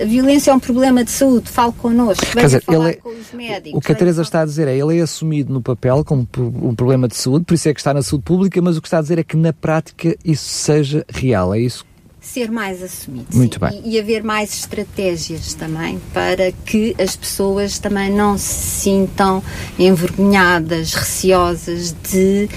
a 0.00 0.04
violência 0.04 0.50
é 0.50 0.54
um 0.54 0.58
problema 0.58 1.04
de 1.04 1.10
saúde, 1.10 1.50
fale 1.50 1.72
connosco, 1.72 2.24
venha 2.32 2.46
dizer, 2.46 2.62
falar 2.62 2.90
é- 2.90 2.94
com 2.94 3.10
os 3.10 3.32
médicos. 3.32 3.78
O 3.78 3.80
que 3.80 3.92
a 3.92 3.94
Teresa 3.94 4.22
está 4.22 4.40
a 4.40 4.44
dizer 4.46 4.66
é 4.66 4.76
ele 4.76 4.98
é 4.98 5.02
assumido 5.02 5.52
no 5.52 5.60
papel 5.60 6.02
como 6.04 6.26
um 6.38 6.74
problema 6.74 7.06
de 7.06 7.16
saúde, 7.16 7.44
por 7.44 7.54
isso 7.54 7.68
é 7.68 7.74
que 7.74 7.80
está 7.80 7.92
na 7.92 8.02
saúde 8.02 8.24
pública, 8.24 8.60
mas 8.62 8.78
o 8.78 8.80
que 8.80 8.88
está 8.88 8.98
a 8.98 9.02
dizer 9.02 9.18
é 9.18 9.22
que 9.22 9.36
na 9.36 9.52
prática 9.52 10.16
isso 10.24 10.48
seja 10.48 11.04
real, 11.10 11.54
é 11.54 11.60
isso? 11.60 11.84
Ser 12.22 12.50
mais 12.50 12.82
assumido. 12.82 13.26
Muito 13.34 13.54
sim. 13.54 13.60
bem. 13.60 13.82
E, 13.84 13.96
e 13.96 14.00
haver 14.00 14.22
mais 14.22 14.54
estratégias 14.54 15.54
também 15.54 16.00
para 16.14 16.52
que 16.64 16.94
as 16.98 17.16
pessoas 17.16 17.78
também 17.78 18.10
não 18.10 18.38
se 18.38 18.80
sintam 18.80 19.42
envergonhadas, 19.78 20.94
receosas 20.94 21.94
de, 22.10 22.48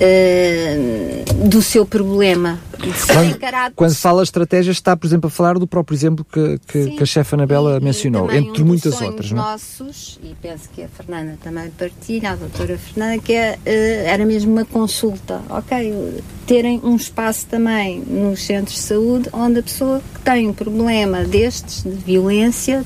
eh, 0.00 1.24
do 1.48 1.62
seu 1.62 1.86
problema. 1.86 2.60
Quando, 3.06 3.74
quando 3.76 3.90
se 3.90 4.00
fala 4.00 4.22
estratégias, 4.22 4.76
está, 4.76 4.96
por 4.96 5.06
exemplo, 5.06 5.28
a 5.28 5.30
falar 5.30 5.58
do 5.58 5.66
próprio 5.66 5.94
exemplo 5.94 6.24
que, 6.24 6.58
que, 6.66 6.84
Sim. 6.84 6.96
que 6.96 7.02
a 7.02 7.06
chefe 7.06 7.34
Anabela 7.34 7.74
E- 7.74 7.80
e 7.80 7.84
mencionou, 7.84 8.26
também 8.26 8.44
entre 8.48 8.62
um 8.62 8.66
muitas 8.66 9.00
outras. 9.00 9.30
Não 9.30 9.38
é? 9.42 9.46
nossos, 9.52 10.18
e 10.22 10.34
penso 10.42 10.68
que 10.74 10.82
a 10.82 10.88
Fernanda 10.88 11.38
também 11.42 11.70
partilha, 11.70 12.32
a 12.32 12.36
doutora 12.36 12.76
Fernanda, 12.76 13.22
que 13.22 13.32
é, 13.32 13.58
eh, 13.64 14.04
era 14.06 14.24
mesmo 14.26 14.52
uma 14.52 14.64
consulta, 14.64 15.40
ok? 15.48 16.22
Terem 16.46 16.80
um 16.82 16.96
espaço 16.96 17.46
também 17.46 18.00
nos 18.00 18.42
centros 18.42 18.76
de 18.76 18.82
saúde 18.82 19.28
onde 19.32 19.60
a 19.60 19.62
pessoa 19.62 20.02
que 20.14 20.20
tem 20.20 20.48
um 20.48 20.52
problema 20.52 21.24
destes, 21.24 21.84
de 21.84 21.90
violência, 21.90 22.84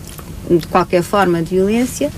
de 0.51 0.67
qualquer 0.67 1.03
forma 1.03 1.43
de 1.43 1.57
violência, 1.57 2.11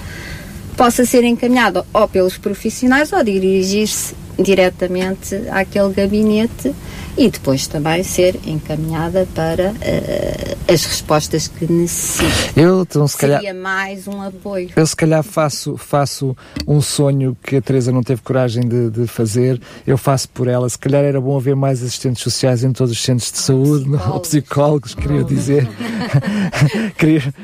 possa 0.76 1.04
ser 1.04 1.24
encaminhado 1.24 1.84
ou 1.92 2.08
pelos 2.08 2.36
profissionais 2.38 3.12
ou 3.12 3.22
dirigir-se 3.22 4.14
diretamente 4.38 5.34
àquele 5.50 5.92
gabinete 5.92 6.74
e 7.16 7.28
depois 7.28 7.66
também 7.66 8.02
ser 8.04 8.38
encaminhada 8.46 9.26
para 9.34 9.74
eh, 9.80 10.56
as 10.72 10.84
respostas 10.84 11.48
que 11.48 11.70
necessita. 11.70 12.52
Eu, 12.60 12.82
então, 12.82 13.08
se 13.08 13.16
calhar, 13.16 13.40
Seria 13.40 13.54
mais 13.60 14.06
um 14.06 14.22
apoio. 14.22 14.70
eu 14.76 14.86
se 14.86 14.94
calhar 14.94 15.22
faço, 15.24 15.76
faço 15.76 16.36
um 16.66 16.80
sonho 16.80 17.36
que 17.42 17.56
a 17.56 17.60
Teresa 17.60 17.90
não 17.90 18.02
teve 18.04 18.22
coragem 18.22 18.62
de, 18.68 18.88
de 18.90 19.06
fazer, 19.08 19.60
eu 19.84 19.98
faço 19.98 20.28
por 20.28 20.46
ela. 20.46 20.68
Se 20.68 20.78
calhar 20.78 21.02
era 21.02 21.20
bom 21.20 21.36
haver 21.36 21.56
mais 21.56 21.82
assistentes 21.82 22.22
sociais 22.22 22.62
em 22.62 22.72
todos 22.72 22.92
os 22.92 23.02
centros 23.02 23.32
de 23.32 23.38
saúde, 23.38 23.88
não- 23.88 24.12
ou 24.12 24.20
psicólogos, 24.20 24.94
queria 24.94 25.24
dizer. 25.24 25.68
queria, 26.96 27.34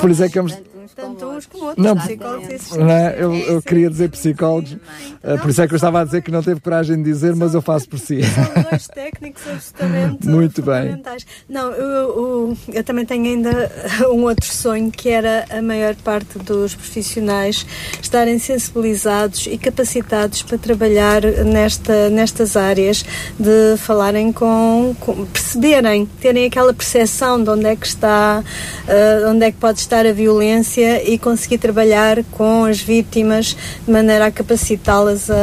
por 0.00 0.10
isso 0.10 0.22
é 0.22 0.28
que 0.28 0.36
vamos, 0.36 0.56
Tanto 0.94 1.26
uns 1.26 1.46
como 1.46 1.64
outros. 1.64 1.84
Não, 1.84 1.96
psicólogos 1.96 2.48
e 2.48 2.54
assistentes 2.54 2.76
não 2.86 2.90
é? 2.90 3.16
eu, 3.18 3.34
eu 3.34 3.62
queria 3.62 3.90
dizer 3.90 4.10
psicólogos, 4.10 4.76
eh, 5.24 5.36
por 5.38 5.50
isso 5.50 5.60
é 5.60 5.66
que 5.66 5.74
eu 5.74 5.76
estava 5.76 6.02
a 6.02 6.03
dizer 6.04 6.22
que 6.22 6.30
não 6.30 6.42
teve 6.42 6.60
coragem 6.60 6.96
de 6.96 7.02
dizer, 7.04 7.34
mas 7.34 7.54
eu 7.54 7.62
faço 7.62 7.88
por 7.88 7.98
si. 7.98 8.20
São 8.22 8.62
dois 8.70 8.86
técnicos 8.88 9.42
absolutamente 9.46 10.26
Muito 10.26 10.62
bem. 10.62 11.02
Não, 11.48 11.70
eu, 11.72 11.88
eu- 11.88 12.56
eu 12.72 12.84
também 12.84 13.04
tenho 13.04 13.24
ainda 13.26 13.70
um 14.10 14.22
outro 14.24 14.46
sonho 14.46 14.90
que 14.90 15.08
era 15.08 15.44
a 15.50 15.60
maior 15.62 15.94
parte 15.96 16.38
dos 16.38 16.74
profissionais 16.74 17.66
estarem 18.02 18.38
sensibilizados 18.38 19.46
e 19.50 19.56
capacitados 19.58 20.42
para 20.42 20.58
trabalhar 20.58 21.22
nesta, 21.22 22.08
nestas 22.10 22.56
áreas, 22.56 23.04
de 23.38 23.76
falarem 23.78 24.32
com, 24.32 24.94
com- 25.00 25.24
perceberem, 25.26 26.06
terem 26.20 26.46
aquela 26.46 26.72
percepção 26.74 27.42
de 27.42 27.50
onde 27.50 27.66
é 27.66 27.76
que 27.76 27.86
está, 27.86 28.42
eh, 28.88 29.24
onde 29.28 29.44
é 29.44 29.52
que 29.52 29.58
pode 29.58 29.80
estar 29.80 30.04
a 30.06 30.12
violência 30.12 31.08
e 31.08 31.18
conseguir 31.18 31.58
trabalhar 31.58 32.22
com 32.32 32.64
as 32.64 32.80
vítimas 32.80 33.56
de 33.86 33.90
maneira 33.92 34.26
a 34.26 34.30
capacitá-las 34.30 35.30
a, 35.30 35.34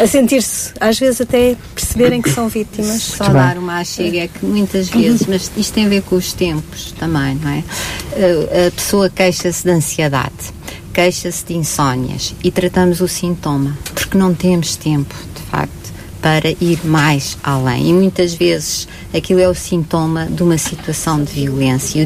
a 0.00 0.06
sentir-se, 0.06 0.72
às 0.80 0.98
vezes 0.98 1.20
até 1.20 1.56
perceberem 1.74 2.22
que 2.22 2.30
são 2.30 2.48
vítimas. 2.48 3.02
Só 3.02 3.24
Muito 3.24 3.36
dar 3.36 3.54
bem. 3.54 3.62
uma 3.62 3.84
chega 3.84 4.18
é 4.20 4.28
que 4.28 4.44
muitas 4.44 4.88
vezes, 4.88 5.26
mas 5.26 5.50
isto 5.56 5.74
tem 5.74 5.86
a 5.86 5.88
ver 5.88 6.02
com 6.02 6.16
os 6.16 6.32
tempos 6.32 6.92
também, 6.98 7.34
não 7.36 7.50
é? 7.50 7.58
Uh, 8.12 8.68
A 8.68 8.70
pessoa 8.70 9.10
queixa-se 9.10 9.64
de 9.64 9.70
ansiedade, 9.70 10.32
queixa-se 10.94 11.44
de 11.44 11.54
insónias 11.54 12.34
e 12.42 12.50
tratamos 12.50 13.00
o 13.00 13.08
sintoma, 13.08 13.76
porque 13.94 14.16
não 14.16 14.34
temos 14.34 14.76
tempo, 14.76 15.14
de 15.34 15.42
facto, 15.50 15.92
para 16.20 16.50
ir 16.50 16.78
mais 16.84 17.36
além. 17.42 17.88
E 17.90 17.92
muitas 17.92 18.34
vezes 18.34 18.88
aquilo 19.14 19.40
é 19.40 19.48
o 19.48 19.54
sintoma 19.54 20.26
de 20.26 20.42
uma 20.42 20.58
situação 20.58 21.22
de 21.22 21.32
violência 21.32 22.00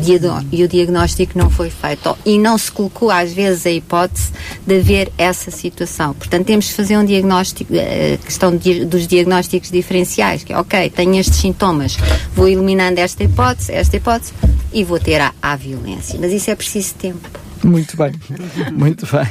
e 0.53 0.63
o, 0.65 0.69
diagnóstico 0.69 1.39
não 1.39 1.51
foi 1.51 1.71
feito 1.71 2.17
e 2.25 2.39
não 2.39 2.57
se 2.59 2.71
colocou 2.71 3.11
às 3.11 3.33
vezes 3.33 3.67
a 3.67 3.71
hipótese 3.71 4.31
de 4.67 4.79
haver 4.79 5.13
essa 5.19 5.51
situação. 5.51 6.15
Portanto, 6.15 6.47
temos 6.47 6.67
que 6.69 6.75
fazer 6.75 6.97
um 6.97 7.05
diagnóstico, 7.05 7.73
a 7.75 8.17
questão 8.25 8.57
de- 8.57 8.85
dos 8.85 9.07
diagnósticos 9.07 9.71
diferenciais, 9.71 10.45
que 10.45 10.53
é 10.53 10.59
ok, 10.59 10.91
tenho 10.91 11.17
estes 11.17 11.39
sintomas, 11.39 11.97
vou 12.35 12.49
eliminando 12.49 13.01
esta 13.01 13.25
hipótese, 13.25 13.73
esta 13.73 13.97
hipótese 13.97 14.33
e 14.73 14.85
vou 14.85 14.99
ter 14.99 15.21
a, 15.21 15.33
a 15.41 15.57
violência. 15.57 16.19
Mas 16.21 16.33
isso 16.33 16.51
é 16.51 16.55
preciso 16.55 16.95
tempo. 16.95 17.29
Muito 17.65 17.97
bem, 17.97 18.13
muito 18.73 19.07
bem. 19.07 19.23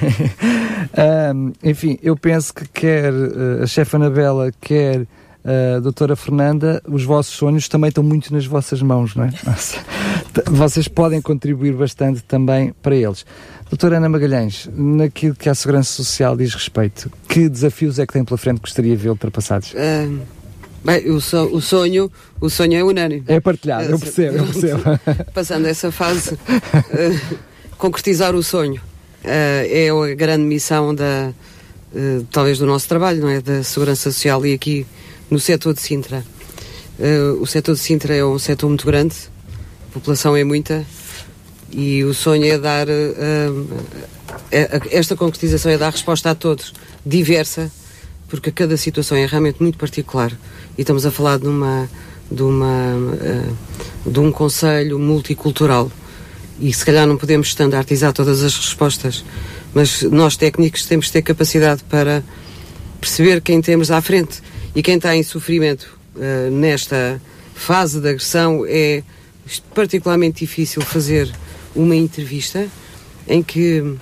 Ahm, 0.97 1.51
enfim, 1.63 1.97
eu 2.01 2.15
penso 2.15 2.53
que 2.53 2.67
quer 2.67 3.11
eh, 3.13 3.63
a 3.63 3.67
chefe 3.67 3.95
Anabela, 3.95 4.51
quer 4.61 5.05
eh, 5.43 5.73
a 5.77 5.79
doutora 5.79 6.15
Fernanda, 6.15 6.81
os 6.87 7.03
vossos 7.03 7.33
sonhos 7.35 7.67
também 7.67 7.89
estão 7.89 8.03
muito 8.03 8.33
nas 8.33 8.45
vossas 8.45 8.81
mãos, 8.81 9.15
não 9.15 9.25
é? 9.25 9.31
Vocês 10.49 10.87
podem 10.87 11.21
contribuir 11.21 11.73
bastante 11.73 12.21
também 12.23 12.73
para 12.81 12.95
eles. 12.95 13.25
Doutora 13.69 13.97
Ana 13.97 14.07
Magalhães, 14.09 14.69
naquilo 14.73 15.35
que 15.35 15.49
a 15.49 15.55
Segurança 15.55 15.91
Social 15.91 16.35
diz 16.37 16.53
respeito, 16.53 17.11
que 17.27 17.49
desafios 17.49 17.99
é 17.99 18.05
que 18.05 18.13
tem 18.13 18.23
pela 18.23 18.37
frente 18.37 18.57
que 18.57 18.61
gostaria 18.63 18.95
de 18.95 19.01
ver 19.03 19.09
ultrapassados? 19.09 19.73
Ah, 19.75 20.07
bem, 20.85 21.09
o, 21.09 21.19
so- 21.21 21.49
o 21.53 21.61
sonho, 21.61 22.11
o 22.39 22.49
sonho 22.49 22.75
é 22.77 22.83
unânime. 22.83 23.23
É 23.27 23.39
partilhado, 23.39 23.89
eu 23.91 23.99
percebo, 23.99 24.37
eu 24.37 24.45
percebo. 24.45 24.81
Passando 25.33 25.67
essa 25.67 25.91
fase, 25.91 26.37
concretizar 27.81 28.35
o 28.35 28.43
sonho. 28.43 28.79
é 29.23 29.89
a 29.89 30.15
grande 30.15 30.43
missão 30.43 30.93
da, 30.93 31.33
uh, 31.91 32.27
talvez 32.31 32.59
do 32.59 32.65
nosso 32.67 32.87
trabalho, 32.87 33.21
não 33.21 33.29
é? 33.29 33.41
Da 33.41 33.63
Segurança 33.63 34.11
Social 34.11 34.45
e 34.45 34.53
aqui 34.53 34.85
no 35.31 35.39
setor 35.39 35.73
de 35.73 35.81
Sintra. 35.81 36.23
Uh, 36.99 37.41
o 37.41 37.47
setor 37.47 37.73
de 37.73 37.81
Sintra 37.81 38.15
é 38.15 38.23
um 38.23 38.37
setor 38.37 38.67
muito 38.67 38.85
grande, 38.85 39.15
a 39.89 39.93
população 39.93 40.37
é 40.37 40.43
muita 40.43 40.85
e 41.71 42.03
o 42.03 42.13
sonho 42.13 42.45
é 42.45 42.57
dar 42.59 42.85
esta 44.91 45.15
concretização 45.15 45.71
é 45.71 45.77
dar 45.77 45.89
resposta 45.89 46.29
a 46.29 46.35
todos, 46.35 46.73
diversa, 47.03 47.71
porque 48.27 48.51
cada 48.51 48.75
situação 48.77 49.17
é 49.17 49.25
realmente 49.25 49.59
muito 49.59 49.77
particular 49.77 50.31
e 50.77 50.81
estamos 50.81 51.05
a 51.05 51.11
falar 51.11 51.39
de 51.39 51.47
uma 51.47 51.89
de 52.29 52.43
uma 52.43 52.93
de 54.05 54.19
um 54.19 54.31
conselho 54.31 54.99
multicultural 54.99 55.89
e 56.61 56.71
se 56.71 56.85
calhar 56.85 57.07
não 57.07 57.17
podemos 57.17 57.47
standardizar 57.47 58.13
todas 58.13 58.43
as 58.43 58.55
respostas, 58.55 59.25
mas 59.73 60.03
nós 60.03 60.37
técnicos 60.37 60.85
temos 60.85 61.07
de 61.07 61.13
ter 61.13 61.23
capacidade 61.23 61.83
para 61.85 62.23
perceber 62.99 63.41
quem 63.41 63.61
temos 63.61 63.89
à 63.89 63.99
frente. 63.99 64.41
E 64.75 64.83
quem 64.83 64.95
está 64.95 65.15
em 65.15 65.23
sofrimento 65.23 65.97
uh, 66.15 66.51
nesta 66.51 67.19
fase 67.55 67.99
de 67.99 68.09
agressão 68.09 68.63
é 68.67 69.03
particularmente 69.73 70.45
difícil 70.45 70.81
fazer 70.81 71.29
uma 71.75 71.95
entrevista 71.95 72.67
em 73.27 73.41
que 73.41 73.95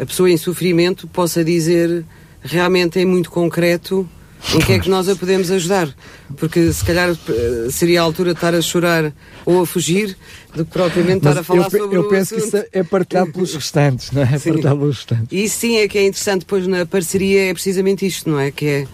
a 0.00 0.06
pessoa 0.06 0.30
em 0.30 0.36
sofrimento 0.36 1.06
possa 1.08 1.44
dizer 1.44 2.04
realmente 2.42 2.98
em 2.98 3.04
muito 3.04 3.30
concreto 3.30 4.08
em 4.54 4.58
que 4.60 4.72
é 4.72 4.78
que 4.78 4.88
nós 4.88 5.08
a 5.08 5.16
podemos 5.16 5.50
ajudar? 5.50 5.88
Porque 6.36 6.72
se 6.72 6.84
calhar 6.84 7.10
eh, 7.10 7.68
seria 7.70 8.00
a 8.00 8.04
altura 8.04 8.32
de 8.32 8.38
estar 8.38 8.54
a 8.54 8.60
chorar 8.62 9.12
ou 9.44 9.62
a 9.62 9.66
fugir 9.66 10.16
do 10.54 10.64
que 10.64 10.70
propriamente 10.70 11.18
estar 11.18 11.38
a 11.38 11.42
falar 11.42 11.64
eu, 11.64 11.70
sobre 11.70 11.96
eu 11.96 12.02
o 12.02 12.04
Eu 12.04 12.08
penso 12.08 12.34
assunto. 12.34 12.50
que 12.50 12.56
isso 12.58 12.68
é 12.72 12.82
partilhado 12.82 13.32
pelos 13.32 13.54
restantes, 13.54 14.10
não 14.12 14.22
é? 14.22 14.38
Sim. 14.38 14.50
Partilhado 14.52 14.78
pelos 14.78 14.96
restantes. 14.96 15.26
E 15.30 15.44
isso 15.44 15.58
sim 15.58 15.76
é 15.78 15.88
que 15.88 15.98
é 15.98 16.06
interessante, 16.06 16.44
pois 16.46 16.66
na 16.66 16.86
parceria 16.86 17.50
é 17.50 17.52
precisamente 17.52 18.06
isto, 18.06 18.30
não 18.30 18.38
é? 18.38 18.50
Que 18.50 18.66
é 18.66 18.86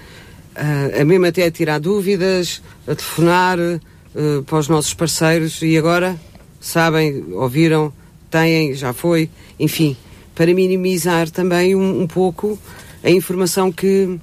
ah, 0.57 1.01
a 1.01 1.05
mesmo 1.05 1.27
até 1.27 1.45
a 1.45 1.51
tirar 1.51 1.79
dúvidas, 1.79 2.63
a 2.87 2.95
telefonar 2.95 3.59
ah, 3.61 4.43
para 4.47 4.59
os 4.59 4.69
nossos 4.69 4.95
parceiros 4.95 5.61
e 5.63 5.77
agora 5.77 6.19
sabem, 6.61 7.25
ouviram, 7.33 7.93
têm, 8.31 8.73
já 8.75 8.93
foi, 8.93 9.29
enfim, 9.61 9.97
para 10.35 10.53
minimizar 10.55 11.31
também 11.31 11.75
um, 11.77 12.03
um 12.03 12.07
pouco 12.07 12.59
a 13.03 13.11
informação 13.11 13.71
que, 13.71 14.19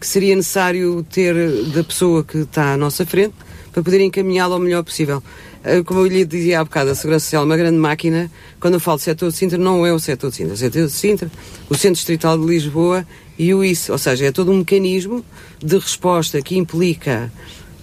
que 0.00 0.06
seria 0.06 0.34
necessário 0.34 1.04
ter 1.10 1.34
da 1.74 1.84
pessoa 1.84 2.24
que 2.24 2.38
está 2.38 2.72
à 2.72 2.76
nossa 2.76 3.04
frente 3.04 3.34
para 3.70 3.82
poder 3.82 4.00
encaminhá-la 4.00 4.56
o 4.56 4.58
melhor 4.58 4.82
possível. 4.82 5.22
Ah, 5.62 5.84
Como 5.84 6.00
eu 6.00 6.06
lhe 6.06 6.24
dizia 6.24 6.60
há 6.60 6.64
bocado, 6.64 6.90
a 6.90 6.94
Segurança 6.94 7.26
Social 7.26 7.42
é 7.42 7.46
uma 7.46 7.56
grande 7.56 7.76
máquina. 7.76 8.30
Quando 8.58 8.74
eu 8.74 8.80
falo 8.80 8.96
de 8.96 9.04
setor 9.04 9.30
de 9.30 9.36
Sintra, 9.36 9.58
não 9.58 9.86
é 9.86 9.92
o 9.92 9.98
setor 9.98 10.30
de 10.30 10.36
Sintra. 10.36 10.52
É 10.52 10.54
o 10.54 10.56
setor 10.56 10.86
de 10.86 10.92
Sintra, 10.92 11.30
o 11.68 11.74
Centro 11.74 11.96
Distrital 11.96 12.38
de 12.38 12.46
Lisboa 12.46 13.06
e 13.38 13.52
o 13.52 13.62
ICE. 13.62 13.92
Ou 13.92 13.98
seja, 13.98 14.26
é 14.26 14.32
todo 14.32 14.50
um 14.50 14.58
mecanismo 14.58 15.24
de 15.62 15.76
resposta 15.76 16.40
que 16.40 16.56
implica 16.56 17.30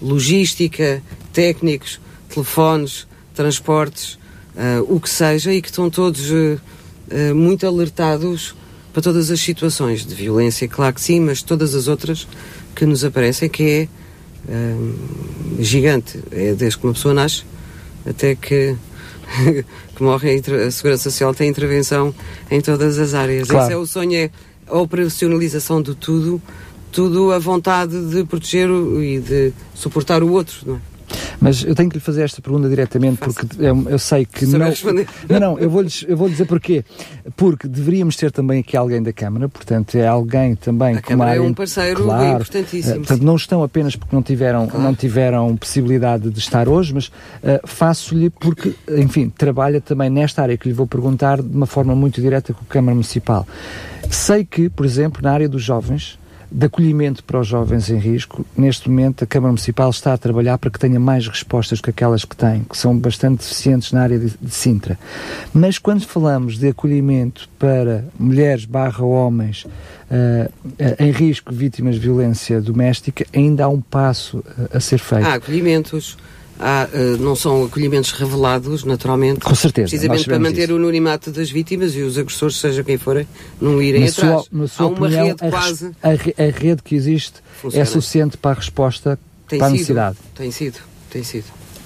logística, 0.01 1.01
técnicos, 1.31 1.99
telefones, 2.29 3.07
transportes, 3.35 4.17
ah, 4.57 4.81
o 4.87 4.99
que 4.99 5.09
seja, 5.09 5.53
e 5.53 5.61
que 5.61 5.69
estão 5.69 5.87
todos 5.89 6.31
ah, 6.31 6.57
ah, 7.11 7.33
muito 7.35 7.65
alertados 7.67 8.55
para 8.93 9.01
todas 9.01 9.29
as 9.29 9.39
situações 9.39 10.05
de 10.05 10.15
violência, 10.15 10.67
claro 10.67 10.93
que 10.93 11.01
sim, 11.01 11.19
mas 11.19 11.41
todas 11.41 11.75
as 11.75 11.87
outras 11.87 12.27
que 12.75 12.85
nos 12.85 13.03
aparecem, 13.03 13.49
que 13.49 13.63
é 13.63 13.87
ah, 14.49 14.93
gigante. 15.59 16.19
É 16.31 16.53
desde 16.53 16.79
que 16.79 16.85
uma 16.85 16.93
pessoa 16.93 17.13
nasce 17.13 17.43
até 18.05 18.35
que, 18.35 18.75
que 19.95 20.03
morre, 20.03 20.41
a, 20.65 20.71
Segurança 20.71 21.09
Social 21.09 21.33
tem 21.33 21.49
intervenção 21.49 22.13
em 22.49 22.61
todas 22.61 22.97
as 22.97 23.13
áreas. 23.13 23.47
Claro. 23.47 23.65
Esse 23.65 23.73
é 23.73 23.77
o 23.77 23.85
sonho, 23.85 24.15
é 24.15 24.31
a 24.67 24.77
operacionalização 24.77 25.81
de 25.81 25.95
tudo, 25.95 26.41
tudo 26.91 27.31
a 27.31 27.39
vontade 27.39 28.09
de 28.09 28.23
proteger 28.23 28.69
e 28.69 29.19
de 29.19 29.53
suportar 29.73 30.23
o 30.23 30.31
outro, 30.31 30.57
não 30.65 30.75
é? 30.75 30.96
Mas 31.39 31.63
eu 31.63 31.75
tenho 31.75 31.89
que 31.89 31.97
lhe 31.97 32.03
fazer 32.03 32.23
esta 32.23 32.41
pergunta 32.41 32.67
diretamente 32.67 33.17
porque 33.17 33.45
eu, 33.59 33.85
eu 33.89 33.99
sei 33.99 34.25
que 34.25 34.45
Saber 34.45 34.57
não. 34.57 34.69
responder. 34.69 35.07
Não, 35.29 35.39
não, 35.39 35.59
eu 35.59 35.69
vou, 35.69 35.85
eu 36.07 36.17
vou 36.17 36.27
dizer 36.29 36.45
porquê. 36.45 36.83
Porque 37.35 37.67
deveríamos 37.67 38.15
ter 38.15 38.31
também 38.31 38.59
aqui 38.61 38.75
alguém 38.75 39.01
da 39.03 39.13
Câmara, 39.13 39.47
portanto, 39.47 39.95
é 39.95 40.07
alguém 40.07 40.55
também 40.55 40.89
A 40.89 40.91
uma 40.93 41.01
Câmara 41.01 41.35
é 41.35 41.41
um 41.41 41.53
parceiro 41.53 42.03
claro, 42.03 42.35
importantíssimo, 42.35 42.95
eh, 42.95 42.97
portanto, 42.97 43.19
sim. 43.19 43.25
não 43.25 43.35
estão 43.35 43.63
apenas 43.63 43.95
porque 43.95 44.15
não 44.15 44.23
tiveram, 44.23 44.67
Claro. 44.67 44.83
não 44.83 44.95
tiveram 44.95 45.55
possibilidade 45.57 46.29
de 46.29 46.39
estar 46.39 46.67
hoje, 46.67 46.93
mas 46.93 47.11
eh, 47.43 47.61
faço-lhe 47.65 48.29
porque, 48.29 48.73
enfim, 48.97 49.29
trabalha 49.29 49.79
também 49.79 50.09
nesta 50.09 50.41
área 50.41 50.57
que 50.57 50.67
lhe 50.67 50.73
vou 50.73 50.87
perguntar 50.87 51.41
de 51.41 51.55
uma 51.55 51.65
forma 51.67 51.95
muito 51.95 52.19
direta 52.21 52.53
com 52.53 52.61
a 52.61 52.67
Câmara 52.67 52.95
Municipal. 52.95 53.47
Sei 54.09 54.43
que, 54.45 54.69
por 54.69 54.85
exemplo, 54.85 55.21
na 55.21 55.31
área 55.31 55.47
dos 55.49 55.61
jovens, 55.63 56.17
de 56.49 56.65
acolhimento 56.65 57.23
para 57.23 57.39
os 57.39 57.47
jovens 57.47 57.89
em 57.89 57.97
risco, 57.97 58.45
neste 58.55 58.89
momento 58.89 59.23
a 59.23 59.27
Câmara 59.27 59.51
Municipal 59.51 59.89
está 59.89 60.13
a 60.13 60.17
trabalhar 60.17 60.57
para 60.57 60.69
que 60.69 60.79
tenha 60.79 60.99
mais 60.99 61.27
respostas 61.27 61.81
que 61.81 61.89
aquelas 61.89 62.23
que 62.23 62.35
tem, 62.35 62.63
que 62.63 62.77
são 62.77 62.97
bastante 62.97 63.39
deficientes 63.39 63.91
na 63.91 64.01
área 64.01 64.17
de, 64.17 64.33
de 64.41 64.51
Sintra. 64.51 64.97
Mas 65.53 65.77
quando 65.77 66.05
falamos 66.05 66.57
de 66.57 66.69
acolhimento 66.69 67.49
para 67.59 68.05
mulheres 68.17 68.65
barra 68.65 69.03
homens 69.03 69.65
eh, 70.09 70.49
em 70.99 71.11
risco, 71.11 71.53
vítimas 71.53 71.95
de 71.95 72.01
violência 72.01 72.61
doméstica, 72.61 73.25
ainda 73.35 73.65
há 73.65 73.67
um 73.67 73.81
passo 73.81 74.43
eh, 74.57 74.77
a 74.77 74.79
ser 74.79 74.99
feito. 74.99 75.25
Há 75.25 75.33
acolhimentos, 75.33 76.17
há, 76.59 76.87
eh, 76.93 77.17
não 77.19 77.35
são 77.35 77.63
acolhimentos 77.65 78.11
revelados, 78.11 78.83
naturalmente. 78.83 79.39
Com 79.41 79.55
certeza, 79.55 79.89
Precisamente 79.89 80.25
para 80.25 80.39
manter 80.39 80.63
isso. 80.65 80.73
o 80.73 80.77
anonimato 80.77 81.31
das 81.31 81.49
vítimas 81.49 81.95
e 81.95 82.01
os 82.01 82.17
agressores, 82.17 82.57
seja 82.57 82.83
quem 82.83 82.97
forem, 82.97 83.27
não 83.61 83.81
irem 83.81 84.01
na 84.01 84.07
atrás. 84.09 84.31
sua, 84.43 84.45
na 84.51 84.67
sua 84.67 84.85
há 84.85 84.89
uma 84.89 84.97
opinião, 85.05 85.27
rede 85.27 85.45
a, 85.45 85.49
quase. 85.49 85.91
a 86.03 86.09
a 86.09 86.51
rede 86.59 86.81
que 86.83 86.95
existe 86.95 87.35
Funciona. 87.61 87.81
é 87.83 87.85
suficiente 87.85 88.37
para 88.37 88.51
a 88.51 88.53
resposta 88.55 89.19
Tem 89.47 89.59
para 89.59 89.67
a 89.67 89.69
sido, 89.69 89.77
necessidade. 89.79 90.17
Tem 90.35 90.51
sido, 90.51 90.79
tem 91.09 91.23
sido. 91.23 91.45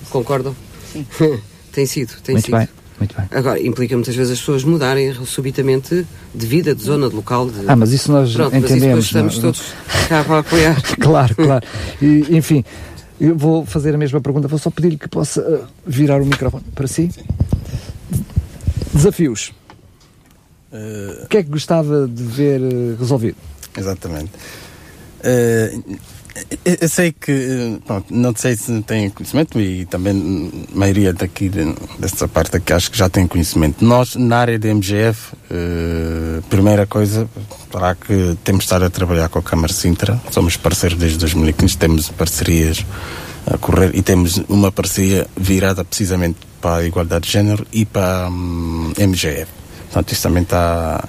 Concordam? 0.10 0.56
Sim. 0.92 1.06
tem 1.72 1.86
sido, 1.86 2.14
tem 2.24 2.36
Muito 2.36 2.46
sido. 2.46 2.58
bem, 2.58 2.68
muito 3.00 3.16
bem. 3.16 3.26
Agora, 3.32 3.62
implica 3.66 3.96
muitas 3.96 4.14
vezes 4.16 4.34
as 4.34 4.40
pessoas 4.40 4.64
mudarem 4.64 5.14
subitamente 5.26 6.06
de 6.36 6.46
vida, 6.46 6.76
de 6.76 6.84
zona, 6.84 7.10
de 7.10 7.16
local. 7.16 7.50
De... 7.50 7.62
Ah, 7.68 7.76
mas 7.76 7.92
isso 7.94 8.12
nós 8.12 8.34
Pronto, 8.34 8.52
mas 8.54 8.64
isso 8.66 8.74
entendemos. 8.74 9.10
depois 9.10 9.32
estamos 9.32 9.36
não- 9.36 9.42
todos 9.42 9.62
cá 10.10 10.24
para 10.24 10.40
apoiar. 10.40 10.82
claro, 11.00 11.36
claro. 11.36 11.66
E, 12.02 12.26
enfim, 12.38 12.64
eu 13.22 13.38
vou 13.38 13.66
fazer 13.66 13.94
a 13.94 13.98
mesma 13.98 14.20
pergunta, 14.20 14.48
vou 14.48 14.58
só 14.60 14.72
pedir-lhe 14.72 14.98
que 14.98 15.08
possa 15.08 15.42
uh, 15.42 15.68
virar 15.86 16.22
o 16.22 16.26
microfone 16.26 16.64
para 16.74 16.88
si. 16.88 17.10
Desafios. 18.94 19.54
Eh, 20.72 21.22
O 21.26 21.28
que 21.28 21.38
é 21.38 21.44
que 21.44 21.50
gostava 21.50 22.08
de 22.08 22.24
ver 22.24 22.62
uh, 22.62 22.96
resolvido? 22.98 23.38
Exatamente. 23.78 24.32
Eh, 25.24 25.78
eu 26.64 26.88
sei 26.88 27.12
que, 27.12 27.80
não 28.10 28.34
sei 28.36 28.56
se 28.56 28.82
têm 28.84 29.10
conhecimento 29.10 29.60
e 29.60 29.86
também 29.86 30.52
a 30.74 30.78
maioria 30.78 31.12
daqui, 31.14 31.50
de- 31.50 31.76
desta 32.00 32.28
parte 32.28 32.56
aqui, 32.58 32.72
acho 32.74 32.90
que 32.90 32.98
já 32.98 33.10
tem 33.10 33.28
conhecimento. 33.28 33.84
Nós, 33.84 34.16
na 34.16 34.38
área 34.38 34.58
de 34.58 34.68
MGF, 34.70 35.34
eh, 35.50 36.42
primeira 36.50 36.86
coisa, 36.88 37.28
para 37.72 37.96
que 37.96 38.38
temos 38.44 38.64
estar 38.64 38.82
a 38.84 38.90
trabalhar 38.90 39.28
com 39.30 39.40
a 39.40 39.44
Câmara 39.44 39.74
Sintra, 39.74 40.20
somos 40.32 40.56
parceiros 40.58 40.98
desde 40.98 41.18
2015, 41.18 41.78
temos 41.78 42.10
parcerias 42.10 42.86
a 43.46 43.58
correr 43.58 43.92
e 43.94 44.02
temos 44.02 44.38
uma 44.48 44.72
parceria 44.72 45.28
virada 45.36 45.84
precisamente 45.84 46.38
para 46.62 46.78
a 46.78 46.86
igualdade 46.86 47.26
de 47.26 47.32
género 47.34 47.66
e 47.74 47.86
para 47.86 48.30
hum, 48.30 48.94
MGF. 48.98 49.48
Portanto, 49.86 50.12
isso 50.14 50.22
também 50.24 50.44
está 50.44 51.04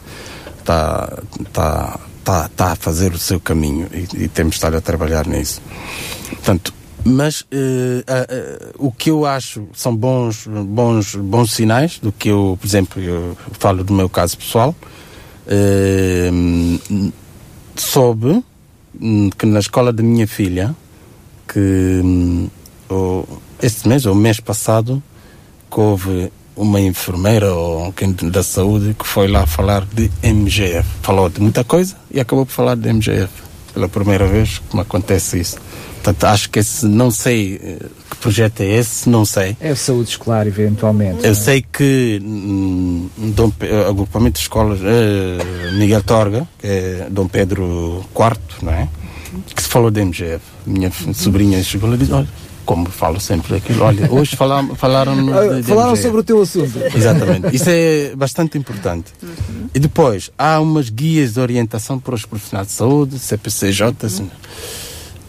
está 0.59 1.19
tá, 1.53 2.01
tá, 2.25 2.49
tá 2.49 2.73
a 2.73 2.77
fazer 2.77 3.13
o 3.13 3.19
seu 3.19 3.39
caminho 3.41 3.89
e, 3.93 4.25
e 4.25 4.29
temos 4.29 4.53
de 4.53 4.57
estar 4.59 4.75
a 4.75 4.81
trabalhar 4.81 5.27
nisso. 5.27 5.61
Portanto, 6.31 6.73
mas 7.05 7.45
eh, 7.51 8.05
ah, 8.07 8.27
ah, 8.29 8.71
o 8.79 8.93
que 8.93 9.11
eu 9.11 9.27
acho 9.27 9.67
são 9.75 9.95
bons, 9.97 10.47
bons, 10.47 11.15
bons 11.17 11.53
sinais 11.53 11.99
do 11.99 12.13
que 12.13 12.29
eu, 12.29 12.57
por 12.61 12.67
exemplo, 12.67 13.03
eu 13.03 13.37
falo 13.59 13.83
do 13.83 13.93
meu 13.93 14.09
caso 14.09 14.39
pessoal. 14.39 14.75
Eh, 15.47 16.31
soube 17.77 18.45
que 19.39 19.47
na 19.47 19.59
escola 19.59 19.93
da 19.93 20.03
minha 20.03 20.27
filha, 20.29 20.75
que 21.49 22.49
o- 22.91 23.25
este 23.61 23.89
mês, 23.89 24.07
ou 24.07 24.15
mês 24.15 24.39
passado, 24.39 25.03
que 25.71 25.81
houve 25.81 26.31
uma 26.57 26.81
enfermeira 26.81 27.53
ou 27.55 27.93
de- 27.93 28.31
da 28.31 28.43
saúde 28.43 28.95
que 28.99 29.07
foi 29.07 29.29
lá 29.29 29.47
falar 29.47 29.85
de 29.93 30.11
MGF. 30.23 30.87
Falou 31.03 31.29
de 31.29 31.41
muita 31.41 31.65
coisa 31.65 31.97
e 32.11 32.21
acabou 32.21 32.45
por 32.47 32.53
falar 32.53 32.77
de 32.77 32.89
MGF. 32.89 33.31
Pela 33.75 33.89
primeira 33.89 34.27
vez 34.27 34.61
que 34.69 34.77
me 34.77 34.83
acontece 34.83 35.41
isso. 35.41 35.57
Portanto, 36.03 36.25
acho 36.25 36.51
que 36.51 36.59
esse, 36.59 36.85
não 36.85 37.11
sei 37.11 37.61
eh, 37.63 37.87
que 38.11 38.17
projeto 38.17 38.61
é 38.61 38.67
esse, 38.67 39.09
não 39.09 39.25
sei. 39.25 39.57
É 39.61 39.71
a 39.71 39.77
saúde 39.77 40.11
escolar, 40.11 40.47
eventualmente. 40.47 41.25
Eu 41.25 41.35
sei 41.35 41.63
que 41.73 42.21
hum, 42.23 43.09
Dom 43.35 43.51
eh, 43.61 43.87
agrupamento 43.89 44.35
de 44.35 44.41
escolas 44.41 44.81
eh, 44.83 45.73
Miguel 45.79 46.03
Torga, 46.03 46.47
que 46.59 46.67
é 46.67 47.07
Dom 47.11 47.29
Pedro 47.29 48.05
IV, 48.15 48.37
não 48.63 48.73
é? 48.73 48.89
Que 49.55 49.63
se 49.63 49.69
falou 49.69 49.91
de 49.91 50.01
MGF. 50.05 50.41
Minha 50.67 50.93
sobrinha 51.15 51.63
chegou 51.63 51.89
lá 51.89 51.95
e 51.95 51.99
disse: 51.99 52.13
Olha, 52.13 52.29
como 52.65 52.87
falo 52.91 53.19
sempre 53.21 53.57
aquilo, 53.57 53.83
olha, 53.85 54.11
hoje 54.13 54.37
falaram 54.37 54.67
de, 55.17 55.33
Ah, 55.33 55.61
de 55.61 55.63
Falaram 55.65 55.91
MGR. 55.93 56.03
sobre 56.03 56.21
o 56.21 56.25
teu 56.25 56.41
assunto. 56.43 56.79
Exatamente. 56.95 57.55
Isso 57.55 57.69
é 57.69 58.13
bastante 58.17 58.57
importante. 58.57 59.13
E 59.75 59.79
depois, 59.79 60.31
há 60.39 60.61
umas 60.61 60.89
guias 60.89 61.35
de 61.35 61.41
orientação 61.41 61.99
para 61.99 62.15
os 62.15 62.25
profissionais 62.25 62.69
de 62.69 62.75
saúde, 62.75 63.19
CPCJ, 63.19 63.95
assim, 64.07 64.31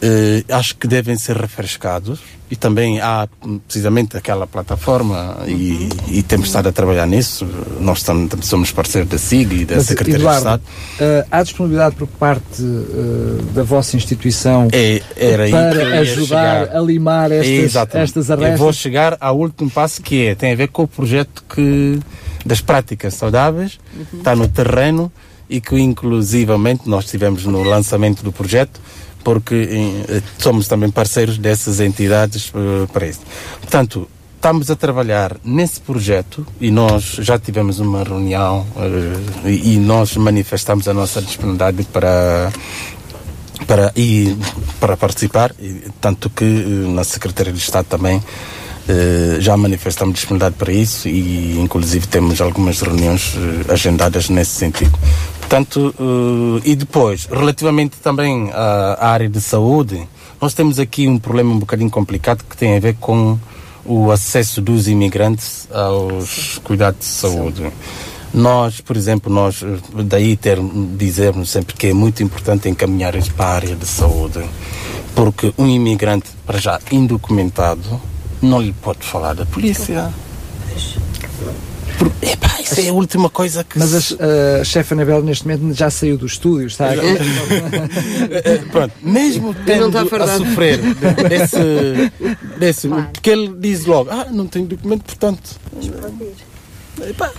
eh, 0.05 0.43
acho 0.53 0.75
que 0.75 0.85
devem 0.88 1.17
ser 1.17 1.38
refrescados. 1.38 2.19
E 2.51 2.55
também 2.55 2.99
há 3.01 3.27
hum, 3.43 3.57
precisamente 3.65 4.15
aquela 4.15 4.45
plataforma 4.45 5.38
e, 5.47 5.89
e 6.09 6.21
temos 6.21 6.47
estado 6.47 6.67
a 6.69 6.71
trabalhar 6.71 7.07
nisso. 7.07 7.47
Nós 7.80 8.03
tam, 8.03 8.27
tam- 8.27 8.41
somos 8.43 8.69
parceiros 8.71 9.09
da 9.09 9.17
SIG 9.17 9.61
e 9.61 9.65
da 9.65 9.77
Mas, 9.77 9.85
Secretaria 9.88 10.15
de 10.19 10.21
Eduardo, 10.21 10.39
Estado. 10.39 10.61
eh, 10.99 11.25
há 11.31 11.41
disponibilidade 11.41 11.95
por 11.95 12.05
parte 12.07 12.61
eh, 12.61 13.41
da 13.55 13.63
vossa 13.63 13.95
instituição 13.95 14.67
É, 14.71 15.01
para 15.17 15.99
ajudar 16.01 16.65
chegar. 16.67 16.77
a 16.77 16.80
limar 16.81 17.31
estas, 17.31 17.47
Exatamente. 17.47 18.03
estas 18.09 18.30
Eu 18.30 18.38
vou 18.38 18.45
arrestas? 18.45 18.75
chegar 18.75 19.17
ao 19.19 19.39
último 19.39 19.71
passo 19.71 20.01
que 20.03 20.27
é, 20.27 20.35
tem 20.35 20.51
a 20.51 20.55
ver 20.55 20.67
com 20.67 20.84
o 20.84 20.88
projeto 20.88 21.43
que, 21.49 21.99
das 22.45 22.61
práticas 22.61 23.15
saudáveis, 23.15 23.80
está 24.15 24.35
no 24.35 24.47
terreno 24.47 25.11
e 25.49 25.59
que 25.59 25.75
inclusivamente 25.80 26.88
nós 26.88 27.05
tivemos 27.05 27.45
no 27.45 27.63
lançamento 27.63 28.23
do 28.23 28.31
projeto, 28.31 28.80
porque 29.23 29.55
eh, 30.09 30.21
somos 30.37 30.67
também 30.67 30.91
parceiros 30.91 31.37
dessas 31.37 31.79
entidades 31.79 32.51
eh, 32.53 32.87
para 32.91 33.07
isso. 33.07 33.21
Portanto, 33.61 34.07
estamos 34.35 34.69
a 34.69 34.75
trabalhar 34.75 35.37
nesse 35.43 35.79
projeto 35.79 36.45
e 36.59 36.69
nós 36.69 37.03
já 37.19 37.39
tivemos 37.39 37.79
uma 37.79 38.03
reunião 38.03 38.65
eh, 39.45 39.49
e, 39.49 39.77
nós 39.77 40.15
manifestamos 40.17 40.87
a 40.87 40.93
nossa 40.93 41.21
disponibilidade 41.21 41.83
para 41.85 42.51
para, 43.67 43.93
e, 43.95 44.35
para 44.77 44.97
participar, 44.97 45.55
tanto 46.01 46.29
que 46.29 46.43
na 46.43 47.03
Secretaria 47.05 47.53
de 47.53 47.59
Estado 47.59 47.85
também 47.85 48.21
eh, 48.88 49.38
já 49.39 49.55
manifestamos 49.55 50.15
disponibilidade 50.15 50.55
para 50.55 50.72
isso 50.72 51.07
e 51.07 51.57
inclusive 51.57 52.05
temos 52.05 52.41
algumas 52.41 52.81
reuniões 52.81 53.34
eh, 53.38 53.72
agendadas 53.72 54.30
nesse 54.30 54.51
sentido. 54.51 54.91
Portanto, 55.39 55.95
eh, 55.97 56.61
e 56.65 56.76
depois, 56.76 57.26
relativamente 57.31 57.95
também 57.97 58.49
à, 58.51 58.97
à 58.99 59.10
área 59.11 59.30
de 59.30 59.39
saúde, 59.39 60.05
nós 60.41 60.53
temos 60.53 60.80
aqui 60.80 61.07
um 61.07 61.18
problema 61.18 61.53
um 61.53 61.60
bocadinho 61.60 61.89
complicado 61.89 62.43
que 62.43 62.57
tem 62.57 62.76
a 62.76 62.80
ver 62.80 62.95
com 62.99 63.39
o 63.85 64.11
acesso 64.11 64.61
dos 64.61 64.89
imigrantes 64.89 65.68
aos 65.72 66.60
cuidados 66.64 66.99
de 66.99 67.05
saúde. 67.05 67.72
Nós, 68.34 68.81
por 68.81 68.97
exemplo, 68.97 69.31
nós 69.31 69.64
daí 70.05 70.35
ter, 70.35 70.57
dizermos 70.97 71.49
sempre 71.49 71.76
que 71.76 71.88
é 71.88 71.93
muito 71.93 72.22
importante 72.22 72.68
encaminhar 72.68 73.14
para 73.38 73.45
a 73.45 73.53
área 73.53 73.76
de 73.76 73.85
saúde, 73.85 74.43
porque 75.15 75.53
um 75.57 75.68
imigrante, 75.68 76.31
para 76.45 76.57
já 76.57 76.80
indocumentado, 76.91 78.01
não 78.45 78.61
lhe 78.61 78.73
pode 78.73 78.99
falar 79.05 79.33
da 79.33 79.45
polícia. 79.45 80.11
Por, 81.97 82.11
epá, 82.21 82.59
isso 82.59 82.79
é 82.81 82.89
a 82.89 82.93
última 82.93 83.29
coisa 83.29 83.63
que. 83.63 83.77
Mas 83.77 83.89
se- 83.89 84.17
a, 84.19 84.61
a 84.61 84.63
chefe 84.63 84.93
Anabel 84.93 85.21
neste 85.23 85.47
momento 85.47 85.73
já 85.77 85.89
saiu 85.89 86.17
do 86.17 86.25
estúdio, 86.25 86.67
está 86.67 86.89
aqui. 86.89 86.99
Eh, 88.45 88.57
Pronto, 88.71 88.93
mesmo 89.03 89.53
tendo 89.65 89.87
está 89.87 90.01
a 90.01 90.05
fardado. 90.07 90.43
sofrer 90.45 90.79
desse, 91.29 92.11
desse 92.57 92.87
porque 92.87 93.29
ele 93.29 93.53
diz 93.59 93.85
logo, 93.85 94.09
ah, 94.09 94.25
não 94.31 94.47
tenho 94.47 94.65
documento, 94.65 95.03
portanto. 95.03 95.51
Epá, 97.07 97.31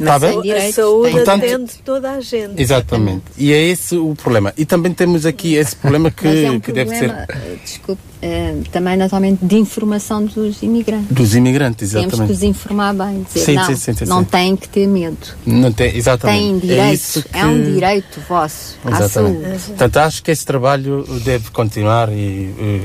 Está 0.00 0.18
bem? 0.18 0.52
A 0.52 0.72
saúde. 0.72 1.12
Portanto- 1.12 1.44
atende 1.44 1.72
toda 1.84 2.10
a 2.12 2.20
gente. 2.20 2.60
Exatamente. 2.60 3.24
E 3.36 3.52
é 3.52 3.62
esse 3.62 3.96
o 3.96 4.14
problema. 4.14 4.52
E 4.56 4.64
também 4.64 4.92
temos 4.92 5.24
aqui 5.26 5.54
esse 5.54 5.76
problema 5.76 6.10
que, 6.10 6.26
Mas 6.26 6.38
é 6.38 6.50
um 6.50 6.60
que 6.60 6.72
deve 6.72 6.90
problema, 6.90 7.26
ser 7.26 7.36
eh, 7.36 7.56
desculpe, 7.64 8.02
eh, 8.26 8.54
também 8.72 8.96
naturalmente 8.96 9.44
de 9.44 9.56
informação 9.56 10.24
dos 10.24 10.62
imigrantes. 10.62 11.08
dos 11.10 11.34
imigrantes, 11.34 11.90
Temos 11.90 12.06
que 12.06 12.08
exatamente. 12.14 12.32
os 12.36 12.42
informar 12.42 12.92
bem, 12.94 13.22
dizer 13.22 13.44
Sim, 13.46 13.54
não, 13.54 13.64
sim, 13.66 13.76
sim, 13.76 13.92
sim, 13.94 14.04
não 14.06 14.24
têm 14.24 14.56
que 14.56 14.68
ter 14.68 14.86
medo. 14.88 15.16
Não 15.46 15.70
tem, 15.72 15.96
exatamente. 15.96 16.40
Têm 16.42 16.56
É, 16.56 16.60
direitos, 16.60 17.16
isso 17.16 17.24
é, 17.32 17.44
um 17.46 17.56
que- 17.64 17.72
direito 17.72 18.20
vosso 18.28 18.76
à 18.84 18.90
Exatamente. 18.90 19.40
saúde. 19.42 19.58
Portanto, 19.66 19.96
acho 19.98 20.22
que 20.22 20.30
esse 20.30 20.44
trabalho 20.44 21.04
deve 21.24 21.50
continuar 21.50 22.08
e, 22.10 22.52
eh, 22.58 22.80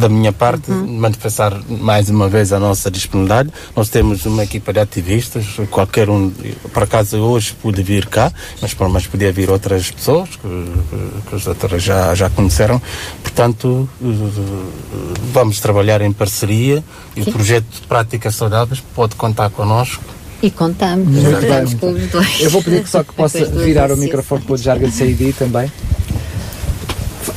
da 0.00 0.08
minha 0.08 0.32
parte, 0.32 0.70
Uhum. 0.70 0.98
manifestar 0.98 1.60
mais 1.68 2.10
uma 2.10 2.28
vez 2.28 2.52
a 2.52 2.58
nossa 2.58 2.90
disponibilidade. 2.90 3.50
Nós 3.76 3.88
temos 3.88 4.26
uma 4.26 4.42
equipa 4.44 4.72
de 4.72 4.80
ativistas, 4.80 5.46
qualquer 5.70 6.10
um, 6.10 6.30
por 6.72 6.82
acaso 6.82 7.18
hoje 7.18 7.54
pude 7.62 7.82
vir 7.82 8.06
cá, 8.06 8.32
mas, 8.60 8.74
podia 9.06 9.32
vir 9.32 9.48
outras 9.50 9.90
pessoas 9.90 10.30
que, 10.30 10.48
que, 11.30 11.54
que 11.68 11.78
já, 11.78 12.14
já 12.14 12.28
conheceram. 12.30 12.80
Portanto, 13.22 13.88
vamos 15.32 15.60
trabalhar 15.60 16.00
em 16.02 16.12
parceria 16.12 16.82
e 17.14 17.22
o 17.22 17.32
projeto 17.32 17.66
de 17.72 17.80
Práticas 17.86 18.34
Saudáveis 18.34 18.82
pode 18.94 19.14
contar 19.16 19.50
connosco. 19.50 20.02
E 20.42 20.50
contamos, 20.50 21.06
Muito 21.08 21.40
contamos 21.40 21.70
bem, 21.74 21.78
com 21.78 21.92
os 21.92 22.10
dois. 22.10 22.40
Eu 22.40 22.50
vou 22.50 22.62
pedir 22.62 22.82
que 22.82 22.90
só 22.90 23.02
que 23.02 23.12
possa 23.14 23.44
virar 23.46 23.90
o 23.90 23.96
microfone 23.96 24.44
para 24.44 24.54
o 24.54 24.56
Jargon 24.58 24.90
CID 24.90 25.32
também. 25.32 25.70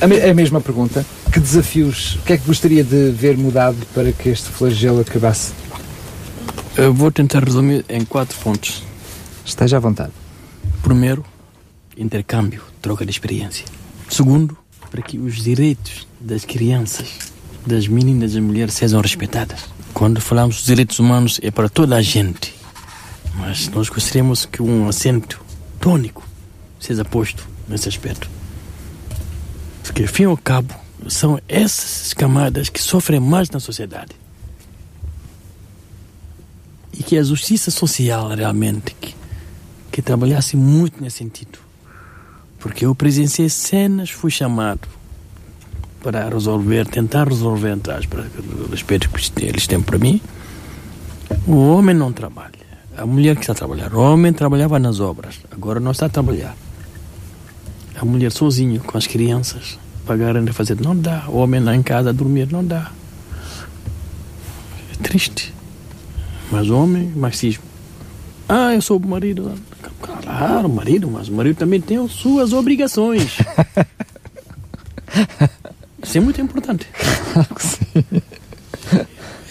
A, 0.02 0.08
me- 0.08 0.22
a 0.22 0.34
mesma 0.34 0.60
pergunta. 0.62 1.06
Que 1.32 1.40
desafios, 1.40 2.16
o 2.16 2.20
que 2.26 2.34
é 2.34 2.38
que 2.38 2.46
gostaria 2.48 2.84
de 2.84 3.12
ver 3.12 3.38
mudado 3.38 3.78
para 3.94 4.12
que 4.12 4.30
este 4.30 4.50
flagelo 4.50 5.00
acabasse? 5.02 5.52
Eu 6.76 6.94
vou 6.94 7.12
tentar 7.12 7.44
resumir 7.44 7.86
em 7.88 8.04
quatro 8.04 8.38
pontos. 8.40 8.82
Esteja 9.46 9.78
à 9.78 9.80
vontade. 9.80 10.12
Primeiro, 10.82 11.24
intercâmbio, 11.98 12.64
troca 12.82 13.06
de 13.06 13.12
experiência. 13.12 13.66
Segundo, 14.10 14.58
para 14.90 15.02
que 15.04 15.20
os 15.20 15.36
direitos 15.44 16.08
das 16.20 16.44
crianças, 16.44 17.08
das 17.66 17.88
meninas 17.88 18.36
e 18.36 18.42
mulheres 18.42 18.74
sejam 18.74 19.02
respeitadas. 19.02 19.66
Quando 19.94 20.20
falamos 20.20 20.58
dos 20.58 20.66
direitos 20.66 21.00
humanos 21.00 21.40
é 21.42 21.50
para 21.50 21.70
toda 21.70 21.96
a 21.96 22.02
gente, 22.02 22.54
mas 23.36 23.70
nós 23.70 23.90
gostaríamos 23.90 24.46
que 24.46 24.62
um 24.62 24.88
acento 24.88 25.42
tônico 25.80 26.28
seja 26.80 27.06
posto 27.06 27.48
nesse 27.68 27.88
aspecto. 27.88 28.30
Porque, 29.84 30.06
fim 30.08 30.26
ao 30.26 30.38
cabo, 30.38 30.74
são 31.08 31.40
essas 31.48 32.14
camadas 32.14 32.70
que 32.70 32.82
sofrem 32.82 33.20
mais 33.20 33.50
na 33.50 33.60
sociedade. 33.60 34.12
E 36.94 37.02
que 37.02 37.18
a 37.18 37.24
justiça 37.24 37.72
social 37.72 38.30
realmente 38.30 38.96
que, 39.00 39.16
que 39.92 40.02
trabalhasse 40.02 40.56
muito 40.56 41.02
nesse 41.02 41.18
sentido. 41.18 41.60
Porque 42.60 42.86
eu 42.86 42.94
presenciei 42.94 43.50
cenas, 43.50 44.10
fui 44.10 44.30
chamado 44.30 44.88
para 46.02 46.30
resolver, 46.30 46.88
tentar 46.88 47.28
resolver, 47.28 47.72
entre 47.72 47.94
aspas, 47.94 48.26
respeito 48.72 49.10
que 49.10 49.46
eles 49.46 49.68
têm 49.68 49.82
para 49.82 49.98
mim. 49.98 50.22
O 51.46 51.72
homem 51.72 51.96
não 51.96 52.12
trabalha. 52.12 52.60
A 52.98 53.06
mulher 53.06 53.36
que 53.36 53.42
está 53.42 53.54
a 53.54 53.56
trabalhar. 53.56 53.94
O 53.94 54.00
homem 54.00 54.34
trabalhava 54.34 54.80
nas 54.80 55.00
obras. 55.00 55.40
Agora 55.52 55.80
não 55.80 55.92
está 55.92 56.08
a 56.08 56.10
trabalhar. 56.10 56.56
A 57.96 58.06
mulher 58.06 58.32
sozinha, 58.32 58.80
com 58.80 58.98
as 58.98 59.08
crianças, 59.08 59.78
pagar 60.06 60.36
a 60.36 60.54
fazer. 60.54 60.80
Não 60.82 60.96
dá. 60.96 61.26
O 61.28 61.38
homem 61.38 61.62
lá 61.62 61.76
em 61.76 61.84
casa 61.84 62.10
a 62.10 62.14
dormir. 62.14 62.52
Não 62.52 62.64
dá. 62.64 62.92
É 64.92 65.04
triste. 65.04 65.54
Mas 66.52 66.70
o 66.70 66.78
homem, 66.78 67.12
marxismo. 67.16 67.64
Ah, 68.48 68.74
eu 68.74 68.82
sou 68.82 68.98
o 68.98 69.08
marido. 69.08 69.54
Claro, 70.02 70.70
marido, 70.70 71.10
mas 71.10 71.30
o 71.30 71.34
marido 71.34 71.58
também 71.58 71.80
tem 71.80 71.98
as 71.98 72.12
suas 72.12 72.52
obrigações. 72.52 73.38
Isso 76.04 76.18
é 76.18 76.22
muito 76.22 76.42
importante. 76.42 76.88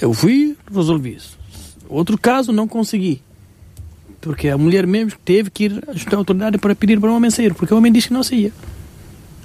Eu 0.01 0.15
fui, 0.15 0.57
resolvi 0.73 1.15
isso. 1.17 1.37
Outro 1.89 2.17
caso, 2.17 2.53
não 2.53 2.69
consegui. 2.69 3.21
Porque 4.21 4.49
a 4.49 4.59
mulher 4.59 4.87
mesmo 4.87 5.13
teve 5.25 5.51
que 5.51 5.65
ir 5.65 5.85
junto 5.95 6.15
à 6.15 6.19
autoridade 6.19 6.59
para 6.59 6.75
pedir 6.75 7.01
para 7.01 7.11
o 7.11 7.17
homem 7.17 7.31
sair, 7.31 7.55
porque 7.55 7.73
o 7.73 7.77
homem 7.77 7.93
disse 7.93 8.09
que 8.09 8.15
não 8.15 8.23
saía. 8.23 8.53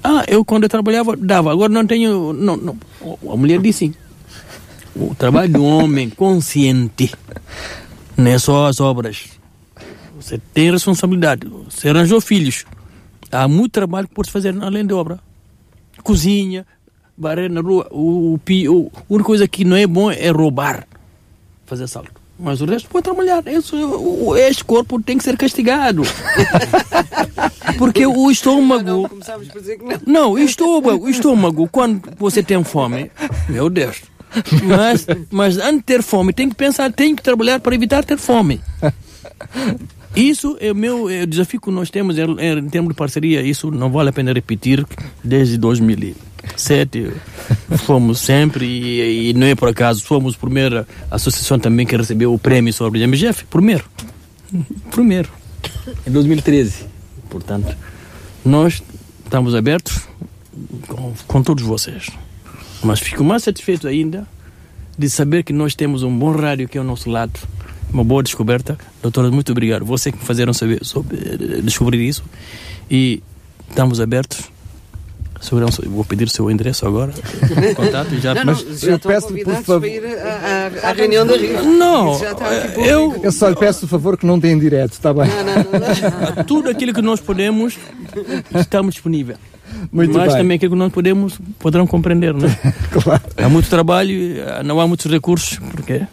Ah, 0.03 0.23
eu 0.27 0.43
quando 0.43 0.63
eu 0.63 0.69
trabalhava, 0.69 1.15
dava, 1.15 1.51
agora 1.51 1.71
não 1.71 1.85
tenho. 1.87 2.33
Não, 2.33 2.57
não. 2.57 2.77
A 3.31 3.37
mulher 3.37 3.61
disse 3.61 3.79
sim. 3.87 3.93
O 4.95 5.15
trabalho 5.15 5.51
do 5.51 5.63
homem 5.63 6.09
consciente 6.09 7.11
não 8.17 8.29
é 8.29 8.37
só 8.37 8.67
as 8.67 8.79
obras. 8.79 9.29
Você 10.15 10.39
tem 10.53 10.71
responsabilidade. 10.71 11.47
Você 11.69 11.89
arranjou 11.89 12.19
filhos. 12.21 12.65
Há 13.31 13.47
muito 13.47 13.71
trabalho 13.71 14.07
que 14.07 14.13
pode 14.13 14.29
fazer 14.29 14.55
além 14.61 14.85
de 14.85 14.93
obra. 14.93 15.19
Cozinha, 16.03 16.65
barrer 17.23 17.51
na 17.51 17.61
rua. 17.61 17.87
O, 17.91 18.35
o, 18.35 18.39
o, 18.69 18.91
a 18.95 19.01
única 19.09 19.25
coisa 19.27 19.47
que 19.47 19.63
não 19.65 19.75
é 19.75 19.87
bom 19.87 20.11
é 20.11 20.29
roubar, 20.29 20.85
fazer 21.65 21.85
assalto. 21.85 22.21
Mas 22.39 22.61
o 22.61 22.65
resto 22.65 22.89
pode 22.89 23.03
trabalhar. 23.03 23.47
Isso, 23.47 23.75
o, 23.77 24.29
o- 24.29 24.35
este 24.37 24.63
corpo 24.65 25.01
tem 25.01 25.17
que 25.17 25.23
ser 25.23 25.37
castigado. 25.37 26.01
Porque 27.77 28.05
o 28.05 28.29
estômago. 28.29 28.83
Não. 28.83 29.09
Não, 30.05 30.31
o 30.33 30.39
estômago, 30.39 31.05
o 31.05 31.09
estômago, 31.09 31.69
quando 31.71 32.01
você 32.17 32.41
tem 32.43 32.61
fome, 32.63 33.09
meu 33.47 33.69
Deus. 33.69 34.01
Mas, 34.63 35.05
mas 35.29 35.57
antes 35.57 35.77
de 35.77 35.83
ter 35.83 36.01
fome, 36.01 36.33
tem 36.33 36.49
que 36.49 36.55
pensar, 36.55 36.91
tem 36.91 37.15
que 37.15 37.21
trabalhar 37.21 37.59
para 37.59 37.75
evitar 37.75 38.03
ter 38.03 38.17
fome. 38.17 38.59
Isso 40.15 40.57
é 40.59 40.71
o 40.71 40.75
meu 40.75 41.09
é 41.09 41.21
o 41.23 41.27
desafio 41.27 41.61
que 41.61 41.69
nós 41.71 41.89
temos 41.89 42.17
em, 42.17 42.23
em 42.23 42.69
termos 42.69 42.89
de 42.89 42.95
parceria. 42.95 43.41
Isso 43.41 43.69
não 43.71 43.91
vale 43.91 44.09
a 44.09 44.13
pena 44.13 44.33
repetir 44.33 44.85
desde 45.23 45.57
2000. 45.57 46.15
Sete, 46.55 47.11
fomos 47.85 48.19
sempre, 48.19 48.65
e, 48.65 49.29
e, 49.29 49.33
não 49.33 49.47
é 49.47 49.55
por 49.55 49.69
acaso, 49.69 50.03
fomos 50.03 50.35
a 50.35 50.37
primeira 50.37 50.87
associação 51.09 51.59
também 51.59 51.85
que 51.85 51.95
recebeu 51.95 52.33
o 52.33 52.39
prêmio 52.39 52.73
sobre 52.73 53.03
o 53.03 53.07
MGF, 53.07 53.45
primeiro. 53.45 53.85
Primeiro, 54.91 55.29
em 56.05 56.11
2013. 56.11 56.85
Portanto, 57.29 57.75
nós 58.45 58.83
estamos 59.23 59.55
abertos 59.55 60.07
com, 60.87 61.13
com 61.27 61.41
todos 61.41 61.63
vocês. 61.63 62.09
Mas 62.83 62.99
fico 62.99 63.23
mais 63.23 63.43
satisfeito 63.43 63.87
ainda 63.87 64.27
de 64.97 65.09
saber 65.09 65.43
que 65.43 65.53
nós 65.53 65.73
temos 65.73 66.03
um 66.03 66.15
bom 66.15 66.31
rádio 66.31 66.65
aqui 66.65 66.77
ao 66.77 66.83
nosso 66.83 67.09
lado. 67.09 67.39
Uma 67.91 68.03
boa 68.03 68.21
descoberta. 68.21 68.77
Doutora, 69.01 69.31
muito 69.31 69.51
obrigado. 69.51 69.85
Você 69.85 70.11
que 70.11 70.17
me 70.17 70.25
fizeram 70.25 70.53
saber 70.53 70.83
sobre, 70.83 71.17
descobrir 71.63 72.07
isso. 72.07 72.23
E 72.89 73.23
estamos 73.69 73.99
abertos. 73.99 74.52
Vou 75.87 76.05
pedir 76.05 76.25
o 76.25 76.29
seu 76.29 76.49
endereço 76.49 76.87
agora. 76.87 77.13
Contato 77.75 78.15
já. 78.19 78.33
Não, 78.33 78.45
não, 78.45 78.55
já 78.55 78.91
eu 78.91 78.99
peço 78.99 79.27
por 79.27 79.53
favor. 79.55 79.79
para 79.81 79.89
ir 79.89 80.03
à, 80.05 80.89
à 80.89 80.93
reunião 80.93 81.25
da 81.25 81.35
Rio. 81.35 81.63
Não, 81.63 82.19
eu, 82.77 83.19
eu 83.23 83.31
só 83.31 83.49
lhe 83.49 83.55
peço, 83.55 83.81
por 83.81 83.89
favor, 83.89 84.17
que 84.17 84.25
não 84.25 84.39
deem 84.39 84.57
direto, 84.57 84.93
está 84.93 85.13
bem? 85.13 85.27
Não, 85.27 85.43
não, 85.45 86.35
não, 86.35 86.43
Tudo 86.45 86.69
aquilo 86.69 86.93
que 86.93 87.01
nós 87.01 87.19
podemos, 87.19 87.77
estamos 88.55 88.95
disponíveis. 88.95 89.37
Muito 89.91 90.13
Mas 90.13 90.27
bem. 90.29 90.37
também 90.37 90.55
aquilo 90.55 90.71
que 90.71 90.77
nós 90.77 90.91
podemos, 90.91 91.39
poderão 91.59 91.87
compreender, 91.87 92.33
não 92.33 92.47
é? 92.47 92.73
claro. 92.91 93.23
Há 93.37 93.49
muito 93.49 93.69
trabalho, 93.69 94.13
não 94.63 94.79
há 94.79 94.87
muitos 94.87 95.11
recursos, 95.11 95.59
porque 95.71 96.05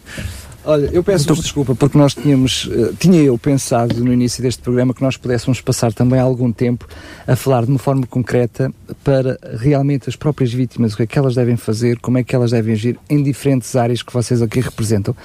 Olha, 0.63 0.89
eu 0.93 1.03
peço 1.03 1.23
então, 1.23 1.35
desculpa 1.35 1.73
porque 1.73 1.97
nós 1.97 2.13
tínhamos, 2.13 2.65
uh, 2.65 2.93
tinha 2.99 3.19
eu 3.21 3.35
pensado 3.35 4.03
no 4.03 4.13
início 4.13 4.43
deste 4.43 4.61
programa 4.61 4.93
que 4.93 5.01
nós 5.01 5.17
pudéssemos 5.17 5.59
passar 5.59 5.91
também 5.91 6.19
algum 6.19 6.51
tempo 6.51 6.87
a 7.27 7.35
falar 7.35 7.65
de 7.65 7.71
uma 7.71 7.79
forma 7.79 8.05
concreta 8.05 8.71
para 9.03 9.39
realmente 9.57 10.07
as 10.07 10.15
próprias 10.15 10.53
vítimas, 10.53 10.93
o 10.93 10.97
que 10.97 11.03
é 11.03 11.07
que 11.07 11.17
elas 11.17 11.33
devem 11.33 11.57
fazer, 11.57 11.97
como 11.99 12.19
é 12.19 12.23
que 12.23 12.35
elas 12.35 12.51
devem 12.51 12.73
agir 12.73 12.99
em 13.09 13.23
diferentes 13.23 13.75
áreas 13.75 14.03
que 14.03 14.13
vocês 14.13 14.39
aqui 14.39 14.59
representam. 14.59 15.15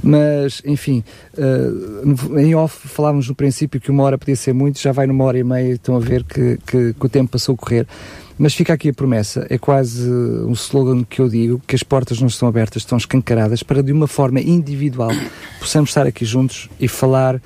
Mas, 0.00 0.62
enfim, 0.64 1.02
uh, 1.36 2.38
em 2.38 2.54
off 2.54 2.86
falávamos 2.86 3.28
no 3.28 3.34
princípio 3.34 3.80
que 3.80 3.90
uma 3.90 4.04
hora 4.04 4.16
podia 4.16 4.36
ser 4.36 4.54
muito, 4.54 4.78
já 4.78 4.92
vai 4.92 5.08
numa 5.08 5.24
hora 5.24 5.38
e 5.38 5.44
meia, 5.44 5.72
estão 5.72 5.96
a 5.96 6.00
ver 6.00 6.22
que, 6.22 6.56
que, 6.64 6.94
que 6.94 7.06
o 7.06 7.08
tempo 7.08 7.32
passou 7.32 7.56
a 7.56 7.58
correr. 7.58 7.86
Mas 8.36 8.54
fica 8.54 8.72
aqui 8.72 8.88
a 8.88 8.92
promessa, 8.92 9.46
é 9.48 9.56
quase 9.56 10.10
um 10.10 10.52
slogan 10.52 11.04
que 11.04 11.20
eu 11.20 11.28
digo, 11.28 11.62
que 11.66 11.76
as 11.76 11.82
portas 11.82 12.20
não 12.20 12.26
estão 12.26 12.48
abertas, 12.48 12.82
estão 12.82 12.98
escancaradas, 12.98 13.62
para 13.62 13.82
de 13.82 13.92
uma 13.92 14.08
forma 14.08 14.40
individual 14.40 15.10
possamos 15.60 15.90
estar 15.90 16.06
aqui 16.06 16.24
juntos 16.24 16.68
e 16.80 16.88
falar 16.88 17.36
uh, 17.36 17.40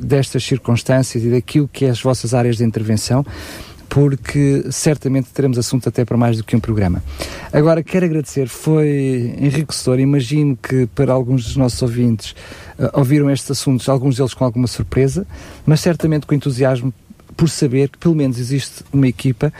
destas 0.00 0.44
circunstâncias 0.44 1.24
e 1.24 1.30
daquilo 1.30 1.68
que 1.68 1.86
é 1.86 1.90
as 1.90 2.02
vossas 2.02 2.34
áreas 2.34 2.58
de 2.58 2.64
intervenção, 2.64 3.24
porque 3.88 4.64
certamente 4.70 5.30
teremos 5.32 5.56
assunto 5.56 5.88
até 5.88 6.04
para 6.04 6.18
mais 6.18 6.36
do 6.36 6.44
que 6.44 6.54
um 6.54 6.60
programa. 6.60 7.02
Agora, 7.50 7.82
quero 7.82 8.04
agradecer, 8.04 8.46
foi 8.46 9.34
enriquecedor, 9.40 9.98
imagino 9.98 10.54
que 10.56 10.86
para 10.88 11.14
alguns 11.14 11.44
dos 11.44 11.56
nossos 11.56 11.80
ouvintes 11.80 12.32
uh, 12.78 12.90
ouviram 12.92 13.30
estes 13.30 13.50
assuntos, 13.52 13.88
alguns 13.88 14.16
deles 14.16 14.34
com 14.34 14.44
alguma 14.44 14.66
surpresa, 14.66 15.26
mas 15.64 15.80
certamente 15.80 16.26
com 16.26 16.34
entusiasmo 16.34 16.92
por 17.36 17.48
saber 17.48 17.88
que 17.88 17.98
pelo 17.98 18.14
menos 18.14 18.38
existe 18.38 18.82
uma 18.92 19.06
equipa 19.06 19.52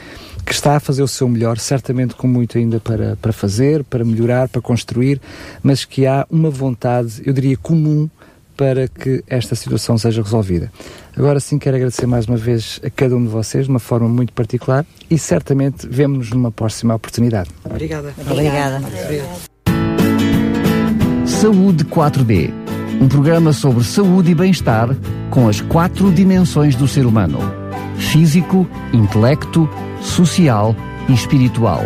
que 0.45 0.53
está 0.53 0.77
a 0.77 0.79
fazer 0.79 1.03
o 1.03 1.07
seu 1.07 1.27
melhor, 1.27 1.57
certamente 1.57 2.15
com 2.15 2.27
muito 2.27 2.57
ainda 2.57 2.79
para, 2.79 3.17
para 3.17 3.33
fazer, 3.33 3.83
para 3.83 4.03
melhorar, 4.03 4.47
para 4.47 4.61
construir, 4.61 5.21
mas 5.61 5.83
que 5.83 6.05
há 6.05 6.25
uma 6.31 6.49
vontade, 6.49 7.21
eu 7.25 7.33
diria, 7.33 7.57
comum 7.57 8.09
para 8.55 8.87
que 8.87 9.23
esta 9.27 9.55
situação 9.55 9.97
seja 9.97 10.23
resolvida. 10.23 10.71
Agora 11.15 11.39
sim 11.39 11.59
quero 11.59 11.77
agradecer 11.77 12.07
mais 12.07 12.25
uma 12.25 12.37
vez 12.37 12.79
a 12.83 12.89
cada 12.89 13.15
um 13.15 13.23
de 13.23 13.29
vocês 13.29 13.65
de 13.65 13.69
uma 13.69 13.79
forma 13.79 14.09
muito 14.09 14.33
particular 14.33 14.85
e 15.09 15.17
certamente 15.17 15.87
vemos-nos 15.87 16.31
numa 16.31 16.51
próxima 16.51 16.95
oportunidade. 16.95 17.49
Obrigada. 17.63 18.13
Obrigada. 18.29 18.81
Saúde 21.25 21.85
4D. 21.85 22.51
Um 22.99 23.07
programa 23.07 23.53
sobre 23.53 23.83
saúde 23.83 24.31
e 24.31 24.35
bem-estar 24.35 24.89
com 25.29 25.47
as 25.47 25.61
quatro 25.61 26.11
dimensões 26.11 26.75
do 26.75 26.87
ser 26.87 27.05
humano: 27.05 27.39
físico, 27.97 28.67
intelecto, 28.93 29.69
social 30.01 30.75
e 31.09 31.13
espiritual. 31.13 31.81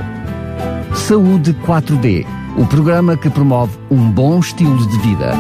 Saúde 0.94 1.54
4D, 1.66 2.26
o 2.58 2.66
programa 2.66 3.16
que 3.18 3.30
promove 3.30 3.78
um 3.90 4.12
bom 4.12 4.40
estilo 4.40 4.88
de 4.88 5.00
vida. 5.00 5.32